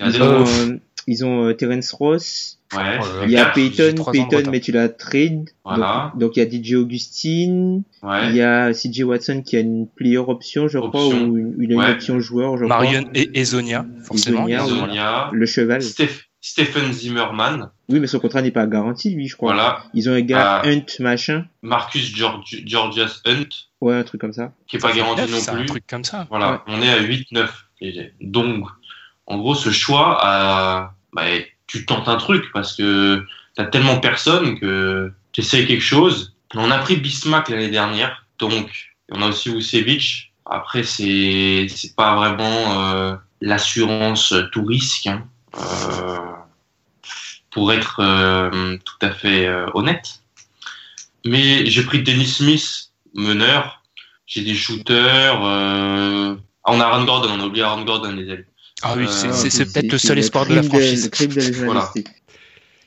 Ils 0.00 0.22
ont, 0.22 0.44
euh, 0.46 0.76
ils 1.06 1.24
ont 1.24 1.46
euh, 1.48 1.52
Terence 1.52 1.92
Ross, 1.92 2.58
Ouais. 2.74 2.98
Oh 3.02 3.04
il 3.24 3.30
y 3.30 3.36
a 3.36 3.44
Peyton, 3.46 3.94
Peyton, 4.12 4.44
mais 4.50 4.60
tu 4.60 4.72
l'as 4.72 4.88
trade. 4.88 5.50
Voilà. 5.62 6.10
Donc, 6.14 6.20
donc 6.20 6.36
il 6.38 6.42
y 6.42 6.46
a 6.46 6.48
DJ 6.62 6.74
Augustine, 6.76 7.82
Ouais. 8.02 8.28
il 8.30 8.36
y 8.36 8.40
a 8.40 8.72
CJ 8.72 9.02
Watson 9.04 9.42
qui 9.44 9.56
a 9.56 9.60
une 9.60 9.86
player 9.86 10.16
option, 10.18 10.68
je 10.68 10.78
crois, 10.78 11.04
Option. 11.04 11.24
ou 11.28 11.36
une, 11.36 11.54
une 11.58 11.74
Ouais. 11.78 11.90
option 11.90 12.18
joueur, 12.20 12.56
je 12.56 12.64
Marion 12.64 13.02
crois. 13.02 13.12
et 13.14 13.30
Ezonia, 13.38 13.84
forcément. 14.04 14.48
Ezonia, 14.48 14.64
oui. 14.64 14.78
Sonia. 14.80 15.28
Le 15.32 15.44
cheval. 15.46 15.82
Steph- 15.82 16.22
Stephen 16.40 16.92
Zimmerman. 16.92 17.68
Oui, 17.90 18.00
mais 18.00 18.06
son 18.06 18.18
contrat 18.18 18.40
n'est 18.42 18.50
pas 18.50 18.66
garanti, 18.66 19.10
lui, 19.10 19.28
je 19.28 19.36
crois. 19.36 19.52
Voilà. 19.52 19.84
Ils 19.94 20.08
ont 20.08 20.12
un 20.14 20.20
gars 20.22 20.62
Ah. 20.64 20.66
Hunt 20.66 20.86
machin. 20.98 21.44
Marcus 21.62 22.12
Georgi- 22.16 22.64
Georgias 22.66 23.20
Hunt, 23.26 23.48
Ouais, 23.82 23.96
un 23.96 24.02
truc 24.04 24.20
comme 24.20 24.32
ça. 24.32 24.52
qui 24.68 24.76
est 24.76 24.78
pas 24.78 24.92
garanti 24.92 25.30
non 25.30 25.38
c'est 25.40 25.50
un 25.50 25.56
plus. 25.56 25.66
truc 25.66 25.84
comme 25.88 26.04
ça. 26.04 26.26
Voilà, 26.30 26.62
on 26.68 26.80
est 26.80 26.88
à 26.88 27.00
8-9. 27.00 27.48
Et 27.80 28.12
Donc, 28.20 28.66
en 29.26 29.38
gros, 29.38 29.54
ce 29.54 29.70
choix, 29.70 30.18
à... 30.22 30.94
bah, 31.12 31.24
tu 31.66 31.84
tentes 31.84 32.08
un 32.08 32.16
truc 32.16 32.44
parce 32.52 32.76
que 32.76 33.24
t'as 33.56 33.64
tellement 33.64 33.98
personne 33.98 34.58
que 34.58 35.12
tu 35.32 35.40
essaies 35.40 35.66
quelque 35.66 35.82
chose. 35.82 36.34
On 36.54 36.70
a 36.70 36.78
pris 36.78 36.96
Bismack 36.96 37.48
l'année 37.48 37.70
dernière, 37.70 38.24
donc 38.38 38.92
on 39.10 39.20
a 39.22 39.26
aussi 39.28 39.48
Vucevic. 39.52 40.32
Après, 40.46 40.82
c'est 40.84 41.66
c'est 41.68 41.96
pas 41.96 42.14
vraiment 42.14 42.80
euh, 42.82 43.16
l'assurance 43.40 44.34
tout 44.52 44.64
risque. 44.64 45.06
hein. 45.08 45.26
Euh, 45.58 46.18
pour 47.50 47.72
être 47.72 48.00
euh, 48.00 48.78
tout 48.84 49.06
à 49.06 49.10
fait 49.10 49.46
euh, 49.46 49.66
honnête. 49.74 50.20
Mais 51.24 51.66
j'ai 51.66 51.82
pris 51.84 52.02
Dennis 52.02 52.26
Smith, 52.38 52.91
meneur. 53.14 53.82
J'ai 54.26 54.42
des 54.42 54.54
shooters. 54.54 55.44
euh, 55.44 56.34
ah, 56.64 56.70
on 56.72 56.80
a 56.80 56.84
Aaron 56.84 57.04
Gordon, 57.04 57.28
on 57.32 57.40
a 57.40 57.44
oublié 57.46 57.64
Aaron 57.64 57.82
Gordon, 57.84 58.12
les 58.12 58.30
amis. 58.30 58.44
Ah 58.82 58.94
oui, 58.96 59.04
Euh, 59.04 59.06
c'est- 59.08 59.32
c'est 59.32 59.50
c'est 59.50 59.64
peut-être 59.72 59.92
le 59.92 59.98
c'est 59.98 60.08
seul 60.08 60.18
espoir 60.18 60.46
de 60.46 60.54
la 60.54 60.62
franchise. 60.62 61.10
de 61.10 61.64
Voilà. 61.64 61.90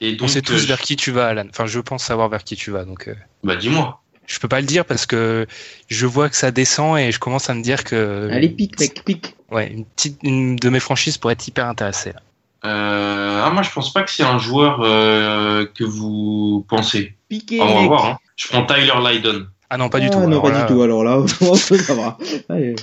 Et 0.02 0.18
On 0.22 0.28
sait 0.28 0.40
euh, 0.40 0.42
tous 0.42 0.66
vers 0.66 0.80
qui 0.82 0.96
tu 0.98 1.12
vas, 1.12 1.28
Alan. 1.28 1.46
Enfin, 1.50 1.66
je 1.68 1.80
pense 1.80 2.04
savoir 2.04 2.28
vers 2.30 2.44
qui 2.44 2.56
tu 2.56 2.72
vas. 2.72 2.84
Donc, 2.84 3.08
euh, 3.08 3.16
bah 3.44 3.56
dis-moi. 3.56 4.02
je 4.28 4.40
peux 4.40 4.48
pas 4.50 4.60
le 4.60 4.66
dire 4.66 4.84
parce 4.86 5.06
que 5.06 5.46
je 5.88 6.06
vois 6.06 6.30
que 6.30 6.36
ça 6.36 6.52
descend 6.52 6.98
et 6.98 7.12
je 7.12 7.20
commence 7.20 7.50
à 7.50 7.54
me 7.54 7.62
dire 7.62 7.84
que. 7.86 8.30
Allez, 8.32 8.50
pique, 8.50 8.78
mec, 8.80 9.04
pique. 9.06 9.36
Ouais, 9.52 9.72
une 9.72 9.86
petite, 9.86 10.20
une 10.24 10.56
de 10.58 10.70
mes 10.70 10.80
franchises 10.82 11.18
pourrait 11.18 11.34
être 11.34 11.48
hyper 11.48 11.68
intéressée. 11.68 12.12
là. 12.14 12.22
Euh, 12.66 13.42
ah, 13.46 13.52
moi, 13.52 13.62
je 13.62 13.70
pense 13.72 13.94
pas 13.94 14.02
que 14.04 14.10
c'est 14.12 14.24
un 14.24 14.40
joueur 14.40 14.80
euh, 14.82 15.66
que 15.78 15.84
vous 15.84 16.66
pensez. 16.68 17.16
Piquez, 17.30 17.60
Ah, 17.62 17.66
on 17.66 17.82
va 17.82 17.88
voir. 17.88 18.06
Hein. 18.06 18.18
Je 18.36 18.48
prends 18.48 18.66
Tyler 18.66 18.92
Lydon. 19.12 19.48
Ah 19.70 19.78
non, 19.78 19.90
pas 19.90 20.00
du 20.00 20.08
Ah, 20.08 20.10
tout. 20.12 20.20
Non, 20.20 20.28
Alors 20.28 20.42
pas 20.44 20.52
là, 20.52 20.62
du 20.66 20.74
tout. 20.74 20.82
Alors 20.82 21.04
là, 21.04 21.24
ça 21.58 21.94
va. 21.96 22.18
Allez. 22.50 22.76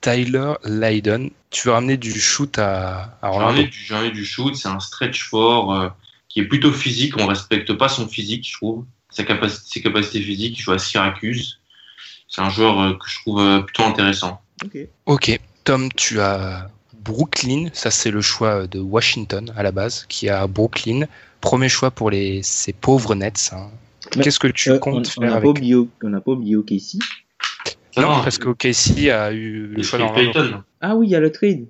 Tyler 0.00 0.52
Lydon. 0.64 1.30
Tu 1.50 1.68
veux 1.68 1.74
ramener 1.74 1.96
du 1.96 2.18
shoot 2.18 2.58
à, 2.58 3.16
à 3.22 3.30
J'en 3.32 3.40
Orlando 3.40 3.60
ai, 3.62 4.10
du- 4.10 4.24
shoot, 4.24 4.54
c'est 4.56 4.68
un 4.68 4.80
stretch 4.80 5.22
fort 5.24 5.72
euh, 5.74 5.88
qui 6.28 6.40
est 6.40 6.44
plutôt 6.44 6.72
physique. 6.72 7.14
On 7.18 7.26
respecte 7.26 7.72
pas 7.74 7.88
son 7.88 8.06
physique, 8.08 8.46
je 8.48 8.56
trouve. 8.56 8.84
Sa 9.10 9.24
capacité, 9.24 9.64
ses 9.70 9.82
capacités 9.82 10.20
physiques. 10.20 10.58
Il 10.58 10.62
joue 10.62 10.72
à 10.72 10.78
Syracuse. 10.78 11.60
C'est 12.28 12.40
un 12.40 12.50
joueur 12.50 12.80
euh, 12.80 12.92
que 12.94 13.08
je 13.08 13.18
trouve 13.20 13.40
euh, 13.40 13.60
plutôt 13.60 13.84
intéressant. 13.84 14.40
Ok. 14.64 14.76
Ok. 15.06 15.40
Tom, 15.62 15.88
tu 15.92 16.20
as 16.20 16.68
Brooklyn. 17.00 17.68
Ça, 17.72 17.90
c'est 17.90 18.10
le 18.10 18.20
choix 18.20 18.66
de 18.66 18.80
Washington 18.80 19.52
à 19.56 19.62
la 19.62 19.70
base, 19.72 20.04
qui 20.08 20.28
a 20.28 20.46
Brooklyn. 20.46 21.06
Premier 21.40 21.68
choix 21.68 21.90
pour 21.90 22.10
les, 22.10 22.42
ces 22.42 22.72
pauvres 22.72 23.14
Nets. 23.14 23.50
hein. 23.54 23.70
Qu'est-ce 24.22 24.38
que 24.38 24.48
tu 24.48 24.70
Euh, 24.70 24.78
comptes 24.78 25.12
on 25.16 25.20
faire 25.20 25.30
n'a 25.30 25.36
avec 25.36 25.42
pas 25.44 25.48
oublié, 25.50 25.74
on 26.02 26.08
n'a 26.08 26.20
pas 26.20 26.32
oublié 26.32 26.56
OKC. 26.56 26.98
Non, 27.96 28.02
Non, 28.02 28.08
parce 28.24 28.38
que 28.38 28.48
OKC 28.48 29.08
a 29.10 29.32
eu 29.32 29.66
le 29.68 29.82
choix. 29.82 30.12
Payton. 30.12 30.62
Ah 30.80 30.96
oui, 30.96 31.06
il 31.06 31.10
y 31.10 31.14
a 31.14 31.20
le 31.20 31.30
trade. 31.30 31.66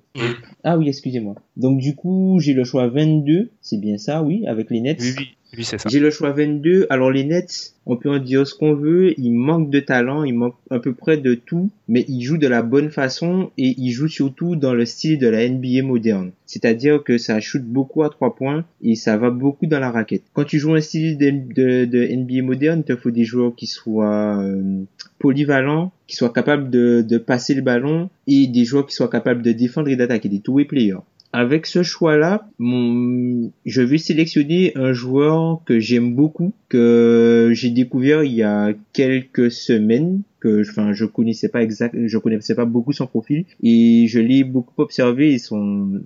Ah 0.63 0.77
oui, 0.77 0.87
excusez-moi. 0.89 1.35
Donc 1.55 1.79
du 1.79 1.95
coup, 1.95 2.39
j'ai 2.41 2.53
le 2.53 2.63
choix 2.63 2.87
22. 2.87 3.51
C'est 3.61 3.79
bien 3.79 3.97
ça, 3.97 4.23
oui, 4.23 4.45
avec 4.47 4.69
les 4.71 4.81
Nets. 4.81 4.97
Oui, 5.01 5.13
oui, 5.17 5.34
J'ai 5.53 5.99
le 5.99 6.09
choix 6.09 6.31
22. 6.31 6.87
Alors 6.89 7.11
les 7.11 7.23
Nets, 7.23 7.75
on 7.85 7.95
peut 7.97 8.09
en 8.09 8.19
dire 8.19 8.47
ce 8.47 8.55
qu'on 8.55 8.73
veut. 8.73 9.17
Ils 9.19 9.31
manquent 9.31 9.69
de 9.69 9.79
talent, 9.79 10.23
ils 10.23 10.33
manquent 10.33 10.57
à 10.69 10.79
peu 10.79 10.93
près 10.93 11.17
de 11.17 11.33
tout, 11.35 11.69
mais 11.87 12.03
ils 12.07 12.23
jouent 12.23 12.37
de 12.37 12.47
la 12.47 12.61
bonne 12.61 12.89
façon 12.89 13.51
et 13.57 13.75
ils 13.77 13.91
jouent 13.91 14.07
surtout 14.07 14.55
dans 14.55 14.73
le 14.73 14.85
style 14.85 15.17
de 15.19 15.27
la 15.27 15.47
NBA 15.47 15.83
moderne. 15.83 16.31
C'est-à-dire 16.45 17.03
que 17.03 17.17
ça 17.17 17.39
shoot 17.39 17.63
beaucoup 17.63 18.03
à 18.03 18.09
trois 18.09 18.35
points 18.35 18.65
et 18.81 18.95
ça 18.95 19.17
va 19.17 19.29
beaucoup 19.29 19.65
dans 19.65 19.79
la 19.79 19.91
raquette. 19.91 20.23
Quand 20.33 20.45
tu 20.45 20.59
joues 20.59 20.73
un 20.73 20.81
style 20.81 21.17
de, 21.17 22.15
NBA 22.15 22.43
moderne, 22.43 22.79
il 22.79 22.83
te 22.83 22.95
faut 22.95 23.11
des 23.11 23.23
joueurs 23.23 23.55
qui 23.55 23.67
soient 23.67 24.41
euh, 24.41 24.83
polyvalents, 25.19 25.91
qui 26.07 26.15
soient 26.15 26.33
capables 26.33 26.69
de, 26.69 27.01
de 27.07 27.17
passer 27.17 27.53
le 27.53 27.61
ballon 27.61 28.09
et 28.27 28.47
des 28.47 28.65
joueurs 28.65 28.85
qui 28.85 28.95
soient 28.95 29.09
capables 29.09 29.41
de 29.41 29.51
défendre 29.51 29.89
et 29.89 29.95
d'attaquer, 29.95 30.29
des 30.29 30.39
two-way 30.39 30.65
players. 30.65 30.99
Avec 31.37 31.65
ce 31.65 31.83
choix-là, 31.83 32.47
je 32.61 33.81
vais 33.81 33.97
sélectionner 33.97 34.71
un 34.75 34.93
joueur 34.93 35.61
que 35.65 35.81
j'aime 35.81 36.15
beaucoup, 36.15 36.53
que 36.69 37.51
j'ai 37.53 37.71
découvert 37.71 38.23
il 38.23 38.35
y 38.35 38.41
a 38.41 38.71
quelques 38.93 39.51
semaines, 39.51 40.21
que, 40.39 40.61
enfin, 40.61 40.93
je 40.93 41.03
connaissais 41.03 41.49
pas 41.49 41.61
exact, 41.61 41.93
je 42.05 42.17
connaissais 42.19 42.55
pas 42.55 42.63
beaucoup 42.63 42.93
son 42.93 43.05
profil, 43.05 43.43
et 43.61 44.05
je 44.07 44.21
l'ai 44.21 44.45
beaucoup 44.45 44.81
observé 44.81 45.35
et 45.35 45.37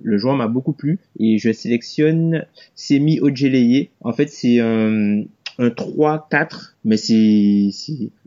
le 0.02 0.18
joueur 0.18 0.36
m'a 0.36 0.48
beaucoup 0.48 0.74
plu, 0.74 0.98
et 1.20 1.38
je 1.38 1.52
sélectionne 1.52 2.46
Semi 2.74 3.20
Ojeleye. 3.20 3.90
En 4.02 4.14
fait, 4.14 4.30
c'est 4.30 4.60
un, 4.60 5.26
un 5.60 5.68
3-4, 5.68 6.76
mais 6.86 6.96
c'est, 6.96 7.72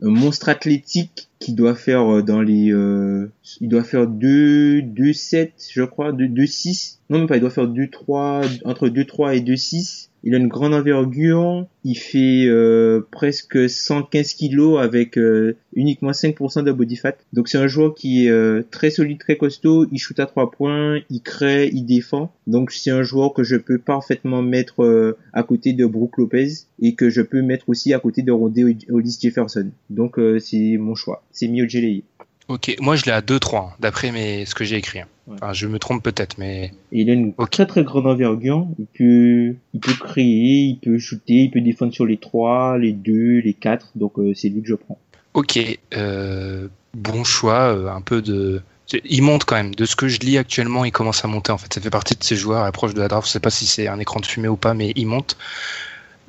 un 0.01 0.09
monstre 0.09 0.49
athlétique 0.49 1.29
qui 1.39 1.53
doit 1.53 1.73
faire 1.73 2.17
euh, 2.17 2.21
dans 2.21 2.41
les, 2.41 2.71
euh, 2.71 3.31
il 3.59 3.69
doit 3.69 3.83
faire 3.83 4.07
2, 4.07 4.83
2, 4.83 5.13
7, 5.13 5.51
je 5.73 5.81
crois, 5.81 6.11
2, 6.11 6.27
2, 6.27 6.45
6. 6.45 7.01
Non, 7.09 7.17
même 7.17 7.27
pas, 7.27 7.37
il 7.37 7.41
doit 7.41 7.49
faire 7.49 7.67
2, 7.67 7.89
3, 7.89 8.41
entre 8.65 8.87
2, 8.87 9.03
3 9.05 9.35
et 9.35 9.41
2, 9.41 9.55
6. 9.55 10.11
Il 10.23 10.33
a 10.35 10.37
une 10.37 10.47
grande 10.47 10.73
envergure. 10.73 11.67
Il 11.83 11.95
fait 11.95 12.45
euh, 12.47 13.01
presque 13.11 13.69
115 13.69 14.33
kilos 14.35 14.81
avec 14.81 15.17
euh, 15.17 15.57
uniquement 15.73 16.11
5% 16.11 16.63
de 16.63 16.71
body 16.71 16.95
fat. 16.95 17.15
Donc 17.33 17.49
c'est 17.49 17.57
un 17.57 17.67
joueur 17.67 17.93
qui 17.93 18.25
est 18.25 18.29
euh, 18.29 18.63
très 18.71 18.89
solide, 18.89 19.19
très 19.19 19.35
costaud. 19.35 19.85
Il 19.91 19.99
shoot 19.99 20.17
à 20.19 20.25
trois 20.25 20.49
points, 20.49 21.01
il 21.09 21.21
crée, 21.21 21.69
il 21.73 21.83
défend. 21.83 22.31
Donc 22.47 22.71
c'est 22.71 22.91
un 22.91 23.03
joueur 23.03 23.33
que 23.33 23.43
je 23.43 23.57
peux 23.57 23.79
parfaitement 23.79 24.41
mettre 24.41 25.15
à 25.33 25.43
côté 25.43 25.73
de 25.73 25.85
Brook 25.85 26.17
Lopez 26.17 26.47
et 26.79 26.95
que 26.95 27.09
je 27.09 27.21
peux 27.21 27.41
mettre 27.41 27.67
aussi 27.67 27.93
à 27.93 27.99
côté 27.99 28.21
de 28.21 28.31
Rodé 28.31 28.63
Hollis 28.89 29.17
Jefferson. 29.21 29.71
Donc 29.89 30.19
c'est 30.39 30.77
mon 30.77 30.95
choix. 30.95 31.23
C'est 31.31 31.47
Mio 31.49 31.67
Gelei. 31.67 32.03
Ok, 32.49 32.75
moi 32.79 32.95
je 32.95 33.05
l'ai 33.05 33.11
à 33.11 33.21
2-3, 33.21 33.57
hein, 33.57 33.69
d'après 33.79 34.11
mes... 34.11 34.45
ce 34.45 34.53
que 34.53 34.63
j'ai 34.63 34.75
écrit. 34.75 34.99
Hein. 34.99 35.07
Enfin, 35.31 35.53
je 35.53 35.67
me 35.67 35.79
trompe 35.79 36.03
peut-être, 36.03 36.37
mais. 36.37 36.73
il 36.91 37.09
a 37.09 37.13
une 37.13 37.33
très 37.49 37.65
très 37.65 37.83
grande 37.83 38.07
envergure. 38.07 38.67
Il 38.77 38.85
peut, 38.85 39.55
il 39.73 39.79
peut 39.79 39.93
créer, 39.93 40.63
il 40.65 40.79
peut 40.83 40.99
shooter, 40.99 41.43
il 41.43 41.51
peut 41.51 41.61
défendre 41.61 41.93
sur 41.93 42.05
les 42.05 42.17
3, 42.17 42.77
les 42.77 42.91
2, 42.91 43.39
les 43.39 43.53
4. 43.53 43.91
Donc 43.95 44.19
euh, 44.19 44.33
c'est 44.35 44.49
lui 44.49 44.61
que 44.61 44.67
je 44.67 44.75
prends. 44.75 44.99
Ok, 45.33 45.59
euh, 45.95 46.67
bon 46.93 47.23
choix, 47.23 47.73
euh, 47.73 47.89
un 47.89 48.01
peu 48.01 48.21
de. 48.21 48.61
Il 49.05 49.23
monte 49.23 49.45
quand 49.45 49.55
même. 49.55 49.73
De 49.73 49.85
ce 49.85 49.95
que 49.95 50.09
je 50.09 50.19
lis 50.19 50.37
actuellement, 50.37 50.83
il 50.83 50.91
commence 50.91 51.23
à 51.23 51.27
monter 51.29 51.53
en 51.53 51.57
fait. 51.57 51.73
Ça 51.73 51.79
fait 51.79 51.89
partie 51.89 52.15
de 52.15 52.23
ces 52.23 52.35
joueurs 52.35 52.59
à 52.59 52.65
l'approche 52.65 52.93
de 52.93 52.99
la 52.99 53.07
draft. 53.07 53.27
Je 53.27 53.31
sais 53.31 53.39
pas 53.39 53.49
si 53.49 53.65
c'est 53.65 53.87
un 53.87 53.99
écran 53.99 54.19
de 54.19 54.25
fumée 54.25 54.49
ou 54.49 54.57
pas, 54.57 54.73
mais 54.73 54.91
il 54.95 55.07
monte. 55.07 55.37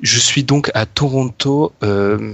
Je 0.01 0.19
suis 0.19 0.43
donc 0.43 0.71
à 0.73 0.85
Toronto. 0.85 1.73
Euh, 1.83 2.33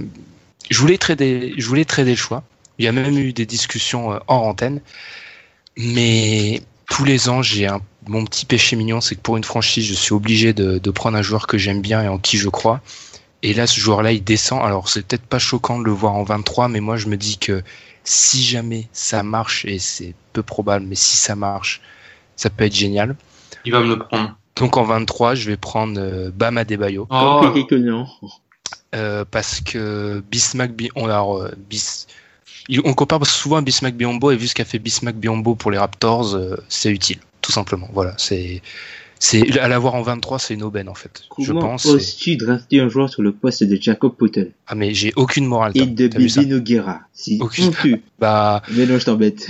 je 0.70 0.78
voulais 0.78 0.96
trader, 0.96 1.54
je 1.58 1.66
voulais 1.66 1.84
trader 1.84 2.12
le 2.12 2.16
choix. 2.16 2.44
Il 2.82 2.86
y 2.86 2.88
a 2.88 2.92
même 2.92 3.16
eu 3.16 3.32
des 3.32 3.46
discussions 3.46 4.18
hors 4.26 4.42
antenne. 4.42 4.80
Mais 5.76 6.62
tous 6.90 7.04
les 7.04 7.28
ans, 7.28 7.40
j'ai 7.40 7.68
un, 7.68 7.80
mon 8.08 8.24
petit 8.24 8.44
péché 8.44 8.74
mignon, 8.74 9.00
c'est 9.00 9.14
que 9.14 9.20
pour 9.20 9.36
une 9.36 9.44
franchise, 9.44 9.86
je 9.86 9.94
suis 9.94 10.12
obligé 10.12 10.52
de, 10.52 10.78
de 10.78 10.90
prendre 10.90 11.16
un 11.16 11.22
joueur 11.22 11.46
que 11.46 11.58
j'aime 11.58 11.80
bien 11.80 12.02
et 12.02 12.08
en 12.08 12.18
qui 12.18 12.38
je 12.38 12.48
crois. 12.48 12.80
Et 13.44 13.54
là, 13.54 13.68
ce 13.68 13.78
joueur-là, 13.78 14.10
il 14.10 14.24
descend. 14.24 14.62
Alors, 14.62 14.88
c'est 14.88 15.06
peut-être 15.06 15.24
pas 15.24 15.38
choquant 15.38 15.78
de 15.78 15.84
le 15.84 15.92
voir 15.92 16.14
en 16.14 16.24
23, 16.24 16.66
mais 16.66 16.80
moi, 16.80 16.96
je 16.96 17.06
me 17.06 17.16
dis 17.16 17.38
que 17.38 17.62
si 18.02 18.42
jamais 18.42 18.88
ça 18.92 19.22
marche, 19.22 19.64
et 19.64 19.78
c'est 19.78 20.14
peu 20.32 20.42
probable, 20.42 20.84
mais 20.86 20.96
si 20.96 21.16
ça 21.16 21.36
marche, 21.36 21.80
ça 22.34 22.50
peut 22.50 22.64
être 22.64 22.74
génial. 22.74 23.14
Il 23.64 23.70
va 23.70 23.80
me 23.80 23.86
le 23.86 23.98
prendre. 24.00 24.36
Donc 24.56 24.76
en 24.76 24.82
23, 24.82 25.36
je 25.36 25.48
vais 25.48 25.56
prendre 25.56 26.00
euh, 26.00 26.32
Bam 26.34 26.58
Adebayo. 26.58 27.06
Oh. 27.10 27.42
Euh, 28.94 29.24
parce 29.30 29.60
que 29.60 30.22
Bismack, 30.30 30.72
on 30.94 31.08
a 31.08 31.22
euh, 31.22 31.50
Bis, 31.70 32.06
on 32.84 32.94
compare 32.94 33.26
souvent 33.26 33.56
à 33.56 33.60
Bismack 33.62 33.94
Biombo 33.94 34.30
et 34.30 34.36
vu 34.36 34.46
ce 34.46 34.54
qu'a 34.54 34.64
fait 34.64 34.78
Bismack 34.78 35.16
Biombo 35.16 35.54
pour 35.54 35.70
les 35.70 35.78
Raptors, 35.78 36.34
euh, 36.34 36.56
c'est 36.68 36.90
utile, 36.90 37.18
tout 37.40 37.52
simplement. 37.52 37.88
Voilà, 37.92 38.14
c'est 38.18 38.62
c'est 39.24 39.56
à 39.60 39.68
l'avoir 39.68 39.94
en 39.94 40.02
23, 40.02 40.40
c'est 40.40 40.54
une 40.54 40.64
aubaine 40.64 40.88
en 40.88 40.94
fait. 40.94 41.22
Comment 41.28 41.46
je 41.46 41.52
pense. 41.52 41.86
oses-tu 41.86 42.34
drafter 42.36 42.80
un 42.80 42.88
joueur 42.88 43.08
sur 43.08 43.22
le 43.22 43.30
poste 43.30 43.62
de 43.62 43.78
Jacob 43.80 44.16
Potel 44.16 44.50
Ah 44.66 44.74
mais 44.74 44.94
j'ai 44.94 45.12
aucune 45.14 45.46
morale. 45.46 45.70
Et 45.76 45.86
de 45.86 46.08
Bibi 46.08 46.46
Noguera. 46.46 47.02
Si 47.12 47.38
aucune. 47.40 47.66
Honteux. 47.68 48.00
Bah. 48.18 48.62
Mais 48.72 48.84
non, 48.84 48.98
je 49.00 49.04
t'embête. 49.04 49.46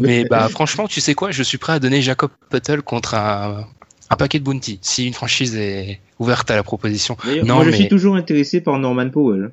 mais 0.00 0.24
bah 0.24 0.48
franchement, 0.48 0.88
tu 0.88 1.00
sais 1.00 1.14
quoi? 1.14 1.30
Je 1.30 1.44
suis 1.44 1.58
prêt 1.58 1.74
à 1.74 1.78
donner 1.78 2.02
Jacob 2.02 2.30
Potel 2.50 2.82
contre 2.82 3.14
un, 3.14 3.66
un 4.10 4.16
paquet 4.16 4.40
de 4.40 4.44
bounty 4.44 4.80
si 4.82 5.06
une 5.06 5.14
franchise 5.14 5.54
est 5.56 6.00
ouverte 6.18 6.50
à 6.50 6.56
la 6.56 6.62
proposition. 6.62 7.16
Non, 7.44 7.56
moi, 7.56 7.64
je 7.66 7.70
suis 7.70 7.88
toujours 7.88 8.16
intéressé 8.16 8.60
par 8.60 8.78
Norman 8.78 9.10
Powell. 9.10 9.52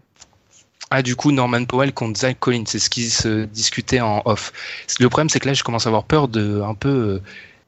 Ah, 0.93 1.01
du 1.01 1.15
coup, 1.15 1.31
Norman 1.31 1.63
Powell 1.63 1.93
contre 1.93 2.19
Zach 2.19 2.37
Collins, 2.39 2.65
c'est 2.67 2.77
ce 2.77 2.89
qui 2.89 3.09
se 3.09 3.45
discutait 3.45 4.01
en 4.01 4.21
off. 4.25 4.51
Le 4.99 5.07
problème, 5.07 5.29
c'est 5.29 5.39
que 5.39 5.47
là, 5.47 5.53
je 5.53 5.63
commence 5.63 5.85
à 5.85 5.89
avoir 5.89 6.03
peur 6.03 6.27
de 6.27 6.61
un 6.61 6.75
peu 6.75 6.89
euh, 6.89 7.21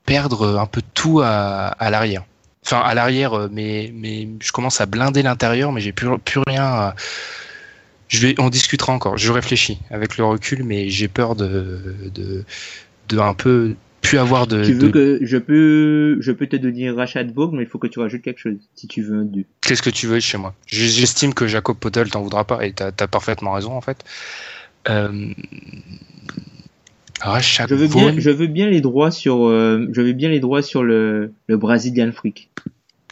perdre 0.06 0.60
un 0.60 0.66
peu 0.66 0.82
tout 0.94 1.22
à, 1.22 1.68
à 1.68 1.90
l'arrière. 1.90 2.26
Enfin, 2.66 2.80
à 2.82 2.94
l'arrière, 2.94 3.34
euh, 3.34 3.50
mais, 3.50 3.94
mais 3.96 4.28
je 4.42 4.52
commence 4.52 4.82
à 4.82 4.86
blinder 4.88 5.24
l'intérieur, 5.24 5.72
mais 5.72 5.80
j'ai 5.80 5.94
plus, 5.94 6.18
plus 6.20 6.42
rien. 6.46 6.66
À... 6.66 6.96
Je 8.10 8.20
vais, 8.20 8.36
on 8.40 8.50
discutera 8.50 8.92
encore. 8.92 9.18
Je 9.18 9.32
réfléchis 9.32 9.80
avec 9.90 10.18
le 10.18 10.26
recul, 10.26 10.64
mais 10.66 10.90
j'ai 10.90 11.08
peur 11.08 11.36
de, 11.38 12.10
de, 12.14 12.44
de 13.08 13.20
un 13.20 13.34
peu 13.34 13.76
plus 14.04 14.20
avoir 14.20 14.46
de. 14.46 14.64
Tu 14.64 14.74
veux 14.74 14.90
de... 14.90 14.92
que 14.92 15.20
je 15.26 15.38
peux, 15.38 16.18
je 16.20 16.32
peux 16.32 16.46
te 16.46 16.56
donner 16.56 16.92
Rachad 16.92 17.34
Vogue, 17.34 17.54
mais 17.54 17.64
il 17.64 17.68
faut 17.68 17.80
que 17.80 17.88
tu 17.88 18.00
rajoutes 18.00 18.22
quelque 18.22 18.40
chose 18.40 18.58
si 18.76 18.88
tu 18.88 19.02
veux 19.02 19.18
un 19.18 19.24
2. 19.24 19.44
Qu'est-ce 19.62 19.82
que 19.82 19.90
tu 19.90 20.06
veux 20.06 20.20
chez 20.20 20.38
moi? 20.38 20.54
J'estime 20.68 21.34
que 21.34 21.48
Jacob 21.48 21.78
Potel 21.78 22.10
t'en 22.12 22.22
voudra 22.22 22.46
pas 22.46 22.66
et 22.66 22.74
t'as 22.74 22.92
as 23.00 23.08
parfaitement 23.08 23.54
raison 23.54 23.74
en 23.74 23.82
fait. 23.82 24.04
Euh... 24.90 25.30
Rachad 27.22 27.70
je 27.70 27.76
veux 27.76 27.88
bien, 27.88 28.14
je 28.18 28.30
veux 28.30 28.48
bien 28.48 28.70
les 28.70 28.82
droits 28.82 29.10
sur, 29.10 29.48
euh, 29.48 29.88
je 29.94 30.02
veux 30.02 30.12
bien 30.12 30.30
les 30.30 30.42
droits 30.42 30.62
sur 30.62 30.84
le, 30.84 31.32
le 31.48 31.58
Brazilian 31.58 32.12
Freak. 32.12 32.50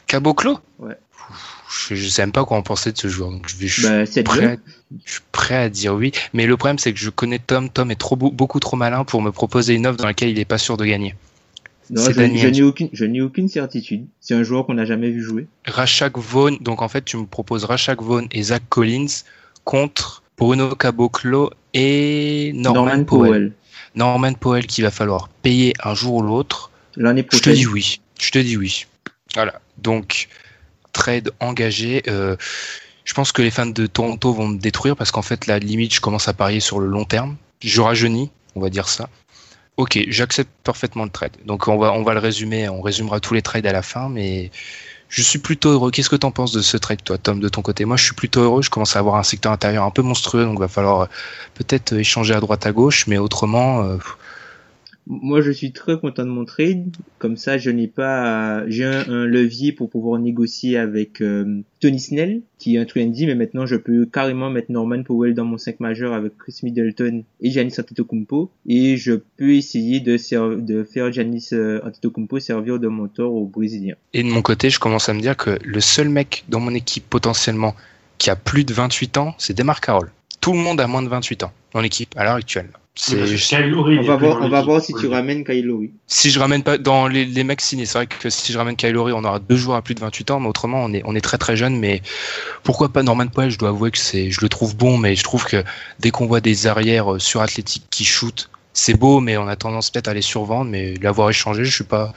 Caboclo? 0.05 0.59
Ouais. 0.79 0.97
Je, 1.71 1.95
je 1.95 2.07
sais 2.09 2.21
même 2.23 2.31
pas 2.33 2.43
quoi 2.45 2.57
en 2.57 2.61
penser 2.63 2.91
de 2.91 2.97
ce 2.97 3.07
joueur, 3.07 3.31
donc 3.31 3.47
je, 3.47 3.55
vais, 3.55 3.67
je, 3.67 3.81
Bah, 3.87 4.05
suis 4.05 4.13
c'est 4.15 4.23
prêt 4.23 4.39
bien. 4.39 4.49
à, 4.53 4.55
je 5.05 5.11
suis 5.13 5.21
prêt 5.31 5.55
à 5.55 5.69
dire 5.69 5.93
oui. 5.93 6.11
Mais 6.33 6.45
le 6.45 6.57
problème, 6.57 6.77
c'est 6.79 6.91
que 6.93 6.99
je 6.99 7.09
connais 7.09 7.39
Tom. 7.39 7.69
Tom 7.69 7.91
est 7.91 7.95
trop 7.95 8.15
beau- 8.15 8.31
beaucoup 8.31 8.59
trop 8.59 8.75
malin 8.77 9.03
pour 9.05 9.21
me 9.21 9.31
proposer 9.31 9.73
une 9.75 9.87
offre 9.87 9.97
dans 9.97 10.05
laquelle 10.05 10.29
il 10.29 10.39
est 10.39 10.45
pas 10.45 10.57
sûr 10.57 10.75
de 10.77 10.85
gagner. 10.85 11.15
Non, 11.89 12.03
je, 12.09 12.21
n'ai 12.21 12.61
aucune, 12.61 12.89
je 12.93 13.03
n'ai 13.05 13.19
aucune 13.21 13.49
certitude. 13.49 14.05
C'est 14.21 14.33
un 14.33 14.43
joueur 14.43 14.65
qu'on 14.65 14.75
n'a 14.75 14.85
jamais 14.85 15.09
vu 15.11 15.21
jouer. 15.21 15.47
Rashak 15.65 16.17
Vaughn, 16.17 16.57
donc 16.61 16.81
en 16.81 16.87
fait, 16.87 17.03
tu 17.03 17.17
me 17.17 17.25
proposes 17.25 17.65
Rashak 17.65 18.01
Vaughn 18.01 18.27
et 18.31 18.43
Zach 18.43 18.63
Collins 18.69 19.07
contre 19.65 20.23
Bruno 20.37 20.73
Caboclo 20.75 21.51
et 21.73 22.51
Norman, 22.55 23.03
Powell. 23.03 23.51
Norman 23.95 24.33
Powell 24.33 24.67
qu'il 24.67 24.83
va 24.85 24.91
falloir 24.91 25.27
payer 25.27 25.73
un 25.83 25.93
jour 25.93 26.15
ou 26.15 26.21
l'autre. 26.21 26.71
L'année 26.95 27.21
Je 27.29 27.37
te 27.37 27.41
prochaine. 27.43 27.55
dis 27.55 27.67
oui. 27.67 27.99
Je 28.19 28.31
te 28.31 28.39
dis 28.39 28.55
oui. 28.57 28.85
Voilà. 29.35 29.59
Donc, 29.77 30.27
trade 30.93 31.31
engagé. 31.39 32.03
Euh, 32.07 32.35
je 33.03 33.13
pense 33.13 33.31
que 33.31 33.41
les 33.41 33.51
fans 33.51 33.65
de 33.65 33.87
Toronto 33.87 34.33
vont 34.33 34.47
me 34.47 34.57
détruire 34.57 34.95
parce 34.95 35.11
qu'en 35.11 35.21
fait, 35.21 35.47
la 35.47 35.59
limite, 35.59 35.93
je 35.93 36.01
commence 36.01 36.27
à 36.27 36.33
parier 36.33 36.59
sur 36.59 36.79
le 36.79 36.87
long 36.87 37.05
terme. 37.05 37.35
Je 37.61 37.81
rajeunis, 37.81 38.31
on 38.55 38.61
va 38.61 38.69
dire 38.69 38.87
ça. 38.87 39.09
Ok, 39.77 39.99
j'accepte 40.07 40.51
parfaitement 40.63 41.05
le 41.05 41.09
trade. 41.09 41.31
Donc, 41.45 41.67
on 41.67 41.77
va, 41.77 41.93
on 41.93 42.03
va 42.03 42.13
le 42.13 42.19
résumer. 42.19 42.69
On 42.69 42.81
résumera 42.81 43.19
tous 43.19 43.33
les 43.33 43.41
trades 43.41 43.65
à 43.65 43.71
la 43.71 43.81
fin, 43.81 44.09
mais 44.09 44.51
je 45.09 45.21
suis 45.21 45.39
plutôt 45.39 45.69
heureux. 45.69 45.91
Qu'est-ce 45.91 46.09
que 46.09 46.15
t'en 46.15 46.31
penses 46.31 46.51
de 46.51 46.61
ce 46.61 46.77
trade, 46.77 47.03
toi, 47.03 47.17
Tom, 47.17 47.39
de 47.39 47.49
ton 47.49 47.61
côté? 47.61 47.85
Moi, 47.85 47.97
je 47.97 48.05
suis 48.05 48.13
plutôt 48.13 48.41
heureux. 48.41 48.61
Je 48.61 48.69
commence 48.69 48.95
à 48.95 48.99
avoir 48.99 49.15
un 49.15 49.23
secteur 49.23 49.51
intérieur 49.51 49.83
un 49.83 49.91
peu 49.91 50.01
monstrueux, 50.01 50.45
donc 50.45 50.59
va 50.59 50.67
falloir 50.67 51.01
euh, 51.01 51.05
peut-être 51.55 51.93
échanger 51.93 52.33
à 52.33 52.39
droite 52.39 52.65
à 52.65 52.71
gauche, 52.71 53.07
mais 53.07 53.17
autrement, 53.17 53.83
euh, 53.83 53.97
Moi, 55.07 55.41
je 55.41 55.51
suis 55.51 55.71
très 55.71 55.99
content 55.99 56.23
de 56.23 56.29
mon 56.29 56.45
trade. 56.45 56.95
Comme 57.17 57.35
ça, 57.35 57.57
je 57.57 57.69
n'ai 57.71 57.87
pas, 57.87 58.67
j'ai 58.69 58.85
un, 58.85 59.25
levier 59.25 59.71
pour 59.71 59.89
pouvoir 59.89 60.19
négocier 60.19 60.77
avec 60.77 61.21
euh, 61.21 61.61
Tony 61.79 61.99
Snell, 61.99 62.41
qui 62.59 62.75
est 62.75 62.79
un 62.79 62.85
3 62.85 63.03
mais 63.25 63.35
maintenant 63.35 63.65
je 63.65 63.75
peux 63.75 64.05
carrément 64.05 64.49
mettre 64.49 64.71
Norman 64.71 65.03
Powell 65.03 65.33
dans 65.33 65.45
mon 65.45 65.57
5 65.57 65.79
majeur 65.79 66.13
avec 66.13 66.37
Chris 66.37 66.59
Middleton 66.63 67.23
et 67.41 67.49
Giannis 67.49 67.73
Antetokounmpo, 67.79 68.51
et 68.67 68.97
je 68.97 69.13
peux 69.37 69.55
essayer 69.55 69.99
de, 69.99 70.17
faire 70.17 71.11
Giannis 71.11 71.49
euh, 71.53 71.81
Antetokounmpo 71.83 72.39
servir 72.39 72.79
de 72.79 72.87
mentor 72.87 73.33
aux 73.33 73.45
Brésiliens. 73.45 73.95
Et 74.13 74.23
de 74.23 74.29
mon 74.29 74.41
côté, 74.41 74.69
je 74.69 74.79
commence 74.79 75.09
à 75.09 75.13
me 75.13 75.21
dire 75.21 75.35
que 75.35 75.57
le 75.63 75.79
seul 75.79 76.09
mec 76.09 76.45
dans 76.49 76.59
mon 76.59 76.73
équipe 76.73 77.09
potentiellement 77.09 77.75
qui 78.17 78.29
a 78.29 78.35
plus 78.35 78.63
de 78.63 78.73
28 78.73 79.17
ans, 79.17 79.33
c'est 79.39 79.57
Demar 79.57 79.81
Carroll. 79.81 80.11
Tout 80.41 80.53
le 80.53 80.59
monde 80.59 80.79
a 80.79 80.87
moins 80.87 81.01
de 81.01 81.09
28 81.09 81.43
ans 81.43 81.51
dans 81.73 81.81
l'équipe 81.81 82.13
à 82.15 82.23
l'heure 82.23 82.35
actuelle. 82.35 82.69
Kyle 82.93 83.69
Lowry, 83.69 83.95
il 83.95 83.99
On 84.01 84.03
va 84.03 84.15
voir, 84.17 84.39
dans 84.39 84.45
on 84.45 84.49
va 84.49 84.57
l'équipe. 84.57 84.65
voir 84.69 84.81
si 84.81 84.93
tu 84.93 85.07
ramènes 85.07 85.45
Kyle 85.45 85.65
Lowry. 85.65 85.91
Si 86.07 86.29
je 86.29 86.39
ramène 86.39 86.61
pas 86.61 86.77
dans 86.77 87.07
les, 87.07 87.23
les 87.25 87.43
mecs 87.45 87.61
signés, 87.61 87.85
c'est 87.85 87.97
vrai 87.97 88.07
que 88.07 88.29
si 88.29 88.51
je 88.51 88.57
ramène 88.57 88.75
Kyle 88.75 88.91
Lowry, 88.91 89.13
on 89.13 89.23
aura 89.23 89.39
deux 89.39 89.55
joueurs 89.55 89.77
à 89.77 89.81
plus 89.81 89.95
de 89.95 90.01
28 90.01 90.31
ans, 90.31 90.39
mais 90.41 90.49
autrement 90.49 90.83
on 90.83 90.93
est 90.93 91.01
on 91.05 91.15
est 91.15 91.21
très 91.21 91.37
très 91.37 91.55
jeune. 91.55 91.79
Mais 91.79 92.01
pourquoi 92.63 92.89
pas 92.89 93.01
Norman 93.01 93.27
Powell? 93.27 93.49
Je 93.49 93.57
dois 93.57 93.69
avouer 93.69 93.91
que 93.91 93.97
c'est, 93.97 94.29
je 94.29 94.41
le 94.41 94.49
trouve 94.49 94.75
bon, 94.75 94.97
mais 94.97 95.15
je 95.15 95.23
trouve 95.23 95.45
que 95.45 95.63
dès 95.99 96.11
qu'on 96.11 96.27
voit 96.27 96.41
des 96.41 96.67
arrières 96.67 97.13
euh, 97.13 97.19
surathlétiques 97.19 97.85
qui 97.89 98.03
shootent, 98.03 98.49
c'est 98.73 98.93
beau, 98.95 99.21
mais 99.21 99.37
on 99.37 99.47
a 99.47 99.55
tendance 99.55 99.89
peut-être 99.89 100.09
à 100.09 100.13
les 100.13 100.21
survendre. 100.21 100.69
Mais 100.69 100.93
l'avoir 101.01 101.29
échangé, 101.29 101.63
je 101.63 101.71
suis 101.73 101.83
pas, 101.85 102.13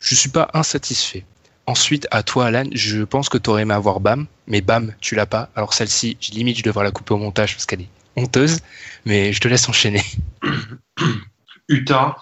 je 0.00 0.14
suis 0.14 0.30
pas 0.30 0.48
insatisfait. 0.54 1.24
Ensuite, 1.66 2.08
à 2.10 2.22
toi, 2.22 2.46
Alan, 2.46 2.64
je 2.72 3.02
pense 3.04 3.28
que 3.28 3.36
tu 3.36 3.50
aurais 3.50 3.62
aimé 3.62 3.74
avoir 3.74 4.00
Bam, 4.00 4.26
mais 4.46 4.62
Bam, 4.62 4.94
tu 5.02 5.14
l'as 5.14 5.26
pas. 5.26 5.50
Alors 5.54 5.74
celle-ci, 5.74 6.16
je- 6.18 6.32
limite, 6.32 6.56
je 6.58 6.62
devrais 6.62 6.84
la 6.84 6.90
couper 6.92 7.12
au 7.14 7.18
montage 7.18 7.54
parce 7.54 7.66
qu'elle 7.66 7.82
est 7.82 7.88
honteuse, 8.18 8.60
mais 9.06 9.32
je 9.32 9.40
te 9.40 9.48
laisse 9.48 9.68
enchaîner. 9.68 10.02
Utah, 11.68 12.16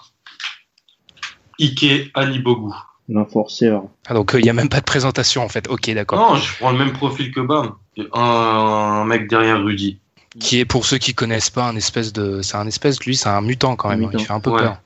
Ike 1.59 2.11
Anibogu. 2.13 2.73
L'enforceur. 3.09 3.83
Ah, 4.07 4.13
donc 4.13 4.35
il 4.37 4.45
y 4.45 4.49
a 4.49 4.53
même 4.53 4.67
pas 4.67 4.79
de 4.81 4.85
présentation 4.85 5.41
en 5.41 5.47
fait. 5.47 5.69
Ok, 5.69 5.89
d'accord. 5.91 6.33
Non, 6.33 6.35
je 6.35 6.57
prends 6.57 6.71
le 6.73 6.77
même 6.77 6.91
profil 6.91 7.31
que 7.31 7.39
Bam. 7.39 7.71
Un, 8.13 8.19
un 8.21 9.05
mec 9.05 9.29
derrière 9.29 9.63
Rudy. 9.63 9.97
Qui 10.41 10.59
est 10.59 10.65
pour 10.65 10.85
ceux 10.85 10.97
qui 10.97 11.13
connaissent 11.15 11.49
pas 11.49 11.69
un 11.69 11.75
espèce 11.77 12.11
de, 12.11 12.41
c'est 12.41 12.57
un 12.57 12.67
espèce 12.67 13.01
lui, 13.05 13.15
c'est 13.15 13.29
un 13.29 13.39
mutant 13.39 13.77
quand 13.77 13.87
même. 13.89 14.03
hein. 14.03 14.07
mutant. 14.07 14.19
Il 14.19 14.25
fait 14.25 14.33
un 14.33 14.39
peu 14.41 14.51
Ouais. 14.51 14.61
peur. 14.61 14.81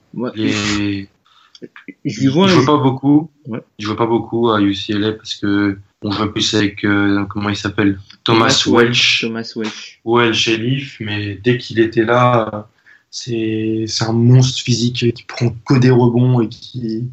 Je 2.06 2.20
lui 2.22 2.28
vois 2.28 2.48
joue 2.48 2.64
pas 2.66 2.78
beaucoup. 2.78 3.32
Ouais. 3.48 3.60
Il 3.80 3.86
joue 3.86 3.96
pas 3.96 4.06
beaucoup 4.06 4.52
à 4.52 4.62
UCLA 4.62 5.14
parce 5.14 5.34
que 5.36 5.80
on 6.04 6.12
joue 6.12 6.28
plus 6.32 6.54
avec 6.54 6.84
euh, 6.86 7.26
comment 7.26 7.50
il 7.50 7.58
s'appelle? 7.58 8.00
Thomas 8.24 8.64
Welch. 8.68 9.22
Thomas 9.22 9.52
Welch. 9.56 9.91
Welch 10.06 10.48
et 10.48 10.58
Leaf, 10.58 10.98
mais 11.00 11.36
dès 11.36 11.58
qu'il 11.58 11.80
était 11.80 12.06
là, 12.06 12.70
c'est 13.10 13.86
un 14.02 14.14
monstre 14.14 14.64
physique 14.64 15.14
qui 15.14 15.24
prend 15.24 15.50
que 15.68 15.76
des 15.78 15.92
rebonds 15.92 16.42
et 16.42 16.50
qui 16.50 17.10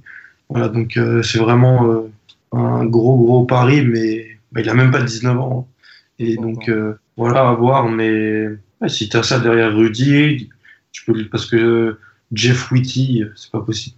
voilà 0.48 0.68
donc 0.68 0.96
euh, 0.96 1.22
c'est 1.22 1.38
vraiment 1.38 1.90
euh, 1.90 2.10
un 2.52 2.86
gros 2.86 3.18
gros 3.18 3.44
pari, 3.44 3.84
mais 3.84 4.26
bah, 4.52 4.60
il 4.60 4.68
a 4.68 4.74
même 4.74 4.90
pas 4.90 5.02
19 5.02 5.38
ans. 5.38 5.68
Et 6.18 6.36
donc 6.36 6.68
euh, 6.68 6.94
voilà 7.16 7.48
à 7.48 7.54
voir. 7.54 7.88
Mais 7.88 8.46
ouais, 8.80 8.88
si 8.88 9.08
t'as 9.08 9.22
ça 9.22 9.40
derrière 9.40 9.74
Rudy, 9.74 10.48
tu 10.92 11.04
peux 11.04 11.28
parce 11.28 11.46
que 11.46 11.98
Jeff 12.32 12.70
Whitty, 12.70 13.24
c'est 13.36 13.50
pas 13.50 13.60
possible. 13.60 13.96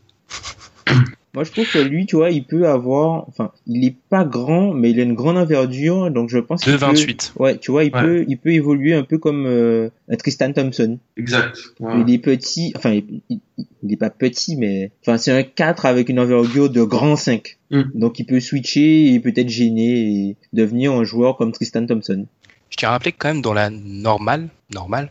Moi, 1.35 1.45
je 1.45 1.53
trouve 1.53 1.71
que 1.71 1.79
lui, 1.79 2.07
tu 2.07 2.17
vois, 2.17 2.31
il 2.31 2.45
peut 2.45 2.67
avoir, 2.69 3.29
enfin, 3.29 3.53
il 3.67 3.85
est 3.85 3.95
pas 4.09 4.25
grand, 4.25 4.75
mais 4.75 4.91
il 4.91 4.99
a 4.99 5.05
une 5.05 5.15
grande 5.15 5.37
envergure, 5.39 6.11
donc 6.11 6.29
je 6.29 6.39
pense. 6.39 6.61
De 6.61 6.65
qu'il 6.65 6.73
peut- 6.75 6.79
28. 6.87 7.35
Ouais, 7.39 7.57
tu 7.57 7.71
vois, 7.71 7.85
il 7.85 7.95
Ouais. 7.95 8.01
peut, 8.03 8.25
il 8.27 8.37
peut 8.37 8.53
évoluer 8.53 8.95
un 8.95 9.05
peu 9.05 9.19
comme 9.19 9.47
euh, 9.47 9.91
un 10.09 10.17
Tristan 10.17 10.53
Thompson. 10.53 10.99
Exact. 11.17 11.57
Ouais. 11.79 11.93
Il 12.07 12.13
est 12.13 12.19
petit, 12.19 12.73
enfin, 12.77 12.91
il, 12.95 13.21
il, 13.29 13.39
il 13.83 13.93
est 13.93 13.97
pas 13.97 14.11
petit, 14.11 14.57
mais, 14.57 14.91
enfin, 15.03 15.19
c'est 15.19 15.31
un 15.31 15.45
4 15.45 15.87
avec 15.87 16.09
une 16.09 16.19
envergure 16.19 16.69
de 16.69 16.83
grand 16.83 17.15
5. 17.15 17.59
Mm. 17.71 17.83
Donc, 17.95 18.19
il 18.19 18.25
peut 18.25 18.41
switcher 18.41 19.13
et 19.15 19.21
peut-être 19.21 19.49
gêner 19.49 20.01
et 20.31 20.37
devenir 20.53 20.93
un 20.93 21.05
joueur 21.05 21.37
comme 21.37 21.53
Tristan 21.53 21.87
Thompson. 21.87 22.27
Je 22.71 22.77
tiens 22.77 22.89
à 22.89 22.93
rappeler 22.93 23.13
que 23.13 23.19
quand 23.19 23.29
même 23.33 23.43
dans 23.43 23.53
la 23.55 23.71
normale, 23.71 24.49
normale, 24.75 25.11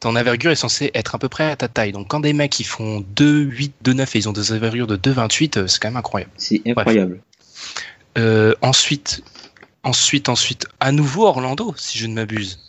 ton 0.00 0.16
envergure 0.16 0.50
est 0.50 0.56
censée 0.56 0.90
être 0.94 1.14
à 1.14 1.18
peu 1.18 1.28
près 1.28 1.50
à 1.50 1.56
ta 1.56 1.68
taille. 1.68 1.92
Donc 1.92 2.08
quand 2.08 2.20
des 2.20 2.32
mecs 2.32 2.52
qui 2.52 2.64
font 2.64 3.04
2, 3.16 3.40
8, 3.40 3.74
2, 3.82 3.92
9 3.94 4.16
et 4.16 4.18
ils 4.18 4.28
ont 4.28 4.32
des 4.32 4.52
envergures 4.52 4.86
de 4.86 4.96
2, 4.96 5.10
28, 5.10 5.56
euh, 5.56 5.66
c'est 5.66 5.80
quand 5.80 5.88
même 5.88 5.96
incroyable. 5.96 6.30
C'est 6.36 6.62
incroyable. 6.66 7.20
Euh, 8.18 8.54
ensuite, 8.62 9.22
ensuite, 9.82 10.28
ensuite, 10.28 10.66
à 10.80 10.92
nouveau 10.92 11.26
Orlando, 11.26 11.74
si 11.76 11.98
je 11.98 12.06
ne 12.06 12.14
m'abuse. 12.14 12.60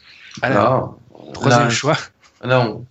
Ah 0.42 0.50
là, 0.50 0.56
Là, 0.56 0.90
troisième 1.34 1.64
là, 1.64 1.70
choix. 1.70 1.98
Là, 2.42 2.62
on, 2.62 2.86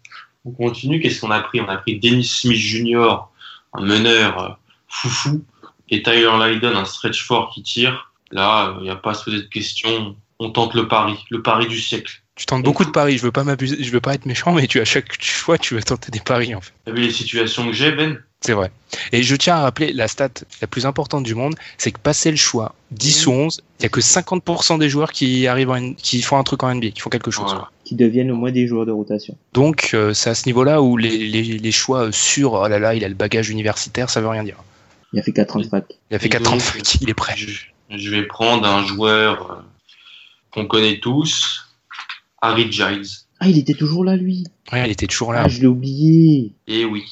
on 0.45 0.51
continue. 0.53 1.01
Qu'est-ce 1.01 1.21
qu'on 1.21 1.31
a 1.31 1.41
pris? 1.41 1.61
On 1.61 1.69
a 1.69 1.77
pris 1.77 1.99
Dennis 1.99 2.25
Smith 2.25 2.57
Jr., 2.57 3.29
un 3.75 3.83
meneur 3.83 4.43
euh, 4.43 4.49
foufou, 4.89 5.45
et 5.91 6.03
Tyler 6.03 6.31
Lydon, 6.49 6.77
un 6.77 6.85
stretch 6.85 7.25
fort 7.25 7.51
qui 7.53 7.63
tire. 7.63 8.13
Là, 8.31 8.75
il 8.79 8.85
n'y 8.85 8.91
a 8.91 8.97
pas 8.97 9.13
à 9.13 9.15
se 9.15 9.25
poser 9.25 9.39
de 9.39 9.47
questions. 9.47 10.17
On 10.39 10.51
tente 10.51 10.75
le 10.75 10.89
pari, 10.89 11.17
le 11.31 11.43
pari 11.43 11.67
du 11.67 11.81
siècle. 11.81 12.23
Tu 12.37 12.45
tentes 12.45 12.63
beaucoup 12.63 12.85
de 12.85 12.91
paris. 12.91 13.17
Je 13.17 13.23
veux 13.23 13.33
pas 13.33 13.45
m'abuser, 13.45 13.83
je 13.83 13.91
veux 13.91 14.01
pas 14.01 14.15
être 14.15 14.27
méchant, 14.27 14.53
mais 14.53 14.67
tu 14.67 14.79
à 14.79 14.85
chaque 14.85 15.21
choix, 15.21 15.57
tu 15.57 15.75
veux 15.75 15.83
tenter 15.83 16.11
des 16.11 16.21
paris 16.21 16.55
en 16.55 16.61
fait. 16.61 16.73
T'as 16.85 16.93
vu 16.93 17.01
les 17.01 17.11
situations 17.11 17.67
que 17.67 17.73
j'ai, 17.73 17.93
Ben 17.93 18.19
C'est 18.43 18.53
vrai. 18.53 18.71
Et 19.13 19.23
je 19.23 19.35
tiens 19.37 19.57
à 19.57 19.61
rappeler 19.63 19.95
la 19.95 20.07
stat 20.07 20.29
la 20.61 20.67
plus 20.67 20.85
importante 20.85 21.25
du 21.25 21.35
monde, 21.35 21.55
c'est 21.79 21.93
que 21.93 21.99
passer 21.99 22.31
le 22.31 22.37
choix 22.37 22.75
10 22.91 23.27
ou 23.27 23.33
11, 23.33 23.63
il 23.81 23.83
y 23.85 23.87
a 23.87 23.89
que 23.89 24.01
50% 24.01 24.79
des 24.79 24.91
joueurs 24.91 25.13
qui 25.13 25.47
arrivent 25.47 25.71
en, 25.71 25.95
qui 25.95 26.21
font 26.21 26.37
un 26.37 26.45
truc 26.45 26.63
en 26.63 26.75
NBA, 26.75 26.91
qui 26.91 27.01
font 27.01 27.09
quelque 27.09 27.31
chose. 27.31 27.47
Voilà. 27.47 27.71
Qui 27.87 27.95
deviennent 27.95 28.31
au 28.31 28.37
moins 28.37 28.53
des 28.53 28.67
joueurs 28.67 28.85
de 28.85 28.93
rotation. 28.93 29.35
Donc 29.55 29.93
euh, 29.95 30.13
c'est 30.13 30.29
à 30.29 30.35
ce 30.35 30.45
niveau-là 30.47 30.83
où 30.83 30.99
les, 30.99 31.17
les, 31.17 31.43
les 31.43 31.73
choix 31.73 32.13
sur 32.13 32.53
oh 32.53 32.69
là 32.69 32.79
là, 32.79 32.95
il 32.95 33.03
a 33.03 33.09
le 33.09 33.15
bagage 33.15 33.49
universitaire, 33.49 34.11
ça 34.11 34.21
veut 34.21 34.29
rien 34.29 34.45
dire. 34.45 34.63
Il 35.15 35.21
a 35.21 35.23
fait 35.23 35.33
4 35.33 35.57
ans 35.57 35.61
de 35.61 35.67
fac. 35.67 35.85
Il 36.11 36.17
a 36.17 36.19
fait 36.19 36.27
Et 36.27 36.31
4 36.31 36.53
ans 36.53 36.57
de 36.57 36.63
fac, 36.63 36.97
il 37.01 37.09
est 37.09 37.15
prêt. 37.15 37.35
Je, 37.35 37.49
je 37.89 38.11
vais 38.11 38.25
prendre 38.25 38.67
un 38.67 38.85
joueur 38.85 39.51
euh, 39.51 39.55
qu'on 40.51 40.67
connaît 40.67 40.99
tous, 40.99 41.66
Harry 42.49 42.71
Giles. 42.71 43.07
Ah, 43.41 43.49
il 43.49 43.59
était 43.59 43.75
toujours 43.75 44.05
là, 44.05 44.17
lui. 44.17 44.45
Ouais, 44.73 44.87
il 44.87 44.93
était 44.93 45.07
toujours 45.07 45.33
là. 45.33 45.43
Ah, 45.45 45.49
je 45.49 45.61
l'ai 45.61 45.67
oublié. 45.67 46.53
Et 46.67 46.85
oui, 46.85 47.05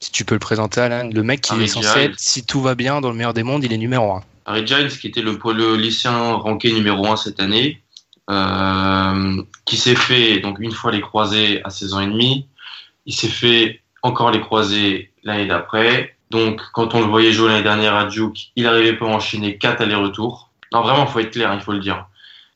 Si 0.00 0.12
tu 0.12 0.24
peux 0.24 0.34
le 0.34 0.38
présenter, 0.40 0.80
Alan, 0.80 1.10
le 1.12 1.22
mec 1.22 1.40
qui 1.40 1.52
Harry 1.52 1.64
est 1.64 1.68
censé 1.68 1.88
Giles. 1.88 2.10
être, 2.10 2.18
si 2.18 2.44
tout 2.44 2.60
va 2.60 2.74
bien, 2.74 3.00
dans 3.00 3.10
le 3.10 3.16
meilleur 3.16 3.34
des 3.34 3.42
mondes, 3.42 3.64
il 3.64 3.72
est 3.72 3.78
numéro 3.78 4.12
1. 4.12 4.22
Harry 4.46 4.66
Giles, 4.66 4.88
qui 4.98 5.08
était 5.08 5.22
le, 5.22 5.38
le 5.52 5.76
lycéen 5.76 6.32
ranké 6.34 6.72
numéro 6.72 7.06
1 7.06 7.16
cette 7.16 7.40
année, 7.40 7.82
euh, 8.30 9.42
qui 9.64 9.76
s'est 9.76 9.96
fait 9.96 10.38
donc 10.40 10.58
une 10.60 10.72
fois 10.72 10.92
les 10.92 11.00
croisés 11.00 11.60
à 11.64 11.70
16 11.70 11.94
ans 11.94 12.00
et 12.00 12.06
demi, 12.06 12.46
il 13.06 13.14
s'est 13.14 13.28
fait 13.28 13.80
encore 14.02 14.30
les 14.30 14.40
croisés 14.40 15.12
l'année 15.24 15.46
d'après. 15.46 16.14
Donc 16.30 16.60
quand 16.74 16.94
on 16.94 17.00
le 17.00 17.06
voyait 17.06 17.32
jouer 17.32 17.48
l'année 17.48 17.62
dernière 17.62 17.94
à 17.94 18.04
Duke, 18.04 18.52
il 18.54 18.64
n'arrivait 18.64 18.96
pas 18.96 19.06
à 19.06 19.08
enchaîner 19.08 19.56
quatre 19.58 19.80
allers-retours. 19.80 20.50
Non 20.72 20.82
vraiment, 20.82 21.06
faut 21.06 21.18
être 21.20 21.30
clair, 21.30 21.52
il 21.54 21.60
faut 21.60 21.72
le 21.72 21.80
dire. 21.80 22.06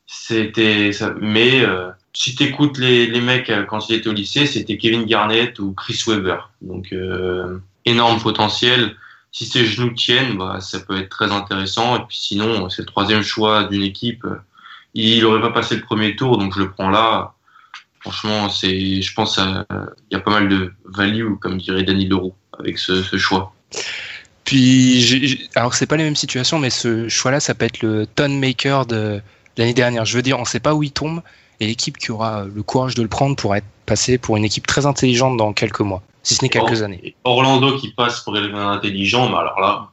C'était, 0.05 0.91
mais 1.21 1.65
euh, 1.65 1.89
si 2.13 2.35
t'écoutes 2.35 2.77
les, 2.77 3.07
les 3.07 3.21
mecs 3.21 3.49
euh, 3.49 3.63
quand 3.63 3.89
il 3.89 3.95
était 3.95 4.09
au 4.09 4.13
lycée, 4.13 4.45
c'était 4.45 4.77
Kevin 4.77 5.05
Garnett 5.05 5.57
ou 5.59 5.73
Chris 5.73 6.01
Webber. 6.05 6.49
Donc 6.61 6.93
euh, 6.93 7.59
énorme 7.85 8.21
potentiel 8.21 8.95
si 9.33 9.47
ses 9.47 9.65
genoux 9.65 9.93
tiennent, 9.93 10.37
bah, 10.37 10.61
ça 10.61 10.79
peut 10.79 10.95
être 10.95 11.09
très 11.09 11.31
intéressant. 11.31 11.97
Et 11.97 12.05
puis 12.07 12.17
sinon, 12.17 12.69
c'est 12.69 12.83
le 12.83 12.85
troisième 12.85 13.23
choix 13.23 13.65
d'une 13.65 13.81
équipe. 13.81 14.25
Il 14.93 15.21
n'aurait 15.21 15.41
pas 15.41 15.49
passé 15.49 15.75
le 15.75 15.81
premier 15.81 16.15
tour, 16.15 16.37
donc 16.37 16.53
je 16.55 16.61
le 16.61 16.71
prends 16.71 16.89
là. 16.89 17.33
Franchement, 17.99 18.49
c'est, 18.49 19.01
je 19.01 19.13
pense 19.13 19.35
qu'il 19.35 19.65
y 20.11 20.15
a 20.15 20.19
pas 20.19 20.31
mal 20.31 20.49
de 20.49 20.71
value, 20.85 21.33
comme 21.41 21.57
dirait 21.57 21.83
Danny 21.83 22.05
Leroux, 22.07 22.35
avec 22.59 22.77
ce, 22.77 23.01
choix. 23.17 23.55
Puis, 24.43 25.49
alors 25.55 25.73
c'est 25.73 25.87
pas 25.87 25.97
les 25.97 26.03
mêmes 26.03 26.15
situations, 26.15 26.59
mais 26.59 26.69
ce 26.69 27.09
choix-là, 27.09 27.39
ça 27.39 27.55
peut 27.55 27.65
être 27.65 27.81
le 27.81 28.05
ton 28.05 28.29
maker 28.29 28.85
de 28.85 29.19
l'année 29.57 29.73
dernière. 29.73 30.05
Je 30.05 30.15
veux 30.15 30.21
dire, 30.21 30.39
on 30.39 30.45
sait 30.45 30.59
pas 30.59 30.73
où 30.75 30.83
il 30.83 30.91
tombe, 30.91 31.21
et 31.59 31.67
l'équipe 31.67 31.97
qui 31.97 32.11
aura 32.11 32.45
le 32.45 32.63
courage 32.63 32.95
de 32.95 33.01
le 33.01 33.07
prendre 33.07 33.35
pourra 33.35 33.57
être 33.59 33.65
passée 33.85 34.17
pour 34.17 34.37
une 34.37 34.43
équipe 34.45 34.65
très 34.67 34.85
intelligente 34.85 35.37
dans 35.37 35.53
quelques 35.53 35.81
mois, 35.81 36.01
si 36.23 36.35
ce 36.35 36.43
n'est 36.43 36.49
quelques 36.49 36.79
Or- 36.81 36.85
années. 36.85 37.15
Orlando 37.23 37.77
qui 37.77 37.91
passe 37.93 38.21
pour 38.21 38.33
quelqu'un 38.33 38.73
d'intelligent, 38.73 39.29
mais 39.29 39.37
alors 39.37 39.59
là, 39.59 39.89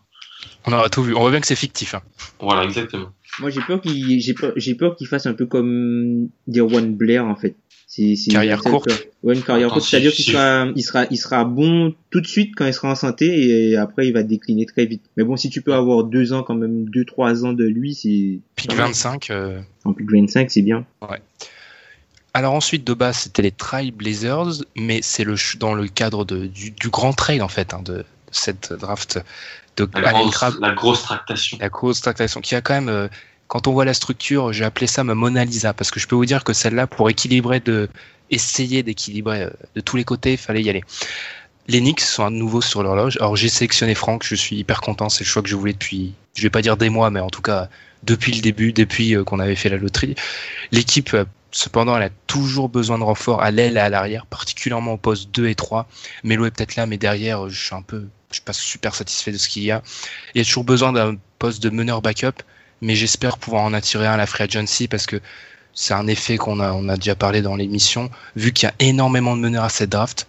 On 0.66 0.72
aura 0.72 0.88
tout 0.90 1.02
vu. 1.02 1.14
On 1.14 1.20
voit 1.20 1.30
bien 1.30 1.40
que 1.40 1.46
c'est 1.46 1.56
fictif. 1.56 1.94
hein. 1.94 2.02
voilà, 2.38 2.64
exactement. 2.64 3.06
Moi, 3.38 3.48
j'ai 3.50 3.60
peur 3.62 3.80
qu'il, 3.80 4.20
j'ai 4.20 4.34
peur, 4.34 4.52
j'ai 4.56 4.74
peur 4.74 4.94
qu'il 4.96 5.06
fasse 5.06 5.24
un 5.26 5.32
peu 5.34 5.46
comme 5.46 6.28
Dirwan 6.46 6.94
Blair, 6.94 7.24
en 7.24 7.34
fait. 7.36 7.56
Carrière 8.30 8.62
courte. 8.62 8.86
peur. 8.88 8.98
Ouais, 9.24 9.34
une 9.34 9.42
carrière 9.42 9.66
Attends, 9.66 9.74
courte. 9.80 9.88
C'est-à-dire 9.90 10.12
si- 10.12 10.22
qu'il 10.22 10.32
sera, 10.34 10.66
il 10.76 10.82
sera, 10.82 11.04
il 11.10 11.16
sera 11.16 11.44
bon 11.44 11.92
tout 12.10 12.20
de 12.20 12.26
suite 12.26 12.54
quand 12.56 12.64
il 12.66 12.72
sera 12.72 12.90
en 12.92 12.94
santé 12.94 13.26
et 13.70 13.76
après 13.76 14.06
il 14.06 14.12
va 14.12 14.22
décliner 14.22 14.64
très 14.64 14.86
vite. 14.86 15.02
Mais 15.16 15.24
bon, 15.24 15.36
si 15.36 15.50
tu 15.50 15.60
peux 15.60 15.74
avoir 15.74 16.04
deux 16.04 16.32
ans, 16.32 16.42
quand 16.44 16.54
même, 16.54 16.88
deux, 16.88 17.04
trois 17.04 17.44
ans 17.44 17.52
de 17.52 17.64
lui, 17.64 17.94
c'est, 17.94 18.38
Pick 18.54 18.72
25. 18.72 19.30
euh, 19.30 19.60
en 19.84 19.90
de 19.90 19.96
25, 20.08 20.50
c'est 20.50 20.62
bien. 20.62 20.86
Alors 22.32 22.54
ensuite, 22.54 22.86
de 22.86 22.94
base, 22.94 23.18
c'était 23.18 23.42
les 23.42 23.50
Trail 23.50 23.90
Blazers, 23.90 24.62
mais 24.76 25.00
c'est 25.02 25.24
le 25.24 25.34
dans 25.58 25.74
le 25.74 25.88
cadre 25.88 26.24
de, 26.24 26.46
du, 26.46 26.70
du 26.70 26.88
grand 26.88 27.12
trade, 27.12 27.42
en 27.42 27.48
fait, 27.48 27.74
hein, 27.74 27.82
de, 27.84 27.94
de 27.94 28.04
cette 28.30 28.72
draft 28.72 29.18
de 29.76 29.84
grosse, 29.84 30.60
la 30.60 30.72
grosse 30.72 31.02
tractation. 31.02 31.58
la 31.60 31.68
grosse 31.68 32.00
tractation 32.02 32.40
qui 32.40 32.54
a 32.54 32.60
quand 32.60 32.74
même 32.74 32.88
euh, 32.88 33.08
quand 33.50 33.66
on 33.66 33.72
voit 33.72 33.84
la 33.84 33.94
structure 33.94 34.52
j'ai 34.52 34.64
appelé 34.64 34.86
ça 34.86 35.02
ma 35.02 35.16
Mona 35.16 35.44
Lisa 35.44 35.74
parce 35.74 35.90
que 35.90 35.98
je 35.98 36.06
peux 36.06 36.14
vous 36.14 36.24
dire 36.24 36.44
que 36.44 36.52
celle-là 36.52 36.86
pour 36.86 37.10
équilibrer 37.10 37.58
de 37.58 37.88
essayer 38.30 38.84
d'équilibrer 38.84 39.42
euh, 39.42 39.50
de 39.74 39.80
tous 39.80 39.96
les 39.96 40.04
côtés 40.04 40.32
il 40.32 40.38
fallait 40.38 40.62
y 40.62 40.70
aller. 40.70 40.84
Les 41.66 41.80
Knicks 41.80 42.00
sont 42.00 42.24
à 42.24 42.30
nouveau 42.30 42.60
sur 42.60 42.82
l'horloge. 42.82 43.16
Alors 43.20 43.34
j'ai 43.34 43.48
sélectionné 43.48 43.96
Franck 43.96 44.24
je 44.24 44.36
suis 44.36 44.56
hyper 44.56 44.80
content 44.80 45.08
c'est 45.08 45.24
le 45.24 45.28
choix 45.28 45.42
que 45.42 45.48
je 45.48 45.56
voulais 45.56 45.72
depuis 45.72 46.14
je 46.34 46.42
vais 46.42 46.50
pas 46.50 46.62
dire 46.62 46.76
des 46.76 46.90
mois 46.90 47.10
mais 47.10 47.18
en 47.18 47.28
tout 47.28 47.42
cas 47.42 47.68
depuis 48.04 48.32
le 48.32 48.40
début 48.40 48.72
depuis 48.72 49.16
euh, 49.16 49.24
qu'on 49.24 49.40
avait 49.40 49.56
fait 49.56 49.68
la 49.68 49.78
loterie. 49.78 50.14
L'équipe 50.70 51.12
euh, 51.14 51.24
cependant 51.50 51.96
elle 51.96 52.04
a 52.04 52.10
toujours 52.28 52.68
besoin 52.68 52.98
de 52.98 53.04
renfort 53.04 53.42
à 53.42 53.50
l'aile 53.50 53.76
et 53.76 53.80
à 53.80 53.88
l'arrière 53.88 54.26
particulièrement 54.26 54.92
au 54.92 54.96
poste 54.96 55.28
2 55.32 55.48
et 55.48 55.56
3 55.56 55.88
Melo 56.22 56.46
est 56.46 56.52
peut-être 56.52 56.76
là 56.76 56.86
mais 56.86 56.98
derrière 56.98 57.48
je 57.48 57.60
suis 57.60 57.74
un 57.74 57.82
peu 57.82 58.06
je 58.30 58.36
suis 58.36 58.44
pas 58.44 58.52
super 58.52 58.94
satisfait 58.94 59.32
de 59.32 59.38
ce 59.38 59.48
qu'il 59.48 59.64
y 59.64 59.72
a. 59.72 59.82
Il 60.36 60.38
y 60.38 60.40
a 60.40 60.44
toujours 60.44 60.62
besoin 60.62 60.92
d'un 60.92 61.16
poste 61.40 61.60
de 61.60 61.68
meneur 61.68 62.00
backup, 62.00 62.42
mais 62.80 62.94
j'espère 62.94 63.38
pouvoir 63.38 63.62
en 63.64 63.72
attirer 63.72 64.06
un 64.06 64.12
à 64.12 64.16
la 64.16 64.26
free 64.26 64.44
agency 64.44 64.88
parce 64.88 65.06
que 65.06 65.20
c'est 65.74 65.94
un 65.94 66.06
effet 66.06 66.36
qu'on 66.36 66.60
a, 66.60 66.72
on 66.72 66.88
a 66.88 66.96
déjà 66.96 67.14
parlé 67.14 67.42
dans 67.42 67.56
l'émission. 67.56 68.10
Vu 68.36 68.52
qu'il 68.52 68.68
y 68.68 68.70
a 68.70 68.74
énormément 68.78 69.36
de 69.36 69.40
meneurs 69.40 69.64
à 69.64 69.68
cette 69.68 69.90
draft, 69.90 70.26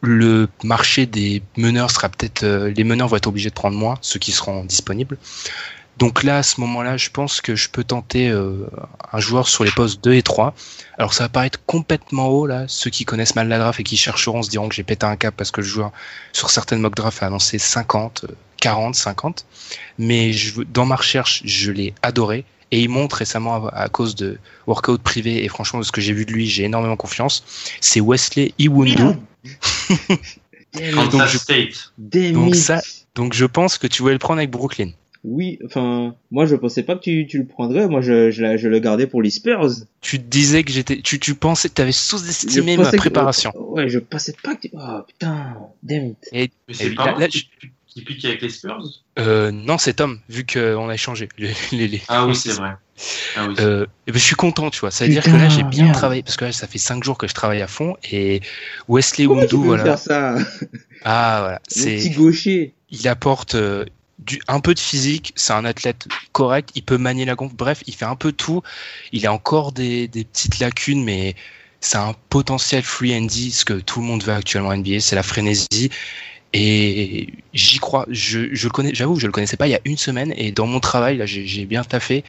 le 0.00 0.48
marché 0.64 1.06
des 1.06 1.42
meneurs 1.56 1.90
sera 1.90 2.08
peut-être, 2.08 2.42
euh, 2.42 2.70
les 2.70 2.84
meneurs 2.84 3.08
vont 3.08 3.16
être 3.16 3.28
obligés 3.28 3.50
de 3.50 3.54
prendre 3.54 3.76
moins, 3.76 3.96
ceux 4.00 4.18
qui 4.18 4.32
seront 4.32 4.64
disponibles. 4.64 5.16
Donc 5.98 6.24
là, 6.24 6.38
à 6.38 6.42
ce 6.42 6.60
moment-là, 6.62 6.96
je 6.96 7.10
pense 7.10 7.40
que 7.40 7.54
je 7.54 7.68
peux 7.68 7.84
tenter 7.84 8.28
euh, 8.28 8.66
un 9.12 9.20
joueur 9.20 9.46
sur 9.46 9.62
les 9.62 9.70
postes 9.70 10.02
2 10.02 10.14
et 10.14 10.22
3. 10.22 10.54
Alors 10.98 11.14
ça 11.14 11.24
va 11.24 11.28
paraître 11.28 11.60
complètement 11.66 12.28
haut 12.28 12.46
là, 12.46 12.64
ceux 12.66 12.90
qui 12.90 13.04
connaissent 13.04 13.36
mal 13.36 13.48
la 13.48 13.58
draft 13.58 13.78
et 13.78 13.84
qui 13.84 13.96
chercheront 13.96 14.42
se 14.42 14.50
diront 14.50 14.68
que 14.68 14.74
j'ai 14.74 14.82
pété 14.82 15.06
un 15.06 15.16
cap 15.16 15.34
parce 15.36 15.50
que 15.50 15.60
le 15.60 15.66
joueur 15.66 15.92
sur 16.32 16.50
certaines 16.50 16.80
mock 16.80 16.96
drafts 16.96 17.22
a 17.22 17.26
annoncé 17.26 17.58
50, 17.58 18.24
euh, 18.24 18.34
40, 18.62 18.94
50. 18.94 19.44
Mais 19.98 20.32
je, 20.32 20.62
dans 20.62 20.86
ma 20.86 20.96
recherche, 20.96 21.42
je 21.44 21.70
l'ai 21.72 21.92
adoré. 22.02 22.44
Et 22.70 22.80
il 22.80 22.88
montre 22.88 23.16
récemment, 23.16 23.66
à, 23.66 23.82
à 23.82 23.88
cause 23.90 24.14
de 24.14 24.38
workout 24.66 25.02
privé, 25.02 25.44
et 25.44 25.48
franchement, 25.48 25.80
de 25.80 25.84
ce 25.84 25.92
que 25.92 26.00
j'ai 26.00 26.14
vu 26.14 26.24
de 26.24 26.32
lui, 26.32 26.46
j'ai 26.46 26.64
énormément 26.64 26.96
confiance. 26.96 27.44
C'est 27.82 28.00
Wesley 28.00 28.54
Iwundu. 28.58 28.94
Damn 30.72 31.04
it. 31.04 31.10
Kansas 31.10 31.32
je- 31.32 31.38
State. 31.38 31.92
Donc 31.98 32.54
ça- 32.54 32.80
Donc 33.14 33.34
je 33.34 33.44
pense 33.44 33.76
que 33.76 33.86
tu 33.86 34.00
voulais 34.00 34.14
le 34.14 34.18
prendre 34.18 34.38
avec 34.38 34.50
Brooklyn. 34.50 34.90
Oui, 35.24 35.58
enfin, 35.66 36.16
moi 36.32 36.46
je 36.46 36.56
pensais 36.56 36.82
pas 36.82 36.96
que 36.96 37.00
tu, 37.02 37.26
tu 37.28 37.38
le 37.38 37.46
prendrais. 37.46 37.86
Moi, 37.86 38.00
je, 38.00 38.30
je, 38.32 38.56
je 38.56 38.68
le 38.68 38.78
gardais 38.80 39.06
pour 39.06 39.22
les 39.22 39.30
Spurs. 39.30 39.68
Tu 40.00 40.18
te 40.18 40.24
disais 40.24 40.64
que 40.64 40.72
j'étais, 40.72 41.00
tu, 41.00 41.20
tu 41.20 41.34
pensais 41.36 41.68
que 41.68 41.74
tu 41.74 41.82
avais 41.82 41.92
sous-estimé 41.92 42.74
Je 42.76 42.80
ma 42.80 42.90
que- 42.90 42.96
préparation. 42.96 43.52
Ouais, 43.56 43.88
je 43.88 43.98
pensais 44.00 44.34
pas 44.42 44.56
que 44.56 44.62
tu... 44.62 44.70
Oh, 44.72 45.02
putain, 45.06 45.56
damn 45.84 46.06
it. 46.06 46.18
Et 46.32 46.50
pas 46.96 47.16
là- 47.18 47.28
qui, 47.28 47.48
qui 47.92 48.02
pique 48.02 48.24
avec 48.24 48.42
les 48.42 48.48
Spurs 48.50 48.82
Euh, 49.18 49.50
non, 49.50 49.78
c'est 49.78 49.94
Tom, 49.94 50.20
vu 50.28 50.44
qu'on 50.44 50.88
a 50.88 50.94
échangé. 50.94 51.28
Les, 51.38 51.54
les- 51.72 51.88
les- 51.88 52.02
Ah 52.08 52.26
oui, 52.26 52.34
c'est 52.34 52.52
vrai. 52.52 52.70
Ah 53.36 53.46
oui, 53.48 53.54
Euh, 53.58 53.86
et 54.06 54.12
ben, 54.12 54.18
je 54.18 54.24
suis 54.24 54.36
content, 54.36 54.70
tu 54.70 54.80
vois. 54.80 54.90
Ça 54.90 55.04
veut 55.06 55.10
dire 55.10 55.22
que 55.24 55.30
là, 55.30 55.48
j'ai 55.48 55.62
bien 55.64 55.84
merde. 55.84 55.96
travaillé, 55.96 56.22
parce 56.22 56.36
que 56.36 56.44
là, 56.44 56.52
ça 56.52 56.66
fait 56.66 56.78
5 56.78 57.02
jours 57.04 57.18
que 57.18 57.26
je 57.26 57.34
travaille 57.34 57.62
à 57.62 57.66
fond, 57.66 57.96
et 58.10 58.40
Wesley 58.88 59.26
Comment 59.26 59.40
Wundu, 59.40 59.56
voilà. 59.56 59.84
faire 59.84 59.98
ça? 59.98 60.34
Ah, 61.04 61.38
voilà. 61.40 61.60
Le 61.76 61.82
petit 61.84 62.02
C'est, 62.02 62.10
gaucher. 62.10 62.74
il 62.90 63.08
apporte, 63.08 63.54
euh, 63.56 63.84
du, 64.18 64.40
un 64.46 64.60
peu 64.60 64.72
de 64.74 64.78
physique, 64.78 65.32
c'est 65.36 65.52
un 65.52 65.64
athlète 65.64 66.06
correct, 66.32 66.70
il 66.74 66.82
peut 66.84 66.98
manier 66.98 67.24
la 67.24 67.34
gonfle, 67.34 67.56
bref, 67.56 67.82
il 67.86 67.94
fait 67.94 68.04
un 68.04 68.14
peu 68.16 68.30
tout. 68.32 68.62
Il 69.12 69.26
a 69.26 69.32
encore 69.32 69.72
des, 69.72 70.06
des 70.06 70.24
petites 70.24 70.60
lacunes, 70.60 71.02
mais 71.02 71.34
c'est 71.80 71.98
un 71.98 72.14
potentiel 72.28 72.84
free 72.84 73.16
and 73.18 73.26
ce 73.28 73.64
que 73.64 73.72
tout 73.74 74.00
le 74.00 74.06
monde 74.06 74.22
veut 74.22 74.32
actuellement 74.32 74.68
en 74.68 74.76
NBA, 74.76 75.00
c'est 75.00 75.16
la 75.16 75.24
frénésie. 75.24 75.90
Et 76.52 77.28
j'y 77.54 77.78
crois. 77.78 78.06
Je, 78.10 78.54
je 78.54 78.64
le 78.66 78.70
connais, 78.70 78.94
j'avoue, 78.94 79.18
je 79.18 79.26
le 79.26 79.32
connaissais 79.32 79.56
pas 79.56 79.68
il 79.68 79.70
y 79.70 79.76
a 79.76 79.80
une 79.84 79.96
semaine, 79.96 80.34
et 80.36 80.52
dans 80.52 80.66
mon 80.66 80.80
travail, 80.80 81.16
là, 81.16 81.26
j'ai 81.26 81.64
bien 81.64 81.84
taffé. 81.84 82.24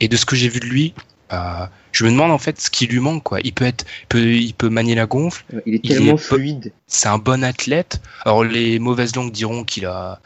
Et 0.00 0.08
de 0.08 0.16
ce 0.16 0.24
que 0.24 0.36
j'ai 0.36 0.48
vu 0.48 0.60
de 0.60 0.66
lui, 0.66 0.94
euh, 1.32 1.66
je 1.92 2.04
me 2.04 2.10
demande 2.10 2.30
en 2.30 2.38
fait 2.38 2.60
ce 2.60 2.70
qui 2.70 2.86
lui 2.86 3.00
manque 3.00 3.22
quoi. 3.22 3.40
Il 3.42 3.52
peut 3.52 3.64
être, 3.64 3.84
il 4.02 4.06
peut, 4.06 4.32
il 4.32 4.54
peut 4.54 4.68
manier 4.68 4.94
la 4.94 5.06
gonfle. 5.06 5.44
Il 5.66 5.74
est 5.74 5.84
tellement 5.84 6.16
fluide. 6.16 6.72
C'est 6.86 7.08
un 7.08 7.18
bon 7.18 7.42
athlète. 7.42 8.00
Alors 8.24 8.44
les 8.44 8.78
mauvaises 8.78 9.14
langues 9.16 9.32
diront 9.32 9.64
qu'il 9.64 9.86
a, 9.86 10.20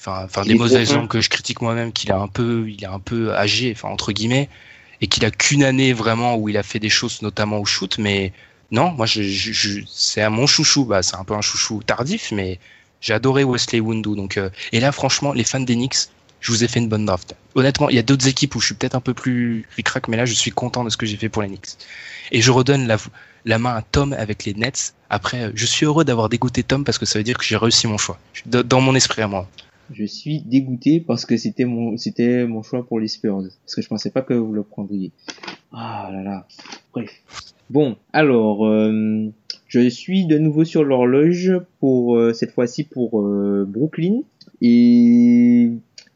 enfin, 0.00 0.22
enfin 0.24 0.42
des 0.42 0.54
mauvaises 0.54 0.92
langues 0.92 1.08
que 1.08 1.20
je 1.20 1.30
critique 1.30 1.62
moi-même, 1.62 1.92
qu'il 1.92 2.10
a 2.12 2.18
un 2.18 2.28
peu, 2.28 2.68
il 2.68 2.82
est 2.82 2.88
un 2.88 2.98
peu 2.98 3.32
âgé, 3.34 3.72
enfin 3.76 3.88
entre 3.88 4.12
guillemets, 4.12 4.48
et 5.00 5.06
qu'il 5.06 5.24
a 5.24 5.30
qu'une 5.30 5.62
année 5.62 5.92
vraiment 5.92 6.36
où 6.36 6.48
il 6.48 6.56
a 6.56 6.62
fait 6.62 6.80
des 6.80 6.90
choses, 6.90 7.22
notamment 7.22 7.58
au 7.58 7.64
shoot. 7.64 7.98
Mais 7.98 8.32
non, 8.70 8.90
moi 8.90 9.06
je, 9.06 9.22
je, 9.22 9.80
c'est 9.86 10.22
à 10.22 10.30
mon 10.30 10.46
chouchou. 10.46 10.84
Bah 10.84 11.02
c'est 11.02 11.16
un 11.16 11.24
peu 11.24 11.34
un 11.34 11.40
chouchou 11.40 11.82
tardif, 11.84 12.32
mais 12.32 12.58
j'ai 13.04 13.12
adoré 13.12 13.44
Wesley 13.44 13.80
Wundu. 13.80 14.16
Donc 14.16 14.36
euh, 14.36 14.50
et 14.72 14.80
là 14.80 14.90
franchement, 14.90 15.32
les 15.32 15.44
fans 15.44 15.60
d'Enix 15.60 16.10
je 16.44 16.52
vous 16.52 16.62
ai 16.62 16.68
fait 16.68 16.78
une 16.78 16.90
bonne 16.90 17.06
draft. 17.06 17.34
Honnêtement, 17.54 17.88
il 17.88 17.96
y 17.96 17.98
a 17.98 18.02
d'autres 18.02 18.28
équipes 18.28 18.54
où 18.54 18.60
je 18.60 18.66
suis 18.66 18.74
peut-être 18.74 18.94
un 18.94 19.00
peu 19.00 19.14
plus 19.14 19.66
crack, 19.82 20.08
mais 20.08 20.18
là, 20.18 20.26
je 20.26 20.34
suis 20.34 20.50
content 20.50 20.84
de 20.84 20.90
ce 20.90 20.98
que 20.98 21.06
j'ai 21.06 21.16
fait 21.16 21.30
pour 21.30 21.40
les 21.40 21.48
Knicks. 21.48 21.78
Et 22.32 22.42
je 22.42 22.50
redonne 22.50 22.86
la, 22.86 22.98
la 23.46 23.58
main 23.58 23.74
à 23.74 23.80
Tom 23.80 24.12
avec 24.12 24.44
les 24.44 24.52
Nets. 24.52 24.94
Après, 25.08 25.52
je 25.54 25.64
suis 25.64 25.86
heureux 25.86 26.04
d'avoir 26.04 26.28
dégoûté 26.28 26.62
Tom 26.62 26.84
parce 26.84 26.98
que 26.98 27.06
ça 27.06 27.18
veut 27.18 27.22
dire 27.22 27.38
que 27.38 27.44
j'ai 27.44 27.56
réussi 27.56 27.86
mon 27.86 27.96
choix. 27.96 28.18
Dans 28.44 28.82
mon 28.82 28.94
esprit 28.94 29.22
à 29.22 29.26
moi. 29.26 29.48
Je 29.90 30.04
suis 30.04 30.40
dégoûté 30.40 31.00
parce 31.00 31.24
que 31.24 31.38
c'était 31.38 31.64
mon, 31.64 31.96
c'était 31.96 32.46
mon 32.46 32.62
choix 32.62 32.86
pour 32.86 33.00
les 33.00 33.08
Spurs. 33.08 33.42
Parce 33.64 33.74
que 33.74 33.80
je 33.80 33.88
pensais 33.88 34.10
pas 34.10 34.20
que 34.20 34.34
vous 34.34 34.52
le 34.52 34.64
prendriez. 34.64 35.12
Ah 35.72 36.10
là 36.12 36.22
là. 36.22 36.46
Bref. 36.92 37.10
Bon, 37.70 37.96
alors, 38.12 38.66
euh, 38.66 39.32
je 39.74 39.88
suis 39.88 40.24
de 40.26 40.38
nouveau 40.38 40.64
sur 40.64 40.84
l'horloge 40.84 41.52
pour 41.80 42.16
euh, 42.16 42.32
cette 42.32 42.52
fois-ci 42.52 42.84
pour 42.84 43.20
euh, 43.20 43.64
Brooklyn. 43.66 44.20
Et 44.62 45.70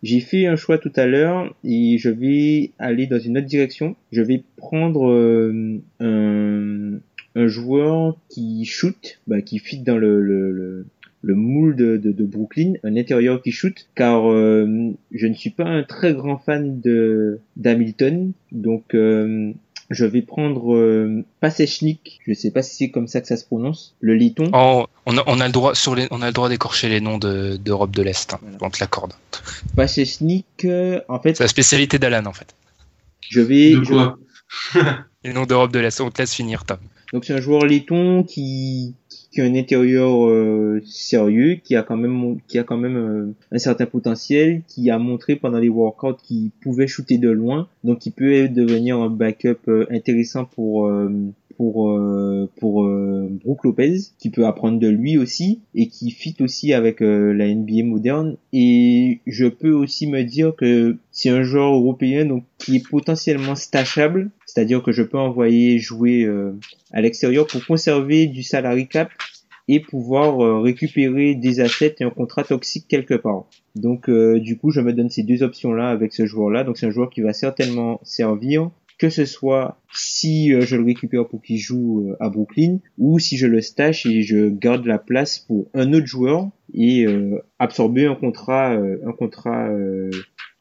j'ai 0.04 0.20
fait 0.20 0.46
un 0.46 0.54
choix 0.54 0.78
tout 0.78 0.92
à 0.94 1.06
l'heure 1.06 1.56
et 1.64 1.98
je 1.98 2.08
vais 2.08 2.70
aller 2.78 3.08
dans 3.08 3.18
une 3.18 3.38
autre 3.38 3.48
direction. 3.48 3.96
Je 4.12 4.22
vais 4.22 4.44
prendre 4.56 5.10
euh, 5.10 5.80
un, 5.98 7.00
un, 7.34 7.46
joueur 7.48 8.16
qui 8.28 8.64
shoot, 8.64 9.18
bah, 9.26 9.42
qui 9.42 9.58
fit 9.58 9.80
dans 9.80 9.98
le, 9.98 10.22
le, 10.22 10.86
le, 11.22 11.34
moule 11.34 11.74
de, 11.74 11.96
de, 11.96 12.24
Brooklyn, 12.24 12.74
un 12.84 12.96
intérieur 12.96 13.42
qui 13.42 13.50
shoot, 13.50 13.88
car 13.96 14.30
euh, 14.30 14.92
je 15.10 15.26
ne 15.26 15.34
suis 15.34 15.50
pas 15.50 15.66
un 15.66 15.82
très 15.82 16.14
grand 16.14 16.38
fan 16.38 16.80
de 16.80 17.40
d'Hamilton, 17.56 18.30
donc 18.52 18.94
euh, 18.94 19.52
je 19.90 20.04
vais 20.04 20.22
prendre 20.22 20.74
euh, 20.74 21.24
Pasechnik, 21.40 22.20
je 22.26 22.34
sais 22.34 22.50
pas 22.50 22.62
si 22.62 22.76
c'est 22.76 22.90
comme 22.90 23.08
ça 23.08 23.20
que 23.20 23.26
ça 23.26 23.36
se 23.36 23.44
prononce, 23.44 23.96
le 24.00 24.14
liton. 24.14 24.50
Oh, 24.52 24.86
on 25.06 25.16
a, 25.16 25.22
on 25.26 25.40
a 25.40 25.46
le 25.46 25.52
droit 25.52 25.74
sur 25.74 25.94
les, 25.94 26.06
on 26.10 26.20
a 26.20 26.26
le 26.26 26.32
droit 26.32 26.48
d'écorcher 26.48 26.88
les 26.88 27.00
noms 27.00 27.18
d'Europe 27.18 27.90
de, 27.90 28.02
l'Est, 28.02 28.34
hein, 28.34 28.40
on 28.60 28.70
te 28.70 28.80
l'accorde. 28.80 29.14
Pasechnik, 29.76 30.64
euh, 30.64 31.00
en 31.08 31.20
fait. 31.20 31.34
C'est 31.34 31.44
la 31.44 31.48
spécialité 31.48 31.98
d'Alan 31.98 32.26
en 32.26 32.32
fait. 32.32 32.54
Je 33.28 33.40
vais. 33.40 33.74
les 35.24 35.32
noms 35.32 35.46
d'Europe 35.46 35.72
de 35.72 35.78
l'Est, 35.78 36.00
on 36.00 36.10
te 36.10 36.20
laisse 36.20 36.34
finir, 36.34 36.64
Tom. 36.64 36.78
Donc 37.12 37.24
c'est 37.24 37.32
un 37.32 37.40
joueur 37.40 37.64
laiton 37.64 38.22
qui 38.22 38.94
qui 39.30 39.40
a 39.40 39.44
un 39.44 39.54
intérieur 39.54 40.26
euh, 40.26 40.80
sérieux, 40.86 41.56
qui 41.62 41.76
a 41.76 41.82
quand 41.82 41.96
même 41.96 42.38
qui 42.46 42.58
a 42.58 42.64
quand 42.64 42.78
même 42.78 42.96
euh, 42.96 43.34
un 43.52 43.58
certain 43.58 43.86
potentiel, 43.86 44.62
qui 44.66 44.90
a 44.90 44.98
montré 44.98 45.36
pendant 45.36 45.58
les 45.58 45.68
workouts 45.68 46.14
qu'il 46.22 46.50
pouvait 46.62 46.86
shooter 46.86 47.18
de 47.18 47.30
loin, 47.30 47.68
donc 47.84 48.06
il 48.06 48.12
peut 48.12 48.48
devenir 48.48 48.98
un 48.98 49.10
backup 49.10 49.68
euh, 49.68 49.86
intéressant 49.90 50.44
pour 50.44 50.90
pour 51.56 52.00
pour 52.60 52.88
Brook 53.44 53.64
Lopez, 53.64 53.96
qui 54.18 54.30
peut 54.30 54.46
apprendre 54.46 54.78
de 54.78 54.88
lui 54.88 55.18
aussi 55.18 55.60
et 55.74 55.88
qui 55.88 56.12
fit 56.12 56.36
aussi 56.40 56.72
avec 56.72 57.00
la 57.00 57.52
NBA 57.52 57.84
moderne. 57.84 58.36
Et 58.52 59.20
je 59.26 59.46
peux 59.46 59.72
aussi 59.72 60.06
me 60.06 60.22
dire 60.22 60.54
que 60.54 60.98
c'est 61.10 61.30
un 61.30 61.42
joueur 61.42 61.74
européen 61.74 62.26
donc 62.26 62.44
qui 62.58 62.76
est 62.76 62.88
potentiellement 62.88 63.56
stashable 63.56 64.30
c'est-à-dire 64.48 64.82
que 64.82 64.92
je 64.92 65.02
peux 65.02 65.18
envoyer 65.18 65.78
jouer 65.78 66.22
euh, 66.22 66.58
à 66.90 67.02
l'extérieur 67.02 67.46
pour 67.46 67.64
conserver 67.66 68.26
du 68.26 68.42
salary 68.42 68.88
cap 68.88 69.10
et 69.68 69.78
pouvoir 69.78 70.42
euh, 70.42 70.60
récupérer 70.60 71.34
des 71.34 71.60
assets 71.60 71.96
et 72.00 72.04
un 72.04 72.10
contrat 72.10 72.44
toxique 72.44 72.86
quelque 72.88 73.12
part. 73.12 73.44
Donc 73.76 74.08
euh, 74.08 74.40
du 74.40 74.56
coup, 74.56 74.70
je 74.70 74.80
me 74.80 74.94
donne 74.94 75.10
ces 75.10 75.22
deux 75.22 75.42
options-là 75.42 75.90
avec 75.90 76.14
ce 76.14 76.24
joueur-là. 76.24 76.64
Donc 76.64 76.78
c'est 76.78 76.86
un 76.86 76.90
joueur 76.90 77.10
qui 77.10 77.20
va 77.20 77.34
certainement 77.34 78.00
servir, 78.04 78.70
que 78.98 79.10
ce 79.10 79.26
soit 79.26 79.78
si 79.92 80.50
je 80.58 80.76
le 80.76 80.84
récupère 80.84 81.28
pour 81.28 81.42
qu'il 81.42 81.58
joue 81.58 82.14
à 82.18 82.30
Brooklyn 82.30 82.78
ou 82.96 83.18
si 83.18 83.36
je 83.36 83.46
le 83.46 83.60
stash 83.60 84.06
et 84.06 84.22
je 84.22 84.48
garde 84.48 84.86
la 84.86 84.98
place 84.98 85.38
pour 85.38 85.68
un 85.74 85.92
autre 85.92 86.06
joueur 86.06 86.48
et 86.72 87.06
absorber 87.58 88.06
un 88.06 88.16
contrat, 88.16 88.72
un 88.72 89.12
contrat, 89.12 89.68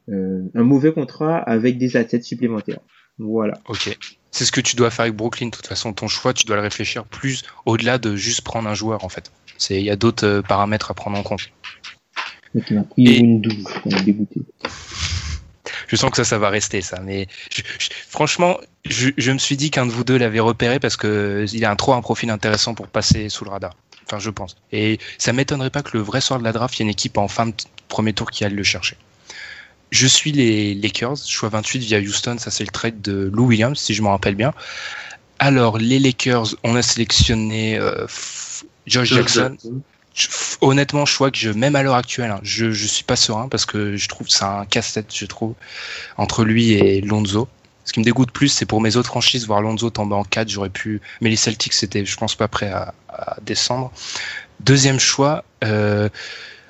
un 0.07 0.63
mauvais 0.63 0.91
contrat 0.91 1.37
avec 1.37 1.79
des 1.79 1.97
assets 1.97 2.21
supplémentaires. 2.21 2.81
Voilà. 3.19 3.59
Ok. 3.67 3.97
C'est 4.31 4.45
ce 4.45 4.51
que 4.51 4.61
tu 4.61 4.75
dois 4.75 4.91
faire 4.91 5.03
avec 5.03 5.15
Brooklyn. 5.15 5.47
De 5.47 5.51
toute 5.51 5.67
façon, 5.67 5.93
ton 5.93 6.07
choix, 6.07 6.33
tu 6.33 6.45
dois 6.45 6.55
le 6.55 6.61
réfléchir 6.61 7.05
plus 7.05 7.43
au-delà 7.65 7.97
de 7.97 8.15
juste 8.15 8.41
prendre 8.41 8.69
un 8.69 8.73
joueur, 8.73 9.03
en 9.03 9.09
fait. 9.09 9.31
Il 9.69 9.81
y 9.81 9.89
a 9.89 9.95
d'autres 9.95 10.27
euh, 10.27 10.41
paramètres 10.41 10.91
à 10.91 10.93
prendre 10.93 11.17
en 11.17 11.23
compte. 11.23 11.49
Pris 12.91 13.17
une 13.17 13.41
dégoûté. 13.41 14.41
Je 15.87 15.95
sens 15.95 16.11
que 16.11 16.17
ça, 16.17 16.23
ça 16.23 16.37
va 16.37 16.49
rester, 16.49 16.81
ça. 16.81 16.99
Mais 17.01 17.27
franchement, 18.09 18.57
je, 18.85 19.31
me 19.31 19.37
suis 19.37 19.57
dit 19.57 19.71
qu'un 19.71 19.85
de 19.85 19.91
vous 19.91 20.03
deux 20.03 20.17
l'avait 20.17 20.39
repéré 20.39 20.79
parce 20.79 20.97
que 20.97 21.45
il 21.51 21.65
a 21.65 21.71
un, 21.71 21.75
trop 21.75 21.93
un 21.93 22.01
profil 22.01 22.29
intéressant 22.29 22.73
pour 22.73 22.87
passer 22.87 23.29
sous 23.29 23.45
le 23.45 23.51
radar. 23.51 23.73
Enfin, 24.05 24.19
je 24.19 24.29
pense. 24.29 24.55
Et 24.71 24.99
ça 25.17 25.33
m'étonnerait 25.33 25.69
pas 25.69 25.83
que 25.83 25.97
le 25.97 26.03
vrai 26.03 26.21
soir 26.21 26.39
de 26.39 26.43
la 26.43 26.51
draft, 26.51 26.77
il 26.77 26.79
y 26.79 26.81
ait 26.83 26.85
une 26.85 26.91
équipe 26.91 27.17
en 27.17 27.27
fin 27.27 27.47
de 27.47 27.53
premier 27.87 28.13
tour 28.13 28.31
qui 28.31 28.43
aille 28.45 28.53
le 28.53 28.63
chercher. 28.63 28.97
Je 29.91 30.07
suis 30.07 30.31
les 30.31 30.73
Lakers, 30.73 31.17
choix 31.25 31.49
28 31.49 31.79
via 31.79 31.99
Houston, 31.99 32.37
ça 32.39 32.51
c'est 32.51 32.63
le 32.63 32.71
trade 32.71 33.01
de 33.01 33.31
Lou 33.33 33.45
Williams, 33.45 33.79
si 33.79 33.93
je 33.93 34.01
me 34.01 34.09
rappelle 34.09 34.35
bien. 34.35 34.53
Alors, 35.39 35.77
les 35.77 35.99
Lakers, 35.99 36.55
on 36.63 36.75
a 36.75 36.81
sélectionné 36.81 37.77
euh, 37.77 38.05
Josh 38.85 39.13
Jackson. 39.13 39.55
honnêtement, 40.61 41.05
je 41.05 41.13
crois 41.13 41.31
que 41.31 41.37
je, 41.37 41.49
même 41.51 41.75
à 41.75 41.83
l'heure 41.83 41.95
actuelle, 41.95 42.31
hein, 42.31 42.39
je, 42.43 42.71
suis 42.71 43.03
pas 43.03 43.15
serein 43.15 43.47
parce 43.47 43.65
que 43.65 43.95
je 43.95 44.07
trouve 44.07 44.27
c'est 44.29 44.43
un 44.43 44.65
casse-tête, 44.65 45.13
je 45.13 45.25
trouve, 45.25 45.53
entre 46.17 46.43
lui 46.43 46.71
et 46.71 47.01
Lonzo. 47.01 47.47
Ce 47.85 47.93
qui 47.93 48.01
me 48.01 48.05
dégoûte 48.05 48.31
plus, 48.31 48.49
c'est 48.49 48.65
pour 48.65 48.81
mes 48.81 48.97
autres 48.97 49.07
franchises, 49.07 49.47
voir 49.47 49.61
Lonzo 49.61 49.89
tomber 49.89 50.15
en 50.15 50.25
4, 50.25 50.49
j'aurais 50.49 50.69
pu. 50.69 50.99
Mais 51.21 51.29
les 51.29 51.37
Celtics, 51.37 51.73
c'était, 51.73 52.03
je 52.03 52.17
pense, 52.17 52.35
pas 52.35 52.49
prêt 52.49 52.69
à, 52.69 52.93
à 53.07 53.37
descendre. 53.41 53.91
Deuxième 54.59 54.99
choix, 54.99 55.45
euh, 55.63 56.09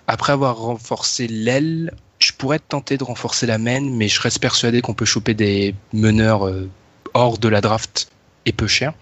après 0.08 0.34
avoir 0.34 0.58
renforcé 0.58 1.28
l'aile, 1.28 1.94
je 2.20 2.32
pourrais 2.32 2.60
tenté 2.60 2.98
de 2.98 3.04
renforcer 3.04 3.46
la 3.46 3.58
main, 3.58 3.82
mais 3.82 4.08
je 4.08 4.20
reste 4.20 4.40
persuadé 4.40 4.82
qu'on 4.82 4.94
peut 4.94 5.06
choper 5.06 5.34
des 5.34 5.76
meneurs 5.94 6.48
euh, 6.48 6.70
hors 7.14 7.38
de 7.38 7.48
la 7.48 7.62
draft 7.62 8.10
et 8.46 8.52
peu 8.52 8.68
cher. 8.68 8.94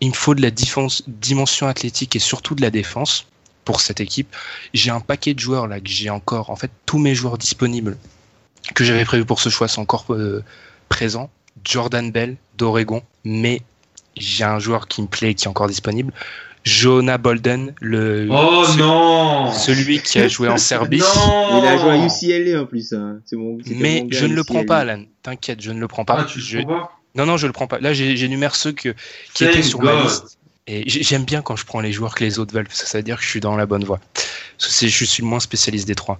Il 0.00 0.10
me 0.10 0.14
faut 0.14 0.34
de 0.34 0.42
la 0.42 0.50
dimension 0.50 1.66
athlétique 1.66 2.14
et 2.16 2.18
surtout 2.18 2.54
de 2.54 2.62
la 2.62 2.70
défense 2.70 3.26
pour 3.64 3.80
cette 3.80 4.00
équipe. 4.00 4.34
J'ai 4.74 4.90
un 4.90 5.00
paquet 5.00 5.34
de 5.34 5.40
joueurs 5.40 5.66
là 5.66 5.80
que 5.80 5.88
j'ai 5.88 6.10
encore. 6.10 6.50
En 6.50 6.56
fait, 6.56 6.70
tous 6.84 6.98
mes 6.98 7.14
joueurs 7.14 7.38
disponibles 7.38 7.96
que 8.74 8.84
j'avais 8.84 9.04
prévus 9.04 9.24
pour 9.24 9.40
ce 9.40 9.48
choix 9.48 9.68
sont 9.68 9.82
encore 9.82 10.06
euh, 10.10 10.44
présents. 10.88 11.30
Jordan 11.64 12.10
Bell 12.12 12.36
d'Oregon, 12.58 13.02
mais 13.24 13.62
j'ai 14.16 14.44
un 14.44 14.58
joueur 14.58 14.88
qui 14.88 15.02
me 15.02 15.06
plaît 15.06 15.30
et 15.30 15.34
qui 15.34 15.44
est 15.46 15.48
encore 15.48 15.68
disponible. 15.68 16.12
Jonah 16.66 17.16
Bolden, 17.16 17.74
le 17.80 18.26
oh 18.28 18.64
non 18.76 19.52
celui 19.52 20.00
qui 20.00 20.18
a 20.18 20.26
joué 20.26 20.48
en 20.48 20.56
Serbie. 20.56 20.98
non 21.28 21.62
Il 21.62 21.66
a 21.66 21.78
joué 21.78 21.90
à 21.92 22.06
UCLA 22.06 22.60
en 22.60 22.66
plus. 22.66 22.92
Hein. 22.92 23.20
Mon, 23.32 23.58
Mais 23.66 24.04
je 24.10 24.26
ne 24.26 24.34
le 24.34 24.42
prends 24.42 24.64
pas, 24.64 24.78
Alan. 24.78 25.04
T'inquiète, 25.22 25.62
je 25.62 25.70
ne 25.70 25.78
le 25.78 25.86
prends 25.86 26.04
pas. 26.04 26.18
Ah, 26.20 26.24
tu 26.24 26.40
je... 26.40 26.58
pas? 26.58 26.90
Non, 27.14 27.24
non, 27.24 27.36
je 27.36 27.46
le 27.46 27.52
prends 27.52 27.68
pas. 27.68 27.78
Là, 27.78 27.94
j'énumère 27.94 28.56
ceux 28.56 28.72
que, 28.72 28.94
qui 29.32 29.44
étaient 29.44 29.62
sur 29.62 29.80
ma 29.80 30.02
liste. 30.02 30.38
Et 30.66 30.82
j'aime 30.88 31.24
bien 31.24 31.40
quand 31.40 31.54
je 31.54 31.64
prends 31.64 31.78
les 31.78 31.92
joueurs 31.92 32.16
que 32.16 32.24
les 32.24 32.40
autres 32.40 32.52
veulent, 32.52 32.66
parce 32.66 32.82
que 32.82 32.88
ça 32.88 32.98
veut 32.98 33.04
dire 33.04 33.18
que 33.18 33.22
je 33.22 33.28
suis 33.28 33.40
dans 33.40 33.56
la 33.56 33.66
bonne 33.66 33.84
voie. 33.84 34.00
Parce 34.58 34.80
que 34.80 34.88
je 34.88 35.04
suis 35.04 35.22
le 35.22 35.28
moins 35.28 35.38
spécialiste 35.38 35.86
des 35.86 35.94
trois. 35.94 36.18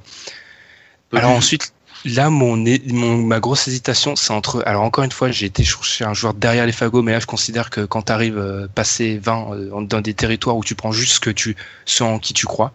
Alors 1.13 1.31
ensuite, 1.31 1.73
Là, 2.07 2.31
mon, 2.31 2.57
mon, 2.57 3.17
ma 3.19 3.41
grosse 3.41 3.67
hésitation, 3.67 4.15
c'est 4.15 4.33
entre. 4.33 4.63
Alors, 4.65 4.83
encore 4.83 5.03
une 5.03 5.11
fois, 5.11 5.31
j'ai 5.33 5.47
été 5.47 5.65
chercher 5.65 6.05
un 6.05 6.15
joueur 6.15 6.35
derrière 6.35 6.65
les 6.65 6.73
fagots, 6.73 7.03
mais 7.03 7.13
là, 7.13 7.19
je 7.19 7.27
considère 7.27 7.69
que 7.69 7.85
quand 7.85 8.03
tu 8.03 8.13
arrives 8.13 8.39
euh, 8.39 8.69
passer 8.73 9.19
20 9.19 9.49
euh, 9.51 9.81
dans 9.83 10.01
des 10.01 10.15
territoires 10.15 10.57
où 10.57 10.63
tu 10.63 10.77
prends 10.77 10.93
juste 10.93 11.15
ce 11.15 11.21
que 11.21 11.31
tu 11.31 11.57
sens 11.85 12.17
en 12.17 12.19
qui 12.21 12.33
tu 12.33 12.47
crois. 12.47 12.73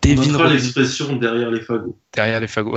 Devin 0.00 0.36
Robinson, 0.36 0.54
l'expression 0.54 1.16
derrière 1.16 1.50
les 1.50 1.60
fagots. 1.60 1.96
Derrière 2.14 2.40
les 2.40 2.48
fagots. 2.48 2.76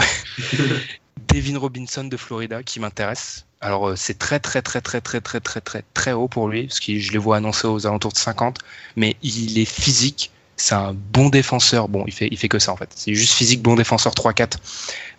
Devin 1.33 1.57
Robinson 1.57 2.03
de 2.03 2.17
Florida 2.17 2.61
qui 2.61 2.81
m'intéresse. 2.81 3.45
Alors, 3.61 3.89
euh, 3.89 3.95
c'est 3.95 4.19
très, 4.19 4.39
très, 4.39 4.61
très, 4.61 4.81
très, 4.81 4.99
très, 4.99 5.21
très, 5.21 5.39
très, 5.39 5.61
très, 5.61 5.83
très 5.93 6.11
haut 6.11 6.27
pour 6.27 6.49
lui, 6.49 6.67
parce 6.67 6.81
que 6.81 6.99
je 6.99 7.11
les 7.13 7.17
vois 7.17 7.37
annoncés 7.37 7.67
aux 7.67 7.87
alentours 7.87 8.11
de 8.11 8.17
50, 8.17 8.59
mais 8.97 9.15
il 9.23 9.57
est 9.57 9.65
physique, 9.65 10.31
c'est 10.57 10.75
un 10.75 10.93
bon 10.93 11.29
défenseur. 11.29 11.87
Bon, 11.87 12.03
il 12.07 12.13
fait, 12.13 12.27
il 12.31 12.37
fait 12.37 12.49
que 12.49 12.59
ça 12.59 12.71
en 12.71 12.77
fait. 12.77 12.89
C'est 12.95 13.13
juste 13.13 13.33
physique, 13.33 13.61
bon 13.61 13.75
défenseur 13.75 14.13
3-4, 14.13 14.57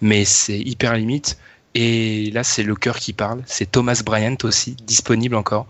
mais 0.00 0.24
c'est 0.24 0.58
hyper 0.58 0.94
limite. 0.94 1.38
Et 1.74 2.30
là, 2.30 2.42
c'est 2.42 2.62
le 2.62 2.74
cœur 2.74 2.98
qui 2.98 3.12
parle. 3.12 3.42
C'est 3.46 3.70
Thomas 3.70 4.00
Bryant 4.04 4.36
aussi, 4.44 4.76
disponible 4.86 5.34
encore. 5.36 5.66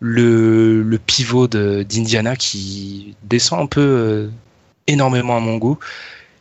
Le, 0.00 0.82
le 0.82 0.98
pivot 0.98 1.48
d'Indiana 1.48 2.36
qui 2.36 3.16
descend 3.24 3.60
un 3.60 3.66
peu 3.66 3.80
euh, 3.80 4.30
énormément 4.86 5.36
à 5.36 5.40
mon 5.40 5.56
goût. 5.56 5.78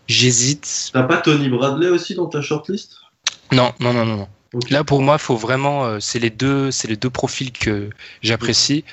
J'hésite. 0.07 0.91
T'as 0.94 1.03
pas 1.03 1.18
Tony 1.18 1.49
Bradley 1.49 1.89
aussi 1.89 2.15
dans 2.15 2.27
ta 2.27 2.41
shortlist? 2.41 2.98
Non, 3.52 3.73
non, 3.80 3.94
non, 3.94 4.06
non. 4.06 4.18
non. 4.18 4.27
Là, 4.69 4.84
pour 4.84 5.02
moi, 5.02 5.18
faut 5.18 5.38
vraiment. 5.38 5.85
Euh, 5.85 5.99
c'est 5.99 6.19
les 6.19 6.30
deux, 6.30 6.72
c'est 6.72 6.88
les 6.88 6.98
deux 6.98 7.10
profils 7.10 7.52
que 7.52 7.89
j'apprécie. 8.22 8.84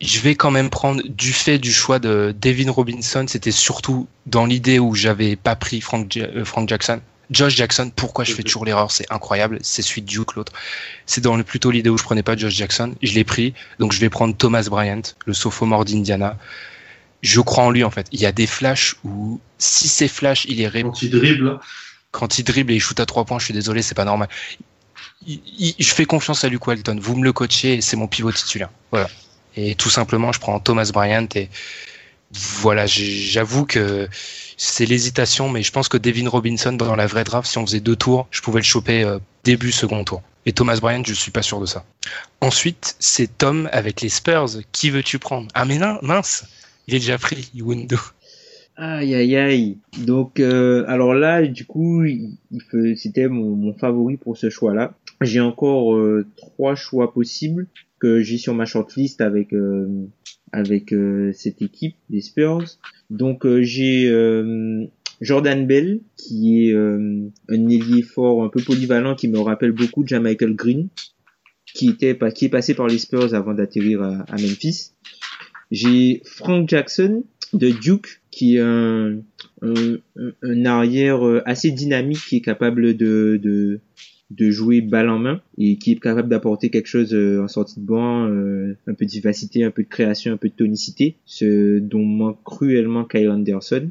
Je 0.00 0.20
vais 0.20 0.34
quand 0.34 0.50
même 0.50 0.68
prendre 0.68 1.02
du 1.02 1.32
fait 1.32 1.58
du 1.58 1.72
choix 1.72 1.98
de 1.98 2.34
Devin 2.38 2.70
Robinson. 2.70 3.24
C'était 3.28 3.50
surtout 3.50 4.06
dans 4.26 4.44
l'idée 4.44 4.78
où 4.78 4.94
j'avais 4.94 5.36
pas 5.36 5.56
pris 5.56 5.80
Frank, 5.80 6.16
euh, 6.16 6.44
Frank 6.44 6.68
Jackson. 6.68 7.00
Josh 7.30 7.56
Jackson, 7.56 7.90
pourquoi 7.94 8.24
je 8.24 8.32
fais 8.32 8.42
toujours 8.42 8.64
l'erreur 8.64 8.90
C'est 8.90 9.10
incroyable. 9.10 9.58
C'est 9.62 9.82
celui 9.82 10.02
de 10.02 10.06
Duke 10.06 10.34
l'autre. 10.34 10.52
C'est 11.06 11.20
dans 11.20 11.36
le 11.36 11.42
plutôt 11.42 11.70
l'idée 11.70 11.90
où 11.90 11.98
je 11.98 12.04
prenais 12.04 12.22
pas 12.22 12.36
Josh 12.36 12.54
Jackson. 12.54 12.94
Je 13.02 13.14
l'ai 13.14 13.24
pris, 13.24 13.54
donc 13.78 13.92
je 13.92 14.00
vais 14.00 14.10
prendre 14.10 14.36
Thomas 14.36 14.66
Bryant, 14.68 15.02
le 15.24 15.34
sophomore 15.34 15.84
d'Indiana. 15.84 16.38
Je 17.22 17.40
crois 17.40 17.64
en 17.64 17.70
lui 17.70 17.82
en 17.82 17.90
fait. 17.90 18.06
Il 18.12 18.20
y 18.20 18.26
a 18.26 18.32
des 18.32 18.46
flashs 18.46 18.96
où 19.02 19.40
si 19.58 19.88
c'est 19.88 20.08
flash, 20.08 20.44
il 20.48 20.60
est 20.60 20.70
Quand 20.82 21.02
il 21.02 21.10
dribble. 21.10 21.58
Quand 22.12 22.38
il 22.38 22.44
dribble 22.44 22.72
et 22.72 22.76
il 22.76 22.80
shoot 22.80 23.00
à 23.00 23.06
trois 23.06 23.24
points, 23.24 23.38
je 23.38 23.46
suis 23.46 23.54
désolé, 23.54 23.82
c'est 23.82 23.94
pas 23.94 24.04
normal. 24.04 24.28
Il, 25.26 25.40
il, 25.58 25.74
je 25.78 25.92
fais 25.92 26.04
confiance 26.04 26.44
à 26.44 26.48
Luke 26.48 26.66
Walton. 26.66 26.98
Vous 27.00 27.16
me 27.16 27.24
le 27.24 27.32
coachez 27.32 27.80
c'est 27.80 27.96
mon 27.96 28.06
pivot 28.06 28.30
titulaire. 28.30 28.70
Voilà. 28.92 29.08
Et 29.56 29.74
tout 29.74 29.90
simplement, 29.90 30.32
je 30.32 30.40
prends 30.40 30.60
Thomas 30.60 30.90
Bryant 30.92 31.28
et 31.34 31.48
voilà, 32.32 32.86
j'avoue 32.86 33.64
que 33.64 34.08
c'est 34.56 34.86
l'hésitation, 34.86 35.48
mais 35.48 35.62
je 35.62 35.72
pense 35.72 35.88
que 35.88 35.96
Devin 35.96 36.28
Robinson, 36.28 36.72
dans 36.72 36.96
la 36.96 37.06
vraie 37.06 37.24
draft, 37.24 37.48
si 37.48 37.58
on 37.58 37.66
faisait 37.66 37.80
deux 37.80 37.96
tours, 37.96 38.26
je 38.30 38.40
pouvais 38.40 38.60
le 38.60 38.64
choper 38.64 39.04
euh, 39.04 39.18
début, 39.44 39.72
second 39.72 40.04
tour. 40.04 40.22
Et 40.44 40.52
Thomas 40.52 40.78
Bryant, 40.80 41.02
je 41.04 41.14
suis 41.14 41.30
pas 41.30 41.42
sûr 41.42 41.60
de 41.60 41.66
ça. 41.66 41.84
Ensuite, 42.40 42.96
c'est 42.98 43.38
Tom 43.38 43.68
avec 43.72 44.00
les 44.00 44.08
Spurs. 44.08 44.62
Qui 44.72 44.90
veux-tu 44.90 45.18
prendre? 45.18 45.48
Ah 45.54 45.64
mais 45.64 45.78
non, 45.78 45.98
mince, 46.02 46.46
il 46.86 46.94
est 46.94 46.98
déjà 46.98 47.18
pris, 47.18 47.50
Iwundo. 47.54 47.98
Aïe 48.76 49.14
aïe 49.14 49.36
aïe. 49.36 49.78
Donc 49.98 50.38
euh, 50.38 50.84
alors 50.86 51.14
là, 51.14 51.42
du 51.42 51.64
coup, 51.64 52.04
c'était 52.96 53.26
mon, 53.26 53.56
mon, 53.56 53.72
favori 53.72 54.18
pour 54.18 54.36
ce 54.36 54.50
choix-là. 54.50 54.92
J'ai 55.22 55.40
encore 55.40 55.96
euh, 55.96 56.26
trois 56.36 56.74
choix 56.74 57.12
possibles 57.12 57.66
que 57.98 58.20
j'ai 58.20 58.38
sur 58.38 58.54
ma 58.54 58.64
shortlist 58.66 59.20
avec 59.20 59.52
euh, 59.52 60.06
avec 60.52 60.92
euh, 60.92 61.32
cette 61.34 61.62
équipe 61.62 61.96
des 62.10 62.20
Spurs. 62.20 62.78
Donc 63.10 63.46
euh, 63.46 63.62
j'ai 63.62 64.06
Jordan 65.20 65.66
Bell 65.66 66.00
qui 66.16 66.68
est 66.68 66.74
un 66.74 67.68
ailier 67.68 68.02
fort 68.02 68.44
un 68.44 68.48
peu 68.48 68.62
polyvalent 68.62 69.14
qui 69.14 69.28
me 69.28 69.38
rappelle 69.38 69.72
beaucoup 69.72 70.04
de 70.04 70.18
Michael 70.18 70.54
Green 70.54 70.88
qui 71.74 71.88
était 71.88 72.18
qui 72.34 72.46
est 72.46 72.50
passé 72.50 72.74
par 72.74 72.86
les 72.86 72.98
Spurs 72.98 73.34
avant 73.34 73.54
d'atterrir 73.54 74.02
à, 74.02 74.24
à, 74.28 74.32
Memphis. 74.32 74.92
J'ai 75.70 76.20
Frank 76.24 76.68
Jackson 76.68 77.24
de 77.54 77.70
Duke 77.70 78.20
qui 78.30 78.56
est 78.56 78.60
un, 78.60 79.20
un, 79.62 79.96
un, 80.42 80.64
arrière 80.66 81.22
assez 81.46 81.70
dynamique 81.70 82.20
qui 82.28 82.36
est 82.36 82.40
capable 82.42 82.94
de, 82.94 83.40
de 83.42 83.80
de 84.30 84.50
jouer 84.50 84.80
balle 84.80 85.08
en 85.08 85.18
main 85.18 85.40
et 85.56 85.78
qui 85.78 85.92
est 85.92 86.00
capable 86.00 86.28
d'apporter 86.28 86.70
quelque 86.70 86.88
chose 86.88 87.14
euh, 87.14 87.42
en 87.42 87.48
sortie 87.48 87.80
de 87.80 87.86
banc, 87.86 88.26
euh, 88.26 88.76
un 88.86 88.94
peu 88.94 89.06
de 89.06 89.10
vivacité, 89.10 89.64
un 89.64 89.70
peu 89.70 89.82
de 89.82 89.88
création, 89.88 90.32
un 90.32 90.36
peu 90.36 90.48
de 90.48 90.54
tonicité, 90.54 91.16
ce 91.24 91.78
dont 91.78 92.04
manque 92.04 92.42
cruellement 92.44 93.04
Kyle 93.04 93.30
Anderson. 93.30 93.90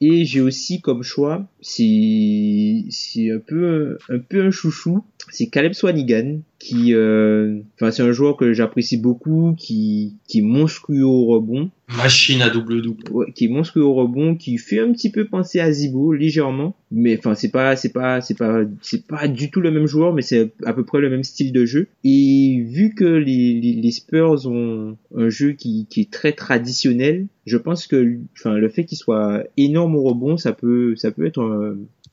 Et 0.00 0.24
j'ai 0.24 0.40
aussi 0.40 0.80
comme 0.80 1.02
choix, 1.02 1.46
c'est 1.62 2.84
c'est 2.90 3.30
un 3.30 3.38
peu 3.38 3.96
un 4.08 4.18
peu 4.18 4.44
un 4.44 4.50
chouchou, 4.50 5.04
c'est 5.30 5.46
Caleb 5.46 5.72
Swanigan 5.72 6.40
qui 6.58 6.94
euh, 6.94 7.60
enfin 7.74 7.90
c'est 7.90 8.02
un 8.02 8.12
joueur 8.12 8.36
que 8.36 8.52
j'apprécie 8.52 8.96
beaucoup 8.96 9.54
qui 9.56 10.16
qui 10.28 10.40
est 10.40 10.42
monstrueux 10.42 11.04
au 11.04 11.24
rebond. 11.26 11.70
Machine 11.96 12.40
à 12.40 12.50
double 12.50 12.82
double. 12.82 13.04
Ouais, 13.10 13.32
qui 13.32 13.46
est 13.46 13.48
monstrueux 13.48 13.84
au 13.84 13.94
rebond 13.94 14.36
qui 14.36 14.58
fait 14.58 14.78
un 14.78 14.92
petit 14.92 15.10
peu 15.10 15.26
penser 15.26 15.60
à 15.60 15.70
Zibo 15.72 16.12
légèrement. 16.12 16.76
Mais 16.90 17.18
enfin 17.18 17.34
c'est 17.34 17.50
pas 17.50 17.76
c'est 17.76 17.92
pas 17.92 18.20
c'est 18.20 18.36
pas 18.36 18.62
c'est 18.80 19.06
pas 19.06 19.28
du 19.28 19.50
tout 19.50 19.60
le 19.60 19.70
même 19.70 19.86
joueur 19.86 20.14
mais 20.14 20.22
c'est 20.22 20.52
à 20.64 20.72
peu 20.72 20.84
près 20.84 21.00
le 21.00 21.10
même 21.10 21.24
style 21.24 21.52
de 21.52 21.64
jeu. 21.64 21.88
Et 22.04 22.64
vu 22.68 22.94
que 22.94 23.04
les, 23.04 23.60
les, 23.60 23.74
les 23.74 23.90
Spurs 23.90 24.46
ont 24.46 24.96
un 25.16 25.28
jeu 25.28 25.52
qui, 25.52 25.86
qui 25.90 26.02
est 26.02 26.12
très 26.12 26.32
traditionnel 26.32 27.26
je 27.44 27.56
pense 27.56 27.86
que 27.86 28.18
enfin 28.38 28.54
le 28.54 28.68
fait 28.68 28.84
qu'il 28.84 28.98
soit 28.98 29.42
énorme 29.56 29.96
au 29.96 30.02
rebond 30.02 30.36
ça 30.36 30.52
peut 30.52 30.94
ça 30.94 31.10
peut 31.10 31.26
être 31.26 31.42
un, 31.42 31.51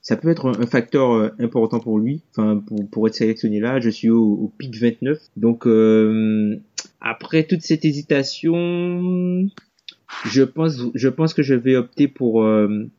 ça 0.01 0.15
peut 0.15 0.29
être 0.29 0.47
un, 0.47 0.65
facteur 0.65 1.11
euh, 1.11 1.29
important 1.39 1.79
pour 1.79 1.99
lui, 1.99 2.21
enfin 2.31 2.63
pour, 2.65 2.89
pour 2.89 3.07
être 3.07 3.15
sélectionné 3.15 3.59
là. 3.59 3.79
Je 3.79 3.89
suis 3.89 4.09
au, 4.09 4.23
au 4.23 4.53
pic 4.57 4.75
29, 4.75 5.19
donc 5.37 5.67
euh, 5.67 6.59
après 7.01 7.43
toute 7.43 7.61
cette 7.61 7.85
hésitation, 7.85 9.47
je 10.25 10.43
pense 10.43 10.81
je 10.95 11.09
pense 11.09 11.33
que 11.33 11.43
je 11.43 11.53
vais 11.53 11.75
opter 11.75 12.07
pour 12.07 12.43
euh, 12.43 12.89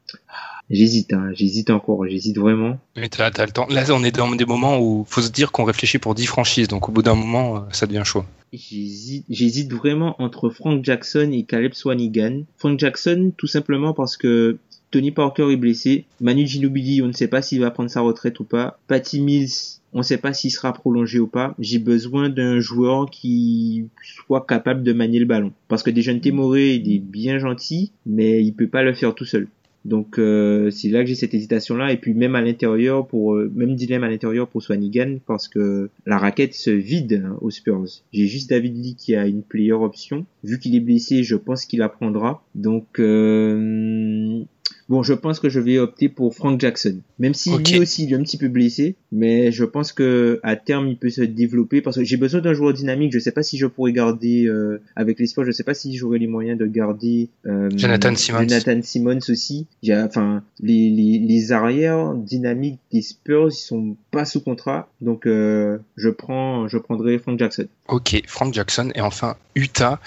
J'hésite, 0.70 1.12
hein, 1.12 1.30
j'hésite 1.32 1.70
encore, 1.70 2.06
j'hésite 2.06 2.38
vraiment. 2.38 2.78
Mais 2.96 3.08
t'as, 3.08 3.26
as 3.26 3.44
le 3.44 3.50
temps. 3.50 3.66
Là, 3.68 3.84
on 3.90 4.04
est 4.04 4.14
dans 4.14 4.30
des 4.30 4.44
moments 4.44 4.78
où 4.78 5.04
faut 5.08 5.20
se 5.20 5.30
dire 5.30 5.50
qu'on 5.50 5.64
réfléchit 5.64 5.98
pour 5.98 6.14
10 6.14 6.26
franchises, 6.26 6.68
donc 6.68 6.88
au 6.88 6.92
bout 6.92 7.02
d'un 7.02 7.16
moment, 7.16 7.56
euh, 7.56 7.60
ça 7.72 7.88
devient 7.88 8.04
chaud. 8.04 8.24
J'hésite, 8.52 9.24
j'hésite 9.28 9.72
vraiment 9.72 10.14
entre 10.22 10.48
Frank 10.48 10.84
Jackson 10.84 11.30
et 11.32 11.42
Caleb 11.42 11.74
Swanigan. 11.74 12.42
Frank 12.56 12.78
Jackson, 12.78 13.32
tout 13.36 13.48
simplement 13.48 13.94
parce 13.94 14.16
que 14.16 14.58
Tony 14.90 15.12
Parker 15.12 15.48
est 15.52 15.56
blessé. 15.56 16.04
Manu 16.20 16.46
Ginobili, 16.46 17.02
on 17.02 17.06
ne 17.06 17.12
sait 17.12 17.28
pas 17.28 17.42
s'il 17.42 17.60
va 17.60 17.70
prendre 17.70 17.90
sa 17.90 18.00
retraite 18.00 18.40
ou 18.40 18.44
pas. 18.44 18.78
Patty 18.88 19.20
Mills, 19.20 19.80
on 19.92 19.98
ne 19.98 20.02
sait 20.02 20.18
pas 20.18 20.32
s'il 20.32 20.50
sera 20.50 20.72
prolongé 20.72 21.18
ou 21.18 21.26
pas. 21.26 21.54
J'ai 21.58 21.78
besoin 21.78 22.28
d'un 22.28 22.60
joueur 22.60 23.08
qui 23.10 23.86
soit 24.02 24.44
capable 24.46 24.82
de 24.82 24.92
manier 24.92 25.18
le 25.18 25.26
ballon. 25.26 25.52
Parce 25.68 25.82
que 25.82 25.90
déjà 25.90 26.14
Temoré, 26.14 26.74
il 26.74 26.92
est 26.92 26.98
bien 26.98 27.38
gentil, 27.38 27.92
mais 28.06 28.42
il 28.42 28.52
peut 28.52 28.68
pas 28.68 28.82
le 28.82 28.94
faire 28.94 29.14
tout 29.14 29.24
seul. 29.24 29.48
Donc 29.84 30.18
euh, 30.18 30.70
c'est 30.70 30.88
là 30.88 31.00
que 31.00 31.06
j'ai 31.06 31.14
cette 31.14 31.32
hésitation 31.32 31.74
là 31.74 31.90
et 31.90 31.96
puis 31.96 32.12
même 32.12 32.34
à 32.34 32.42
l'intérieur 32.42 33.06
pour 33.06 33.36
euh, 33.36 33.50
même 33.54 33.74
dilemme 33.74 34.04
à 34.04 34.10
l'intérieur 34.10 34.46
pour 34.46 34.62
Swanigan 34.62 35.16
parce 35.26 35.48
que 35.48 35.88
la 36.04 36.18
raquette 36.18 36.52
se 36.52 36.70
vide 36.70 37.22
hein, 37.24 37.38
aux 37.40 37.50
Spurs. 37.50 38.02
J'ai 38.12 38.26
juste 38.26 38.50
David 38.50 38.76
Lee 38.76 38.94
qui 38.94 39.16
a 39.16 39.26
une 39.26 39.42
player 39.42 39.72
option. 39.72 40.26
Vu 40.44 40.58
qu'il 40.58 40.76
est 40.76 40.80
blessé, 40.80 41.22
je 41.22 41.36
pense 41.36 41.64
qu'il 41.64 41.80
apprendra. 41.80 42.44
Donc 42.54 42.98
euh, 42.98 44.42
Bon, 44.88 45.02
je 45.02 45.14
pense 45.14 45.40
que 45.40 45.48
je 45.48 45.60
vais 45.60 45.78
opter 45.78 46.08
pour 46.08 46.34
Frank 46.34 46.60
Jackson. 46.60 46.98
Même 47.18 47.34
si 47.34 47.50
okay. 47.50 47.74
lui 47.74 47.80
aussi 47.80 48.04
il 48.04 48.12
est 48.12 48.16
un 48.16 48.22
petit 48.22 48.38
peu 48.38 48.48
blessé, 48.48 48.96
mais 49.12 49.52
je 49.52 49.64
pense 49.64 49.92
que 49.92 50.40
à 50.42 50.56
terme 50.56 50.88
il 50.88 50.96
peut 50.96 51.10
se 51.10 51.22
développer 51.22 51.80
parce 51.80 51.96
que 51.96 52.04
j'ai 52.04 52.16
besoin 52.16 52.40
d'un 52.40 52.54
joueur 52.54 52.72
dynamique. 52.72 53.12
Je 53.12 53.18
sais 53.18 53.32
pas 53.32 53.42
si 53.42 53.58
je 53.58 53.66
pourrais 53.66 53.92
garder 53.92 54.46
euh, 54.46 54.82
avec 54.96 55.18
l'espoir. 55.20 55.46
Je 55.46 55.52
sais 55.52 55.64
pas 55.64 55.74
si 55.74 55.96
j'aurai 55.96 56.18
les 56.18 56.26
moyens 56.26 56.58
de 56.58 56.66
garder 56.66 57.28
euh, 57.46 57.68
Jonathan 57.76 58.14
Simmons. 58.14 58.48
Jonathan 58.48 58.80
Simmons 58.82 59.20
aussi. 59.28 59.66
Enfin 59.90 60.42
les, 60.60 60.90
les, 60.90 61.18
les 61.18 61.52
arrières 61.52 62.14
dynamiques 62.14 62.78
des 62.92 63.02
Spurs 63.02 63.48
ils 63.50 63.52
sont 63.52 63.96
pas 64.10 64.24
sous 64.24 64.40
contrat, 64.40 64.88
donc 65.00 65.26
euh, 65.26 65.78
je 65.96 66.08
prends 66.08 66.68
je 66.68 66.78
prendrai 66.78 67.18
Frank 67.18 67.38
Jackson. 67.38 67.66
Ok, 67.88 68.22
Frank 68.26 68.54
Jackson 68.54 68.90
et 68.94 69.00
enfin 69.00 69.36
Utah 69.54 70.00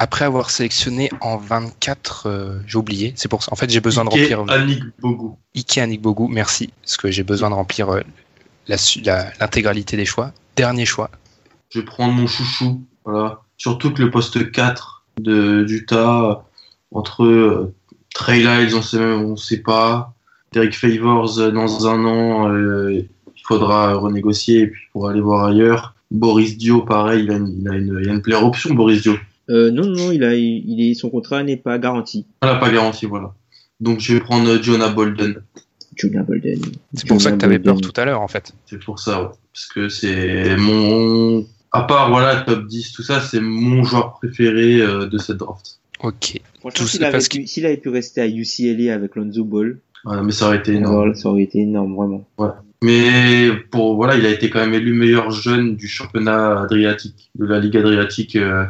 après 0.00 0.24
avoir 0.24 0.48
sélectionné 0.48 1.10
en 1.20 1.36
24, 1.36 2.26
euh, 2.26 2.58
j'ai 2.66 2.78
oublié, 2.78 3.12
c'est 3.16 3.28
pour 3.28 3.42
ça. 3.42 3.52
En 3.52 3.54
fait, 3.54 3.68
j'ai 3.68 3.82
besoin 3.82 4.04
Ike 4.06 4.30
de 4.30 4.34
remplir. 4.34 4.54
Anik 4.56 4.82
Bogu. 4.98 5.34
Ike 5.54 5.76
Anik 5.76 6.00
Bogu, 6.00 6.26
merci, 6.30 6.70
parce 6.80 6.96
que 6.96 7.10
j'ai 7.10 7.22
besoin 7.22 7.50
de 7.50 7.54
remplir 7.54 7.90
euh, 7.90 8.00
l'intégralité 8.66 9.98
des 9.98 10.06
choix. 10.06 10.32
Dernier 10.56 10.86
choix. 10.86 11.10
Je 11.68 11.80
vais 11.80 11.84
prendre 11.84 12.14
mon 12.14 12.26
chouchou, 12.26 12.82
voilà. 13.04 13.42
Surtout 13.58 13.92
que 13.92 14.02
le 14.02 14.10
poste 14.10 14.50
4 14.50 15.04
de 15.20 15.64
d'Utah, 15.64 16.44
entre 16.92 17.24
euh, 17.24 17.74
Trey 18.14 18.38
Lyles, 18.38 18.74
on 18.74 18.96
on 19.02 19.36
sait 19.36 19.58
pas. 19.58 20.14
Derek 20.54 20.74
Favors, 20.74 21.38
euh, 21.38 21.50
dans 21.50 21.86
un 21.86 22.04
an, 22.06 22.48
euh, 22.48 22.90
il 22.94 23.42
faudra 23.44 23.92
renégocier 23.92 24.60
et 24.60 24.66
puis 24.68 24.84
pour 24.94 25.10
aller 25.10 25.20
voir 25.20 25.44
ailleurs. 25.44 25.94
Boris 26.10 26.56
Dio, 26.56 26.80
pareil, 26.80 27.24
il 27.24 27.30
a 27.30 27.36
une, 27.36 27.54
il 27.60 27.68
a 27.68 27.76
une, 27.76 28.00
il 28.02 28.08
a 28.08 28.14
une 28.14 28.22
player 28.22 28.42
option, 28.42 28.72
Boris 28.74 29.02
Dio. 29.02 29.16
Euh, 29.50 29.70
non, 29.70 29.86
non, 29.86 30.12
il 30.12 30.22
a, 30.22 30.34
il 30.34 30.80
est, 30.80 30.94
son 30.94 31.10
contrat 31.10 31.42
n'est 31.42 31.56
pas 31.56 31.78
garanti. 31.78 32.26
Voilà, 32.40 32.58
pas 32.58 32.70
garanti, 32.70 33.06
voilà. 33.06 33.34
Donc 33.80 34.00
je 34.00 34.14
vais 34.14 34.20
prendre 34.20 34.62
Jonah 34.62 34.90
Bolden. 34.90 35.42
Jonah 35.96 36.22
Bolden. 36.22 36.60
C'est 36.94 37.08
pour 37.08 37.20
ça 37.20 37.32
que 37.32 37.38
tu 37.38 37.44
avais 37.44 37.58
peur 37.58 37.80
tout 37.80 37.92
à 37.96 38.04
l'heure, 38.04 38.20
en 38.20 38.28
fait. 38.28 38.54
C'est 38.66 38.82
pour 38.82 38.98
ça, 38.98 39.22
ouais. 39.22 39.28
Parce 39.52 39.66
que 39.66 39.88
c'est 39.88 40.56
mon. 40.56 41.44
À 41.72 41.82
part, 41.82 42.10
voilà, 42.10 42.42
top 42.42 42.66
10, 42.66 42.92
tout 42.92 43.02
ça, 43.02 43.20
c'est 43.20 43.40
mon 43.40 43.84
joueur 43.84 44.14
préféré 44.14 44.80
euh, 44.80 45.06
de 45.06 45.18
cette 45.18 45.36
draft. 45.36 45.80
Ok. 46.02 46.40
Franchement, 46.60 46.86
s'il 46.86 47.04
avait, 47.04 47.18
pu, 47.18 47.46
s'il 47.46 47.66
avait 47.66 47.76
pu 47.76 47.90
rester 47.90 48.20
à 48.20 48.28
UCLA 48.28 48.94
avec 48.94 49.16
Lonzo 49.16 49.44
Ball. 49.44 49.78
Ouais, 50.04 50.22
mais 50.22 50.32
ça 50.32 50.46
aurait 50.46 50.58
été 50.58 50.72
énorme. 50.72 51.14
Ça 51.14 51.28
aurait 51.28 51.42
été 51.42 51.60
énorme, 51.60 51.94
vraiment. 51.94 52.26
Ouais. 52.38 52.48
Mais 52.82 53.50
pour 53.70 53.96
voilà, 53.96 54.16
il 54.16 54.24
a 54.24 54.30
été 54.30 54.48
quand 54.48 54.60
même 54.60 54.74
élu 54.74 54.94
meilleur 54.94 55.30
jeune 55.30 55.76
du 55.76 55.86
championnat 55.86 56.60
adriatique, 56.62 57.30
de 57.38 57.46
la 57.46 57.60
Ligue 57.60 57.76
adriatique. 57.76 58.36
Euh, 58.36 58.64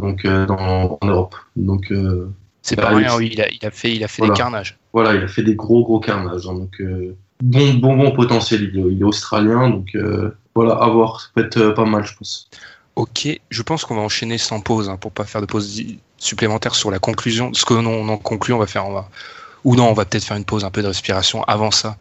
donc 0.00 0.24
euh, 0.24 0.46
dans, 0.46 0.98
en 1.00 1.06
Europe. 1.06 1.34
Donc 1.56 1.90
euh, 1.92 2.30
C'est 2.62 2.76
pas 2.76 2.88
rien, 2.90 3.14
oui, 3.16 3.30
il 3.32 3.40
a, 3.40 3.48
il 3.50 3.64
a 3.66 3.70
fait, 3.70 3.94
il 3.94 4.02
a 4.04 4.08
fait 4.08 4.22
Voilà. 4.22 4.34
des 4.34 4.38
carnages. 4.38 4.78
Voilà, 4.92 5.14
il 5.14 5.22
a 5.22 5.28
fait 5.28 5.42
des 5.42 5.54
gros 5.54 5.84
gros 5.84 6.00
carnages. 6.00 6.46
hein, 6.48 6.54
donc 6.54 6.80
euh, 6.80 7.14
bon 7.42 7.74
bon 7.74 7.96
bon 7.96 8.10
potentiel. 8.12 8.70
Il 8.72 8.78
est, 8.80 8.92
il 8.92 9.00
est 9.00 9.04
australien, 9.04 9.68
donc 9.70 9.88
euh, 9.94 10.36
voilà, 10.54 10.74
à 10.74 10.88
voir. 10.88 11.20
Ça 11.20 11.28
peut 11.34 11.44
être 11.44 11.58
euh, 11.58 11.74
pas 11.74 11.84
mal, 11.84 12.04
je 12.04 12.14
pense. 12.16 12.48
Ok, 12.96 13.28
je 13.50 13.62
pense 13.62 13.84
qu'on 13.84 13.96
va 13.96 14.00
enchaîner 14.00 14.38
sans 14.38 14.60
pause 14.60 14.88
hein, 14.88 14.96
pour 14.96 15.12
pas 15.12 15.24
faire 15.24 15.42
de 15.42 15.46
pause 15.46 15.82
supplémentaire 16.16 16.74
sur 16.74 16.90
la 16.90 16.98
conclusion. 16.98 17.52
Ce 17.52 17.66
que 17.66 17.74
on 17.74 18.08
en 18.08 18.16
conclut, 18.16 18.54
on 18.54 18.58
va 18.58 18.66
faire, 18.66 18.86
on 18.88 18.92
va, 18.94 19.10
ou 19.64 19.76
non, 19.76 19.90
on 19.90 19.92
va 19.92 20.06
peut-être 20.06 20.24
faire 20.24 20.38
une 20.38 20.46
pause, 20.46 20.64
un 20.64 20.70
peu 20.70 20.80
de 20.82 20.86
respiration. 20.86 21.42
Avant 21.44 21.70
ça, 21.70 21.98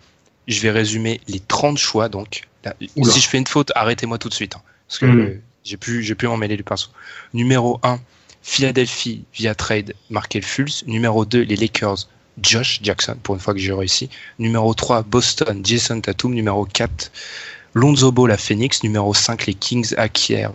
je 0.48 0.62
vais 0.62 0.72
résumer 0.72 1.20
les 1.28 1.42
30 1.42 1.78
choix. 1.78 2.08
Donc, 2.08 2.44
Là, 2.64 2.74
si 2.80 3.20
je 3.20 3.28
fais 3.30 3.38
une 3.38 3.46
faute, 3.46 3.72
arrêtez-moi 3.76 4.18
tout 4.18 4.30
de 4.30 4.34
suite, 4.34 4.56
hein, 4.56 4.62
parce 4.88 4.98
que 5.00 5.06
Mhm. 5.06 5.40
J'ai 5.66 5.78
pu, 5.78 6.04
j'ai 6.04 6.16
pu 6.16 6.28
m'en 6.28 6.38
mêler 6.38 6.56
les 6.56 6.64
pinceaux. 6.64 6.92
Numéro 7.34 7.80
1, 7.84 8.00
Philadelphie 8.44 9.26
via 9.34 9.56
trade, 9.56 9.96
Markel 10.12 10.44
Fultz. 10.44 10.86
Numéro 10.86 11.26
2, 11.26 11.42
les 11.42 11.56
Lakers, 11.56 12.08
Josh 12.42 12.80
Jackson, 12.84 13.18
pour 13.24 13.34
une 13.36 13.42
fois 13.42 13.54
que 13.54 13.60
j'ai 13.60 13.74
réussi. 13.74 14.10
Numéro 14.38 14.74
3, 14.74 15.02
Boston, 15.02 15.62
Jason 15.66 16.00
Tatum. 16.00 16.34
Numéro 16.34 16.66
4, 16.66 17.12
Lonzo 17.74 18.12
Ball 18.12 18.32
à 18.32 18.38
Phoenix. 18.38 18.84
Numéro 18.84 19.14
5, 19.14 19.48
les 19.48 19.56
Kings 19.56 19.96
acquièrent 19.98 20.54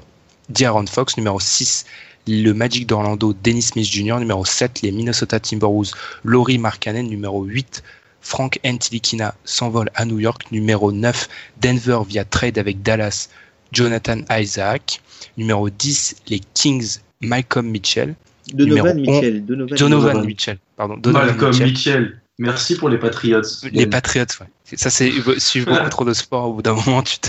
D'Aaron 0.48 0.86
Fox. 0.86 1.16
Numéro 1.16 1.40
6, 1.40 1.86
le 2.28 2.52
Magic 2.52 2.86
d'Orlando, 2.86 3.32
Dennis 3.32 3.62
Smith 3.62 3.90
Jr. 3.90 4.20
Numéro 4.20 4.44
7, 4.44 4.82
les 4.82 4.92
Minnesota 4.92 5.40
Timberwolves, 5.40 5.90
Laurie 6.22 6.58
Markkanen. 6.58 7.08
Numéro 7.08 7.42
8, 7.42 7.82
Frank 8.20 8.60
Ntilikina 8.64 9.34
s'envole 9.44 9.90
à 9.96 10.04
New 10.04 10.20
York. 10.20 10.52
Numéro 10.52 10.92
9, 10.92 11.28
Denver 11.60 11.98
via 12.06 12.24
trade 12.24 12.58
avec 12.58 12.82
Dallas, 12.82 13.28
Jonathan 13.72 14.20
Isaac. 14.30 15.00
Numéro 15.36 15.68
10, 15.70 16.16
les 16.28 16.40
Kings, 16.54 16.98
Malcolm 17.20 17.66
Mitchell. 17.68 18.14
Donovan 18.52 18.96
Numéro 18.96 19.12
Mitchell. 19.16 19.44
Donovan, 19.44 19.76
Donovan 19.76 20.00
Donovan. 20.12 20.26
Mitchell, 20.26 20.58
pardon. 20.76 20.96
Donovan 20.96 21.26
Malcolm 21.26 21.50
Mitchell. 21.50 21.66
Mitchell. 21.68 22.20
Merci 22.38 22.76
pour 22.76 22.88
les 22.88 22.96
Patriots. 22.96 23.42
Les 23.70 23.86
Patriots, 23.86 24.24
ouais. 24.40 24.46
Ça, 24.76 24.88
c'est 24.88 25.12
suivre 25.38 25.70
beaucoup 25.74 25.90
trop 25.90 26.04
de 26.06 26.14
sport. 26.14 26.48
Au 26.48 26.52
bout 26.54 26.62
d'un 26.62 26.72
moment, 26.74 27.02
tu 27.02 27.18
te- 27.18 27.28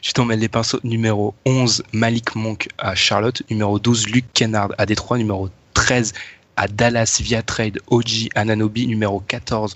tu 0.00 0.12
t'en 0.12 0.24
mêles 0.24 0.38
les 0.38 0.48
pinceaux. 0.48 0.78
Numéro 0.84 1.34
11, 1.44 1.82
Malik 1.92 2.36
Monk 2.36 2.68
à 2.78 2.94
Charlotte. 2.94 3.42
Numéro 3.50 3.80
12, 3.80 4.06
Luke 4.08 4.26
Kennard 4.32 4.70
à 4.78 4.86
Détroit. 4.86 5.18
Numéro 5.18 5.48
13, 5.74 6.12
à 6.56 6.68
Dallas 6.68 7.18
via 7.20 7.42
trade, 7.42 7.80
OG 7.88 8.28
Ananobi. 8.36 8.86
Numéro 8.86 9.18
14, 9.26 9.74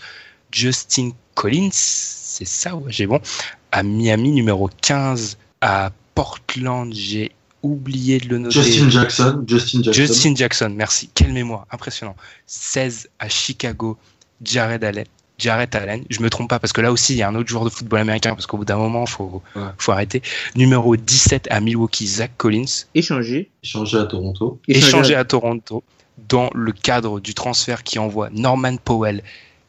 Justin 0.52 1.10
Collins. 1.34 1.70
C'est 1.72 2.46
ça, 2.46 2.76
ouais, 2.76 2.92
j'ai 2.92 3.06
bon. 3.06 3.20
À 3.72 3.82
Miami. 3.82 4.30
Numéro 4.30 4.70
15, 4.80 5.38
à 5.60 5.90
Portland. 6.14 6.92
J'ai 6.94 7.32
oublié 7.62 8.18
de 8.18 8.28
le 8.28 8.38
noter. 8.38 8.62
Justin 8.62 8.90
Jackson. 8.90 9.44
Justin 9.46 9.82
Jackson. 9.82 9.92
Justin 10.02 10.34
Jackson, 10.34 10.72
merci. 10.76 11.10
Quelle 11.14 11.32
mémoire, 11.32 11.66
impressionnant. 11.70 12.14
16 12.46 13.08
à 13.18 13.28
Chicago, 13.28 13.96
Jared 14.42 14.82
Allen. 14.84 15.04
Jared 15.38 15.72
Allen, 15.76 16.04
je 16.10 16.20
me 16.20 16.30
trompe 16.30 16.50
pas 16.50 16.58
parce 16.58 16.72
que 16.72 16.80
là 16.80 16.90
aussi 16.90 17.12
il 17.12 17.18
y 17.18 17.22
a 17.22 17.28
un 17.28 17.34
autre 17.36 17.48
joueur 17.48 17.64
de 17.64 17.70
football 17.70 18.00
américain 18.00 18.30
parce 18.34 18.46
qu'au 18.46 18.56
bout 18.56 18.64
d'un 18.64 18.76
moment 18.76 19.06
faut 19.06 19.40
Ouais. 19.54 19.62
faut 19.78 19.92
arrêter. 19.92 20.20
Numéro 20.56 20.96
17 20.96 21.46
à 21.50 21.60
Milwaukee, 21.60 22.08
Zach 22.08 22.32
Collins, 22.36 22.64
Échangé. 22.96 23.48
Échangé 23.62 23.98
à 23.98 24.04
Toronto. 24.06 24.60
échangé 24.66 25.14
à 25.14 25.24
Toronto 25.24 25.84
dans 26.28 26.50
le 26.56 26.72
cadre 26.72 27.20
du 27.20 27.34
transfert 27.34 27.84
qui 27.84 28.00
envoie 28.00 28.30
Norman 28.32 28.78
Powell 28.78 29.22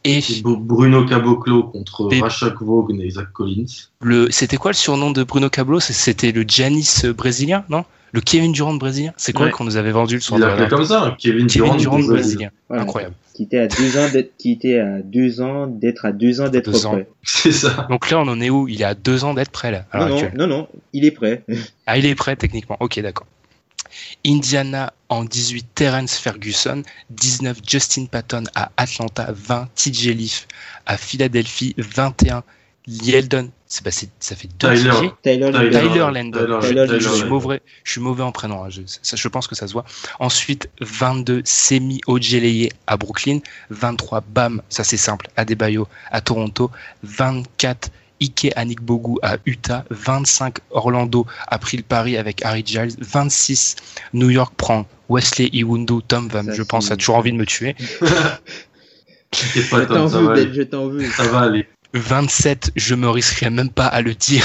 et 0.04 0.18
Et 0.18 0.40
Bru- 0.42 0.56
Bruno 0.58 1.04
Caboclo 1.04 1.64
contre 1.64 2.08
Et- 2.12 2.20
Rashak 2.20 2.60
Vaughan 2.62 2.98
et 3.00 3.10
Zach 3.10 3.32
Collins. 3.32 3.66
le 4.00 4.30
c'était 4.30 4.56
quoi 4.56 4.70
le 4.70 4.76
surnom 4.76 5.10
de 5.10 5.22
Bruno 5.24 5.50
Cablo 5.50 5.78
C'était 5.80 6.32
le 6.32 6.42
Giannis 6.42 7.02
euh, 7.04 7.12
brésilien, 7.12 7.64
non? 7.68 7.84
Le 8.12 8.20
Kevin 8.20 8.50
Durant 8.50 8.74
brésilien? 8.74 9.12
C'est 9.16 9.32
quoi 9.32 9.46
Ouais. 9.46 9.52
qu'on 9.52 9.62
nous 9.64 9.76
avait 9.76 9.92
vendu 9.92 10.16
le 10.16 10.20
soir 10.20 10.38
Il 10.38 10.42
de 10.42 10.46
la 10.46 10.56
l'appelait 10.56 10.68
comme 10.68 10.84
ça, 10.84 11.04
hein, 11.04 11.16
Kevin, 11.18 11.46
Kevin 11.46 11.64
Durant, 11.66 11.76
Durant 11.76 11.96
du 11.98 12.06
Brésil. 12.08 12.22
brésilien, 12.22 12.50
Voilà. 12.68 12.82
incroyable. 12.82 13.14
Qui 13.34 13.44
était 13.44 13.58
à 13.58 13.68
deux 13.68 13.96
ans 13.98 14.08
d'être, 14.12 14.32
qui 14.36 14.50
était 14.52 14.78
à 14.80 14.98
deux 15.00 15.40
ans 15.40 15.66
d'être 15.68 16.04
à 16.04 16.12
deux 16.12 16.40
ans 16.40 16.48
d'être 16.48 16.72
Deux 16.72 16.86
ans. 16.86 16.92
prêt. 16.92 17.08
C'est 17.22 17.52
ça. 17.52 17.86
Donc 17.88 18.10
là 18.10 18.18
on 18.20 18.26
en 18.28 18.40
est 18.40 18.50
où? 18.50 18.66
Il 18.68 18.80
est 18.82 18.84
à 18.84 18.94
deux 18.94 19.24
ans 19.24 19.32
d'être 19.34 19.50
prêt 19.52 19.70
là. 19.70 19.84
Non, 19.94 20.08
non, 20.08 20.22
non, 20.36 20.46
non, 20.48 20.68
il 20.92 21.04
est 21.04 21.10
prêt. 21.12 21.44
Ah, 21.86 21.98
il 21.98 22.04
est 22.06 22.14
prêt 22.16 22.34
techniquement. 22.36 22.76
Ok, 22.80 22.98
d'accord. 23.00 23.26
Indiana 24.26 24.92
en 25.08 25.24
18, 25.24 25.66
Terence 25.74 26.14
Ferguson. 26.16 26.82
19, 27.10 27.58
Justin 27.66 28.06
Patton 28.06 28.44
à 28.54 28.70
Atlanta. 28.76 29.28
20, 29.32 29.68
TJ 29.74 30.08
Leaf 30.14 30.48
à 30.86 30.96
Philadelphie. 30.96 31.74
21, 31.78 32.42
Yeldon. 32.86 33.50
C'est 33.72 33.88
ça 34.18 34.34
fait 34.34 34.48
deux 34.58 34.74
Tyler. 34.74 34.90
Tyler, 35.22 35.50
Tyler. 35.52 35.70
Tyler 35.70 35.70
Tyler, 35.70 36.10
Landon. 36.12 36.60
Tyler 36.60 36.86
Je, 36.98 37.08
suis 37.08 37.24
mauvais, 37.24 37.62
je 37.84 37.92
suis 37.92 38.00
mauvais 38.00 38.24
en 38.24 38.32
prénom. 38.32 38.64
hein. 38.64 38.68
Je, 38.68 38.82
ça, 38.84 39.16
je 39.16 39.28
pense 39.28 39.46
que 39.46 39.54
ça 39.54 39.68
se 39.68 39.72
voit. 39.72 39.84
Ensuite, 40.18 40.68
22, 40.80 41.42
Semi 41.44 42.00
Ojeleye 42.08 42.70
à 42.88 42.96
Brooklyn. 42.96 43.38
23, 43.70 44.22
Bam, 44.22 44.60
ça 44.68 44.82
c'est 44.82 44.96
simple, 44.96 45.28
Adebayo 45.36 45.86
à 46.10 46.20
Toronto. 46.20 46.72
24, 47.04 47.90
Ike 48.20 48.52
Anikbogu 48.56 49.16
à 49.22 49.36
Utah. 49.46 49.84
25, 49.90 50.58
Orlando 50.70 51.26
a 51.48 51.58
pris 51.58 51.76
le 51.76 51.82
pari 51.82 52.16
avec 52.16 52.44
Harry 52.44 52.62
Giles. 52.66 52.94
26, 52.98 53.76
New 54.12 54.30
York 54.30 54.54
prend 54.56 54.86
Wesley 55.08 55.48
Iwundu. 55.52 56.00
Tom 56.06 56.28
va, 56.28 56.42
je 56.52 56.62
pense, 56.62 56.90
a 56.90 56.96
toujours 56.96 57.16
envie 57.16 57.32
de 57.32 57.36
me 57.38 57.46
tuer. 57.46 57.74
Je 59.32 59.62
pas, 59.70 59.86
t'en 59.86 60.06
veux, 60.06 60.26
Ben, 60.26 60.32
aller. 60.32 60.54
je 60.54 60.62
t'en 60.62 60.88
veux. 60.88 61.08
Ça 61.08 61.22
va 61.28 61.40
aller. 61.42 61.68
27, 61.94 62.72
je 62.76 62.94
me 62.96 63.08
risquerai 63.08 63.48
même 63.50 63.70
pas 63.70 63.86
à 63.86 64.00
le 64.02 64.14
dire. 64.14 64.44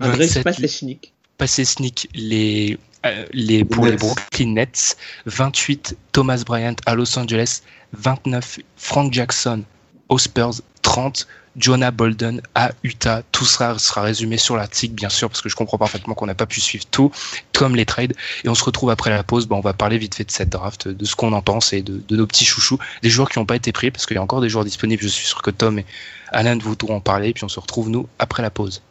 André 0.00 0.26
27, 0.26 0.40
Spasechnik. 0.42 1.12
passer 1.38 1.64
sneak 1.64 2.08
les, 2.14 2.78
euh, 3.06 3.24
les, 3.32 3.64
pour 3.64 3.84
les 3.86 3.92
Nets. 3.92 4.00
Brooklyn 4.00 4.52
Nets. 4.52 4.96
28, 5.26 5.96
Thomas 6.12 6.42
Bryant 6.44 6.76
à 6.86 6.94
Los 6.94 7.18
Angeles. 7.18 7.62
29, 7.94 8.58
Frank 8.76 9.12
Jackson 9.12 9.64
aux 10.12 10.18
Spurs. 10.18 10.60
30, 10.82 11.26
Jonah 11.56 11.90
Bolden 11.90 12.42
à 12.54 12.72
Utah. 12.82 13.22
Tout 13.32 13.44
sera 13.44 13.76
résumé 13.96 14.36
sur 14.36 14.56
l'article, 14.56 14.94
bien 14.94 15.08
sûr, 15.08 15.28
parce 15.28 15.40
que 15.40 15.48
je 15.48 15.56
comprends 15.56 15.78
parfaitement 15.78 16.14
qu'on 16.14 16.26
n'a 16.26 16.34
pas 16.34 16.46
pu 16.46 16.60
suivre 16.60 16.84
tout, 16.90 17.10
comme 17.52 17.76
les 17.76 17.86
trades. 17.86 18.14
Et 18.44 18.48
on 18.48 18.54
se 18.54 18.64
retrouve 18.64 18.90
après 18.90 19.10
la 19.10 19.22
pause. 19.22 19.46
On 19.50 19.60
va 19.60 19.72
parler 19.72 19.98
vite 19.98 20.14
fait 20.14 20.24
de 20.24 20.30
cette 20.30 20.50
draft, 20.50 20.88
de 20.88 21.04
ce 21.04 21.14
qu'on 21.14 21.32
en 21.32 21.40
pense 21.40 21.72
et 21.72 21.82
de, 21.82 22.02
nos 22.10 22.26
petits 22.26 22.44
chouchous, 22.44 22.78
des 23.02 23.10
joueurs 23.10 23.30
qui 23.30 23.38
n'ont 23.38 23.46
pas 23.46 23.56
été 23.56 23.72
pris, 23.72 23.90
parce 23.90 24.06
qu'il 24.06 24.16
y 24.16 24.18
a 24.18 24.22
encore 24.22 24.40
des 24.40 24.48
joueurs 24.48 24.64
disponibles. 24.64 25.02
Je 25.02 25.08
suis 25.08 25.26
sûr 25.26 25.40
que 25.40 25.50
Tom 25.50 25.78
et 25.78 25.86
Alan 26.30 26.58
voudront 26.58 26.96
en 26.96 27.00
parler. 27.00 27.32
Puis 27.32 27.44
on 27.44 27.48
se 27.48 27.60
retrouve, 27.60 27.88
nous, 27.88 28.08
après 28.18 28.42
la 28.42 28.50
pause. 28.50 28.82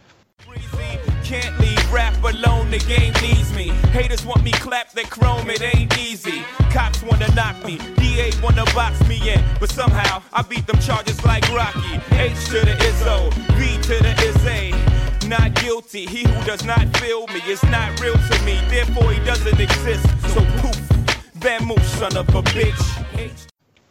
Alone, 2.32 2.72
the 2.72 2.80
game 2.80 3.14
needs 3.22 3.54
me. 3.54 3.70
Haters 3.92 4.26
want 4.26 4.44
me 4.44 4.52
chrome, 4.52 5.50
it 5.50 5.62
ain't 5.62 5.98
easy. 5.98 6.42
Cops 6.72 7.04
wanna 7.04 7.28
knock 7.36 7.64
me, 7.66 7.78
DA 7.98 8.32
wanna 8.42 8.66
box 8.74 9.00
me. 9.08 9.20
But 9.60 9.70
somehow 9.70 10.22
I 10.34 10.42
beat 10.44 10.66
them 10.68 10.80
charges 10.80 11.24
like 11.26 11.48
Rocky. 11.50 12.00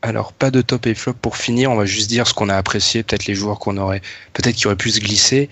Alors, 0.02 0.32
pas 0.32 0.50
de 0.50 0.62
top 0.62 0.86
et 0.86 0.94
flop 0.94 1.14
pour 1.14 1.36
finir. 1.36 1.70
On 1.70 1.76
va 1.76 1.84
juste 1.84 2.08
dire 2.08 2.26
ce 2.26 2.34
qu'on 2.34 2.48
a 2.48 2.56
apprécié, 2.56 3.02
peut-être 3.02 3.26
les 3.26 3.34
joueurs 3.34 3.58
qu'on 3.58 3.76
aurait, 3.76 4.00
peut-être 4.32 4.56
qui 4.56 4.66
auraient 4.66 4.76
pu 4.76 4.90
se 4.90 5.00
glisser. 5.00 5.50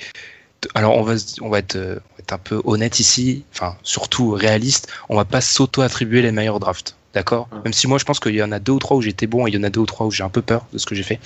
Alors, 0.75 0.97
on 0.97 1.03
va, 1.03 1.15
on 1.41 1.49
va 1.49 1.59
être, 1.59 1.77
euh, 1.77 1.99
être 2.29 2.33
un 2.33 2.39
peu 2.39 2.61
honnête 2.65 3.01
ici, 3.01 3.45
enfin, 3.53 3.77
surtout 3.83 4.31
réaliste. 4.31 4.89
On 5.09 5.17
va 5.17 5.25
pas 5.25 5.41
s'auto-attribuer 5.41 6.23
les 6.23 6.33
meilleurs 6.33 6.61
drafts. 6.61 6.97
D'accord? 7.15 7.49
Même 7.65 7.73
si 7.73 7.89
moi, 7.89 7.99
je 7.99 8.05
pense 8.05 8.21
qu'il 8.21 8.35
y 8.35 8.43
en 8.43 8.53
a 8.53 8.59
deux 8.59 8.73
ou 8.73 8.79
trois 8.79 8.97
où 8.97 9.01
j'étais 9.01 9.27
bon 9.27 9.47
et 9.47 9.51
il 9.51 9.55
y 9.55 9.59
en 9.59 9.63
a 9.63 9.71
deux 9.71 9.81
ou 9.81 9.87
trois 9.87 10.07
où 10.07 10.11
j'ai 10.11 10.23
un 10.23 10.29
peu 10.29 10.43
peur 10.43 10.67
de 10.73 10.79
ce 10.79 10.87
que 10.87 10.95
j'ai 10.95 11.03
fait. 11.03 11.19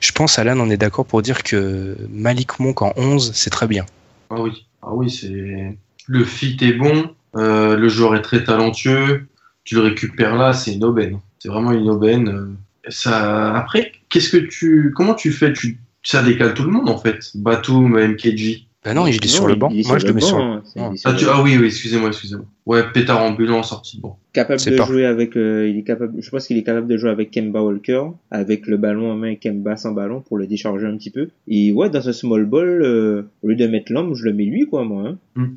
Je 0.00 0.12
pense, 0.12 0.38
Alan, 0.38 0.58
on 0.58 0.68
est 0.70 0.76
d'accord 0.76 1.06
pour 1.06 1.22
dire 1.22 1.42
que 1.42 1.96
Malik 2.10 2.58
Monk 2.58 2.82
en 2.82 2.92
11, 2.96 3.30
c'est 3.32 3.50
très 3.50 3.66
bien. 3.66 3.86
Ah 4.30 4.40
oui, 4.40 4.66
ah 4.82 4.92
oui, 4.92 5.10
c'est 5.10 5.76
le 6.06 6.24
fit 6.24 6.56
est 6.60 6.72
bon, 6.72 7.14
euh, 7.36 7.76
le 7.76 7.88
joueur 7.88 8.16
est 8.16 8.22
très 8.22 8.44
talentueux. 8.44 9.28
Tu 9.64 9.76
le 9.76 9.82
récupères 9.82 10.36
là, 10.36 10.52
c'est 10.52 10.74
une 10.74 10.84
aubaine. 10.84 11.20
C'est 11.38 11.48
vraiment 11.48 11.72
une 11.72 11.88
aubaine. 11.88 12.56
Ça, 12.88 13.54
après, 13.56 13.92
qu'est-ce 14.10 14.28
que 14.30 14.36
tu, 14.36 14.92
comment 14.94 15.14
tu 15.14 15.32
fais? 15.32 15.52
Tu, 15.52 15.78
ça 16.02 16.22
décale 16.22 16.52
tout 16.54 16.64
le 16.64 16.70
monde 16.70 16.90
en 16.90 16.98
fait. 16.98 17.30
Batum, 17.34 17.98
MKG. 17.98 18.63
Ben 18.84 18.92
non, 18.94 19.06
il 19.06 19.14
est 19.14 19.26
sur 19.28 19.42
Non, 19.44 19.48
le 19.48 19.54
banc. 19.54 19.70
Moi, 19.70 19.98
je 19.98 20.06
le 20.06 20.12
mets 20.12 20.20
sur 20.20 20.36
le 20.38 20.42
banc, 20.44 20.52
hein. 20.76 20.92
Sur 20.96 21.10
Ah, 21.10 21.14
tu- 21.14 21.24
banc. 21.24 21.30
ah 21.34 21.42
oui, 21.42 21.56
oui, 21.58 21.66
excusez-moi, 21.66 22.08
excusez-moi. 22.08 22.44
Ouais, 22.66 22.82
pétard 22.92 23.22
ambulant 23.22 23.62
sorti 23.62 23.96
de 23.96 24.02
banc. 24.02 24.18
capable 24.34 24.60
de 24.62 24.76
pas- 24.76 24.84
jouer 24.84 25.06
avec 25.06 25.36
euh, 25.36 25.68
il 25.68 25.78
est 25.78 25.82
capable 25.84 26.20
je 26.20 26.28
pense 26.30 26.46
qu'il 26.46 26.56
est 26.58 26.62
capable 26.64 26.86
de 26.86 26.96
jouer 26.96 27.10
avec 27.10 27.30
Kemba 27.30 27.62
Walker 27.62 28.02
avec 28.30 28.66
le 28.66 28.76
ballon 28.76 29.10
en 29.12 29.16
main 29.16 29.28
et 29.28 29.36
Kemba 29.36 29.76
sans 29.76 29.92
ballon 29.92 30.20
pour 30.22 30.36
le 30.38 30.46
décharger 30.46 30.86
un 30.86 30.96
petit 30.96 31.10
peu 31.10 31.28
et 31.46 31.72
ouais 31.72 31.88
dans 31.90 32.08
un 32.08 32.12
small 32.12 32.44
ball 32.46 32.82
euh, 32.82 33.22
au 33.42 33.48
lieu 33.48 33.54
de 33.54 33.66
mettre 33.66 33.92
l'homme 33.92 34.14
je 34.14 34.24
le 34.24 34.32
mets 34.32 34.44
lui 34.46 34.66
quoi 34.66 34.84
moi 34.84 35.14
hein. 35.36 35.48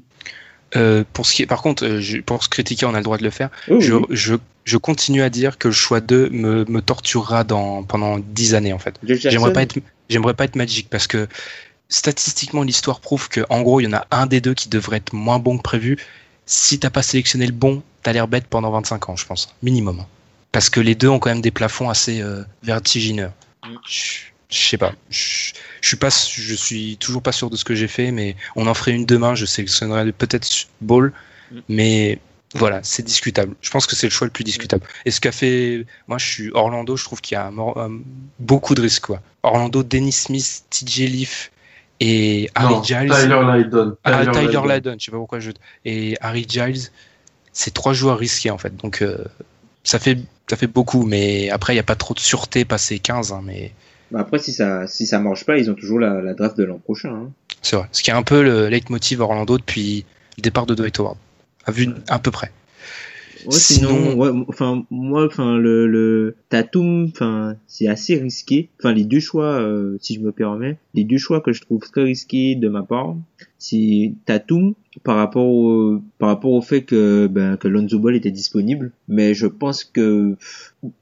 Euh, 0.76 1.04
pour 1.14 1.26
ce 1.26 1.34
qui 1.34 1.44
est, 1.44 1.46
par 1.46 1.62
contre, 1.62 1.86
euh, 1.86 2.02
je- 2.02 2.18
pour 2.20 2.44
se 2.44 2.50
critiquer, 2.50 2.86
on 2.86 2.94
a 2.94 2.98
le 2.98 3.04
droit 3.04 3.18
de 3.18 3.24
le 3.24 3.30
faire. 3.30 3.50
Oh, 3.72 3.80
je, 3.80 3.94
oui. 3.94 4.04
je, 4.10 4.36
je 4.66 4.78
continue 4.78 5.22
à 5.22 5.30
dire 5.30 5.58
que 5.58 5.70
le 5.70 5.74
choix 5.74 6.02
2 6.02 6.30
me, 6.30 6.66
me 6.68 6.82
torturera 6.82 7.46
dans, 7.46 7.84
pendant 7.84 8.20
10 8.20 8.54
années 8.54 8.74
en 8.74 8.78
fait. 8.80 9.00
J'aimerais 9.04 9.54
pas 9.54 9.62
être, 9.62 9.78
j'aimerais 10.10 10.34
pas 10.34 10.44
être 10.44 10.58
Magic 10.58 10.90
parce 10.90 11.08
que 11.08 11.28
statistiquement 11.90 12.64
l'histoire 12.64 13.00
prouve 13.00 13.30
que 13.30 13.42
en 13.50 13.62
gros 13.62 13.80
il 13.80 13.86
y 13.86 13.88
en 13.88 13.94
a 13.94 14.06
un 14.12 14.26
des 14.26 14.42
deux 14.42 14.54
qui 14.54 14.70
devrait 14.70 14.98
être 14.98 15.14
moins 15.14 15.40
bon 15.40 15.58
que 15.58 15.64
prévu. 15.64 15.98
Si 16.46 16.80
t'as 16.80 16.90
pas 16.90 17.04
sélectionné 17.04 17.46
le 17.46 17.52
bon, 17.52 17.84
t'as 18.04 18.14
l'air 18.14 18.28
bête 18.28 18.48
pendant 18.48 18.72
25 18.72 19.10
ans, 19.10 19.16
je 19.16 19.26
pense, 19.26 19.54
minimum. 19.62 20.06
parce 20.52 20.70
que 20.70 20.80
les 20.80 20.96
deux 20.96 21.10
ont 21.10 21.20
quand 21.20 21.30
même 21.30 21.42
des 21.42 21.52
plafonds 21.52 21.90
assez 21.90 22.22
euh, 22.22 22.44
vertigineux. 22.64 23.32
Je, 23.86 24.22
sais 24.50 24.78
pas. 24.78 24.94
Je, 25.10 25.54
suis 25.82 25.98
pas, 25.98 26.10
je 26.10 26.54
suis 26.54 26.96
toujours 26.98 27.22
pas 27.22 27.34
sûr 27.34 27.50
de 27.50 27.58
ce 27.58 27.66
que 27.66 27.76
j'ai 27.76 27.90
fait, 27.90 28.12
mais 28.12 28.38
on 28.56 28.66
en 28.68 28.74
ferait 28.74 28.94
une 28.94 29.06
demain. 29.06 29.36
Je 29.36 29.46
sélectionnerais 29.46 30.10
peut-être 30.14 30.48
Ball, 30.80 31.12
mais 31.68 32.20
voilà, 32.56 32.80
c'est 32.82 33.04
discutable. 33.04 33.56
Je 33.62 33.70
pense 33.70 33.86
que 33.86 33.96
c'est 33.98 34.08
le 34.08 34.12
choix 34.12 34.26
le 34.26 34.32
plus 34.32 34.46
discutable. 34.46 34.88
Et 35.04 35.12
ce 35.12 35.20
qu'a 35.20 35.34
fait, 35.34 35.86
moi, 36.08 36.18
je 36.18 36.26
suis 36.26 36.52
Orlando. 36.54 36.96
Je 36.96 37.04
trouve 37.04 37.20
qu'il 37.20 37.36
y 37.36 37.38
a 37.38 37.52
beaucoup 38.40 38.74
de 38.74 38.82
risques. 38.82 39.08
Quoi. 39.08 39.22
Orlando, 39.44 39.84
Dennis 39.84 40.14
Smith, 40.14 40.64
TJ 40.70 41.00
Leaf 41.10 41.52
et 42.00 42.50
Harry 42.56 42.76
Non, 42.76 42.84
Giles. 42.84 43.12
Tyler 43.12 43.42
Lydon. 43.58 43.98
Ah, 44.04 44.20
Tyler 44.20 44.32
Tyler 44.32 44.48
Lydon. 44.48 44.74
Lydon, 44.74 44.96
je 45.00 45.06
sais 45.06 45.12
pas 45.12 45.18
pourquoi 45.18 45.40
je. 45.40 45.52
Et 45.86 46.16
Harry 46.22 46.46
Giles, 46.48 46.90
c'est 47.54 47.74
trois 47.74 47.94
joueurs 47.94 48.18
risqués 48.18 48.52
en 48.52 48.58
fait. 48.58 48.76
Donc 48.78 49.02
euh, 49.02 49.24
ça 49.84 50.00
fait 50.00 50.20
ça 50.50 50.56
fait 50.56 50.68
beaucoup, 50.68 51.04
mais 51.04 51.50
après 51.50 51.74
il 51.74 51.78
y 51.78 51.80
a 51.80 51.84
pas 51.84 51.96
trop 51.96 52.14
de 52.14 52.20
sûreté 52.20 52.66
passer 52.66 53.00
15, 53.00 53.32
hein, 53.32 53.42
mais 53.44 53.72
Bah 54.12 54.20
Après, 54.22 54.40
si 54.40 54.54
ça, 54.54 54.88
si 54.88 55.06
ça 55.06 55.20
marche 55.20 55.46
pas, 55.46 55.58
ils 55.58 55.70
ont 55.70 55.76
toujours 55.76 56.00
la, 56.00 56.22
la 56.22 56.34
draft 56.34 56.58
de 56.58 56.64
l'an 56.64 56.78
prochain. 56.78 57.10
Hein. 57.10 57.32
c'est 57.62 57.76
vrai. 57.76 57.88
Ce 57.92 58.04
qui 58.04 58.12
est 58.12 58.14
un 58.14 58.24
peu 58.24 58.44
le 58.44 58.70
leitmotiv 58.70 59.22
Orlando 59.22 59.58
depuis 59.58 60.06
le 60.38 60.42
départ 60.42 60.66
de 60.66 60.76
Dwight 60.76 61.00
Howard, 61.00 61.18
à 61.66 61.72
vue 61.72 61.90
à 62.08 62.20
peu 62.20 62.32
près. 62.32 62.52
Ouais, 63.48 63.54
sinon, 63.54 63.90
Sinon- 63.90 64.16
ouais, 64.18 64.30
m- 64.30 64.46
enfin, 64.48 64.86
moi, 64.92 65.26
enfin, 65.26 65.58
le, 65.58 65.88
le 65.88 66.36
Tatum, 66.50 67.06
enfin, 67.06 67.56
c'est 67.68 67.88
assez 67.88 68.16
risqué. 68.16 68.70
Enfin, 68.80 68.94
les 68.94 69.04
deux 69.06 69.20
choix, 69.20 69.60
euh, 69.62 69.98
si 70.02 70.16
je 70.16 70.20
me 70.20 70.32
permets, 70.32 70.78
les 70.94 71.04
deux 71.04 71.18
choix 71.18 71.42
que 71.42 71.54
je 71.54 71.62
trouve 71.62 71.82
très 71.90 72.04
risqués 72.04 72.56
de 72.56 72.68
ma 72.70 72.84
part, 72.84 73.16
c'est 73.58 74.14
Tatum 74.26 74.74
par 75.04 75.16
rapport 75.16 75.48
au, 75.48 76.02
par 76.18 76.30
rapport 76.30 76.52
au 76.52 76.62
fait 76.62 76.82
que, 76.82 77.28
ben, 77.28 77.58
que 77.58 77.68
Lonzo 77.68 78.00
Ball 78.00 78.16
était 78.16 78.32
disponible. 78.32 78.92
Mais 79.08 79.34
je 79.34 79.48
pense 79.48 79.84
que 79.84 80.36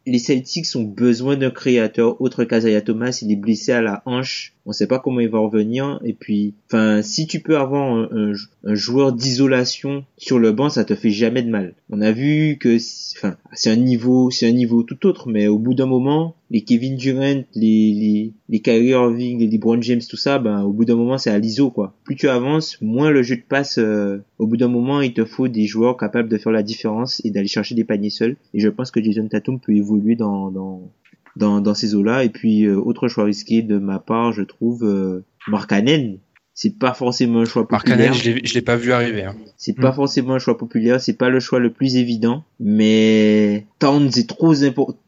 les 0.06 0.20
Celtics 0.20 0.68
ont 0.76 0.84
besoin 0.84 1.36
d'un 1.36 1.52
créateur 1.52 2.22
autre 2.22 2.44
qu'Azaya 2.44 2.82
Thomas. 2.82 3.20
Il 3.22 3.32
est 3.32 3.36
blessé 3.38 3.72
à 3.72 3.82
la 3.82 4.02
hanche. 4.06 4.54
On 4.66 4.72
sait 4.72 4.88
pas 4.88 5.00
comment 5.00 5.20
il 5.20 5.30
va 5.30 5.40
revenir. 5.40 6.00
Et 6.04 6.14
puis, 6.14 6.54
enfin, 6.68 7.02
si 7.02 7.28
tu 7.28 7.40
peux 7.40 7.58
avoir 7.58 7.94
un, 7.94 8.10
un, 8.12 8.34
un 8.64 8.76
joueur 8.76 9.14
d'isolation 9.14 10.06
sur 10.18 10.40
le 10.40 10.52
banc, 10.52 10.70
ça 10.70 10.86
te 10.86 10.96
fait 10.96 11.12
jamais 11.12 11.44
de 11.44 11.50
mal. 11.50 11.74
On 11.90 12.02
a 12.02 12.12
vu 12.12 12.58
que, 12.60 12.78
enfin, 13.18 13.38
c'est 13.54 13.70
un 13.70 13.76
niveau, 13.76 14.32
c'est 14.32 14.48
un 14.48 14.54
niveau 14.54 14.84
tout 14.84 15.06
autre, 15.06 15.30
mais 15.30 15.48
au 15.48 15.60
bout 15.60 15.76
d'un 15.76 15.86
moment, 15.86 16.36
les 16.50 16.62
Kevin 16.62 16.96
Durant, 16.96 17.44
les, 17.54 17.92
les, 17.94 18.34
les 18.50 18.60
Kyrie 18.60 18.90
Irving, 18.90 19.40
les 19.40 19.48
LeBron 19.48 19.82
James, 19.82 20.02
tout 20.08 20.18
ça, 20.18 20.40
ben, 20.40 20.64
au 20.64 20.72
bout 20.72 20.86
d'un 20.86 20.96
moment, 20.96 21.18
c'est 21.18 21.32
à 21.32 21.38
l'ISO, 21.38 21.70
quoi. 21.70 21.94
Plus 22.04 22.16
tu 22.16 22.28
avances, 22.28 22.80
moins 22.82 23.12
le 23.12 23.24
jeu 23.24 23.36
de 23.36 23.44
passe, 23.48 23.78
euh, 23.86 24.18
au 24.40 24.48
bout 24.48 24.58
d'un 24.58 24.68
moment, 24.68 25.02
il 25.02 25.14
te 25.14 25.24
faut 25.26 25.48
des 25.48 25.68
joueurs 25.68 25.98
capables 25.98 26.30
de 26.30 26.38
faire 26.38 26.52
la 26.52 26.64
différence 26.64 27.22
et 27.24 27.32
d'aller 27.32 27.48
chercher 27.48 27.76
des 27.76 27.84
paniers 27.86 28.10
seuls. 28.10 28.36
Et 28.54 28.60
je 28.60 28.70
pense 28.70 28.92
que 28.92 29.02
Jason 29.02 29.28
Tatum 29.28 29.60
peut 29.60 29.74
évoluer 29.74 30.16
dans, 30.16 30.52
dans, 30.52 30.92
dans, 31.36 31.62
dans 31.62 31.74
ces 31.74 31.96
eaux-là. 31.96 32.24
Et 32.24 32.30
puis, 32.30 32.66
euh, 32.66 32.76
autre 32.78 33.08
choix 33.08 33.24
risqué 33.26 33.62
de 33.62 33.78
ma 33.78 34.00
part, 34.00 34.34
je 34.34 34.42
trouve, 34.44 34.84
euh, 34.84 35.24
Mark 35.48 35.70
Cannon. 35.70 36.18
C'est 36.58 36.80
pas 36.80 36.94
forcément 36.94 37.42
un 37.42 37.46
choix 37.46 37.68
populaire. 37.68 37.98
Canel, 37.98 38.14
je 38.14 38.32
l'ai 38.32 38.42
je 38.46 38.54
l'ai 38.54 38.62
pas 38.62 38.78
vu 38.78 38.94
arriver. 38.94 39.24
hein. 39.26 39.36
C'est 39.58 39.76
pas 39.76 39.92
forcément 39.92 40.36
un 40.36 40.40
choix 40.40 40.58
populaire, 40.58 41.02
c'est 41.02 41.18
pas 41.18 41.28
le 41.30 41.42
choix 41.42 41.60
le 41.60 41.70
plus 41.70 41.98
évident, 41.98 42.46
mais 42.62 43.66
Towns 43.80 44.08
est 44.16 44.30
trop 44.30 44.54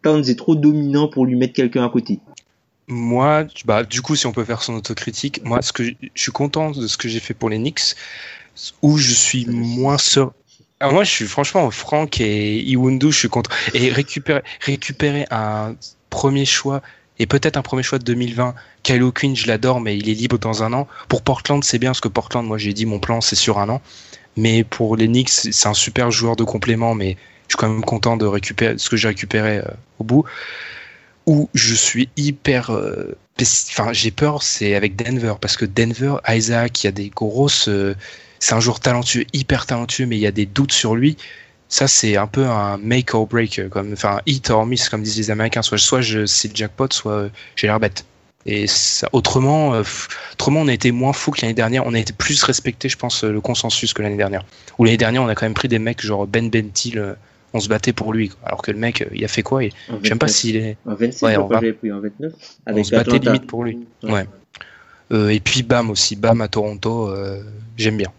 Towns 0.02 0.24
est 0.28 0.38
trop 0.38 0.56
dominant 0.56 1.08
pour 1.08 1.26
lui 1.26 1.38
mettre 1.38 1.54
quelqu'un 1.54 1.86
à 1.86 1.90
côté. 1.90 2.20
Moi, 2.90 3.48
bah, 3.66 3.86
du 3.86 4.02
coup, 4.02 4.16
si 4.18 4.28
on 4.28 4.34
peut 4.34 4.44
faire 4.44 4.62
son 4.62 4.74
autocritique, 4.76 5.42
moi, 5.46 5.62
ce 5.62 5.72
que 5.72 5.84
je 5.86 5.92
je 6.14 6.22
suis 6.22 6.32
content 6.34 6.72
de 6.72 6.86
ce 6.86 6.98
que 6.98 7.08
j'ai 7.08 7.20
fait 7.22 7.34
pour 7.34 7.50
les 7.50 7.58
Knicks, 7.60 7.96
où 8.82 8.98
je 8.98 9.14
suis 9.14 9.46
moins 9.46 9.98
sûr. 9.98 10.34
Ah, 10.80 10.92
moi, 10.92 11.04
je 11.04 11.12
suis 11.12 11.26
franchement 11.26 11.70
Franck 11.72 12.22
et 12.22 12.60
Iwundu, 12.62 13.12
je 13.12 13.18
suis 13.18 13.30
content. 13.30 13.52
Et 13.74 13.90
récupérer, 13.90 14.42
récupérer 14.62 15.26
un 15.32 15.76
premier 16.10 16.46
choix 16.46 16.82
et 17.20 17.26
peut-être 17.26 17.58
un 17.58 17.64
premier 17.64 17.84
choix 17.84 17.98
de 17.98 18.04
2020. 18.04 18.54
Kylo 18.84 19.12
Quinn, 19.12 19.36
je 19.36 19.48
l'adore, 19.48 19.82
mais 19.82 19.98
il 19.98 20.08
est 20.10 20.14
libre 20.14 20.38
dans 20.38 20.64
un 20.64 20.74
an. 20.74 20.88
Pour 21.10 21.24
Portland, 21.24 21.64
c'est 21.64 21.80
bien 21.80 21.90
parce 21.90 22.02
que 22.02 22.08
Portland, 22.08 22.46
moi, 22.46 22.58
j'ai 22.58 22.74
dit 22.74 22.86
mon 22.86 23.00
plan, 23.00 23.22
c'est 23.22 23.36
sur 23.36 23.58
un 23.58 23.70
an. 23.70 23.82
Mais 24.36 24.64
pour 24.64 24.96
les 24.96 25.08
Knicks, 25.08 25.30
c'est 25.30 25.68
un 25.68 25.74
super 25.74 26.12
joueur 26.12 26.36
de 26.36 26.44
complément, 26.44 26.94
mais 26.94 27.18
je 27.48 27.54
suis 27.54 27.58
quand 27.58 27.70
même 27.70 27.84
content 27.84 28.18
de 28.18 28.26
récupérer 28.26 28.78
ce 28.78 28.90
que 28.90 28.98
j'ai 28.98 29.08
récupéré 29.08 29.58
euh, 29.58 29.64
au 30.00 30.04
bout 30.04 30.26
où 31.28 31.50
je 31.54 31.76
suis 31.76 32.10
hyper 32.16 32.72
euh, 32.72 33.16
enfin 33.40 33.94
j'ai 33.94 34.12
peur 34.12 34.42
c'est 34.42 34.74
avec 34.74 34.96
Denver 34.96 35.34
parce 35.40 35.58
que 35.58 35.66
Denver 35.66 36.16
Isaac 36.28 36.84
il 36.84 36.88
y 36.88 36.90
a 36.90 36.92
des 36.92 37.10
grosses 37.10 37.68
euh, 37.68 37.96
c'est 38.40 38.54
un 38.56 38.60
joueur 38.60 38.80
talentueux 38.80 39.26
hyper 39.34 39.66
talentueux 39.66 40.06
mais 40.06 40.16
il 40.18 40.22
y 40.22 40.28
a 40.28 40.32
des 40.32 40.46
doutes 40.46 40.72
sur 40.74 40.96
lui 40.96 41.18
ça 41.70 41.88
c'est 41.88 42.16
un 42.18 42.28
peu 42.28 42.46
un 42.46 42.78
make 42.78 43.14
or 43.14 43.28
break 43.28 43.60
euh, 43.60 43.70
comme 43.70 43.92
enfin 43.94 44.20
hit 44.26 44.50
or 44.50 44.66
miss 44.66 44.90
comme 44.90 45.04
disent 45.04 45.18
les 45.18 45.32
américains 45.32 45.62
soit 45.62 45.78
soit 45.78 46.02
je 46.02 46.26
c'est 46.26 46.48
le 46.50 46.56
jackpot 46.56 46.88
soit 46.92 47.12
euh, 47.12 47.30
j'ai 47.56 47.68
l'air 47.68 47.80
bête 47.80 48.06
et 48.46 48.66
ça, 48.68 49.10
autrement 49.12 49.74
euh, 49.74 49.84
autrement 50.34 50.62
on 50.62 50.68
a 50.70 50.74
été 50.74 50.92
moins 50.92 51.12
fou 51.14 51.32
que 51.32 51.42
l'année 51.42 51.54
dernière 51.54 51.86
on 51.86 51.94
a 51.94 52.00
été 52.00 52.14
plus 52.14 52.42
respecté 52.44 52.88
je 52.90 52.98
pense 52.98 53.24
le 53.24 53.42
consensus 53.42 53.94
que 53.94 54.02
l'année 54.02 54.16
dernière 54.18 54.44
où 54.78 54.86
l'année 54.86 54.98
dernière 54.98 55.24
on 55.24 55.28
a 55.28 55.36
quand 55.36 55.46
même 55.46 55.54
pris 55.54 55.68
des 55.68 55.80
mecs 55.80 56.02
genre 56.02 56.26
Ben 56.28 56.50
Bentil 56.50 57.02
on 57.54 57.60
se 57.60 57.68
battait 57.70 57.94
pour 57.94 58.14
lui 58.14 58.30
quoi. 58.30 58.40
alors 58.46 58.62
que 58.62 58.72
le 58.72 58.78
mec 58.78 59.06
il 59.14 59.24
a 59.26 59.28
fait 59.28 59.42
quoi? 59.44 59.60
En 59.90 59.98
je 60.04 60.10
sais 60.10 60.16
pas 60.16 60.28
29. 60.28 60.30
s'il 60.30 60.56
est 60.58 60.78
En 60.86 60.96
27, 60.96 61.22
Ouais, 61.24 61.34
je 61.34 61.40
on 61.40 61.44
crois 61.46 61.60
va- 61.60 61.74
pris 61.74 61.92
en 61.92 62.00
29. 62.02 62.34
on 62.68 62.84
se 62.84 62.92
battait 62.92 63.20
limite 63.20 63.48
pour 63.48 63.64
lui. 63.64 63.80
Ouais. 64.04 64.12
Ouais. 64.12 64.26
Euh, 65.14 65.30
et 65.30 65.40
puis 65.40 65.64
Bam 65.64 65.90
aussi, 65.90 66.18
Bam 66.18 66.42
à 66.42 66.50
Toronto, 66.50 67.08
euh, 67.08 67.42
j'aime 67.78 67.96
bien. 67.98 68.12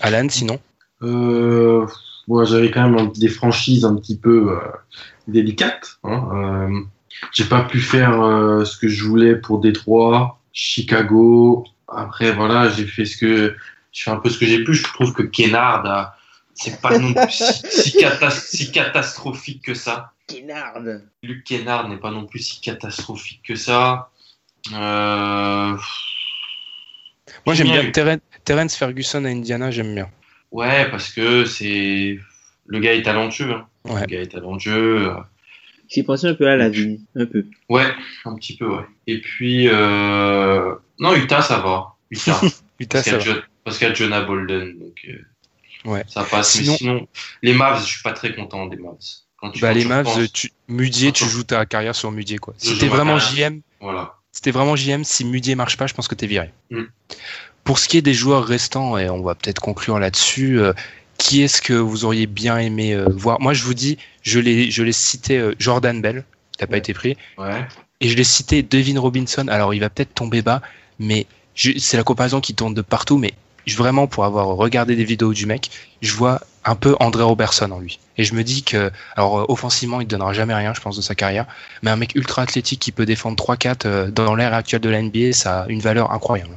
Alan, 0.00 0.26
sinon 0.28 0.58
Euh, 1.02 1.86
ouais, 2.28 2.46
j'avais 2.46 2.70
quand 2.70 2.88
même 2.88 3.12
des 3.12 3.28
franchises 3.28 3.84
un 3.84 3.94
petit 3.96 4.18
peu 4.18 4.52
euh, 4.52 4.60
délicates. 5.28 5.98
Hein. 6.04 6.28
Euh, 6.32 6.80
j'ai 7.32 7.44
pas 7.44 7.62
pu 7.62 7.80
faire 7.80 8.20
euh, 8.22 8.64
ce 8.64 8.76
que 8.76 8.88
je 8.88 9.04
voulais 9.04 9.36
pour 9.36 9.60
Détroit, 9.60 10.40
Chicago. 10.52 11.64
Après, 11.88 12.32
voilà, 12.32 12.68
j'ai 12.70 12.86
fait 12.86 13.04
ce 13.04 13.16
que 13.16 13.56
je 13.92 14.02
fais 14.02 14.10
un 14.10 14.16
peu 14.16 14.30
ce 14.30 14.38
que 14.38 14.46
j'ai 14.46 14.64
pu. 14.64 14.74
Je 14.74 14.82
trouve 14.84 15.12
que 15.12 15.22
Kennard, 15.22 15.84
a- 15.86 16.16
c'est 16.54 16.80
pas 16.80 16.98
non 16.98 17.12
plus 17.12 17.30
si, 17.30 17.62
si 17.70 17.98
catas- 17.98 18.30
si 18.48 18.72
catastrophique 18.72 19.62
que 19.64 19.74
ça. 19.74 20.12
Kennard. 20.26 20.80
Luke 21.22 21.44
Kennard 21.44 21.88
n'est 21.88 21.98
pas 21.98 22.10
non 22.10 22.24
plus 22.26 22.38
si 22.40 22.60
catastrophique 22.60 23.42
que 23.46 23.54
ça. 23.56 24.10
Euh, 24.72 25.76
Moi 27.44 27.54
j'aime 27.54 27.66
Bien 27.66 27.80
bien 27.82 27.88
eu. 27.90 27.92
Terrence 28.44 28.76
Ferguson 28.76 29.24
à 29.24 29.28
Indiana, 29.28 29.70
j'aime 29.70 29.94
bien. 29.94 30.10
Ouais, 30.52 30.88
parce 30.90 31.10
que 31.12 31.44
c'est 31.44 32.18
le 32.66 32.78
gars 32.80 32.94
est 32.94 33.02
talentueux. 33.02 33.52
hein. 33.52 33.66
Ouais. 33.84 34.00
Le 34.02 34.06
gars 34.06 34.20
est 34.22 34.26
talentueux. 34.32 35.08
euh, 35.08 35.14
J'ai 35.88 36.02
pensé 36.02 36.26
un 36.28 36.34
peu 36.34 36.48
à 36.48 36.56
la 36.56 36.68
vie, 36.68 37.00
un 37.16 37.26
peu. 37.26 37.44
Ouais, 37.68 37.86
un 38.24 38.34
petit 38.36 38.56
peu, 38.56 38.66
ouais. 38.68 38.84
Et 39.06 39.20
puis, 39.20 39.68
euh... 39.68 40.74
non, 40.98 41.14
Utah, 41.14 41.42
ça 41.42 41.58
va. 41.58 41.94
Utah. 42.10 42.40
Putain, 42.78 43.02
parce 43.02 43.04
qu'il 43.04 43.12
y 43.18 43.22
ça 43.22 43.30
a 43.30 43.34
va. 43.34 43.40
Parce 43.64 43.78
qu'il 43.78 43.88
y 43.88 43.90
a 43.90 43.94
Jonah 43.94 44.22
Bolden, 44.22 44.78
donc 44.78 45.00
euh, 45.08 45.18
Ouais. 45.90 46.02
ça 46.08 46.24
passe. 46.24 46.52
Sinon- 46.52 46.72
Mais 46.72 46.78
sinon, 46.78 47.08
les 47.42 47.52
Mavs, 47.54 47.80
je 47.80 47.86
suis 47.86 48.02
pas 48.02 48.12
très 48.12 48.34
content 48.34 48.66
des 48.66 48.76
Mavs. 48.76 48.94
Quand 49.36 49.50
tu, 49.50 49.60
Bah, 49.60 49.68
quand 49.68 49.74
les 49.74 49.82
tu 49.82 49.88
Mavs, 49.88 50.28
tu, 50.32 50.50
Mudier, 50.68 51.12
tu 51.12 51.24
joues 51.26 51.44
ta 51.44 51.66
carrière 51.66 51.94
sur 51.94 52.10
Mudier 52.10 52.38
quoi. 52.38 52.54
Si 52.56 52.78
t'es 52.78 52.88
vraiment 52.88 53.18
carrière. 53.18 53.50
JM, 53.50 53.60
Voilà. 53.80 54.14
si 54.32 54.40
t'es 54.40 54.50
vraiment 54.50 54.76
JM, 54.76 55.04
si 55.04 55.24
Mudier 55.26 55.54
marche 55.54 55.76
pas, 55.76 55.86
je 55.86 55.92
pense 55.94 56.08
que 56.08 56.14
t'es 56.14 56.26
viré. 56.26 56.50
Mm. 56.70 56.84
Pour 57.64 57.78
ce 57.78 57.88
qui 57.88 57.96
est 57.96 58.02
des 58.02 58.14
joueurs 58.14 58.44
restants, 58.44 58.98
et 58.98 59.08
on 59.10 59.22
va 59.22 59.34
peut-être 59.34 59.60
conclure 59.60 59.98
là-dessus, 59.98 60.60
euh, 60.60 60.72
qui 61.18 61.42
est-ce 61.42 61.62
que 61.62 61.72
vous 61.72 62.04
auriez 62.04 62.26
bien 62.26 62.58
aimé 62.58 62.92
euh, 62.94 63.08
voir? 63.08 63.40
Moi, 63.40 63.54
je 63.54 63.64
vous 63.64 63.74
dis, 63.74 63.98
je 64.22 64.38
l'ai, 64.38 64.70
je 64.70 64.82
l'ai 64.82 64.92
cité 64.92 65.38
euh, 65.38 65.54
Jordan 65.58 66.00
Bell, 66.02 66.24
qui 66.52 66.62
n'a 66.62 66.66
pas 66.66 66.76
été 66.76 66.92
pris, 66.94 67.16
Ouais. 67.38 67.66
et 68.00 68.08
je 68.08 68.16
l'ai 68.16 68.24
cité 68.24 68.62
Devin 68.62 69.00
Robinson. 69.00 69.46
Alors, 69.48 69.72
il 69.74 69.80
va 69.80 69.88
peut-être 69.90 70.14
tomber 70.14 70.42
bas, 70.42 70.60
mais 70.98 71.26
c'est 71.56 71.96
la 71.96 72.02
comparaison 72.02 72.40
qui 72.40 72.54
tourne 72.54 72.74
de 72.74 72.82
partout. 72.82 73.16
Mais 73.16 73.32
je- 73.66 73.76
vraiment, 73.76 74.06
pour 74.08 74.24
avoir 74.24 74.46
regardé 74.48 74.94
des 74.96 75.04
vidéos 75.04 75.32
du 75.32 75.46
mec, 75.46 75.70
je 76.02 76.12
vois 76.12 76.40
un 76.66 76.74
peu 76.74 76.96
André 77.00 77.22
Robertson 77.22 77.70
en 77.70 77.78
lui. 77.78 77.98
Et 78.18 78.24
je 78.24 78.34
me 78.34 78.42
dis 78.44 78.62
que, 78.62 78.90
alors, 79.16 79.48
offensivement, 79.50 80.00
il 80.00 80.04
ne 80.04 80.10
donnera 80.10 80.32
jamais 80.32 80.54
rien, 80.54 80.74
je 80.74 80.80
pense, 80.80 80.96
de 80.96 81.02
sa 81.02 81.14
carrière. 81.14 81.46
Mais 81.82 81.90
un 81.90 81.96
mec 81.96 82.14
ultra 82.14 82.42
athlétique 82.42 82.80
qui 82.80 82.92
peut 82.92 83.06
défendre 83.06 83.36
3-4 83.36 83.86
euh, 83.86 84.10
dans 84.10 84.34
l'ère 84.34 84.52
actuelle 84.54 84.80
de 84.82 84.88
la 84.90 85.00
NBA, 85.00 85.32
ça 85.32 85.62
a 85.62 85.66
une 85.68 85.80
valeur 85.80 86.10
incroyable. 86.12 86.56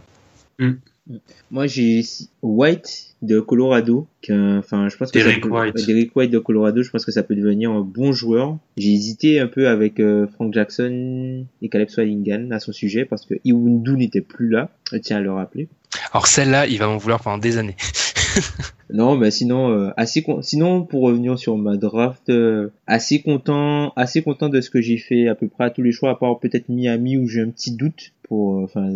Moi, 1.52 1.68
j'ai 1.68 2.02
White 2.42 3.16
de 3.22 3.40
Colorado, 3.40 4.08
euh, 4.30 4.60
enfin, 4.60 4.90
je 4.90 4.98
pense 4.98 5.12
que 5.12 5.18
Derek 5.20 5.42
peut- 5.42 5.50
White. 5.50 5.76
ouais, 5.76 5.86
Derek 5.86 6.16
White 6.16 6.32
de 6.32 6.40
Colorado, 6.40 6.84
je 6.84 6.90
pense 6.92 7.04
que 7.06 7.12
ça 7.12 7.24
peut 7.24 7.36
devenir 7.36 7.72
un 7.72 7.82
bon 7.82 8.12
joueur. 8.12 8.58
J'ai 8.78 8.92
hésité 8.94 9.40
un 9.40 9.48
peu 9.48 9.68
avec 9.70 10.00
euh, 10.00 10.28
Frank 10.28 10.54
Jackson 10.54 11.46
et 11.62 11.70
Caleb 11.70 11.90
Swallingan 11.90 12.52
à 12.52 12.60
son 12.60 12.72
sujet 12.74 13.06
parce 13.06 13.26
que 13.26 13.36
Iwundu 13.44 13.94
n'était 13.98 14.22
plus 14.22 14.50
là. 14.50 14.70
Je 14.92 14.98
tiens 14.98 15.18
à 15.18 15.22
le 15.22 15.32
rappeler. 15.32 15.68
Alors, 16.12 16.28
celle-là, 16.28 16.68
il 16.68 16.78
va 16.78 16.88
m'en 16.88 16.98
vouloir 16.98 17.22
pendant 17.22 17.38
des 17.38 17.58
années. 17.58 17.76
Non, 18.90 19.18
mais 19.18 19.32
sinon, 19.32 19.70
euh, 19.70 19.90
assez 19.98 20.24
con- 20.24 20.42
sinon 20.42 20.84
pour 20.86 21.02
revenir 21.04 21.38
sur 21.38 21.58
ma 21.58 21.76
draft, 21.76 22.30
euh, 22.30 22.70
assez 22.88 23.22
content, 23.22 23.92
assez 23.98 24.22
content 24.22 24.48
de 24.48 24.62
ce 24.62 24.70
que 24.70 24.80
j'ai 24.82 24.98
fait 24.98 25.28
à 25.28 25.36
peu 25.36 25.50
près 25.50 25.66
à 25.66 25.70
tous 25.70 25.82
les 25.82 25.92
choix, 25.92 26.12
à 26.12 26.16
part 26.16 26.40
peut-être 26.40 26.70
Miami 26.70 27.18
où 27.18 27.28
j'ai 27.28 27.42
un 27.42 27.50
petit 27.50 27.72
doute 27.76 28.14
pour, 28.24 28.60
euh, 28.60 28.64
enfin, 28.64 28.90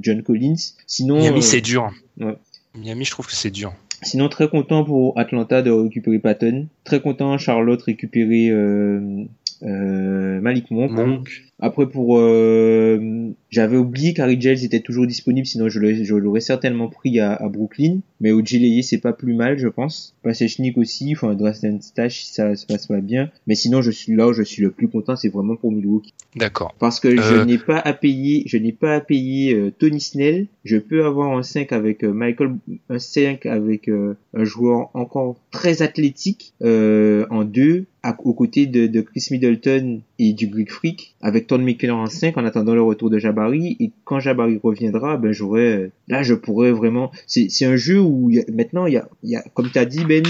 John 0.00 0.22
Collins. 0.22 0.54
Sinon, 0.86 1.16
Miami, 1.18 1.42
c'est 1.42 1.60
dur. 1.60 1.90
ouais. 2.20 2.36
Miami, 2.78 3.04
je 3.04 3.10
trouve 3.10 3.26
que 3.26 3.34
c'est 3.34 3.50
dur. 3.50 3.72
Sinon, 4.02 4.28
très 4.28 4.48
content 4.48 4.84
pour 4.84 5.18
Atlanta 5.18 5.60
de 5.62 5.70
récupérer 5.72 6.18
Patton. 6.20 6.68
Très 6.84 7.00
content 7.00 7.36
Charlotte 7.36 7.82
récupérer 7.82 8.48
euh, 8.50 9.24
euh, 9.64 10.40
Malik 10.40 10.70
Monk. 10.70 10.90
Monk. 10.92 11.30
Après 11.64 11.88
pour 11.88 12.18
euh, 12.18 13.30
j'avais 13.48 13.76
oublié 13.76 14.14
qu'Harry 14.14 14.38
Giles 14.40 14.64
était 14.64 14.80
toujours 14.80 15.06
disponible 15.06 15.46
sinon 15.46 15.68
je 15.68 15.78
l'aurais, 15.78 16.40
certainement 16.40 16.88
pris 16.88 17.20
à, 17.20 17.34
à 17.34 17.48
Brooklyn. 17.48 18.00
Mais 18.20 18.32
Ojileye 18.32 18.82
c'est 18.82 18.98
pas 18.98 19.12
plus 19.12 19.32
mal 19.32 19.58
je 19.58 19.68
pense. 19.68 20.16
Pasechnik 20.24 20.76
aussi 20.76 21.12
enfin 21.12 21.34
Dresden 21.34 21.80
Stash 21.80 22.24
ça 22.24 22.56
se 22.56 22.66
passe 22.66 22.88
pas 22.88 23.00
bien. 23.00 23.30
Mais 23.46 23.54
sinon 23.54 23.80
je 23.80 23.92
suis 23.92 24.16
là 24.16 24.26
où 24.28 24.32
je 24.32 24.42
suis 24.42 24.60
le 24.60 24.72
plus 24.72 24.88
content 24.88 25.14
c'est 25.14 25.28
vraiment 25.28 25.54
pour 25.54 25.70
Milwaukee. 25.70 26.12
D'accord. 26.34 26.74
parce 26.80 26.98
que 26.98 27.16
je 27.16 27.34
Euh. 27.34 27.44
n'ai 27.44 27.58
pas 27.58 27.78
à 27.78 27.92
payer 27.92 28.42
je 28.46 28.56
n'ai 28.56 28.72
pas 28.72 28.96
à 28.96 29.00
payer 29.00 29.54
euh, 29.54 29.70
Tony 29.70 30.00
Snell. 30.00 30.48
Je 30.64 30.78
peux 30.78 31.04
avoir 31.04 31.38
un 31.38 31.44
5 31.44 31.70
avec 31.72 32.02
euh, 32.02 32.12
Michael 32.12 32.54
un 32.90 32.98
5 32.98 33.46
avec 33.46 33.88
un 33.88 34.44
joueur 34.44 34.90
encore 34.94 35.36
très 35.52 35.80
athlétique 35.82 36.54
euh, 36.62 37.24
en 37.30 37.44
2 37.44 37.84
aux 38.24 38.34
côtés 38.34 38.66
de, 38.66 38.86
de 38.86 39.00
Chris 39.00 39.28
Middleton 39.30 40.00
et 40.18 40.32
du 40.32 40.48
Greek 40.48 40.70
Freak 40.70 41.14
avec 41.20 41.46
Ton 41.46 41.58
McKellar 41.58 41.96
en 41.96 42.06
5 42.06 42.36
en 42.36 42.44
attendant 42.44 42.74
le 42.74 42.82
retour 42.82 43.10
de 43.10 43.18
Jabari. 43.18 43.76
Et 43.80 43.92
quand 44.04 44.20
Jabari 44.20 44.58
reviendra 44.62 45.16
ben 45.16 45.32
j'aurais 45.32 45.76
euh, 45.76 45.92
là 46.08 46.22
je 46.22 46.34
pourrais 46.34 46.72
vraiment 46.72 47.10
c'est 47.26 47.48
c'est 47.48 47.64
un 47.64 47.76
jeu 47.76 48.00
où 48.00 48.30
maintenant 48.52 48.86
il 48.86 48.94
y 48.94 48.96
a, 48.96 49.08
y 49.22 49.36
a 49.36 49.42
comme 49.54 49.70
tu 49.70 49.78
as 49.78 49.84
dit 49.84 50.04
Ben 50.04 50.24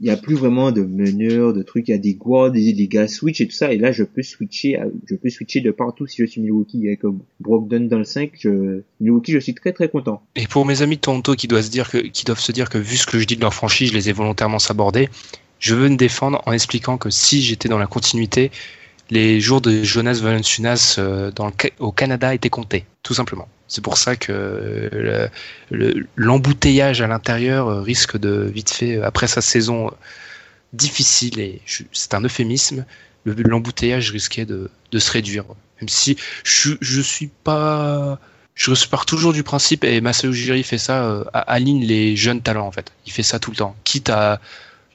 il 0.00 0.06
y 0.06 0.10
a 0.10 0.16
plus 0.16 0.34
vraiment 0.34 0.72
de 0.72 0.82
meneurs, 0.82 1.52
de 1.52 1.62
trucs, 1.62 1.88
il 1.88 1.90
y 1.90 1.94
a 1.94 1.98
des 1.98 2.14
guards, 2.14 2.50
des, 2.50 2.72
des 2.72 2.88
gars 2.88 3.06
switch 3.06 3.42
et 3.42 3.46
tout 3.46 3.54
ça, 3.54 3.70
et 3.70 3.76
là 3.76 3.92
je 3.92 4.02
peux 4.02 4.22
switcher, 4.22 4.78
je 5.06 5.14
peux 5.14 5.28
switcher 5.28 5.60
de 5.60 5.70
partout 5.70 6.06
si 6.06 6.16
je 6.22 6.24
suis 6.24 6.40
Milwaukee. 6.40 6.86
Avec 6.86 7.02
Brogdon 7.38 7.80
dans 7.80 7.98
le 7.98 8.04
5, 8.04 8.30
je, 8.38 8.80
Milwaukee 9.00 9.32
je 9.32 9.38
suis 9.38 9.54
très 9.54 9.72
très 9.72 9.90
content. 9.90 10.22
Et 10.36 10.46
pour 10.46 10.64
mes 10.64 10.80
amis 10.80 10.96
de 10.96 11.02
Toronto 11.02 11.34
qui 11.34 11.48
doivent 11.48 11.62
se 11.62 11.70
dire 11.70 11.90
que, 11.90 11.98
qui 11.98 12.24
doivent 12.24 12.40
se 12.40 12.50
dire 12.50 12.70
que 12.70 12.78
vu 12.78 12.96
ce 12.96 13.06
que 13.06 13.18
je 13.18 13.26
dis 13.26 13.36
de 13.36 13.42
leur 13.42 13.52
franchise, 13.52 13.90
je 13.90 13.94
les 13.94 14.08
ai 14.08 14.12
volontairement 14.12 14.58
sabordés, 14.58 15.10
je 15.60 15.74
veux 15.76 15.88
me 15.88 15.96
défendre 15.96 16.42
en 16.46 16.52
expliquant 16.52 16.98
que 16.98 17.10
si 17.10 17.42
j'étais 17.42 17.68
dans 17.68 17.78
la 17.78 17.86
continuité, 17.86 18.50
les 19.10 19.40
jours 19.40 19.60
de 19.60 19.82
Jonas 19.82 20.20
Valanciunas 20.22 20.96
euh, 20.98 21.30
au 21.78 21.92
Canada 21.92 22.34
étaient 22.34 22.50
comptés, 22.50 22.86
tout 23.02 23.14
simplement. 23.14 23.48
C'est 23.68 23.82
pour 23.84 23.98
ça 23.98 24.16
que 24.16 24.88
le- 24.92 25.28
le- 25.70 26.06
l'embouteillage 26.16 27.02
à 27.02 27.06
l'intérieur 27.06 27.68
euh, 27.68 27.82
risque 27.82 28.16
de 28.18 28.50
vite 28.52 28.70
fait, 28.70 28.96
euh, 28.96 29.06
après 29.06 29.26
sa 29.28 29.40
saison 29.40 29.90
difficile, 30.72 31.40
et 31.40 31.60
c'est 31.92 32.14
un 32.14 32.22
euphémisme, 32.22 32.84
le- 33.24 33.34
l'embouteillage 33.34 34.10
risquait 34.10 34.46
de, 34.46 34.70
se 34.98 35.10
réduire. 35.12 35.44
Même 35.80 35.88
si 35.88 36.16
je, 36.44 36.72
je 36.80 37.00
suis 37.00 37.28
pas 37.44 38.18
je 38.54 38.72
pars 38.88 39.06
toujours 39.06 39.32
du 39.32 39.42
principe, 39.42 39.84
et 39.84 40.00
Masayo 40.02 40.32
Ujiri 40.32 40.62
fait 40.64 40.76
ça, 40.78 41.24
aligne 41.32 41.82
les 41.84 42.14
jeunes 42.14 42.42
talents 42.42 42.66
en 42.66 42.72
fait. 42.72 42.92
Il 43.06 43.12
fait 43.12 43.22
ça 43.22 43.38
tout 43.38 43.50
le 43.50 43.56
temps. 43.56 43.74
Quitte 43.84 44.10
à. 44.10 44.40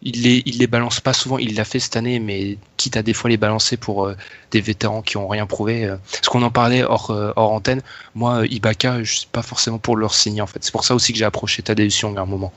Il 0.01 0.21
les, 0.23 0.41
les 0.45 0.67
balance 0.67 0.99
pas 0.99 1.13
souvent, 1.13 1.37
il 1.37 1.55
l'a 1.55 1.65
fait 1.65 1.79
cette 1.79 1.95
année, 1.95 2.19
mais 2.19 2.57
quitte 2.77 2.97
à 2.97 3.01
des 3.03 3.13
fois 3.13 3.29
les 3.29 3.37
balancer 3.37 3.77
pour 3.77 4.05
euh, 4.05 4.15
des 4.51 4.61
vétérans 4.61 5.01
qui 5.01 5.17
ont 5.17 5.27
rien 5.27 5.45
prouvé. 5.47 5.85
euh. 5.85 5.97
parce 6.11 6.27
qu'on 6.27 6.43
en 6.43 6.51
parlait 6.51 6.83
hors, 6.83 7.11
euh, 7.11 7.31
antenne, 7.35 7.81
moi, 8.13 8.41
euh, 8.41 8.47
Ibaka, 8.47 9.03
je 9.03 9.15
suis 9.15 9.27
pas 9.31 9.41
forcément 9.41 9.79
pour 9.79 9.97
leur 9.97 10.13
signer 10.13 10.41
en 10.41 10.47
fait. 10.47 10.63
C'est 10.63 10.71
pour 10.71 10.83
ça 10.85 10.95
aussi 10.95 11.11
que 11.13 11.19
j'ai 11.19 11.25
approché 11.25 11.63
Tadeusz 11.63 12.01
Young 12.01 12.17
à 12.17 12.21
un 12.21 12.25
moment. 12.25 12.53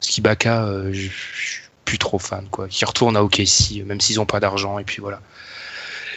Parce 0.00 0.12
qu'Ibaka, 0.12 0.66
je 0.92 1.08
suis 1.10 1.62
plus 1.84 1.98
trop 1.98 2.18
fan, 2.18 2.46
quoi. 2.50 2.68
Qui 2.68 2.84
retourne 2.84 3.16
à 3.16 3.24
OKC, 3.24 3.82
même 3.84 4.00
s'ils 4.00 4.20
ont 4.20 4.26
pas 4.26 4.40
d'argent, 4.40 4.78
et 4.78 4.84
puis 4.84 5.00
voilà. 5.00 5.20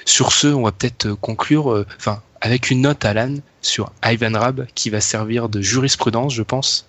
Sur 0.06 0.32
ce, 0.32 0.48
on 0.48 0.64
va 0.64 0.72
peut-être 0.72 1.14
conclure, 1.14 1.86
enfin, 1.98 2.22
avec 2.42 2.70
une 2.70 2.82
note, 2.82 3.04
Alan, 3.06 3.36
sur 3.62 3.92
Ivan 4.04 4.38
Rab, 4.38 4.68
qui 4.76 4.90
va 4.90 5.02
servir 5.02 5.50
de 5.50 5.62
jurisprudence, 5.62 6.34
je 6.34 6.44
pense. 6.44 6.88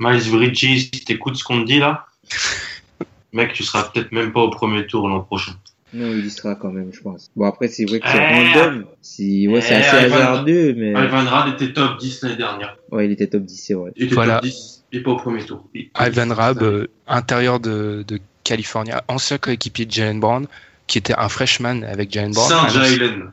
Miles 0.00 0.30
Bridges, 0.30 0.90
t'écoutes 1.04 1.36
ce 1.36 1.44
qu'on 1.44 1.60
te 1.62 1.66
dit 1.66 1.78
là? 1.78 2.06
Mec, 3.32 3.52
tu 3.54 3.62
seras 3.62 3.84
peut-être 3.84 4.12
même 4.12 4.32
pas 4.32 4.40
au 4.40 4.50
premier 4.50 4.86
tour 4.86 5.08
l'an 5.08 5.20
prochain. 5.20 5.52
Non, 5.94 6.10
il 6.14 6.24
y 6.24 6.30
sera 6.30 6.54
quand 6.54 6.70
même, 6.70 6.90
je 6.92 7.00
pense. 7.00 7.30
Bon, 7.36 7.46
après, 7.46 7.68
c'est 7.68 7.84
vrai 7.84 8.00
que 8.00 8.08
c'est 8.08 8.16
Eh, 8.18 8.54
random. 8.54 8.86
C'est, 9.02 9.46
ouais, 9.48 9.60
c'est 9.60 9.74
eh, 9.74 9.84
assez 9.84 10.06
Ivan- 10.06 10.16
hasardeux, 10.16 10.74
mais, 10.76 10.90
Ivan 10.92 11.24
Rad 11.26 11.52
était 11.54 11.72
top 11.72 11.98
10 11.98 12.22
l'année 12.22 12.36
dernière. 12.36 12.76
ouais, 12.90 13.06
il 13.06 13.12
était 13.12 13.26
top 13.26 13.42
10, 13.42 13.56
c'est 13.66 13.74
vrai. 13.74 13.92
Il 13.96 14.04
était 14.06 14.14
Voilà. 14.14 14.34
top 14.36 14.44
10 14.44 14.84
et 14.92 15.00
pas 15.00 15.10
au 15.10 15.16
premier 15.16 15.44
tour. 15.44 15.68
Ivan 15.98 16.34
Rab, 16.34 16.62
euh, 16.62 16.86
intérieur 17.06 17.60
de, 17.60 18.04
de 18.08 18.18
Californie, 18.44 18.92
ancien 19.08 19.36
coéquipier 19.38 19.84
de 19.84 19.92
Jalen 19.92 20.18
Brown, 20.20 20.46
qui 20.86 20.96
était 20.98 21.14
un 21.14 21.28
freshman 21.28 21.82
avec 21.84 22.10
Jalen 22.10 22.32
Brown. 22.32 22.48
Saint 22.48 22.62
Ah, 22.64 22.68
Jalen. 22.68 23.32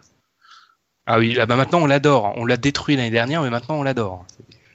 Ah 1.05 1.17
oui, 1.19 1.33
là, 1.33 1.45
bah 1.45 1.55
maintenant 1.55 1.79
on 1.81 1.87
l'adore. 1.87 2.33
On 2.37 2.45
l'a 2.45 2.57
détruit 2.57 2.95
l'année 2.95 3.09
dernière, 3.09 3.41
mais 3.41 3.49
maintenant 3.49 3.79
on 3.79 3.83
l'adore. 3.83 4.25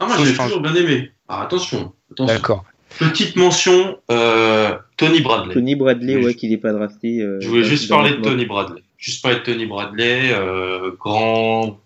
Ah, 0.01 0.06
moi 0.06 0.16
j'ai 0.24 0.35
toujours 0.35 0.61
bien 0.61 0.74
aimé. 0.74 1.12
Ah, 1.39 1.43
attention, 1.43 1.93
attention. 2.12 2.35
D'accord. 2.35 2.65
Petite 2.98 3.35
mention, 3.36 3.98
euh, 4.11 4.77
Tony 4.97 5.20
Bradley. 5.20 5.55
Tony 5.55 5.74
Bradley, 5.74 6.16
ouais, 6.24 6.35
qu'il 6.35 6.52
est 6.52 6.59
pas 6.59 6.73
drafté. 6.73 7.20
euh, 7.20 7.40
Je 7.40 7.48
voulais 7.48 7.65
juste 7.65 7.89
parler 7.89 8.11
de. 8.16 8.23
Tony 8.23 8.47
Bradley. 8.47 8.82
Juste 8.98 9.23
parler 9.23 9.39
de 9.39 9.43
Tony 9.44 9.66
Bradley, 9.66 10.31
euh, 10.32 10.93
grand 10.98 11.78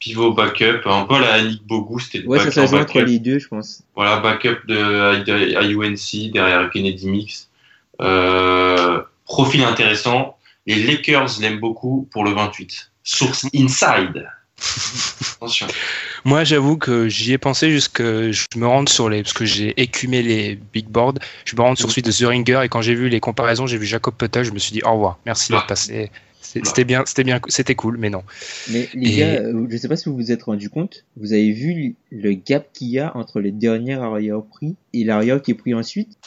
pivot 0.00 0.32
backup, 0.32 0.80
un 0.86 1.04
peu 1.04 1.14
à 1.14 1.20
la 1.20 1.42
Nick 1.44 1.64
Bogu, 1.66 2.00
c'était 2.02 2.18
le 2.18 2.28
Ouais, 2.28 2.38
ça, 2.38 2.44
back- 2.46 2.52
ça 2.54 2.66
joue 2.66 2.76
entre 2.76 2.94
backup. 2.94 3.06
les 3.08 3.18
deux, 3.18 3.38
je 3.38 3.48
pense. 3.48 3.82
Voilà, 3.94 4.18
backup 4.18 4.66
de, 4.66 5.22
de- 5.24 5.56
à 5.56 5.62
UNC 5.62 6.30
derrière 6.32 6.68
Kennedy 6.70 7.08
Mix. 7.08 7.48
Euh, 8.02 9.00
profil 9.24 9.62
intéressant. 9.62 10.36
Les 10.66 10.82
Lakers 10.82 11.28
l'aiment 11.40 11.60
beaucoup 11.60 12.08
pour 12.12 12.24
le 12.24 12.32
28. 12.32 12.90
Source 13.04 13.46
inside. 13.54 14.28
Attention. 15.36 15.66
Moi, 16.26 16.42
j'avoue 16.42 16.76
que 16.76 17.08
j'y 17.08 17.32
ai 17.34 17.38
pensé 17.38 17.70
jusque 17.70 18.02
je 18.02 18.46
me 18.56 18.66
rende 18.66 18.88
sur 18.88 19.08
les 19.08 19.22
parce 19.22 19.32
que 19.32 19.44
j'ai 19.44 19.80
écumé 19.80 20.22
les 20.22 20.58
big 20.72 20.86
boards. 20.88 21.14
Je 21.44 21.54
me 21.54 21.60
rends 21.62 21.76
sur 21.76 21.88
celui 21.88 22.02
de 22.02 22.10
The 22.10 22.26
Ringer 22.28 22.62
et 22.64 22.68
quand 22.68 22.82
j'ai 22.82 22.96
vu 22.96 23.08
les 23.08 23.20
comparaisons, 23.20 23.68
j'ai 23.68 23.78
vu 23.78 23.86
Jacob 23.86 24.12
Potel, 24.14 24.44
je 24.44 24.50
me 24.50 24.58
suis 24.58 24.72
dit 24.72 24.82
au 24.84 24.90
revoir, 24.92 25.20
merci 25.24 25.52
d'être 25.52 25.62
Ah. 25.66 25.68
passé. 25.68 26.10
C'est- 26.40 26.60
Ah. 26.62 26.66
C'était 26.68 26.84
bien, 26.84 27.04
c'était 27.06 27.22
bien, 27.22 27.40
c'était 27.46 27.76
cool, 27.76 27.96
mais 27.98 28.10
non. 28.10 28.24
Mais 28.72 28.88
les 28.94 29.14
Et- 29.14 29.16
gars, 29.18 29.26
euh, 29.40 29.66
je 29.70 29.76
sais 29.76 29.86
pas 29.88 29.96
si 29.96 30.08
vous 30.08 30.16
vous 30.16 30.32
êtes 30.32 30.42
rendu 30.42 30.68
compte, 30.68 31.04
vous 31.16 31.32
avez 31.32 31.52
vu 31.52 31.94
le 32.10 32.32
gap 32.32 32.66
qu'il 32.72 32.88
y 32.88 32.98
a 32.98 33.16
entre 33.16 33.38
les 33.40 33.52
derniers 33.52 33.94
arrière 33.94 34.42
pris 34.42 34.74
et 34.94 35.04
l'arrière 35.04 35.40
qui 35.40 35.52
est 35.52 35.54
pris 35.54 35.74
ensuite? 35.74 36.18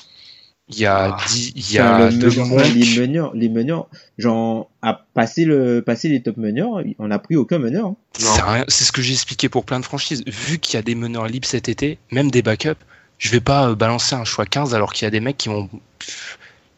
Il 0.72 0.78
y 0.80 0.86
a, 0.86 1.16
Ah. 1.16 1.18
dix- 1.28 1.52
il 1.56 1.72
y 1.74 1.80
a 1.80 2.10
le 2.12 2.18
de 2.18 2.28
meneur- 2.28 2.46
Monk. 2.48 2.74
les 2.76 3.00
meneurs, 3.00 3.32
les 3.34 3.50
meneurs, 3.50 3.88
genre 4.20 4.70
à 4.84 5.06
passer 5.16 5.44
le, 5.46 5.82
passer 5.82 6.10
les 6.10 6.22
top 6.22 6.38
meneurs, 6.38 6.84
on 7.00 7.08
n'a 7.08 7.18
pris 7.20 7.36
aucun 7.36 7.58
meneur. 7.58 7.88
hein. 7.88 7.96
C'est 8.14 8.42
rien- 8.42 8.66
c'est 8.68 8.84
ce 8.84 8.92
que 8.92 9.02
j'ai 9.02 9.14
expliqué 9.14 9.50
pour 9.50 9.66
plein 9.66 9.80
de 9.80 9.86
franchises. 9.86 10.24
Vu 10.28 10.60
qu'il 10.60 10.76
y 10.76 10.78
a 10.78 10.84
des 10.84 10.94
meneurs 10.96 11.28
libres 11.28 11.48
cet 11.48 11.70
été, 11.70 11.98
même 12.12 12.30
des 12.30 12.42
backups, 12.44 12.78
je 13.18 13.30
vais 13.32 13.40
pas 13.40 13.70
euh, 13.70 13.76
balancer 13.76 14.14
un 14.16 14.26
choix 14.26 14.46
15 14.46 14.76
alors 14.76 14.94
qu'il 14.94 15.06
y 15.06 15.08
a 15.08 15.12
des 15.12 15.20
mecs 15.20 15.38
qui 15.38 15.50
ont 15.50 15.70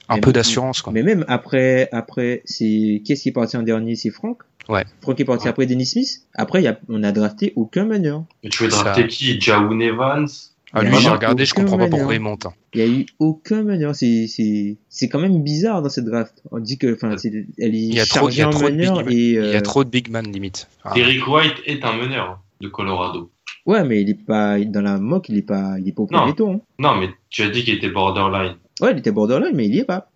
un 0.09 0.15
Mais 0.15 0.21
peu 0.21 0.31
d'assurance. 0.33 0.81
quoi. 0.81 0.93
Mais 0.93 1.03
même 1.03 1.25
après, 1.27 1.89
après, 1.91 2.41
c'est 2.45 3.01
qui 3.03 3.03
est-ce 3.09 3.23
qui 3.23 3.29
est 3.29 3.33
parti 3.33 3.57
en 3.57 3.61
dernier? 3.63 3.95
C'est 3.95 4.09
Franck? 4.09 4.39
Ouais. 4.69 4.85
Franck 5.01 5.19
est 5.19 5.25
parti 5.25 5.43
Ouais. 5.45 5.49
après 5.49 5.65
Dennis 5.65 5.87
Smith? 5.87 6.21
Après, 6.33 6.61
il 6.61 6.65
y 6.65 6.67
a, 6.67 6.79
on 6.87 7.03
a 7.03 7.11
drafté 7.11 7.51
aucun 7.57 7.83
meneur. 7.85 8.23
Mais 8.43 8.49
tu 8.49 8.63
veux 8.63 8.69
drafter 8.69 9.07
qui? 9.07 9.39
Jaoun 9.41 9.81
Evans? 9.81 10.27
Ah, 10.73 10.83
lui, 10.83 10.95
a 10.95 10.99
j'ai 10.99 11.09
regardé, 11.09 11.45
je 11.45 11.53
comprends 11.53 11.77
pas 11.77 11.87
pourquoi 11.87 12.13
il 12.13 12.21
monte. 12.21 12.45
hein. 12.45 12.53
Il 12.73 12.79
y 12.79 12.83
a 12.83 12.87
eu 12.87 13.05
aucun 13.19 13.63
meneur. 13.63 13.93
C'est, 13.95 14.27
c'est, 14.27 14.77
c'est 14.87 15.09
quand 15.09 15.19
même 15.19 15.43
bizarre 15.43 15.81
dans 15.81 15.89
cette 15.89 16.05
draft. 16.05 16.41
On 16.51 16.59
dit 16.59 16.77
que, 16.77 16.93
enfin, 16.93 17.17
c'est, 17.17 17.29
elle 17.57 17.75
est 17.75 17.77
Il 17.77 17.93
y 17.93 17.99
a 17.99 18.05
trop, 18.05 18.29
il 18.29 18.33
y 18.35 18.37
chargée 18.37 18.43
a 18.43 18.47
en 18.47 18.51
trop 18.51 18.69
de 18.69 19.11
et, 19.11 19.15
il 19.15 19.31
y 19.33 19.37
euh, 19.37 19.57
a 19.57 19.61
trop 19.61 19.83
de 19.83 19.89
big 19.89 20.09
man 20.09 20.31
limite. 20.31 20.67
Ah. 20.85 20.93
Derrick 20.93 21.27
White 21.27 21.55
est 21.65 21.83
un 21.83 21.93
meneur 21.97 22.39
de 22.61 22.69
Colorado. 22.69 23.31
ouais, 23.65 23.83
mais 23.83 24.01
il 24.01 24.09
est 24.11 24.25
pas, 24.25 24.59
dans 24.59 24.81
la 24.81 24.97
mock, 24.97 25.27
il 25.27 25.37
est 25.37 25.41
pas, 25.41 25.75
il 25.79 25.89
est 25.89 25.91
pas 25.91 26.03
au 26.03 26.07
Non. 26.11 26.19
premier 26.19 26.35
tour. 26.35 26.51
hein. 26.51 26.61
Non, 26.79 26.95
mais 26.95 27.09
tu 27.29 27.41
as 27.43 27.49
dit 27.49 27.63
qu'il 27.65 27.73
était 27.75 27.89
borderline. 27.89 28.55
Ouais, 28.79 28.91
il 28.93 28.99
était 28.99 29.11
borderline, 29.11 29.53
mais 29.55 29.65
il 29.67 29.75
y 29.75 29.79
est 29.79 29.83
pas. 29.85 30.09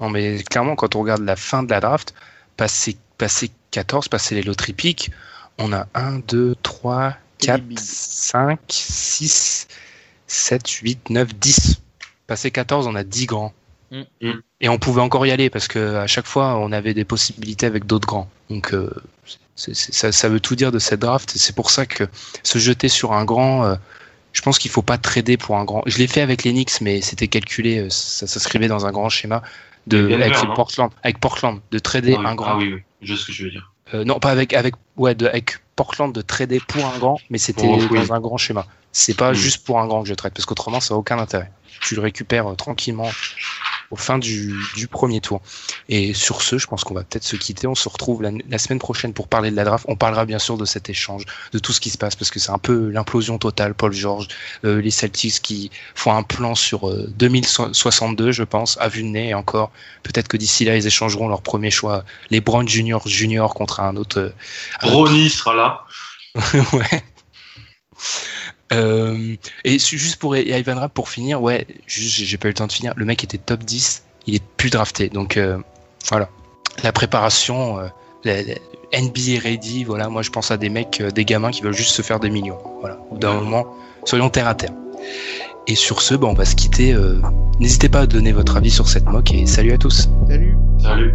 Non, 0.00 0.10
mais 0.10 0.38
clairement, 0.42 0.74
quand 0.74 0.96
on 0.96 1.00
regarde 1.00 1.22
la 1.22 1.36
fin 1.36 1.62
de 1.62 1.70
la 1.70 1.80
draft, 1.80 2.14
passer, 2.56 2.96
passer 3.18 3.50
14, 3.70 4.08
passer 4.08 4.34
les 4.34 4.42
loteries 4.42 4.72
piques, 4.72 5.10
on 5.58 5.72
a 5.72 5.86
1, 5.94 6.20
2, 6.28 6.54
3, 6.62 7.10
Que 7.12 7.16
4, 7.38 7.60
des 7.60 7.66
bigs. 7.66 7.78
5, 7.78 8.60
6, 8.68 9.68
7, 10.26 10.70
8, 10.70 11.10
9, 11.10 11.34
10. 11.34 11.80
Passer 12.26 12.50
14, 12.50 12.86
on 12.86 12.94
a 12.94 13.04
10 13.04 13.26
grands. 13.26 13.52
Mm. 13.90 14.02
Mm. 14.20 14.32
Et 14.60 14.68
on 14.68 14.78
pouvait 14.78 15.00
encore 15.00 15.26
y 15.26 15.30
aller 15.30 15.50
parce 15.50 15.68
que 15.68 15.96
à 15.96 16.06
chaque 16.06 16.26
fois, 16.26 16.56
on 16.58 16.72
avait 16.72 16.94
des 16.94 17.04
possibilités 17.04 17.66
avec 17.66 17.86
d'autres 17.86 18.06
grands. 18.06 18.28
Donc, 18.50 18.74
euh, 18.74 18.90
ça, 19.54 20.12
ça 20.12 20.28
veut 20.28 20.40
tout 20.40 20.56
dire 20.56 20.72
de 20.72 20.78
cette 20.78 21.00
draft. 21.00 21.32
C'est 21.34 21.54
pour 21.54 21.70
ça 21.70 21.86
que 21.86 22.04
se 22.42 22.58
jeter 22.58 22.88
sur 22.88 23.12
un 23.12 23.24
grand, 23.24 23.64
euh, 23.64 23.74
je 24.32 24.42
pense 24.42 24.58
qu'il 24.58 24.70
faut 24.70 24.82
pas 24.82 24.98
trader 24.98 25.36
pour 25.36 25.56
un 25.56 25.64
grand. 25.64 25.82
Je 25.86 25.98
l'ai 25.98 26.06
fait 26.06 26.20
avec 26.20 26.44
les 26.44 26.52
Knicks, 26.52 26.80
mais 26.80 27.00
c'était 27.00 27.28
calculé. 27.28 27.78
euh, 27.78 27.90
Ça 27.90 28.26
s'inscrivait 28.26 28.68
dans 28.68 28.86
un 28.86 28.92
grand 28.92 29.08
schéma 29.08 29.42
de 29.86 30.02
Denver, 30.02 30.14
avec 30.22 30.44
non 30.44 30.54
Portland, 30.54 30.90
avec 31.02 31.18
Portland, 31.18 31.60
de 31.70 31.78
trader 31.78 32.14
ah, 32.16 32.20
oui. 32.20 32.26
un 32.26 32.34
grand. 32.34 32.50
Ah 32.52 32.56
oui, 32.58 32.74
oui, 32.74 32.82
je 33.02 33.14
sais 33.14 33.22
ce 33.22 33.26
que 33.26 33.32
je 33.32 33.44
veux 33.44 33.50
dire. 33.50 33.72
Euh, 33.94 34.04
non, 34.04 34.18
pas 34.20 34.30
avec 34.30 34.52
avec 34.52 34.74
ouais, 34.96 35.14
de, 35.14 35.26
avec 35.26 35.58
Portland 35.78 36.12
de 36.12 36.22
trader 36.22 36.58
pour 36.66 36.84
un 36.86 36.98
grand, 36.98 37.18
mais 37.30 37.38
c'était 37.38 37.68
Oh, 37.70 37.78
oui. 37.90 37.98
dans 38.00 38.12
un 38.12 38.18
grand 38.20 38.36
schéma. 38.36 38.66
C'est 38.90 39.14
pas 39.16 39.30
Oui. 39.30 39.36
juste 39.36 39.64
pour 39.64 39.78
un 39.78 39.86
grand 39.86 40.02
que 40.02 40.08
je 40.08 40.14
trade, 40.14 40.32
parce 40.34 40.44
qu'autrement 40.44 40.80
ça 40.80 40.94
a 40.94 40.96
aucun 40.96 41.18
intérêt. 41.20 41.52
Tu 41.82 41.94
le 41.94 42.00
récupères 42.00 42.48
euh, 42.48 42.54
tranquillement 42.54 43.08
au 43.90 43.96
fin 43.96 44.18
du, 44.18 44.54
du, 44.74 44.86
premier 44.86 45.20
tour. 45.20 45.40
Et 45.88 46.14
sur 46.14 46.42
ce, 46.42 46.58
je 46.58 46.66
pense 46.66 46.84
qu'on 46.84 46.94
va 46.94 47.04
peut-être 47.04 47.24
se 47.24 47.36
quitter. 47.36 47.66
On 47.66 47.74
se 47.74 47.88
retrouve 47.88 48.22
la, 48.22 48.58
semaine 48.58 48.78
prochaine 48.78 49.12
pour 49.12 49.28
parler 49.28 49.50
de 49.50 49.56
la 49.56 49.64
draft. 49.64 49.84
On 49.88 49.96
parlera 49.96 50.26
bien 50.26 50.38
sûr 50.38 50.58
de 50.58 50.64
cet 50.64 50.90
échange, 50.90 51.24
de 51.52 51.58
tout 51.58 51.72
ce 51.72 51.80
qui 51.80 51.90
se 51.90 51.98
passe, 51.98 52.16
parce 52.16 52.30
que 52.30 52.38
c'est 52.38 52.50
un 52.50 52.58
peu 52.58 52.90
l'implosion 52.90 53.38
totale. 53.38 53.74
Paul 53.74 53.92
George, 53.92 54.28
euh, 54.64 54.80
les 54.80 54.90
Celtics 54.90 55.40
qui 55.40 55.70
font 55.94 56.14
un 56.14 56.22
plan 56.22 56.54
sur 56.54 56.94
2062, 57.08 58.32
je 58.32 58.42
pense, 58.42 58.76
à 58.80 58.88
vue 58.88 59.02
de 59.02 59.08
nez. 59.08 59.28
Et 59.28 59.34
encore, 59.34 59.70
peut-être 60.02 60.28
que 60.28 60.36
d'ici 60.36 60.64
là, 60.64 60.76
ils 60.76 60.86
échangeront 60.86 61.28
leur 61.28 61.42
premier 61.42 61.70
choix, 61.70 62.04
les 62.30 62.40
Brown 62.40 62.68
Junior 62.68 63.06
Junior 63.06 63.54
contre 63.54 63.80
un 63.80 63.96
autre. 63.96 64.32
Ronnie 64.82 65.30
sera 65.30 65.54
là. 65.54 65.84
ouais. 66.72 67.04
Euh, 68.72 69.34
et 69.64 69.78
juste 69.78 70.16
pour 70.16 70.36
Ivan 70.36 70.76
Rapp, 70.76 70.92
pour 70.92 71.08
finir, 71.08 71.42
ouais, 71.42 71.66
j'ai 71.86 72.36
pas 72.36 72.48
eu 72.48 72.50
le 72.50 72.54
temps 72.54 72.66
de 72.66 72.72
finir. 72.72 72.92
Le 72.96 73.04
mec 73.04 73.24
était 73.24 73.38
top 73.38 73.60
10, 73.60 74.02
il 74.26 74.36
est 74.36 74.42
plus 74.56 74.70
drafté. 74.70 75.08
Donc 75.08 75.36
euh, 75.36 75.58
voilà. 76.08 76.28
La 76.82 76.92
préparation, 76.92 77.78
euh, 77.78 77.88
NBA 78.92 79.40
ready, 79.42 79.84
voilà, 79.84 80.08
moi 80.08 80.22
je 80.22 80.30
pense 80.30 80.50
à 80.50 80.56
des 80.56 80.68
mecs, 80.68 81.02
des 81.02 81.24
gamins 81.24 81.50
qui 81.50 81.62
veulent 81.62 81.74
juste 81.74 81.90
se 81.90 82.02
faire 82.02 82.20
des 82.20 82.30
millions. 82.30 82.58
Voilà. 82.80 82.98
D'un 83.12 83.34
moment, 83.34 83.66
soyons 84.04 84.28
terre 84.28 84.48
à 84.48 84.54
terre. 84.54 84.72
Et 85.66 85.74
sur 85.74 86.00
ce, 86.00 86.14
bon, 86.14 86.30
on 86.30 86.34
va 86.34 86.44
se 86.44 86.54
quitter. 86.54 86.96
N'hésitez 87.60 87.88
pas 87.88 88.00
à 88.00 88.06
donner 88.06 88.32
votre 88.32 88.56
avis 88.56 88.70
sur 88.70 88.88
cette 88.88 89.06
moque 89.06 89.32
et 89.32 89.46
salut 89.46 89.72
à 89.72 89.78
tous. 89.78 90.08
Salut. 90.28 90.56
Salut. 90.80 91.14